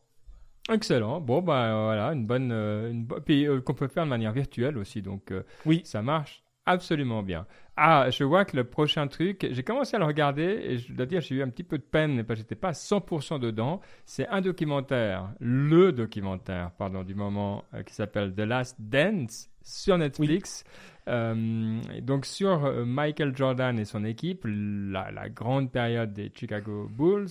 Excellent. 0.71 1.19
Bon, 1.19 1.41
bah 1.41 1.65
euh, 1.65 1.84
voilà, 1.86 2.07
une 2.13 2.25
bonne. 2.25 2.51
euh, 2.51 2.91
une 2.91 3.05
bo- 3.05 3.19
Puis 3.19 3.47
euh, 3.47 3.59
qu'on 3.59 3.73
peut 3.73 3.88
faire 3.88 4.05
de 4.05 4.09
manière 4.09 4.31
virtuelle 4.31 4.77
aussi, 4.77 5.01
donc 5.01 5.31
euh, 5.31 5.43
Oui. 5.65 5.81
ça 5.84 6.01
marche 6.01 6.43
absolument 6.66 7.24
bien. 7.24 7.45
Ah, 7.76 8.09
je 8.11 8.24
vois 8.24 8.45
que 8.45 8.55
le 8.55 8.64
prochain 8.64 9.07
truc, 9.07 9.47
j'ai 9.49 9.64
commencé 9.64 9.95
à 9.95 9.99
le 9.99 10.05
regarder 10.05 10.43
et 10.43 10.78
je 10.78 10.93
dois 10.93 11.05
dire, 11.05 11.22
j'ai 11.22 11.36
eu 11.36 11.43
un 11.43 11.49
petit 11.49 11.64
peu 11.64 11.78
de 11.78 11.84
peine 11.84 12.24
parce 12.24 12.39
que 12.39 12.43
j'étais 12.43 12.55
pas 12.55 12.72
100% 12.72 13.39
dedans. 13.39 13.82
C'est 14.05 14.28
un 14.28 14.41
documentaire, 14.41 15.34
le 15.39 15.91
documentaire, 15.91 16.72
pardon, 16.78 17.03
du 17.03 17.16
moment 17.16 17.64
euh, 17.74 17.84
qui 17.84 17.93
s'appelle 17.93 18.34
The 18.34 18.41
Last 18.41 18.78
Dance 18.80 19.49
sur 19.64 19.97
Netflix. 19.97 20.64
Euh, 21.09 21.82
donc 22.01 22.26
sur 22.26 22.64
euh, 22.66 22.86
Michael 22.86 23.36
Jordan 23.36 23.78
et 23.78 23.86
son 23.86 24.05
équipe, 24.05 24.45
la, 24.45 25.11
la 25.11 25.30
grande 25.30 25.72
période 25.72 26.14
des 26.14 26.32
Chicago 26.34 26.88
Bulls. 26.89 27.28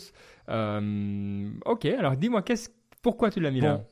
Euh, 0.48 1.50
ok, 1.64 1.86
alors 1.86 2.16
dis-moi, 2.16 2.42
qu'est-ce, 2.42 2.68
pourquoi 3.02 3.30
tu 3.30 3.40
l'as 3.40 3.50
mis 3.50 3.60
là? 3.60 3.82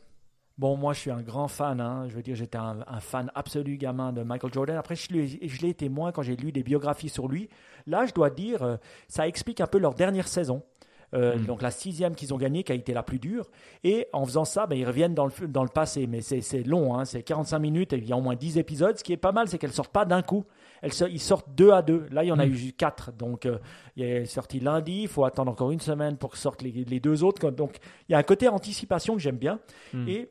Bon. 0.60 0.76
Moi, 0.76 0.92
je 0.92 1.00
suis 1.00 1.10
un 1.10 1.22
grand 1.22 1.48
fan. 1.48 1.80
hein. 1.80 2.06
Je 2.08 2.14
veux 2.14 2.22
dire, 2.22 2.36
j'étais 2.36 2.58
un, 2.58 2.78
un 2.86 3.00
fan 3.00 3.30
absolu 3.34 3.76
gamin 3.78 4.12
de 4.12 4.22
Michael 4.22 4.52
Jordan. 4.52 4.76
Après, 4.76 4.94
je 4.94 5.12
l'ai 5.12 5.26
je 5.48 5.62
l'ai 5.62 5.70
été 5.70 5.88
moins 5.88 6.12
quand 6.12 6.22
j'ai 6.22 6.36
lu 6.36 6.52
des 6.52 6.62
biographies 6.62 7.08
sur 7.08 7.28
lui. 7.28 7.48
Là, 7.86 8.04
je 8.06 8.12
dois 8.12 8.30
dire, 8.30 8.62
euh, 8.62 8.76
ça 9.08 9.26
explique 9.26 9.60
un 9.60 9.66
peu 9.66 9.78
leur 9.78 9.94
dernière 9.94 10.28
saison. 10.28 10.62
Euh, 11.12 11.36
Mm. 11.38 11.46
Donc 11.46 11.60
la 11.62 11.72
sixième 11.72 12.14
qu'ils 12.14 12.32
ont 12.32 12.36
gagnée, 12.36 12.62
qui 12.62 12.70
a 12.70 12.74
été 12.76 12.92
la 12.94 13.02
plus 13.02 13.18
dure. 13.18 13.50
Et 13.82 14.06
en 14.12 14.24
faisant 14.24 14.44
ça, 14.44 14.66
ben, 14.68 14.76
ils 14.78 14.86
reviennent 14.86 15.14
dans 15.14 15.26
le, 15.26 15.48
dans 15.48 15.64
le 15.64 15.68
passé. 15.68 16.06
Mais 16.06 16.20
c'est 16.20 16.62
long, 16.62 16.94
hein. 16.96 17.04
c'est 17.04 17.24
45 17.24 17.58
minutes 17.58 17.92
et 17.92 17.96
il 17.98 18.06
y 18.08 18.12
a 18.12 18.16
au 18.16 18.20
moins 18.20 18.36
10 18.36 18.58
épisodes. 18.58 18.96
Ce 18.96 19.02
qui 19.02 19.12
est 19.12 19.16
pas 19.16 19.32
mal, 19.32 19.48
c'est 19.48 19.58
qu'elles 19.58 19.72
sortent 19.72 19.90
pas 19.92 20.04
d'un 20.04 20.22
coup. 20.22 20.44
Elles 20.82 20.92
ils 21.10 21.18
sortent 21.20 21.48
deux 21.56 21.72
à 21.72 21.82
deux. 21.82 22.06
Là, 22.12 22.22
il 22.22 22.28
y 22.28 22.32
en 22.32 22.38
a 22.38 22.46
Mm. 22.46 22.52
eu 22.54 22.72
quatre. 22.74 23.10
Donc 23.12 23.44
euh, 23.46 23.58
il 23.96 24.04
est 24.04 24.24
sorti 24.26 24.60
lundi. 24.60 25.02
Il 25.02 25.08
faut 25.08 25.24
attendre 25.24 25.50
encore 25.50 25.72
une 25.72 25.80
semaine 25.80 26.16
pour 26.16 26.30
que 26.30 26.38
sortent 26.38 26.62
les, 26.62 26.70
les 26.70 27.00
deux 27.00 27.24
autres. 27.24 27.50
Donc 27.50 27.78
il 28.08 28.12
y 28.12 28.14
a 28.14 28.18
un 28.18 28.22
côté 28.22 28.46
anticipation 28.48 29.14
que 29.14 29.20
j'aime 29.20 29.36
bien. 29.38 29.58
Mm. 29.92 30.08
Et 30.08 30.28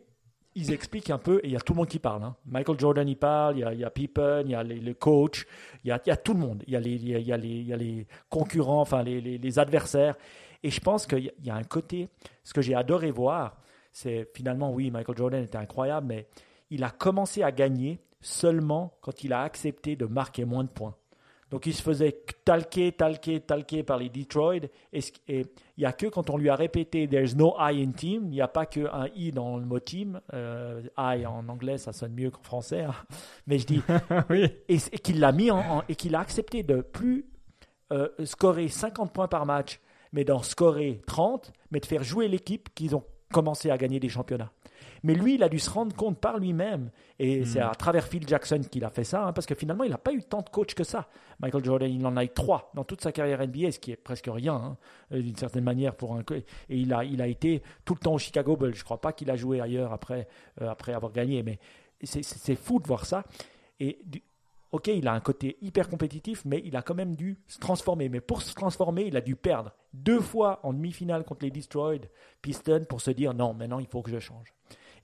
ils 0.56 0.72
expliquent 0.72 1.10
un 1.10 1.18
peu, 1.18 1.40
et 1.44 1.48
il 1.48 1.52
y 1.52 1.56
a 1.56 1.60
tout 1.60 1.74
le 1.74 1.78
monde 1.78 1.88
qui 1.88 2.00
parle. 2.00 2.24
hein. 2.24 2.36
Michael 2.46 2.80
Jordan, 2.80 3.08
il 3.08 3.18
parle, 3.18 3.58
il 3.58 3.60
y 3.60 3.64
a, 3.64 3.74
il 3.74 3.90
Pippen, 3.90 4.44
il 4.46 4.52
y 4.52 4.56
a 4.56 4.64
le 4.64 4.94
coach, 4.94 5.46
il 5.84 5.88
y 5.88 5.92
a, 5.92 6.00
tout 6.18 6.34
le 6.34 6.40
monde. 6.40 6.64
Il 6.68 6.74
y 6.74 7.32
a 7.32 7.38
les, 7.38 8.08
concurrents, 8.30 8.86
les, 9.04 9.60
adversaires. 9.60 10.16
Et 10.64 10.72
je 10.72 10.82
pense 10.82 11.08
qu'il 11.08 11.32
y 11.42 11.50
a 11.50 11.56
un 11.56 11.64
côté, 11.64 12.10
ce 12.44 12.54
que 12.54 12.62
j'ai 12.62 12.76
adoré 12.76 13.12
voir, 13.12 13.58
c'est 13.92 14.30
finalement, 14.36 14.72
oui, 14.74 14.92
Michael 14.92 15.18
Jordan 15.18 15.44
était 15.44 15.58
incroyable, 15.58 16.08
mais 16.08 16.28
il 16.70 16.84
a 16.84 16.90
commencé 16.90 17.44
à 17.44 17.52
gagner 17.52 18.00
seulement 18.22 18.98
quand 19.02 19.24
il 19.24 19.34
a 19.34 19.44
accepté 19.44 19.96
de 19.96 20.06
marquer 20.06 20.46
moins 20.46 20.64
de 20.64 20.70
points. 20.70 20.96
Donc 21.50 21.66
il 21.66 21.74
se 21.74 21.82
faisait 21.82 22.24
talquer, 22.46 22.92
talquer, 22.92 23.40
talquer 23.40 23.82
par 23.84 23.98
les 23.98 24.10
Detroit. 24.10 24.56
Et 24.94 25.00
il 25.28 25.46
n'y 25.78 25.86
a 25.86 25.94
que 25.94 26.06
quand 26.08 26.30
on 26.30 26.38
lui 26.38 26.50
a 26.50 26.56
répété 26.56 27.08
There's 27.08 27.36
no 27.36 27.56
I 27.60 27.84
in 27.84 27.92
team, 27.92 28.26
il 28.26 28.30
n'y 28.32 28.42
a 28.42 28.48
pas 28.48 28.66
qu'un 28.68 29.08
I 29.16 29.32
dans 29.32 29.58
le 29.58 29.66
mot 29.66 29.80
team. 29.80 30.22
Euh, 30.34 30.82
I 30.98 31.26
en 31.26 31.48
anglais, 31.50 31.78
ça 31.80 31.92
sonne 31.92 32.14
mieux 32.14 32.30
qu'en 32.30 32.44
français. 32.44 32.82
hein. 32.82 32.94
Mais 33.48 33.58
je 33.58 33.66
dis, 33.66 33.82
oui. 34.30 34.46
et, 34.68 34.76
et 34.76 35.00
qu'il 35.00 35.20
l'a 35.20 35.32
mis 35.32 35.50
en, 35.50 35.58
en- 35.60 35.84
et 35.90 35.96
qu'il 35.96 36.14
a 36.16 36.20
accepté 36.20 36.62
de 36.64 36.82
plus 36.82 37.26
euh, 37.92 38.08
scorer 38.26 38.68
50 38.68 39.12
points 39.12 39.28
par 39.28 39.48
match, 39.48 39.80
mais 40.14 40.24
d'en 40.24 40.44
scorer 40.44 41.02
30, 41.08 41.52
mais 41.72 41.80
de 41.80 41.86
faire 41.88 42.04
jouer 42.04 42.28
l'équipe 42.28 42.70
qu'ils 42.76 42.96
ont 42.96 43.04
commencé 43.32 43.70
à 43.70 43.78
gagner 43.78 44.00
des 44.00 44.10
championnats. 44.10 44.52
Mais 45.04 45.14
lui, 45.14 45.36
il 45.36 45.44
a 45.44 45.50
dû 45.50 45.60
se 45.60 45.70
rendre 45.70 45.96
compte 45.96 46.20
par 46.20 46.40
lui-même, 46.40 46.90
et 47.20 47.46
c'est 47.46 47.62
à 47.62 47.72
travers 47.72 48.06
Phil 48.06 48.28
Jackson 48.28 48.60
qu'il 48.70 48.84
a 48.84 48.90
fait 48.90 49.06
ça, 49.06 49.26
hein, 49.26 49.32
parce 49.34 49.46
que 49.46 49.56
finalement, 49.56 49.86
il 49.86 49.92
n'a 49.92 49.98
pas 49.98 50.12
eu 50.14 50.22
tant 50.24 50.42
de 50.42 50.50
coachs 50.50 50.74
que 50.74 50.84
ça. 50.84 51.08
Michael 51.40 51.64
Jordan, 51.64 51.90
il 51.90 52.06
en 52.06 52.18
a 52.18 52.24
eu 52.26 52.30
trois 52.30 52.70
dans 52.76 52.84
toute 52.84 53.02
sa 53.02 53.12
carrière 53.14 53.40
NBA, 53.42 53.72
ce 53.72 53.80
qui 53.80 53.92
est 53.92 53.96
presque 53.96 54.28
rien, 54.30 54.56
hein, 54.56 54.78
euh, 55.14 55.22
d'une 55.22 55.38
certaine 55.38 55.64
manière 55.64 55.96
pour 55.96 56.16
un 56.16 56.24
Et 56.30 56.44
il 56.78 56.94
a, 56.94 57.06
il 57.06 57.22
a 57.22 57.28
été 57.28 57.62
tout 57.86 57.94
le 57.94 58.00
temps 58.00 58.14
au 58.14 58.18
Chicago 58.18 58.58
Bulls. 58.58 58.74
Je 58.76 58.80
ne 58.82 58.84
crois 58.84 59.00
pas 59.00 59.14
qu'il 59.14 59.32
a 59.32 59.38
joué 59.38 59.62
ailleurs 59.62 59.94
après, 59.94 60.28
euh, 60.62 60.70
après 60.70 60.94
avoir 60.94 61.14
gagné, 61.14 61.44
mais 61.44 61.60
c'est- 62.04 62.56
fou 62.56 62.80
de 62.80 62.88
voir 62.88 63.06
ça. 63.06 63.24
Et 63.80 64.00
du- 64.06 64.22
ok, 64.72 64.88
il 64.88 65.08
a 65.08 65.14
un 65.14 65.20
côté 65.20 65.58
hyper 65.62 65.90
compétitif, 65.90 66.44
mais 66.46 66.62
il 66.66 66.76
a 66.76 66.82
quand 66.82 66.96
même 66.96 67.16
dû 67.16 67.38
se 67.48 67.60
transformer. 67.60 68.10
Mais 68.10 68.22
pour 68.22 68.42
se 68.42 68.54
transformer, 68.54 69.04
il 69.04 69.18
a 69.18 69.22
dû 69.22 69.36
perdre 69.36 69.74
deux 69.94 70.20
fois 70.22 70.60
en 70.64 70.74
demi-finale 70.74 71.24
contre 71.24 71.46
les 71.46 71.52
Destroyed 71.52 72.10
Pistons 72.42 72.86
pour 72.88 73.02
se 73.02 73.12
dire 73.12 73.34
non, 73.34 73.54
maintenant 73.54 73.80
il 73.80 73.88
faut 73.88 74.02
que 74.02 74.12
je 74.12 74.20
change. 74.20 74.54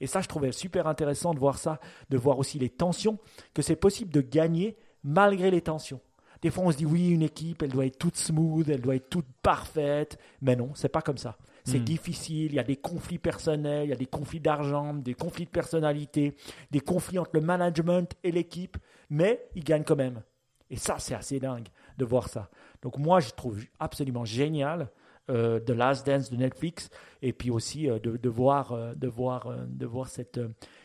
Et 0.02 0.08
ça, 0.08 0.22
je 0.22 0.28
trouvais 0.28 0.52
super 0.52 0.88
intéressant 0.88 1.34
de 1.34 1.40
voir 1.40 1.58
ça, 1.58 1.80
de 2.10 2.18
voir 2.18 2.38
aussi 2.38 2.60
les 2.60 2.70
tensions, 2.70 3.18
que 3.54 3.62
c'est 3.62 3.78
possible 3.78 4.12
de 4.12 4.22
gagner 4.22 4.76
malgré 5.04 5.50
les 5.52 5.62
tensions. 5.62 6.02
Des 6.42 6.52
fois, 6.52 6.66
on 6.66 6.72
se 6.72 6.78
dit 6.78 6.86
oui, 6.86 7.10
une 7.10 7.22
équipe, 7.24 7.64
elle 7.64 7.72
doit 7.72 7.86
être 7.86 7.98
toute 7.98 8.18
smooth, 8.18 8.70
elle 8.70 8.82
doit 8.82 8.96
être 8.96 9.10
toute 9.10 9.26
parfaite, 9.42 10.20
mais 10.42 10.56
non, 10.56 10.72
c'est 10.76 10.90
pas 10.90 11.02
comme 11.02 11.18
ça. 11.18 11.38
C'est 11.64 11.80
Mm. 11.80 11.84
difficile, 11.86 12.52
il 12.52 12.56
y 12.56 12.60
a 12.60 12.64
des 12.64 12.76
conflits 12.76 13.18
personnels, 13.18 13.86
il 13.88 13.90
y 13.90 13.94
a 13.94 13.96
des 13.96 14.06
conflits 14.06 14.42
d'argent, 14.42 14.94
des 14.94 15.16
conflits 15.16 15.46
de 15.46 15.50
personnalité, 15.50 16.36
des 16.70 16.82
conflits 16.82 17.18
entre 17.18 17.32
le 17.34 17.42
management 17.42 18.14
et 18.24 18.32
l'équipe, 18.32 18.78
mais 19.10 19.46
ils 19.56 19.64
gagnent 19.64 19.84
quand 19.84 19.96
même. 19.96 20.22
Et 20.70 20.78
ça, 20.78 20.96
c'est 21.00 21.14
assez 21.16 21.40
dingue 21.40 21.68
de 21.98 22.06
voir 22.06 22.28
ça. 22.28 22.50
Donc 22.82 22.98
moi, 22.98 23.20
je 23.20 23.30
trouve 23.32 23.62
absolument 23.80 24.26
génial 24.26 24.90
euh, 25.30 25.60
The 25.60 25.72
Last 25.72 26.06
Dance 26.06 26.30
de 26.32 26.38
Netflix, 26.38 26.90
et 27.22 27.34
puis 27.34 27.50
aussi 27.52 27.90
euh, 27.90 27.98
de, 28.00 28.18
de 28.18 28.30
voir, 28.30 28.72
euh, 28.74 28.94
de 28.96 29.08
voir, 29.08 29.52
de 29.68 29.86
voir 29.86 30.08
cette. 30.08 30.40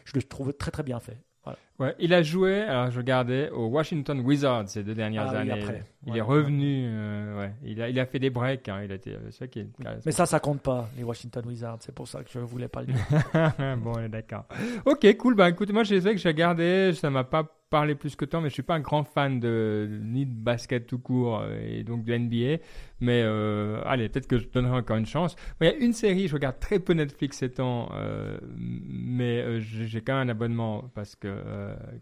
je 0.04 0.12
le 0.14 0.22
trouve 0.22 0.52
très 0.54 0.70
très 0.70 0.82
bien 0.82 0.98
fait. 1.00 1.18
Voilà. 1.44 1.58
Ouais, 1.78 1.94
il 1.98 2.12
a 2.12 2.22
joué, 2.22 2.60
alors 2.62 2.90
je 2.90 2.98
regardais, 2.98 3.48
au 3.50 3.66
Washington 3.68 4.20
Wizards 4.20 4.68
ces 4.68 4.82
deux 4.84 4.94
dernières 4.94 5.26
Ah 5.28 5.30
oui, 5.32 5.50
années. 5.50 5.62
après. 5.62 5.84
Il 6.06 6.12
Ouais, 6.12 6.18
est 6.18 6.22
revenu, 6.22 6.84
euh, 6.86 7.38
ouais. 7.38 7.52
Il 7.64 7.80
a, 7.80 7.88
il 7.88 7.98
a 7.98 8.04
fait 8.04 8.18
des 8.18 8.28
breaks, 8.28 8.68
hein. 8.68 8.82
il 8.84 8.92
a 8.92 8.96
été, 8.96 9.16
ça 9.30 9.46
qui 9.46 9.60
est. 9.60 9.68
Mais 10.04 10.12
ça, 10.12 10.26
ça 10.26 10.38
compte 10.40 10.60
pas, 10.60 10.90
les 10.98 11.02
Washington 11.02 11.44
Wizards. 11.46 11.78
C'est 11.80 11.94
pour 11.94 12.06
ça 12.08 12.22
que 12.22 12.30
je 12.30 12.38
voulais 12.40 12.68
pas 12.68 12.82
le 12.82 12.88
dire. 12.88 13.76
bon, 13.78 14.06
d'accord. 14.10 14.44
Ok, 14.84 15.06
cool. 15.16 15.34
Bah 15.34 15.48
écoute, 15.48 15.70
moi 15.72 15.82
je 15.82 15.98
sais 15.98 16.10
que 16.12 16.18
j'ai 16.18 16.28
regardé, 16.28 16.92
ça 16.92 17.08
m'a 17.08 17.24
pas 17.24 17.44
parlé 17.70 17.94
plus 17.94 18.16
que 18.16 18.24
tant, 18.24 18.40
mais 18.40 18.48
je 18.48 18.54
suis 18.54 18.62
pas 18.62 18.74
un 18.74 18.80
grand 18.80 19.04
fan 19.04 19.38
de 19.40 20.00
ni 20.02 20.26
de 20.26 20.34
basket 20.34 20.86
tout 20.86 20.98
court 20.98 21.38
euh, 21.38 21.58
et 21.62 21.84
donc 21.84 22.04
de 22.04 22.16
NBA. 22.16 22.62
Mais 23.00 23.22
euh, 23.24 23.80
allez, 23.86 24.08
peut-être 24.08 24.26
que 24.26 24.38
je 24.38 24.48
donnerai 24.48 24.76
encore 24.76 24.96
une 24.96 25.06
chance. 25.06 25.36
Il 25.60 25.66
y 25.66 25.70
a 25.70 25.74
une 25.76 25.92
série, 25.92 26.28
je 26.28 26.34
regarde 26.34 26.58
très 26.58 26.80
peu 26.80 26.92
Netflix 26.92 27.38
ces 27.38 27.50
temps, 27.50 27.90
euh, 27.94 28.38
mais 28.56 29.60
j'ai 29.60 30.00
quand 30.00 30.18
même 30.18 30.28
un 30.28 30.30
abonnement 30.30 30.90
parce 30.94 31.14
que 31.14 31.42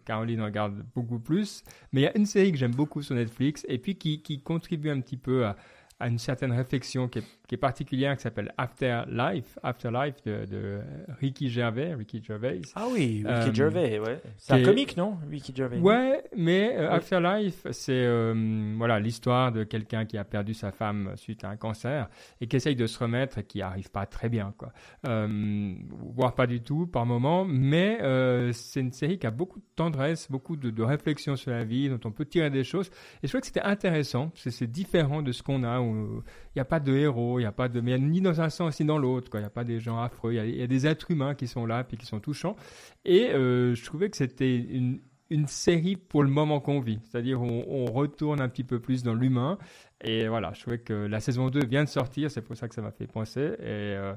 Caroline 0.05 0.41
regarde 0.43 0.85
beaucoup 0.95 1.21
plus. 1.21 1.63
Mais 1.93 2.01
il 2.01 2.05
y 2.05 2.09
a 2.09 2.17
une 2.17 2.27
série 2.27 2.51
que 2.51 2.59
j'aime 2.59 2.75
beaucoup 2.75 3.03
sur 3.03 3.15
Netflix 3.15 3.65
et 3.69 3.79
puis 3.79 3.97
qui, 3.97 4.23
qui 4.23 4.43
contribue 4.43 4.91
un 4.91 5.01
petit 5.01 5.19
peu 5.19 5.45
à, 5.45 5.57
à 6.01 6.09
une 6.09 6.19
certaine 6.19 6.53
réflexion 6.53 7.09
qui 7.09 7.21
est, 7.21 7.38
qui 7.49 7.55
est 7.55 7.59
particulière, 7.59 8.15
qui 8.17 8.23
s'appelle 8.23 8.53
Afterlife, 8.59 9.59
Afterlife 9.63 10.23
de, 10.25 10.45
de 10.45 10.79
Ricky 11.19 11.49
Gervais, 11.49 11.95
Ricky 11.95 12.23
Gervais. 12.23 12.61
Ah 12.77 12.85
oui, 12.93 13.25
Ricky 13.27 13.51
Euh, 13.51 13.55
Gervais, 13.55 13.99
ouais. 13.99 14.21
C'est 14.37 14.53
un 14.53 14.63
comique, 14.63 14.97
non 14.97 15.17
Ricky 15.31 15.53
Gervais? 15.57 15.79
Ouais, 15.79 16.23
mais 16.37 16.77
euh, 16.77 16.89
Oui. 16.91 16.95
Afterlife, 16.95 17.67
c'est 17.73 17.93
euh, 18.05 18.75
voilà 18.77 19.01
l'histoire 19.01 19.51
de 19.51 19.65
quelqu'un 19.65 20.05
qui 20.05 20.19
a 20.19 20.25
perdu 20.25 20.53
sa 20.55 20.73
femme 20.73 21.13
suite 21.17 21.43
à 21.43 21.49
un 21.49 21.57
cancer 21.57 22.09
et 22.41 22.47
qui 22.47 22.57
essaye 22.57 22.77
de 22.77 22.87
se 22.87 22.99
remettre 22.99 23.39
et 23.39 23.45
qui 23.45 23.63
arrive 23.63 23.91
pas 23.91 24.05
très 24.07 24.29
bien, 24.29 24.55
quoi. 24.57 24.73
Voire 26.15 26.35
pas 26.35 26.47
du 26.47 26.61
tout 26.61 26.87
par 26.87 27.07
moment, 27.07 27.45
mais 27.45 27.99
c'est 28.53 28.81
une 28.81 28.93
série 28.93 29.19
qui 29.19 29.27
a 29.27 29.31
beaucoup 29.31 29.59
de 29.59 29.65
tendresse, 29.75 30.31
beaucoup 30.31 30.57
de, 30.57 30.71
de 30.71 30.83
réflexion 30.83 31.35
sur 31.37 31.51
la 31.51 31.65
vie, 31.65 31.89
dont 31.89 32.01
on 32.05 32.11
peut 32.13 32.27
tirer 32.27 32.51
des 32.51 32.65
choses. 32.65 32.89
Et 33.23 33.27
je 33.27 33.29
trouvais 33.29 33.41
que 33.41 33.47
c'était 33.47 33.63
intéressant. 33.63 34.31
C'est 34.35 34.71
différent 34.71 35.23
de 35.23 35.33
ce 35.33 35.43
qu'on 35.43 35.65
a. 35.65 35.81
où 35.81 36.23
n'y 36.59 36.63
a 36.63 36.67
pas 36.67 36.81
de 36.81 36.95
héros, 36.95 37.39
il 37.39 37.43
n'y 37.43 37.47
a 37.47 37.53
pas 37.53 37.69
de, 37.69 37.81
mais 37.81 37.99
ni 37.99 38.21
dans 38.21 38.41
un 38.41 38.51
sens 38.51 38.79
ni 38.81 38.87
dans 38.87 38.99
l'autre. 38.99 39.31
Il 39.35 39.41
n'y 39.41 39.47
a 39.47 39.51
pas 39.51 39.65
des 39.65 39.81
gens 39.81 40.01
affreux. 40.01 40.35
Il 40.35 40.57
y, 40.57 40.63
a 40.63 40.67
des 40.67 40.87
êtres 40.87 41.11
humains 41.11 41.35
qui 41.35 41.47
sont 41.47 41.67
là 41.67 41.85
puis 41.85 41.97
qui 41.97 42.07
sont 42.07 42.21
touchants. 42.21 42.57
Et 43.05 43.31
euh, 43.31 43.75
je 43.75 43.85
trouvais 43.85 44.11
que 44.11 44.17
c'était 44.17 44.57
une, 44.57 45.01
série 45.47 45.97
pour 45.97 46.23
le 46.23 46.31
moment 46.31 46.59
qu'on 46.61 46.81
vit. 46.81 47.01
C'est-à-dire 47.05 47.43
on, 47.43 47.65
on 47.69 47.85
retourne 47.87 48.41
un 48.41 48.49
petit 48.49 48.65
peu 48.65 48.81
plus 48.81 49.03
dans 49.03 49.15
l'humain. 49.15 49.59
Et 50.03 50.29
voilà, 50.29 50.53
je 50.55 50.61
trouvais 50.61 50.79
que 50.79 50.93
la 50.93 51.21
saison 51.21 51.51
2 51.51 51.67
vient 51.67 51.85
de 51.85 51.89
sortir, 51.89 52.31
c'est 52.31 52.43
pour 52.43 52.57
ça 52.57 52.69
que 52.69 52.75
ça 52.75 52.83
m'a 52.83 52.93
fait 52.93 53.07
penser. 53.07 53.41
Et 53.59 53.97
euh, 53.97 54.15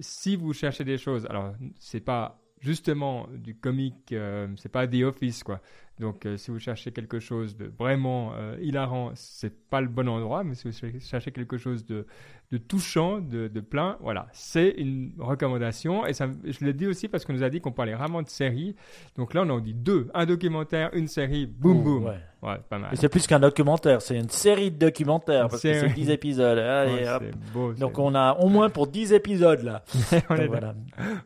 si 0.00 0.36
vous 0.36 0.52
cherchez 0.52 0.84
des 0.84 0.98
choses, 0.98 1.26
alors 1.26 1.52
c'est 1.78 2.00
pas 2.00 2.40
justement 2.60 3.26
du 3.32 3.54
comique, 3.54 4.12
euh, 4.12 4.48
c'est 4.56 4.68
pas 4.68 4.86
The 4.86 5.02
Office 5.02 5.42
quoi. 5.44 5.60
Donc 6.00 6.24
euh, 6.24 6.36
si 6.38 6.50
vous 6.50 6.58
cherchez 6.58 6.90
quelque 6.92 7.20
chose 7.20 7.56
de 7.56 7.70
vraiment 7.78 8.32
euh, 8.34 8.56
hilarant, 8.60 9.10
c'est 9.14 9.54
pas 9.68 9.80
le 9.80 9.88
bon 9.88 10.08
endroit, 10.08 10.42
mais 10.42 10.54
si 10.54 10.68
vous 10.68 10.74
cherchez 10.98 11.30
quelque 11.30 11.58
chose 11.58 11.84
de, 11.84 12.06
de 12.50 12.56
touchant, 12.58 13.20
de, 13.20 13.48
de, 13.48 13.60
plein, 13.60 13.98
voilà, 14.00 14.26
c'est 14.32 14.70
une 14.70 15.12
recommandation. 15.18 16.06
Et 16.06 16.14
ça, 16.14 16.28
je 16.44 16.64
l'ai 16.64 16.72
dit 16.72 16.86
aussi 16.86 17.06
parce 17.08 17.24
qu'on 17.24 17.34
nous 17.34 17.42
a 17.42 17.50
dit 17.50 17.60
qu'on 17.60 17.72
parlait 17.72 17.94
vraiment 17.94 18.22
de 18.22 18.28
séries. 18.28 18.74
Donc 19.16 19.34
là, 19.34 19.42
on 19.44 19.50
en 19.50 19.60
dit 19.60 19.74
deux, 19.74 20.08
un 20.14 20.24
documentaire, 20.26 20.90
une 20.94 21.06
série, 21.06 21.46
boum 21.46 21.82
boum. 21.82 22.04
Ouais. 22.04 22.16
Ouais, 22.42 22.56
pas 22.70 22.78
mal. 22.78 22.88
Et 22.92 22.96
c'est 22.96 23.10
plus 23.10 23.26
qu'un 23.26 23.38
documentaire, 23.38 24.00
c'est 24.00 24.16
une 24.16 24.30
série 24.30 24.70
de 24.70 24.78
documentaires 24.78 25.48
parce 25.48 25.60
que 25.60 25.74
c'est 25.74 25.80
série. 25.80 25.92
10 25.92 26.10
épisodes. 26.10 26.58
Allez, 26.58 26.92
Ouais, 26.94 27.08
hop. 27.08 27.22
c'est 27.22 27.52
beau, 27.52 27.72
Donc 27.74 27.98
on 27.98 28.14
a 28.14 28.32
au 28.38 28.48
moins 28.48 28.70
pour 28.70 28.86
10 28.86 29.12
épisodes 29.12 29.62
là. 29.62 29.82
on, 30.30 30.36
est 30.36 30.38
Donc, 30.40 30.48
voilà. 30.48 30.74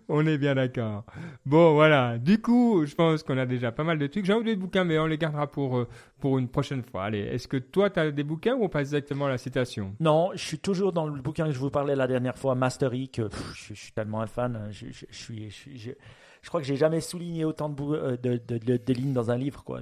on 0.09 0.27
est 0.27 0.39
bien 0.39 0.57
d'accord. 0.57 1.05
Bon, 1.47 1.75
voilà. 1.75 2.19
Du 2.19 2.41
coup, 2.41 2.85
je 2.85 2.97
pense 2.97 3.23
qu'on 3.23 3.39
a 3.39 3.47
déjà 3.47 3.71
pas 3.71 3.85
mal 3.85 3.99
de 3.99 4.09
trucs. 4.09 4.25
J'ai 4.25 4.33
envie 4.33 4.45
des 4.45 4.57
bouquins, 4.65 4.85
mais 4.85 4.99
on 4.99 5.07
les 5.07 5.19
gardera 5.19 5.47
pour, 5.51 5.79
euh, 5.79 5.89
pour 6.21 6.39
une 6.39 6.49
prochaine 6.49 6.83
fois. 6.83 7.05
Allez, 7.05 7.21
est-ce 7.21 7.47
que 7.49 7.57
toi, 7.57 7.91
tu 7.91 8.01
as 8.01 8.11
des 8.11 8.25
bouquins 8.25 8.55
ou 8.55 8.65
on 8.65 8.69
passe 8.69 8.89
directement 8.91 9.27
à 9.27 9.29
la 9.31 9.39
citation? 9.39 9.95
Non, 10.01 10.31
je 10.35 10.45
suis 10.45 10.59
toujours 10.59 10.93
dans 10.93 11.07
le 11.07 11.21
bouquin 11.23 11.47
que 11.47 11.53
je 11.53 11.59
vous 11.59 11.71
parlais 11.71 11.95
la 11.97 12.07
dernière 12.07 12.37
fois, 12.37 12.55
Mastery, 12.55 13.09
que 13.09 13.23
pff, 13.23 13.53
je, 13.69 13.75
suis 13.75 13.93
tellement 13.93 14.21
un 14.21 14.27
fan. 14.27 14.69
Je- 14.71 14.87
je 14.91 15.07
suis, 15.11 15.51
je, 16.45 16.49
crois 16.49 16.61
que 16.61 16.67
j'ai 16.67 16.77
jamais 16.77 17.01
souligné 17.01 17.47
autant 17.47 17.71
de, 17.71 17.83
euh, 17.83 18.79
lignes 18.89 19.15
dans 19.15 19.31
un 19.31 19.39
livre. 19.39 19.65
Quoi. 19.65 19.81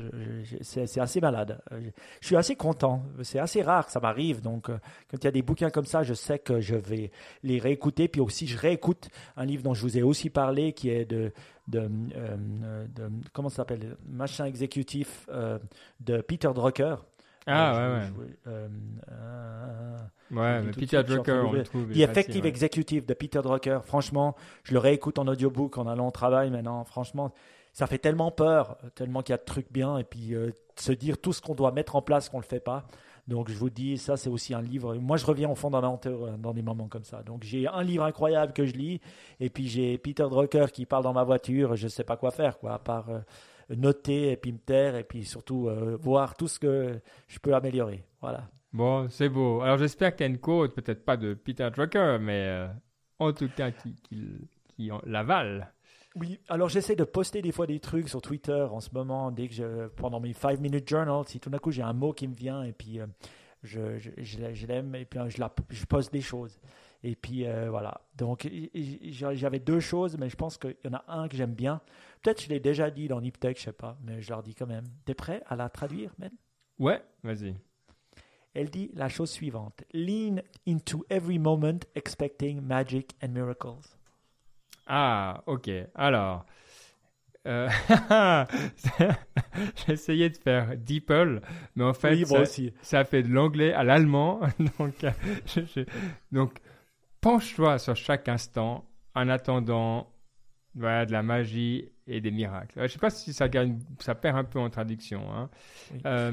C'est, 0.61 1.01
assez 1.01 1.21
malade. 1.21 1.61
Euh, 1.73 1.81
Je, 2.21 2.27
suis 2.29 2.37
assez 2.37 2.55
content. 2.55 3.03
C'est 3.25 3.41
assez 3.41 3.63
rare 3.63 3.87
que 3.87 3.91
ça 3.91 3.99
m'arrive. 3.99 4.43
Donc, 4.43 4.71
euh, 4.71 4.79
quand 5.11 5.17
il 5.19 5.25
y 5.25 5.27
a 5.27 5.33
des 5.33 5.43
bouquins 5.43 5.71
comme 5.71 5.87
ça, 5.87 6.05
je 6.05 6.15
sais 6.15 6.39
que 6.39 6.61
je 6.61 6.77
vais 6.77 7.11
les 7.43 7.59
réécouter. 7.59 8.07
Puis 8.07 8.21
aussi, 8.21 8.47
je 8.47 8.57
réécoute 8.57 9.09
un 9.37 9.45
livre 9.45 9.65
dont 9.65 9.75
je 9.75 9.83
vous 9.83 9.99
ai 9.99 10.03
aussi 10.03 10.31
parlé, 10.31 10.73
qui 10.73 10.89
est 10.89 11.05
de, 11.05 11.33
de, 11.67 11.91
comment 13.33 13.49
ça 13.49 13.57
s'appelle, 13.57 13.97
machin 14.07 14.45
exécutif 14.45 15.29
de 16.01 16.21
Peter 16.21 16.51
Drucker. 16.55 16.95
Ah, 17.47 17.75
Euh, 17.77 18.01
ouais, 18.01 18.11
ouais. 18.19 18.37
euh, 18.47 18.69
euh, 19.11 19.99
Ouais, 20.31 20.61
dis 20.61 20.67
mais 20.67 20.73
Peter 20.73 21.03
Drucker, 21.03 21.43
on 21.47 21.53
le 21.53 21.63
trouve. 21.63 21.93
The 21.93 21.97
Effective 21.99 22.43
ouais. 22.43 22.49
Executive 22.49 23.05
de 23.05 23.15
Peter 23.15 23.41
Drucker, 23.43 23.81
franchement, 23.85 24.35
je 24.65 24.73
le 24.73 24.79
réécoute 24.79 25.19
en 25.19 25.27
audiobook 25.29 25.77
en 25.77 25.87
allant 25.87 26.09
au 26.09 26.11
travail 26.11 26.51
maintenant. 26.51 26.85
Franchement, 26.85 27.33
ça 27.75 27.87
fait 27.87 27.99
tellement 27.99 28.31
peur, 28.31 28.79
tellement 28.95 29.23
qu'il 29.23 29.33
y 29.33 29.35
a 29.35 29.39
de 29.39 29.45
trucs 29.45 29.71
bien, 29.71 29.99
et 29.99 30.05
puis 30.05 30.35
euh, 30.35 30.51
se 30.77 30.93
dire 30.93 31.19
tout 31.19 31.33
ce 31.35 31.43
qu'on 31.43 31.55
doit 31.55 31.73
mettre 31.73 31.97
en 31.97 32.03
place 32.03 32.29
qu'on 32.31 32.39
ne 32.39 32.43
le 32.43 32.47
fait 32.49 32.61
pas. 32.61 32.85
Donc 33.29 33.51
je 33.51 33.55
vous 33.57 33.71
dis, 33.71 33.99
ça 33.99 34.17
c'est 34.17 34.31
aussi 34.31 34.53
un 34.55 34.63
livre. 34.63 34.95
Moi 34.97 35.17
je 35.17 35.27
reviens 35.27 35.49
au 35.51 35.55
fondamental 35.55 36.13
euh, 36.13 36.37
dans 36.39 36.53
des 36.55 36.63
moments 36.63 36.89
comme 36.89 37.05
ça. 37.05 37.23
Donc 37.23 37.45
j'ai 37.45 37.69
un 37.69 37.83
livre 37.83 38.05
incroyable 38.05 38.53
que 38.55 38.65
je 38.67 38.73
lis, 38.73 39.01
et 39.39 39.49
puis 39.51 39.69
j'ai 39.69 39.97
Peter 39.99 40.25
Drucker 40.31 40.67
qui 40.73 40.87
parle 40.87 41.05
dans 41.05 41.13
ma 41.13 41.25
voiture, 41.25 41.77
je 41.77 41.85
ne 41.85 41.89
sais 41.91 42.05
pas 42.05 42.17
quoi 42.17 42.31
faire, 42.31 42.59
quoi, 42.59 42.73
à 42.75 42.79
part 42.79 43.11
euh, 43.11 43.19
noter 43.77 44.31
et 44.33 44.37
puis 44.37 44.53
me 44.53 44.59
taire, 44.59 44.97
et 44.97 45.05
puis 45.05 45.25
surtout 45.25 45.69
euh, 45.69 45.97
voir 46.01 46.37
tout 46.37 46.49
ce 46.49 46.59
que 46.59 47.01
je 47.29 47.39
peux 47.39 47.55
améliorer. 47.55 48.05
Voilà. 48.21 48.49
Bon, 48.73 49.09
c'est 49.11 49.29
beau. 49.29 49.61
Alors 49.61 49.77
j'espère 49.79 50.17
qu'il 50.17 50.25
y 50.27 50.29
a 50.29 50.33
une 50.33 50.39
quote, 50.39 50.75
peut-être 50.75 51.05
pas 51.05 51.17
de 51.17 51.35
Peter 51.35 51.69
Drucker, 51.75 52.19
mais 52.21 52.47
euh, 52.47 52.69
en 53.19 53.33
tout 53.33 53.49
cas 53.55 53.71
qui, 53.71 53.95
qui, 54.03 54.27
qui 54.69 54.91
l'avale. 55.05 55.73
Oui, 56.15 56.39
alors 56.49 56.69
j'essaie 56.69 56.97
de 56.97 57.05
poster 57.05 57.41
des 57.43 57.53
fois 57.53 57.67
des 57.67 57.81
trucs 57.81 58.09
sur 58.09 58.21
Twitter 58.21 58.67
en 58.71 58.81
ce 58.81 58.91
moment, 58.93 59.31
dès 59.31 59.49
que 59.49 59.55
je, 59.55 59.89
pendant 59.89 60.21
mes 60.21 60.33
5 60.35 60.61
minute 60.61 60.89
journal, 60.89 61.23
si 61.27 61.41
tout 61.41 61.49
d'un 61.51 61.59
coup 61.59 61.71
j'ai 61.71 61.83
un 61.83 61.93
mot 61.95 62.13
qui 62.13 62.29
me 62.29 62.35
vient 62.35 62.63
et 62.63 62.73
puis 62.73 63.01
euh, 63.01 63.07
je, 63.63 63.99
je, 63.99 64.11
je 64.19 64.39
l'ai- 64.39 64.55
je 64.55 64.67
l'aime 64.67 64.95
et 64.95 65.05
puis 65.07 65.19
je, 65.29 65.41
la, 65.41 65.51
je 65.71 65.85
poste 65.87 66.13
des 66.13 66.21
choses. 66.21 66.59
Et 67.05 67.17
puis 67.17 67.47
euh, 67.47 67.69
voilà. 67.71 68.01
Donc 68.17 68.49
j'avais 68.75 69.59
deux 69.59 69.81
choses, 69.81 70.17
mais 70.19 70.29
je 70.29 70.37
pense 70.37 70.57
qu'il 70.59 70.77
y 70.85 70.89
en 70.89 70.95
a 70.95 71.05
un 71.09 71.29
que 71.29 71.37
j'aime 71.37 71.55
bien. 71.55 71.81
Peut-être 72.23 72.39
que 72.39 72.45
je 72.45 72.49
l'ai 72.49 72.61
déjà 72.61 72.91
dit 72.91 73.09
dans 73.09 73.21
Niptech, 73.21 73.59
je 73.59 73.65
sais 73.65 73.73
pas, 73.73 73.99
mais 74.05 74.23
je 74.23 74.31
leur 74.31 74.43
dis 74.43 74.55
quand 74.55 74.67
même. 74.69 74.85
T'es 75.05 75.15
prêt 75.15 75.43
à 75.47 75.57
la 75.57 75.69
traduire, 75.69 76.13
Ben? 76.19 76.31
Ouais, 76.79 77.03
vas-y. 77.25 77.55
Elle 78.55 78.71
dit 78.71 78.91
la 78.95 79.09
chose 79.09 79.31
suivante 79.31 79.83
Lean 79.93 80.37
into 80.69 81.05
every 81.11 81.39
moment 81.39 81.79
expecting 81.95 82.61
magic 82.61 83.17
and 83.23 83.29
miracles. 83.31 83.97
Ah, 84.87 85.43
ok. 85.47 85.71
Alors, 85.95 86.45
euh, 87.47 87.69
j'ai 89.87 89.93
essayé 89.93 90.29
de 90.31 90.37
faire 90.37 90.77
DeepL, 90.77 91.41
mais 91.75 91.85
en 91.85 91.95
fait, 91.95 92.15
oui, 92.15 92.73
ça, 92.83 93.05
fait 93.05 93.23
de 93.23 93.29
l'anglais 93.29 93.73
à 93.73 93.85
l'allemand. 93.85 94.41
donc, 94.79 95.03
euh, 95.03 95.11
je- 95.47 95.61
je- 95.65 95.87
donc, 96.31 96.61
penche-toi 97.23 97.79
sur 97.79 97.97
chaque 97.97 98.29
instant 98.29 98.85
en 99.15 99.29
attendant 99.31 100.09
voilà, 100.75 101.07
de 101.07 101.13
la 101.13 101.23
magie 101.23 101.89
et 102.07 102.21
des 102.21 102.31
miracles. 102.31 102.81
Euh, 102.81 102.89
Je 102.89 102.93
sais 102.93 102.99
pas 102.99 103.11
si 103.11 103.33
ça, 103.33 103.49
gagne, 103.49 103.79
ça 104.01 104.15
perd 104.15 104.37
un 104.37 104.45
peu 104.45 104.59
en 104.59 104.69
traduction. 104.69 105.23
Hein. 105.35 105.49
Oui. 105.93 106.01
Euh, 106.05 106.31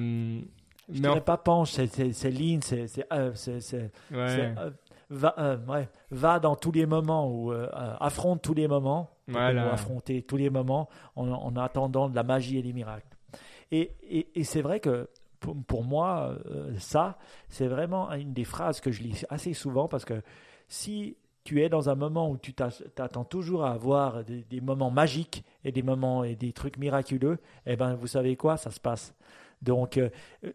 Je 0.89 1.01
mais 1.01 1.07
en- 1.07 1.11
dirais 1.13 1.23
pas 1.23 1.37
penche, 1.37 1.71
c'est- 1.71 1.87
c'est 1.87 2.11
c'est 2.13 2.33
va, 5.11 5.33
euh, 5.39 5.57
ouais, 5.65 5.89
va 6.11 6.39
dans 6.39 6.55
tous 6.55 6.71
les 6.71 6.85
moments 6.85 7.27
ou 7.31 7.51
euh, 7.51 7.67
affronte 7.99 8.41
tous 8.43 8.53
les 8.53 8.67
moments, 8.67 9.09
Voilà. 9.27 9.65
ou 9.67 9.69
affronter 9.69 10.21
tous 10.21 10.37
les 10.37 10.49
moments 10.51 10.87
en, 11.15 11.27
en 11.29 11.55
attendant 11.57 12.09
de 12.09 12.15
la 12.15 12.21
magie 12.23 12.57
et 12.57 12.61
des 12.61 12.73
miracles. 12.73 13.07
Et, 13.71 13.95
et, 14.03 14.39
et 14.39 14.43
c'est 14.43 14.61
vrai 14.61 14.79
que 14.79 15.09
pour, 15.39 15.55
pour 15.65 15.83
moi, 15.83 16.35
euh, 16.47 16.73
ça, 16.77 17.17
c'est 17.47 17.67
vraiment 17.67 18.11
une 18.13 18.33
des 18.33 18.43
phrases 18.43 18.81
que 18.81 18.91
je 18.91 19.01
lis 19.01 19.23
assez 19.29 19.53
souvent 19.53 19.87
parce 19.87 20.05
que 20.05 20.21
si 20.69 21.17
tu 21.43 21.61
es 21.61 21.69
dans 21.69 21.89
un 21.89 21.95
moment 21.95 22.29
où 22.29 22.37
tu 22.37 22.53
t'attends 22.53 23.25
toujours 23.25 23.65
à 23.65 23.71
avoir 23.71 24.23
des, 24.23 24.61
moments 24.61 24.91
magiques 24.91 25.43
et 25.63 25.71
des 25.71 25.81
moments 25.81 26.23
et 26.23 26.35
des 26.35 26.53
trucs 26.53 26.77
miraculeux, 26.77 27.39
eh 27.65 27.75
ben 27.75 27.95
vous 27.95 28.07
savez 28.07 28.35
quoi, 28.35 28.55
ça 28.55 28.69
se 28.71 28.79
passe. 28.79 29.15
Donc, 29.61 29.97
euh, 29.97 30.09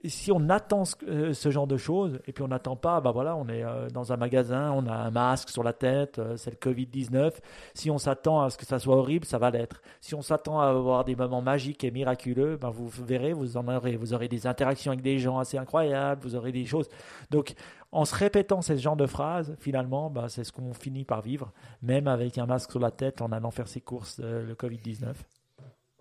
si 0.04 0.32
on 0.32 0.48
attend 0.48 0.84
ce, 0.86 0.96
euh, 1.06 1.32
ce 1.34 1.50
genre 1.50 1.66
de 1.66 1.76
choses, 1.76 2.20
et 2.26 2.32
puis 2.32 2.42
on 2.42 2.48
n'attend 2.48 2.76
pas, 2.76 3.00
bah 3.00 3.10
voilà, 3.12 3.36
on 3.36 3.46
est 3.48 3.62
euh, 3.62 3.88
dans 3.90 4.12
un 4.12 4.16
magasin, 4.16 4.72
on 4.72 4.86
a 4.86 4.94
un 4.94 5.10
masque 5.10 5.50
sur 5.50 5.62
la 5.62 5.74
tête, 5.74 6.20
c'est 6.36 6.50
le 6.50 6.56
Covid-19. 6.56 7.32
Si 7.74 7.90
on 7.90 7.98
s'attend 7.98 8.42
à 8.42 8.50
ce 8.50 8.56
que 8.56 8.64
ça 8.64 8.78
soit 8.78 8.96
horrible, 8.96 9.26
ça 9.26 9.38
va 9.38 9.50
l'être. 9.50 9.82
Si 10.00 10.14
on 10.14 10.22
s'attend 10.22 10.60
à 10.60 10.68
avoir 10.68 11.04
des 11.04 11.16
moments 11.16 11.42
magiques 11.42 11.84
et 11.84 11.90
miraculeux, 11.90 12.56
ben 12.56 12.70
vous 12.70 12.88
verrez, 12.88 13.34
vous 13.34 13.58
en 13.58 13.68
aurez, 13.68 13.96
vous 13.96 14.14
aurez 14.14 14.28
des 14.28 14.46
interactions 14.46 14.92
avec 14.92 15.02
des 15.02 15.18
gens 15.18 15.38
assez 15.38 15.58
incroyables, 15.58 16.22
vous 16.22 16.34
aurez 16.34 16.52
des 16.52 16.64
choses. 16.64 16.88
Donc, 17.30 17.54
en 17.92 18.06
se 18.06 18.14
répétant 18.14 18.62
ce 18.62 18.76
genre 18.76 18.96
de 18.96 19.06
phrases, 19.06 19.54
finalement, 19.60 20.08
bah, 20.10 20.28
c'est 20.28 20.44
ce 20.44 20.52
qu'on 20.52 20.72
finit 20.72 21.04
par 21.04 21.20
vivre, 21.20 21.52
même 21.82 22.08
avec 22.08 22.38
un 22.38 22.46
masque 22.46 22.70
sur 22.70 22.80
la 22.80 22.90
tête 22.90 23.20
en 23.20 23.32
allant 23.32 23.50
faire 23.50 23.68
ses 23.68 23.80
courses, 23.80 24.18
le 24.18 24.54
Covid-19. 24.54 25.14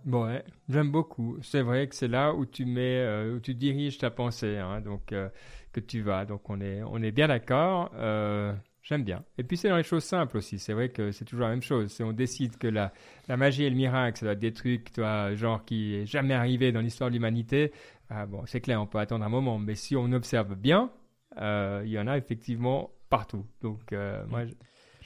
Ouais, 0.06 0.44
j'aime 0.68 0.92
beaucoup. 0.92 1.38
C'est 1.42 1.62
vrai 1.62 1.88
que 1.88 1.96
c'est 1.96 2.10
là 2.10 2.34
où 2.34 2.46
tu 2.46 2.66
mets, 2.66 2.98
euh, 3.00 3.36
où 3.36 3.40
tu 3.40 3.54
diriges 3.56 3.98
ta 3.98 4.12
pensée, 4.12 4.58
hein, 4.58 4.82
donc 4.82 5.14
euh, 5.14 5.30
que 5.72 5.80
tu 5.80 6.02
vas. 6.02 6.26
Donc 6.26 6.50
on 6.50 6.60
est, 6.60 6.84
on 6.84 7.02
est 7.02 7.12
bien 7.12 7.30
d'accord. 7.30 7.90
Euh, 7.96 8.54
j'aime 8.82 9.04
bien. 9.06 9.24
Et 9.38 9.44
puis 9.44 9.56
c'est 9.56 9.70
dans 9.70 9.78
les 9.78 9.84
choses 9.84 10.04
simples 10.04 10.36
aussi. 10.38 10.60
C'est 10.60 10.74
vrai 10.74 10.90
que 10.90 11.12
c'est 11.14 11.24
toujours 11.24 11.46
la 11.46 11.52
même 11.52 11.62
chose. 11.62 11.90
Si 11.90 12.04
on 12.04 12.12
décide 12.12 12.58
que 12.58 12.68
la, 12.68 12.92
la 13.30 13.38
magie 13.38 13.64
et 13.64 13.70
le 13.70 13.78
miracle, 13.78 14.20
ça 14.20 14.26
doit 14.26 14.34
être 14.34 14.40
des 14.40 14.52
trucs, 14.52 14.92
toi, 14.92 15.34
genre 15.36 15.64
qui 15.64 15.96
est 15.96 16.06
jamais 16.06 16.34
arrivé 16.34 16.74
dans 16.74 16.82
l'histoire 16.82 17.10
de 17.10 17.16
l'humanité. 17.16 17.72
Ah, 18.10 18.26
bon, 18.26 18.44
c'est 18.46 18.60
clair, 18.60 18.82
on 18.82 18.88
peut 18.88 19.00
attendre 19.00 19.24
un 19.24 19.30
moment. 19.30 19.58
Mais 19.58 19.76
si 19.76 19.96
on 19.96 20.12
observe 20.12 20.56
bien, 20.56 20.92
il 21.38 21.88
y 21.90 21.98
en 21.98 22.08
a 22.08 22.18
effectivement 22.18 22.92
partout. 23.10 23.46
Donc 23.62 23.94
moi, 24.28 24.46
j- 24.46 24.58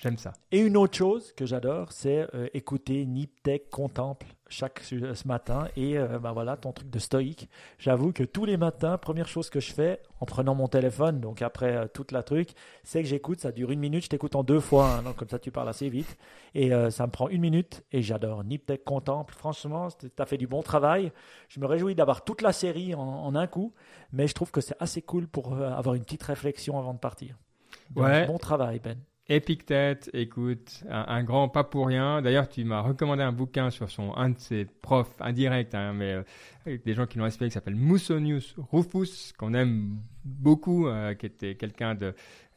j'aime 0.02 0.18
ça. 0.18 0.34
Et 0.52 0.60
une 0.60 0.78
autre 0.78 0.98
chose 0.98 1.34
que 1.34 1.46
j'adore, 1.46 1.92
c'est 1.92 2.28
euh, 2.34 2.48
écouter 2.54 3.06
Niptech 3.06 3.70
Contemple 3.70 4.28
chaque 4.50 4.80
ce 4.80 5.14
ce 5.14 5.28
matin 5.28 5.68
et 5.76 5.98
euh, 5.98 6.20
ben 6.20 6.32
voilà 6.32 6.56
ton 6.56 6.72
truc 6.72 6.90
de 6.90 7.00
stoïque. 7.00 7.50
J'avoue 7.80 8.14
que 8.14 8.24
tous 8.24 8.46
les 8.46 8.56
matins, 8.56 8.98
première 8.98 9.28
chose 9.28 9.50
que 9.50 9.60
je 9.60 9.74
fais 9.74 10.02
en 10.22 10.26
prenant 10.26 10.56
mon 10.56 10.68
téléphone, 10.70 11.20
donc 11.20 11.42
après 11.42 11.76
euh, 11.76 11.88
toute 11.94 12.12
la 12.14 12.24
truc, 12.24 12.52
c'est 12.84 13.02
que 13.02 13.10
j'écoute. 13.10 13.42
Ça 13.42 13.52
dure 13.52 13.72
une 13.72 13.80
minute, 13.82 14.04
je 14.06 14.10
t'écoute 14.10 14.36
en 14.36 14.44
deux 14.44 14.62
fois, 14.62 14.90
hein, 14.90 15.04
donc 15.04 15.18
comme 15.18 15.28
ça 15.28 15.38
tu 15.40 15.52
parles 15.52 15.68
assez 15.68 15.90
vite 15.90 16.18
et 16.56 16.74
euh, 16.74 16.90
ça 16.90 17.06
me 17.06 17.12
prend 17.12 17.28
une 17.28 17.42
minute 17.42 17.84
et 17.92 18.02
j'adore 18.02 18.44
Niptech 18.46 18.86
Contemple. 18.86 19.34
Franchement, 19.34 19.90
tu 19.90 20.10
as 20.18 20.26
fait 20.26 20.38
du 20.38 20.48
bon 20.48 20.62
travail. 20.62 21.12
Je 21.50 21.60
me 21.60 21.66
réjouis 21.66 21.96
d'avoir 21.96 22.24
toute 22.24 22.42
la 22.42 22.54
série 22.54 22.96
en, 22.96 23.02
en 23.02 23.36
un 23.36 23.48
coup, 23.48 23.74
mais 24.14 24.28
je 24.28 24.34
trouve 24.34 24.52
que 24.52 24.62
c'est 24.62 24.76
assez 24.80 25.02
cool 25.02 25.28
pour 25.28 25.56
euh, 25.56 25.72
avoir 25.72 25.96
une 25.96 26.04
petite 26.04 26.24
réflexion 26.24 26.80
avant 26.80 26.94
de 26.94 27.00
partir. 27.00 27.36
Donc, 27.90 28.06
Ouais. 28.06 28.26
Bon 28.28 28.38
travail 28.38 28.80
Ben. 28.80 28.98
Epictète, 29.30 30.10
écoute, 30.14 30.84
un, 30.90 31.22
grand 31.24 31.50
pas 31.50 31.66
pour 31.66 31.88
rien. 31.88 32.22
D'ailleurs, 32.22 32.48
tu 32.48 32.64
m'as 32.64 32.80
recommandé 32.80 33.24
un 33.24 33.34
bouquin 33.34 33.70
sur 33.70 33.90
son 33.90 34.14
un 34.16 34.30
de 34.30 34.40
ses 34.40 34.64
profs 34.66 35.16
indirects, 35.20 35.74
hein, 35.76 35.92
mais 35.94 36.14
euh, 36.14 36.24
avec 36.66 36.86
des 36.86 36.94
gens 36.94 37.06
qui 37.06 37.18
l'ont 37.18 37.26
inspiré, 37.26 37.50
qui 37.50 37.54
s'appelle 37.54 37.76
Musonius 37.76 38.56
Rufus, 38.72 39.34
qu'on 39.38 39.54
aime 39.54 39.98
beaucoup, 40.24 40.88
euh, 40.88 41.14
qui 41.14 41.26
était 41.26 41.56
quelqu'un 41.56 41.94
de 41.94 42.14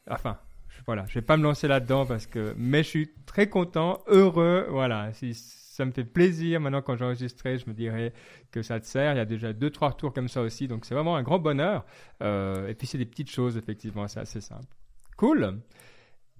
Enfin, 0.09 0.37
je- 0.69 0.81
voilà, 0.85 1.05
je 1.09 1.15
vais 1.15 1.21
pas 1.25 1.35
me 1.37 1.43
lancer 1.43 1.67
là-dedans 1.67 2.05
parce 2.05 2.25
que, 2.25 2.53
mais 2.57 2.83
je 2.83 2.87
suis 2.87 3.11
très 3.25 3.49
content, 3.49 4.01
heureux, 4.07 4.65
voilà. 4.69 5.11
Si 5.13 5.33
ça 5.33 5.85
me 5.85 5.91
fait 5.91 6.03
plaisir 6.05 6.59
maintenant 6.61 6.81
quand 6.81 6.95
j'ai 6.95 7.27
je 7.27 7.69
me 7.69 7.73
dirais 7.73 8.13
que 8.51 8.61
ça 8.61 8.79
te 8.79 8.85
sert. 8.85 9.13
Il 9.13 9.17
y 9.17 9.19
a 9.19 9.25
déjà 9.25 9.51
deux 9.53 9.69
trois 9.69 9.89
retours 9.89 10.13
comme 10.13 10.27
ça 10.27 10.41
aussi, 10.41 10.67
donc 10.67 10.85
c'est 10.85 10.93
vraiment 10.95 11.15
un 11.15 11.23
grand 11.23 11.39
bonheur. 11.39 11.85
Euh, 12.23 12.67
et 12.67 12.75
puis 12.75 12.87
c'est 12.87 12.97
des 12.97 13.05
petites 13.05 13.29
choses 13.29 13.57
effectivement, 13.57 14.07
c'est 14.07 14.19
assez 14.19 14.41
simple. 14.41 14.67
Cool. 15.17 15.59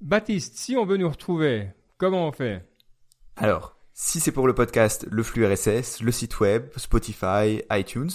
Baptiste, 0.02 0.58
si 0.58 0.76
on 0.76 0.84
veut 0.84 0.98
nous 0.98 1.08
retrouver, 1.08 1.70
comment 2.00 2.28
on 2.28 2.32
fait? 2.32 2.68
Alors, 3.36 3.78
si 3.94 4.20
c'est 4.20 4.32
pour 4.32 4.48
le 4.48 4.56
podcast, 4.56 5.06
le 5.12 5.22
flux 5.22 5.46
RSS, 5.46 6.02
le 6.02 6.12
site 6.12 6.40
web, 6.40 6.70
Spotify, 6.76 7.62
iTunes, 7.70 8.10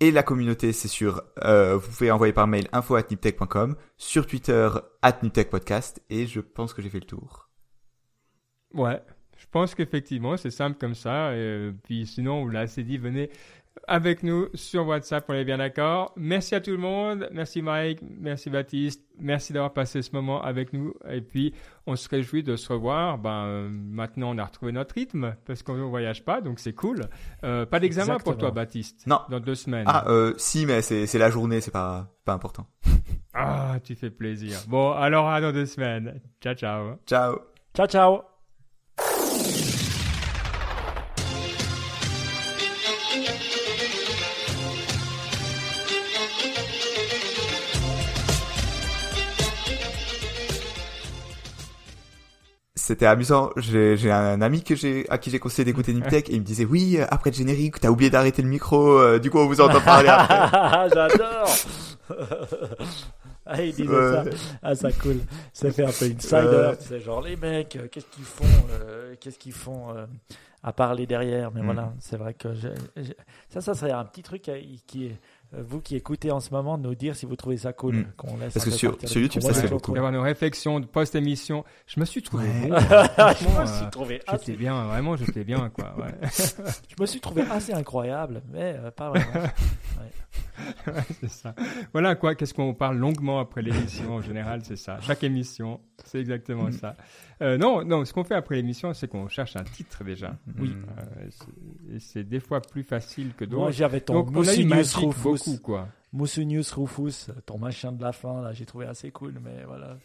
et 0.00 0.10
la 0.10 0.22
communauté, 0.22 0.74
c'est 0.74 0.88
sur, 0.88 1.22
euh, 1.42 1.78
vous 1.78 1.88
pouvez 1.88 2.10
envoyer 2.10 2.34
par 2.34 2.46
mail 2.46 2.68
info 2.72 2.96
at 2.96 3.04
niptech.com, 3.10 3.76
sur 3.96 4.26
Twitter, 4.26 4.68
at 5.00 5.18
niptechpodcast, 5.22 6.02
et 6.10 6.26
je 6.26 6.40
pense 6.40 6.74
que 6.74 6.82
j'ai 6.82 6.90
fait 6.90 7.00
le 7.00 7.06
tour. 7.06 7.48
Ouais, 8.74 9.00
je 9.38 9.46
pense 9.50 9.74
qu'effectivement, 9.74 10.36
c'est 10.36 10.50
simple 10.50 10.76
comme 10.78 10.94
ça. 10.94 11.32
Et 11.32 11.38
euh, 11.38 11.72
puis 11.84 12.06
sinon, 12.06 12.42
on 12.42 12.46
l'a 12.46 12.60
assez 12.60 12.84
dit, 12.84 12.98
venez 12.98 13.30
avec 13.86 14.22
nous 14.22 14.48
sur 14.54 14.86
WhatsApp, 14.86 15.24
on 15.28 15.34
est 15.34 15.44
bien 15.44 15.58
d'accord. 15.58 16.12
Merci 16.16 16.54
à 16.54 16.60
tout 16.60 16.70
le 16.70 16.78
monde. 16.78 17.28
Merci 17.32 17.62
Mike, 17.62 18.00
merci 18.02 18.50
Baptiste. 18.50 19.02
Merci 19.18 19.52
d'avoir 19.52 19.72
passé 19.72 20.02
ce 20.02 20.10
moment 20.12 20.42
avec 20.42 20.72
nous. 20.72 20.92
Et 21.08 21.20
puis, 21.20 21.54
on 21.86 21.96
se 21.96 22.08
réjouit 22.08 22.42
de 22.42 22.56
se 22.56 22.72
revoir. 22.72 23.18
Ben, 23.18 23.68
maintenant, 23.70 24.34
on 24.34 24.38
a 24.38 24.44
retrouvé 24.44 24.72
notre 24.72 24.94
rythme 24.94 25.34
parce 25.46 25.62
qu'on 25.62 25.74
ne 25.74 25.82
voyage 25.82 26.24
pas, 26.24 26.40
donc 26.40 26.58
c'est 26.58 26.74
cool. 26.74 27.08
Euh, 27.44 27.64
pas 27.66 27.80
d'examen 27.80 28.18
pour 28.18 28.36
toi, 28.36 28.50
Baptiste 28.50 29.06
Non. 29.06 29.20
Dans 29.30 29.40
deux 29.40 29.54
semaines. 29.54 29.86
Ah, 29.86 30.04
euh, 30.08 30.34
si, 30.36 30.66
mais 30.66 30.82
c'est 30.82 31.06
c'est 31.06 31.18
la 31.18 31.30
journée, 31.30 31.60
c'est 31.60 31.70
pas, 31.70 32.14
pas 32.24 32.32
important. 32.32 32.66
Ah, 33.34 33.78
tu 33.84 33.94
fais 33.94 34.10
plaisir. 34.10 34.58
Bon, 34.68 34.92
alors 34.92 35.28
à 35.28 35.40
dans 35.40 35.52
deux 35.52 35.66
semaines. 35.66 36.20
Ciao, 36.40 36.54
ciao. 36.54 36.96
Ciao 37.06 37.38
Ciao, 37.74 37.86
ciao. 37.86 38.35
C'était 52.86 53.06
amusant. 53.06 53.50
J'ai 53.56 54.12
un 54.12 54.40
ami 54.40 54.62
que 54.62 54.76
j'ai 54.76 55.06
à 55.10 55.18
qui 55.18 55.30
j'ai 55.30 55.40
conseillé 55.40 55.64
d'écouter 55.64 55.92
Niptech 55.92 56.30
et 56.30 56.34
il 56.34 56.40
me 56.40 56.44
disait 56.46 56.64
oui 56.64 56.98
euh, 56.98 57.04
après 57.10 57.30
le 57.30 57.34
générique 57.36 57.80
t'as 57.80 57.88
oublié 57.88 58.10
d'arrêter 58.10 58.42
le 58.42 58.48
micro 58.48 58.98
euh, 59.00 59.18
du 59.18 59.28
coup 59.28 59.38
on 59.38 59.46
vous 59.46 59.60
entend 59.60 59.80
parler. 59.80 60.06
J'adore. 60.94 61.48
ah, 63.44 63.62
il 63.62 63.74
disait 63.74 63.88
Ouais. 63.88 64.12
ça. 64.12 64.24
Ah, 64.62 64.74
ça 64.74 64.92
cool. 64.92 65.16
Ça 65.52 65.70
fait 65.70 65.82
un 65.84 65.86
peu 65.86 66.04
insider. 66.04 66.36
Ouais. 66.36 66.76
C'est 66.80 67.00
genre 67.00 67.20
les 67.22 67.36
mecs, 67.36 67.76
euh, 67.76 67.88
qu'est-ce 67.90 68.06
qu'ils 68.06 68.24
font, 68.24 68.44
euh, 68.70 69.14
qu'est-ce 69.20 69.38
qu'ils 69.38 69.52
font 69.52 69.90
euh, 69.96 70.06
à 70.62 70.72
parler 70.72 71.06
derrière. 71.06 71.50
Mais 71.52 71.62
Mm. 71.62 71.66
voilà, 71.66 71.92
c'est 72.00 72.16
vrai 72.16 72.34
que 72.34 72.54
je- 72.54 73.02
je- 73.02 73.12
ça, 73.48 73.60
ça 73.60 73.74
serait 73.74 73.92
un 73.92 74.04
petit 74.04 74.22
truc 74.22 74.42
qui 74.86 75.06
est 75.06 75.10
euh, 75.10 75.14
vous 75.52 75.80
qui 75.80 75.96
écoutez 75.96 76.30
en 76.30 76.40
ce 76.40 76.50
moment, 76.52 76.76
nous 76.78 76.94
dire 76.94 77.14
si 77.16 77.24
vous 77.26 77.36
trouvez 77.36 77.56
ça 77.56 77.72
cool. 77.72 77.96
Mm. 77.96 78.06
Qu'on 78.16 78.36
laisse 78.36 78.52
Parce 78.54 78.64
que 78.64 78.70
sur- 78.70 78.96
sur 79.04 79.20
YouTube, 79.20 79.42
ça 79.42 79.48
Moi, 79.48 79.54
serait 79.56 79.68
j'ai 79.68 79.76
trouvé- 79.78 79.96
D'avoir 79.96 80.12
nos 80.12 80.22
réflexions 80.22 80.80
de 80.80 80.86
post-émission. 80.86 81.64
Je 81.86 82.00
me 82.00 82.04
suis 82.04 82.22
trouvé 82.22 82.46
Ouais. 82.48 82.68
bon. 82.68 82.76
je 82.78 82.84
Franchement, 82.84 83.60
me 83.60 83.66
suis 83.66 83.84
euh, 83.84 83.90
trouvé 83.90 84.14
J'étais 84.14 84.30
assez, 84.30 84.52
bien, 84.56 84.84
vraiment, 84.86 85.16
j'étais 85.16 85.44
bien, 85.44 85.68
quoi. 85.70 85.94
Ouais. 85.98 86.14
je 86.22 87.00
me 87.00 87.06
suis 87.06 87.20
trouvé 87.20 87.42
assez 87.50 87.72
incroyable, 87.72 88.42
mais 88.52 88.76
euh, 88.78 88.90
pas 88.90 89.10
vraiment. 89.10 89.46
Ouais, 90.86 90.92
c'est 91.20 91.30
ça. 91.30 91.54
Voilà, 91.92 92.14
quoi, 92.14 92.34
qu'est-ce 92.34 92.54
qu'on 92.54 92.74
parle 92.74 92.96
longuement 92.96 93.40
après 93.40 93.62
l'émission, 93.62 94.14
en 94.16 94.22
général, 94.22 94.60
c'est 94.64 94.76
ça. 94.76 94.98
Chaque 95.00 95.22
émission, 95.24 95.80
c'est 96.04 96.18
exactement 96.20 96.70
ça. 96.72 96.96
Euh, 97.42 97.58
non, 97.58 97.84
non, 97.84 98.04
ce 98.04 98.12
qu'on 98.14 98.24
fait 98.24 98.34
après 98.34 98.56
l'émission, 98.56 98.94
c'est 98.94 99.08
qu'on 99.08 99.28
cherche 99.28 99.56
un 99.56 99.64
titre 99.64 100.02
déjà. 100.04 100.36
Oui. 100.58 100.74
Euh, 100.98 101.28
c'est- 101.98 102.24
des 102.24 102.40
fois 102.40 102.60
plus 102.62 102.82
facile 102.82 103.34
que 103.36 103.44
Moi, 103.44 103.66
d'autres. 103.66 103.72
j'avais 103.72 104.00
ton 104.00 104.22
Donc, 104.22 104.30
Magic 104.30 104.70
Rufus. 104.94 105.22
beaucoup, 105.22 105.58
quoi. 105.62 105.88
Moussu 106.12 106.46
News 106.46 106.62
Rufus, 106.74 107.30
ton 107.44 107.58
machin 107.58 107.92
de 107.92 108.02
la 108.02 108.12
fin, 108.12 108.40
là, 108.40 108.52
j'ai 108.54 108.64
trouvé 108.64 108.86
assez 108.86 109.10
cool, 109.10 109.34
mais 109.44 109.64
voilà. 109.66 109.98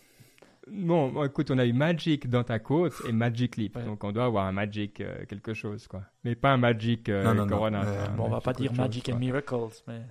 Non, 0.69 1.09
bon, 1.09 1.23
écoute, 1.23 1.49
on 1.51 1.57
a 1.57 1.65
eu 1.65 1.73
Magic 1.73 2.29
dans 2.29 2.43
ta 2.43 2.59
côte 2.59 2.93
et 3.07 3.11
Magic 3.13 3.55
Leap. 3.57 3.77
Ouais. 3.77 3.85
Donc, 3.85 4.03
on 4.03 4.11
doit 4.11 4.25
avoir 4.25 4.45
un 4.45 4.51
Magic 4.51 4.99
euh, 5.01 5.25
quelque 5.25 5.53
chose, 5.53 5.87
quoi. 5.87 6.03
Mais 6.23 6.35
pas 6.35 6.51
un 6.51 6.57
Magic 6.57 7.07
euh, 7.09 7.23
Non, 7.23 7.33
non, 7.33 7.43
non. 7.45 7.49
Corona. 7.49 7.83
Euh. 7.83 8.05
Un 8.07 8.09
Bon, 8.15 8.25
on 8.25 8.29
va 8.29 8.41
pas 8.41 8.53
dire 8.53 8.71
chose, 8.71 8.77
Magic 8.77 9.05
quoi. 9.05 9.13
and 9.15 9.17
Miracles, 9.19 9.81
mais 9.87 10.01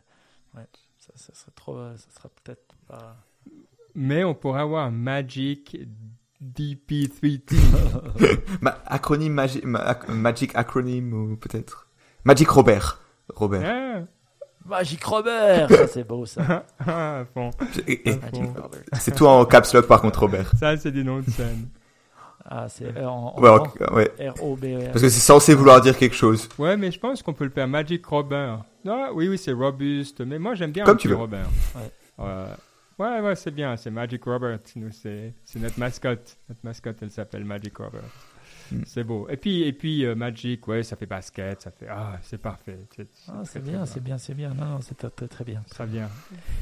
ouais, 0.57 0.67
ça, 0.99 1.13
ça 1.17 1.35
serait 1.35 1.53
trop, 1.55 1.77
ça 1.97 2.11
serait 2.17 2.31
peut-être 2.43 2.75
pas. 2.89 3.17
Mais 3.95 4.25
on 4.25 4.35
pourrait 4.35 4.61
avoir 4.63 4.91
Magic 4.91 5.77
DP3T. 6.43 7.55
Ma- 8.61 8.79
acronyme 8.87 9.33
magi- 9.35 9.63
ma- 9.65 9.81
ac- 9.93 10.09
Magic 10.09 10.53
acronyme 10.55 11.13
ou 11.13 11.37
peut-être? 11.37 11.87
Magic 12.25 12.49
Robert. 12.49 13.01
Robert. 13.35 14.05
Magic 14.67 15.03
Robert, 15.05 15.69
ça 15.71 15.87
c'est 15.87 16.05
beau 16.05 16.27
ça. 16.27 16.65
ah, 16.87 17.25
bon. 17.35 17.51
C'est 18.99 19.15
tout 19.15 19.27
en 19.27 19.45
caps 19.47 19.73
lock 19.75 19.87
par 19.87 20.01
contre 20.03 20.21
Robert. 20.21 20.53
Ça, 20.59 20.77
c'est 20.77 20.93
des 20.93 21.03
noms 21.03 21.21
de 21.21 21.31
scène. 21.31 21.69
Ah, 22.45 22.69
c'est 22.69 22.97
euh, 22.97 23.07
en, 23.09 23.35
en 23.37 23.41
Ouais, 23.41 23.49
grand. 23.49 23.63
ok, 23.65 23.91
ouais. 23.95 24.11
R-O-B-E-R. 24.19 24.93
Parce 24.93 25.03
que 25.03 25.09
c'est 25.09 25.21
censé 25.21 25.55
vouloir 25.55 25.81
dire 25.81 25.97
quelque 25.97 26.15
chose. 26.17 26.49
Ouais, 26.59 26.77
mais 26.77 26.91
je 26.91 26.99
pense 26.99 27.23
qu'on 27.23 27.33
peut 27.35 27.45
le 27.45 27.51
faire 27.51 27.69
Magic 27.69 28.05
Robert. 28.07 28.65
Non, 28.85 29.09
oui, 29.15 29.29
oui, 29.29 29.39
c'est 29.39 29.53
robuste, 29.53 30.21
mais 30.23 30.39
moi 30.39 30.55
j'aime 30.55 30.73
bien 30.73 30.85
Comme 30.85 30.97
tu 30.97 31.09
veux. 31.09 31.17
Robert. 31.17 31.49
Ouais. 31.77 32.25
Ouais, 32.25 32.45
ouais, 33.01 33.21
ouais, 33.21 33.35
c'est 33.35 33.51
bien, 33.51 33.77
c'est 33.77 33.91
Magic 33.91 34.25
Robert. 34.25 34.61
Nous, 34.77 34.91
c'est 34.93 35.35
notre 35.57 35.79
mascotte. 35.79 36.39
Notre 36.49 36.61
mascotte, 36.63 36.97
elle 37.03 37.11
s'appelle 37.11 37.45
Magic 37.45 37.77
Robert. 37.77 38.03
Mm. 38.71 38.83
C'est 38.87 39.03
beau. 39.05 39.27
Et 39.29 39.37
puis, 39.37 39.63
et 39.63 39.73
puis 39.73 40.05
euh, 40.05 40.15
Magic, 40.15 40.67
ouais, 40.69 40.83
ça 40.83 40.95
fait 40.97 41.07
basket, 41.07 41.63
ça 41.63 41.71
fait. 41.71 41.89
Ah, 41.89 42.19
c'est 42.23 42.39
parfait. 42.39 42.79
C'est 42.95 43.09
Ah, 43.29 43.43
bien, 43.61 43.85
c'est 43.85 44.03
bien, 44.03 44.17
c'est 44.19 44.35
bien. 44.35 44.51
Non, 44.51 44.65
non, 44.65 44.81
c'est 44.81 44.97
très, 44.97 45.27
très, 45.27 45.45
bien. 45.45 45.63
Très 45.69 45.87
bien. 45.87 46.09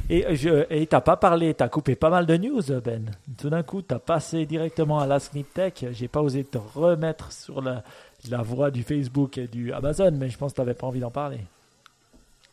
Et 0.09 0.27
euh, 0.27 0.35
je, 0.35 0.67
et 0.71 0.87
t'as 0.87 1.03
pas 1.03 1.17
parlé, 1.17 1.53
t'as 1.55 1.69
coupé 1.69 1.97
pas 1.97 2.11
mal 2.11 2.25
de 2.25 2.37
news, 2.37 2.63
Ben. 2.83 3.11
Tout 3.37 3.51
d'un 3.51 3.63
coup, 3.63 3.83
t'as 3.83 3.99
passé 3.99 4.47
directement 4.47 5.01
à 5.01 5.07
la 5.07 5.21
Snip 5.21 5.53
Tech. 5.53 5.85
J'ai 5.93 6.09
pas 6.09 6.23
osé 6.23 6.45
te 6.45 6.59
remettre 6.59 7.31
sur 7.33 7.61
la, 7.61 7.85
la 8.31 8.43
voie 8.43 8.71
du 8.71 8.83
Facebook 8.83 9.37
et 9.37 9.47
du 9.47 9.73
Amazon, 9.73 10.13
mais 10.13 10.31
je 10.31 10.39
pense 10.39 10.53
que 10.53 10.57
t'avais 10.57 10.75
pas 10.75 10.87
envie 10.87 11.01
d'en 11.01 11.11
parler. 11.11 11.41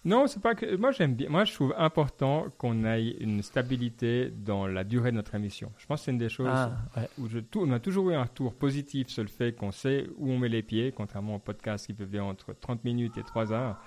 Non, 0.05 0.27
c'est 0.27 0.39
pas 0.41 0.53
que. 0.53 0.75
Moi, 0.75 0.91
j'aime 0.91 1.15
bien. 1.15 1.29
Moi, 1.29 1.45
je 1.45 1.53
trouve 1.53 1.73
important 1.77 2.45
qu'on 2.59 2.85
ait 2.85 3.09
une 3.19 3.41
stabilité 3.41 4.29
dans 4.29 4.67
la 4.67 4.83
durée 4.83 5.09
de 5.11 5.15
notre 5.15 5.33
émission. 5.33 5.71
Je 5.79 5.85
pense 5.87 6.01
que 6.01 6.05
c'est 6.05 6.11
une 6.11 6.19
des 6.19 6.29
choses 6.29 6.47
Ah, 6.51 6.71
ouais. 6.95 7.09
où 7.17 7.27
je, 7.27 7.39
on 7.55 7.71
a 7.71 7.79
toujours 7.79 8.11
eu 8.11 8.13
un 8.13 8.21
retour 8.23 8.53
positif 8.53 9.07
sur 9.09 9.23
le 9.23 9.29
fait 9.29 9.53
qu'on 9.55 9.71
sait 9.71 10.07
où 10.17 10.29
on 10.31 10.37
met 10.37 10.47
les 10.49 10.61
pieds, 10.61 10.91
contrairement 10.95 11.35
au 11.35 11.39
podcast 11.39 11.87
qui 11.87 11.93
peut 11.93 12.05
faire 12.05 12.25
entre 12.25 12.53
30 12.53 12.83
minutes 12.83 13.17
et 13.17 13.23
3 13.23 13.51
heures. 13.51 13.77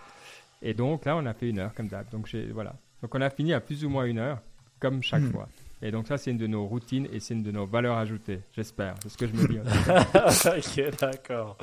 Et 0.61 0.75
donc 0.75 1.05
là, 1.05 1.17
on 1.17 1.25
a 1.25 1.35
fait 1.35 1.49
une 1.51 1.61
heure 1.61 1.73
comme 1.73 1.87
d'hab. 1.87 2.11
Donc 2.11 2.29
voilà. 2.53 2.75
Donc 3.01 3.15
on 3.15 3.21
a 3.21 3.31
fini 3.31 3.53
à 3.53 3.61
plus 3.61 3.85
ou 3.85 3.89
moins 3.89 4.05
une 4.07 4.19
heure, 4.19 4.41
comme 4.81 5.03
chaque 5.05 5.23
Hmm. 5.23 5.31
fois. 5.31 5.49
Et 5.81 5.91
donc 5.93 6.09
ça, 6.09 6.19
c'est 6.19 6.33
une 6.33 6.39
de 6.39 6.47
nos 6.49 6.67
routines 6.67 7.07
et 7.13 7.21
c'est 7.21 7.35
une 7.35 7.43
de 7.45 7.53
nos 7.53 7.65
valeurs 7.67 7.97
ajoutées. 7.97 8.41
J'espère. 8.53 8.95
C'est 9.03 9.11
ce 9.11 9.17
que 9.17 9.27
je 9.29 9.33
me 9.33 9.47
dis. 9.47 9.59
ok, 10.89 10.99
d'accord. 11.01 11.57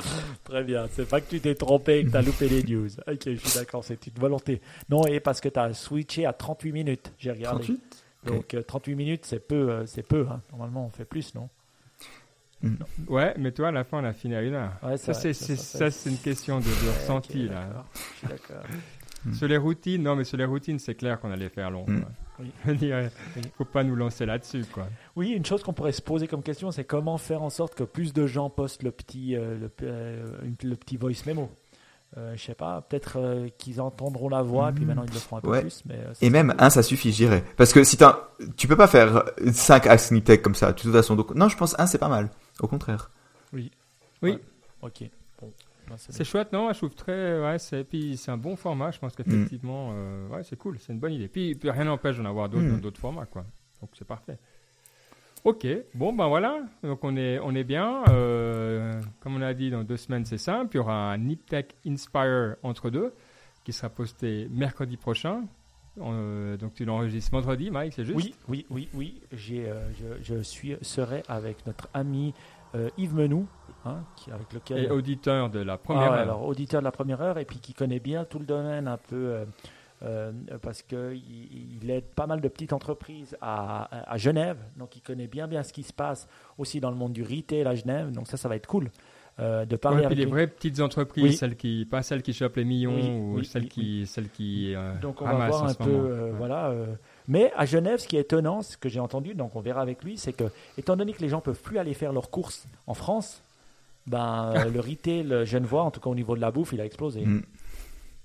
Très 0.46 0.64
bien. 0.64 0.88
C'est 0.92 1.08
pas 1.10 1.20
que 1.20 1.30
tu 1.30 1.42
t'es 1.42 1.54
trompé 1.56 2.00
et 2.00 2.06
que 2.06 2.12
t'as 2.12 2.22
loupé 2.22 2.48
les 2.48 2.64
news. 2.64 2.88
Ok, 3.08 3.20
je 3.26 3.36
suis 3.36 3.60
d'accord, 3.60 3.84
c'est 3.84 4.08
une 4.08 4.14
volonté. 4.14 4.62
Non, 4.90 5.06
et 5.06 5.20
parce 5.20 5.42
que 5.42 5.50
t'as 5.50 5.74
switché 5.74 6.26
à 6.26 6.32
38 6.34 6.72
minutes, 6.72 7.12
j'ai 7.20 7.32
regardé. 7.32 7.66
38 7.66 8.04
Donc 8.26 8.54
euh, 8.54 8.62
38 8.64 8.96
minutes, 8.96 9.26
c'est 9.26 9.46
peu, 9.46 9.70
euh, 9.70 9.86
c'est 9.86 10.04
peu. 10.08 10.26
hein. 10.32 10.42
Normalement, 10.52 10.86
on 10.86 10.90
fait 10.90 11.06
plus, 11.06 11.36
non? 11.36 11.50
Ouais, 13.08 13.34
mais 13.38 13.52
toi, 13.52 13.68
à 13.68 13.72
la 13.72 13.84
fin, 13.84 14.00
on 14.02 14.06
a 14.06 14.14
fini 14.14 14.34
à 14.34 14.42
une 14.42 14.54
heure. 14.56 14.72
Ouais, 14.82 14.98
Ça, 14.98 15.14
c'est 15.14 15.34
c'est- 15.34 15.56
ça, 15.56 15.92
c'est 15.92 16.10
une 16.10 16.18
question 16.18 16.60
de, 16.60 16.66
ressenti. 16.66 17.48
là. 17.48 17.86
Je 17.94 18.18
suis 18.20 18.28
d'accord. 18.28 18.64
Sur 19.34 19.48
les 19.48 19.58
routines, 19.58 20.02
non, 20.02 20.16
mais 20.16 20.24
sur 20.24 20.38
les 20.38 20.46
routines, 20.46 20.80
c'est 20.80 20.96
clair 20.96 21.20
qu'on 21.20 21.32
allait 21.32 21.50
faire 21.50 21.70
long. 21.70 21.86
Mm. 21.88 22.02
quoi. 22.02 22.12
Oui. 22.40 22.52
Oui. 22.68 23.42
faut 23.58 23.66
pas 23.66 23.84
nous 23.84 23.96
lancer 23.96 24.26
là-dessus, 24.26 24.66
quoi. 24.72 24.88
Oui, 25.16 25.30
une 25.32 25.46
chose 25.46 25.64
qu'on 25.64 25.74
pourrait 25.74 25.92
se 25.94 26.02
poser 26.02 26.28
comme 26.28 26.44
question, 26.44 26.72
c'est 26.72 26.84
comment 26.84 27.18
faire 27.18 27.42
en 27.44 27.50
sorte 27.50 27.76
que 27.76 27.84
plus 27.84 28.14
de 28.14 28.28
gens 28.28 28.50
postent 28.50 28.84
le 28.84 28.92
petit, 28.92 29.36
euh, 29.36 29.58
le, 29.58 29.72
euh, 29.84 30.26
le 30.64 30.76
petit 30.76 30.98
voice 30.98 31.26
memo. 31.26 31.50
Euh, 32.18 32.34
je 32.38 32.42
sais 32.44 32.56
pas, 32.56 32.82
peut-être 32.82 33.18
euh, 33.18 33.50
qu'ils 33.58 33.82
entendront 33.82 34.30
la 34.30 34.42
voix, 34.42 34.70
et 34.70 34.74
puis 34.74 34.86
maintenant 34.86 35.04
ils 35.06 35.14
le 35.14 35.20
feront 35.20 35.38
un 35.38 35.42
peu 35.42 35.50
Ouais. 35.50 35.62
plus. 35.62 35.82
Mais, 35.86 35.96
euh, 35.96 36.14
Et 36.22 36.30
même 36.30 36.52
cool. 36.52 36.56
un, 36.64 36.70
ça 36.70 36.82
suffit, 36.84 37.12
je 37.12 37.18
dirais. 37.18 37.44
Parce 37.58 37.74
que 37.74 37.84
si 37.84 37.98
t'as, 37.98 38.30
tu 38.56 38.68
peux 38.68 38.78
pas 38.78 38.88
faire 38.88 39.24
5 39.52 39.88
Ask 39.88 40.12
Niptech 40.12 40.42
comme 40.42 40.56
ça, 40.56 40.72
de 40.72 40.80
toute 40.80 40.92
façon. 40.94 41.16
Donc, 41.16 41.34
non, 41.36 41.50
je 41.50 41.58
pense 41.58 41.78
un, 41.80 41.88
c'est 41.88 41.98
pas 41.98 42.08
mal. 42.08 42.30
Au 42.62 42.68
contraire. 42.68 43.12
Oui. 43.52 43.72
Ok. 44.22 44.22
Bon. 44.22 44.40
Ben, 44.82 45.10
c'est 45.98 46.24
chouette, 46.24 46.52
non? 46.54 46.72
Je 46.74 46.78
trouve 46.78 46.96
très. 46.96 47.40
Ouais, 47.40 47.58
c'est, 47.60 47.84
puis 47.84 48.18
c'est 48.18 48.32
un 48.32 48.38
bon 48.38 48.56
format. 48.56 48.92
Je 48.92 49.00
pense 49.00 49.16
qu'effectivement, 49.16 49.92
euh, 49.94 50.28
ouais, 50.30 50.44
c'est 50.44 50.58
cool. 50.58 50.78
C'est 50.80 50.94
une 50.94 51.00
bonne 51.00 51.14
idée. 51.14 51.28
Puis, 51.28 51.56
puis 51.56 51.70
rien 51.70 51.86
n'empêche 51.86 52.18
d'en 52.18 52.26
avoir 52.26 52.50
d'autres 52.50 52.64
Mm. 52.66 52.72
dans 52.72 52.78
d'autres 52.82 53.00
formats, 53.00 53.26
quoi. 53.26 53.46
Donc 53.82 53.92
c'est 53.94 54.08
parfait. 54.08 54.38
Ok, 55.44 55.68
bon 55.94 56.12
ben 56.12 56.28
voilà, 56.28 56.60
donc 56.82 57.04
on 57.04 57.16
est, 57.16 57.38
on 57.38 57.54
est 57.54 57.64
bien. 57.64 58.04
Euh, 58.10 59.00
comme 59.20 59.36
on 59.36 59.42
a 59.44 59.54
dit, 59.54 59.70
dans 59.70 59.84
deux 59.84 59.98
semaines 59.98 60.26
c'est 60.26 60.40
simple. 60.40 60.72
Il 60.74 60.78
y 60.78 60.80
aura 60.80 61.12
un 61.12 61.18
Niptech 61.20 61.76
Inspire 61.86 62.56
entre 62.64 62.90
deux 62.90 63.14
qui 63.64 63.72
sera 63.72 63.90
posté 63.90 64.48
mercredi 64.50 64.98
prochain. 64.98 65.44
Euh, 66.02 66.58
donc 66.58 66.74
tu 66.74 66.84
l'enregistres 66.84 67.32
vendredi, 67.32 67.70
Mike, 67.70 67.94
c'est 67.94 68.06
juste? 68.06 68.18
Oui, 68.18 68.34
oui, 68.48 68.66
oui, 68.72 68.90
oui. 68.96 69.22
J'ai, 69.34 69.70
euh, 69.70 69.88
je, 69.94 70.34
je 70.36 70.42
suis, 70.42 70.76
serai 70.82 71.22
avec 71.28 71.66
notre 71.68 71.90
ami 71.94 72.34
euh, 72.76 72.90
Yves 72.98 73.16
Menou, 73.16 73.48
hein, 73.86 74.04
qui, 74.16 74.32
avec 74.32 74.52
lequel. 74.54 74.84
Et 74.86 74.90
auditeur 74.90 75.50
de 75.50 75.60
la 75.60 75.78
première 75.78 76.12
Ah 76.12 76.16
heure. 76.16 76.22
alors 76.22 76.46
auditeur 76.46 76.82
de 76.82 76.86
la 76.86 76.92
première 76.92 77.22
heure 77.22 77.38
et 77.38 77.46
puis 77.46 77.60
qui 77.60 77.74
connaît 77.74 78.00
bien 78.00 78.26
tout 78.26 78.40
le 78.40 78.46
domaine 78.46 78.88
un 78.88 78.98
peu 78.98 79.16
euh, 79.16 79.46
euh, 80.04 80.32
parce 80.62 80.82
qu'il 80.82 81.22
il 81.82 81.90
aide 81.90 82.04
pas 82.16 82.28
mal 82.28 82.42
de 82.42 82.48
petites 82.50 82.74
entreprises 82.74 83.38
à, 83.42 84.12
à 84.12 84.18
Genève, 84.18 84.58
donc 84.78 84.96
il 84.98 85.02
connaît 85.02 85.28
bien 85.28 85.48
bien 85.48 85.64
ce 85.64 85.72
qui 85.72 85.84
se 85.84 85.94
passe 85.94 86.28
aussi 86.58 86.80
dans 86.82 86.90
le 86.92 86.98
monde 86.98 87.14
du 87.14 87.24
retail 87.24 87.64
à 87.66 87.76
Genève, 87.76 88.12
donc 88.12 88.28
ça 88.28 88.36
ça 88.38 88.50
va 88.50 88.56
être 88.58 88.68
cool 88.68 88.90
euh, 89.40 89.66
de 89.66 89.76
parler 89.76 90.00
Ouais, 90.00 90.06
avec 90.06 90.18
les 90.18 90.26
vraies 90.26 90.48
petites 90.48 90.80
entreprises, 90.80 91.24
Oui. 91.24 91.34
celles 91.34 91.56
qui, 91.58 91.86
pas 91.90 92.02
celles 92.04 92.22
qui 92.24 92.34
chopent 92.34 92.56
les 92.58 92.64
millions 92.66 92.96
Oui, 92.96 93.10
ou 93.10 93.38
oui, 93.40 93.46
celles 93.46 93.68
qui, 93.68 94.06
celles 94.06 94.30
qui 94.30 94.74
euh, 94.76 94.94
Donc 95.02 95.22
on 95.22 95.26
va 95.26 95.48
voir 95.48 95.66
un 95.66 95.74
peu, 95.74 96.30
voilà. 96.38 96.74
Euh, 97.28 97.28
mais 97.28 97.52
à 97.56 97.66
Genève, 97.66 98.00
ce 98.00 98.08
qui 98.08 98.18
est 98.18 98.22
étonnant, 98.22 98.62
ce 98.62 98.78
que 98.78 98.90
j'ai 98.90 99.00
entendu, 99.00 99.36
donc 99.36 99.56
on 99.56 99.62
verra 99.62 99.82
avec 99.82 100.04
lui, 100.04 100.18
c'est 100.18 100.34
que 100.34 100.46
étant 100.78 100.96
donné 100.96 101.14
que 101.14 101.22
les 101.22 101.30
gens 101.30 101.42
peuvent 101.42 101.62
plus 101.62 101.78
aller 101.78 101.94
faire 101.94 102.14
leurs 102.14 102.30
courses 102.30 102.66
en 102.88 102.94
France, 102.94 103.42
ben 104.08 104.54
euh, 104.56 104.70
le 104.72 104.80
retail 104.80 105.46
genevois, 105.46 105.84
en 105.84 105.92
tout 105.92 106.00
cas 106.00 106.10
au 106.10 106.16
niveau 106.16 106.36
de 106.36 106.42
la 106.42 106.52
bouffe, 106.52 106.74
il 106.74 106.82
a 106.82 106.86
explosé. 106.86 107.26
Mm. 107.26 107.44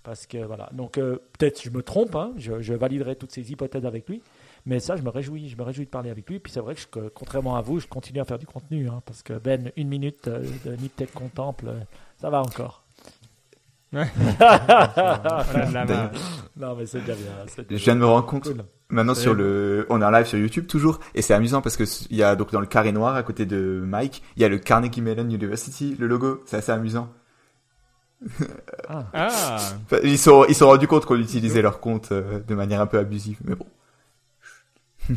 Parce 0.02 0.26
que 0.26 0.38
voilà, 0.38 0.70
donc 0.72 0.96
euh, 0.96 1.18
peut-être 1.38 1.62
je 1.62 1.68
me 1.70 1.82
trompe, 1.82 2.14
hein, 2.16 2.32
je, 2.38 2.62
je 2.62 2.72
validerai 2.74 3.16
toutes 3.16 3.32
ces 3.32 3.52
hypothèses 3.52 3.84
avec 3.84 4.08
lui, 4.08 4.22
mais 4.64 4.80
ça 4.80 4.96
je 4.96 5.02
me 5.02 5.10
réjouis, 5.10 5.48
je 5.50 5.56
me 5.58 5.62
réjouis 5.62 5.84
de 5.84 5.90
parler 5.90 6.08
avec 6.10 6.28
lui. 6.28 6.38
Puis 6.38 6.50
c'est 6.52 6.60
vrai 6.60 6.74
que, 6.74 6.80
je- 6.80 6.86
que, 6.86 7.08
contrairement 7.10 7.56
à 7.56 7.60
vous, 7.60 7.80
je 7.80 7.86
continue 7.86 8.18
à 8.20 8.24
faire 8.24 8.38
du 8.38 8.46
contenu, 8.46 8.88
hein, 8.88 9.02
parce 9.04 9.22
que 9.22 9.34
Ben, 9.34 9.70
une 9.76 9.88
minute 9.88 10.26
euh, 10.28 10.42
de 10.64 10.74
Nip 10.76 10.96
Tech 10.96 11.10
contemple, 11.12 11.66
euh, 11.68 11.80
ça 12.18 12.30
va 12.30 12.40
encore. 12.40 12.82
Ouais. 13.92 14.06
Non 16.56 16.74
mais 16.76 16.86
c'est 16.86 17.00
déjà 17.00 17.14
bien. 17.14 17.44
déjà 17.44 17.62
Je 17.68 17.74
viens 17.84 17.94
de 17.94 18.00
me 18.00 18.06
rendre 18.06 18.26
compte 18.26 18.44
cool. 18.44 18.64
Maintenant 18.90 19.14
sur 19.14 19.34
le, 19.34 19.86
on 19.90 20.00
est 20.02 20.04
en 20.04 20.10
live 20.10 20.26
sur 20.26 20.38
YouTube 20.38 20.66
toujours, 20.66 21.00
et 21.14 21.22
c'est 21.22 21.34
amusant 21.34 21.60
parce 21.62 21.76
que 21.76 21.84
il 22.10 22.16
y 22.16 22.22
a 22.22 22.36
donc 22.36 22.50
dans 22.52 22.60
le 22.60 22.66
carré 22.66 22.92
noir 22.92 23.14
à 23.16 23.22
côté 23.22 23.46
de 23.46 23.82
Mike, 23.86 24.22
il 24.36 24.42
y 24.42 24.44
a 24.44 24.48
le 24.48 24.58
Carnegie 24.58 25.00
Mellon 25.00 25.24
University, 25.28 25.96
le 25.98 26.06
logo, 26.06 26.42
c'est 26.46 26.56
assez 26.56 26.72
amusant. 26.72 27.08
Ah. 28.88 29.04
Ah, 29.14 29.58
ils 30.04 30.18
sont, 30.18 30.44
ils 30.48 30.54
sont 30.54 30.66
rendus 30.66 30.86
compte 30.86 31.06
qu'on 31.06 31.16
utilisait 31.18 31.62
leur 31.62 31.80
compte 31.80 32.12
euh, 32.12 32.40
de 32.46 32.54
manière 32.54 32.80
un 32.82 32.86
peu 32.86 32.98
abusive, 32.98 33.38
mais 33.44 33.54
bon. 33.54 33.66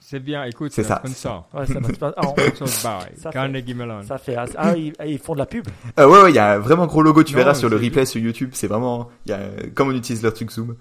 c'est 0.00 0.20
bien. 0.20 0.44
Écoute, 0.44 0.70
C'est 0.72 0.84
ça, 0.84 1.00
un 1.02 1.08
sponsor. 1.08 1.48
Ouais, 1.52 1.66
ça, 1.66 1.74
ah, 2.16 2.22
on- 2.22 2.66
Ça 2.66 3.00
fait- 3.00 3.30
Carnegie 3.32 3.74
Mellon. 3.74 4.02
ça 4.02 4.18
fait 4.18 4.36
assez- 4.36 4.54
ah 4.56 4.76
ils, 4.76 4.92
ils 5.06 5.18
font 5.18 5.34
de 5.34 5.38
la 5.40 5.46
pub. 5.46 5.66
Euh, 5.98 6.06
ouais, 6.08 6.22
ouais, 6.22 6.30
il 6.30 6.36
y 6.36 6.38
a 6.38 6.52
un 6.52 6.58
vraiment 6.58 6.86
gros 6.86 7.02
logo, 7.02 7.24
tu 7.24 7.32
Non, 7.32 7.38
verras 7.38 7.54
sur 7.54 7.68
le 7.68 7.76
replay 7.76 8.06
sur 8.06 8.20
YouTube, 8.20 8.50
c'est 8.52 8.68
vraiment, 8.68 9.10
il 9.24 9.30
y 9.30 9.34
a, 9.34 9.40
comme 9.74 9.88
on 9.88 9.92
utilise 9.94 10.22
leur 10.22 10.32
truc 10.32 10.50
Zoom. 10.52 10.76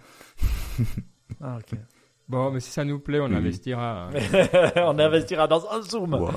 Ah, 1.42 1.58
ok. 1.58 1.80
Bon, 2.28 2.52
mais 2.52 2.60
si 2.60 2.72
ça 2.72 2.84
nous 2.84 3.00
plaît, 3.00 3.20
on 3.20 3.28
Oui. 3.30 3.36
investira. 3.36 4.10
hein. 4.10 4.72
on 4.78 4.98
investira 5.00 5.48
dans 5.48 5.66
un 5.72 5.82
zoom. 5.82 6.14
Wow. 6.16 6.32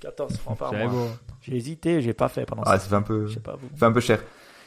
14 0.00 0.36
francs 0.38 0.58
par 0.58 0.70
C'est 0.70 0.78
mois. 0.84 0.88
beau. 0.92 1.08
J'ai 1.42 1.56
hésité, 1.56 2.00
j'ai 2.02 2.14
pas 2.14 2.28
fait 2.28 2.44
pendant 2.44 2.62
Ah, 2.66 2.72
ça. 2.78 2.84
ça 2.84 2.88
fait 2.90 2.94
un 2.96 3.02
peu, 3.02 3.26
Je 3.26 3.34
sais 3.34 3.40
pas 3.40 3.56
vous. 3.56 3.68
ça 3.72 3.76
fait 3.76 3.84
un 3.86 3.92
peu 3.92 4.00
cher. 4.00 4.20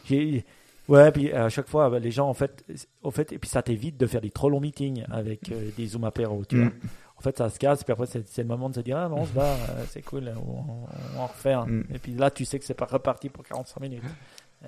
J'ai 0.05 0.45
ouais, 0.87 1.11
puis 1.11 1.31
à 1.31 1.47
chaque 1.49 1.67
fois 1.67 1.89
bah, 1.89 1.99
les 1.99 2.11
gens 2.11 2.27
en 2.27 2.33
fait 2.33 2.65
au 3.03 3.11
fait 3.11 3.31
et 3.31 3.37
puis 3.39 3.49
ça 3.49 3.61
t'évite 3.61 3.97
de 3.97 4.07
faire 4.07 4.19
des 4.21 4.31
trop 4.31 4.49
longs 4.49 4.59
meetings 4.59 5.03
avec 5.11 5.51
euh, 5.51 5.69
des 5.77 5.85
zoom 5.87 6.03
apéro, 6.05 6.43
tu 6.45 6.55
Mm. 6.55 6.61
vois. 6.63 6.71
En 7.17 7.21
fait, 7.21 7.37
ça 7.37 7.49
se 7.51 7.59
casse, 7.59 7.83
puis 7.83 7.93
après, 7.93 8.07
c'est 8.07 8.27
c'est 8.27 8.41
le 8.41 8.47
moment 8.47 8.67
de 8.67 8.73
se 8.75 8.79
dire, 8.79 8.97
ah 8.97 9.07
non, 9.07 9.17
on 9.19 9.25
se 9.25 9.31
barre, 9.31 9.55
euh, 9.69 9.83
c'est 9.87 10.01
cool, 10.01 10.33
on, 10.35 10.85
on 11.15 11.19
en 11.21 11.27
refait 11.27 11.53
un. 11.53 11.67
Mm. 11.67 11.83
Et 11.93 11.99
puis 11.99 12.13
là, 12.13 12.31
tu 12.31 12.45
sais 12.45 12.57
que 12.57 12.65
c'est 12.65 12.73
pas 12.73 12.85
reparti 12.87 13.29
pour 13.29 13.43
45 13.43 13.79
minutes. 13.79 14.03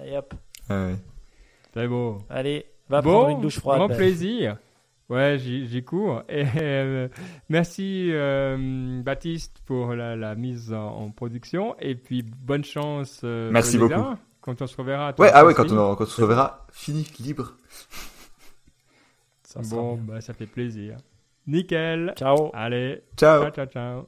Et 0.06 0.16
hop, 0.18 0.34
Ouais. 0.70 0.96
C'est 1.74 1.88
beau. 1.88 2.20
allez, 2.30 2.68
va 2.90 3.02
prendre 3.02 3.30
une 3.30 3.36
Bon, 3.38 3.42
douche 3.42 3.58
froide. 3.60 3.80
grand 3.80 3.88
plaisir. 3.90 4.58
Ouais, 5.10 5.38
j'y 5.38 5.84
cours. 5.84 6.24
Et 6.30 6.46
euh, 6.62 7.08
merci 7.50 8.10
euh, 8.12 9.02
Baptiste 9.04 9.58
pour 9.66 9.94
la, 9.94 10.16
la 10.16 10.36
mise 10.36 10.74
en, 10.74 10.88
en 10.98 11.10
production. 11.12 11.76
Et 11.80 11.96
puis 11.96 12.24
bonne 12.24 12.64
chance. 12.64 13.22
euh, 13.24 13.52
Merci 13.52 13.78
beaucoup. 13.78 14.16
Quand 14.42 14.62
on 14.62 14.68
se 14.68 14.76
reverra. 14.76 15.14
toi, 15.14 15.26
Ouais, 15.26 15.32
ah 15.34 15.46
ouais, 15.46 15.54
quand 15.54 15.72
on, 15.72 15.96
quand 15.96 16.04
on 16.04 16.08
se 16.08 16.22
reverra, 16.22 16.66
fini, 16.72 17.08
libre. 17.20 17.54
Ça 19.44 19.62
Bon, 19.70 19.98
bah, 19.98 20.20
ça 20.20 20.34
fait 20.34 20.48
plaisir. 20.48 20.98
Nickel. 21.46 22.14
Ciao. 22.18 22.50
Allez. 22.54 23.04
Ciao. 23.18 23.44
ciao, 23.44 23.52
ciao. 23.52 23.66
ciao. 23.68 24.08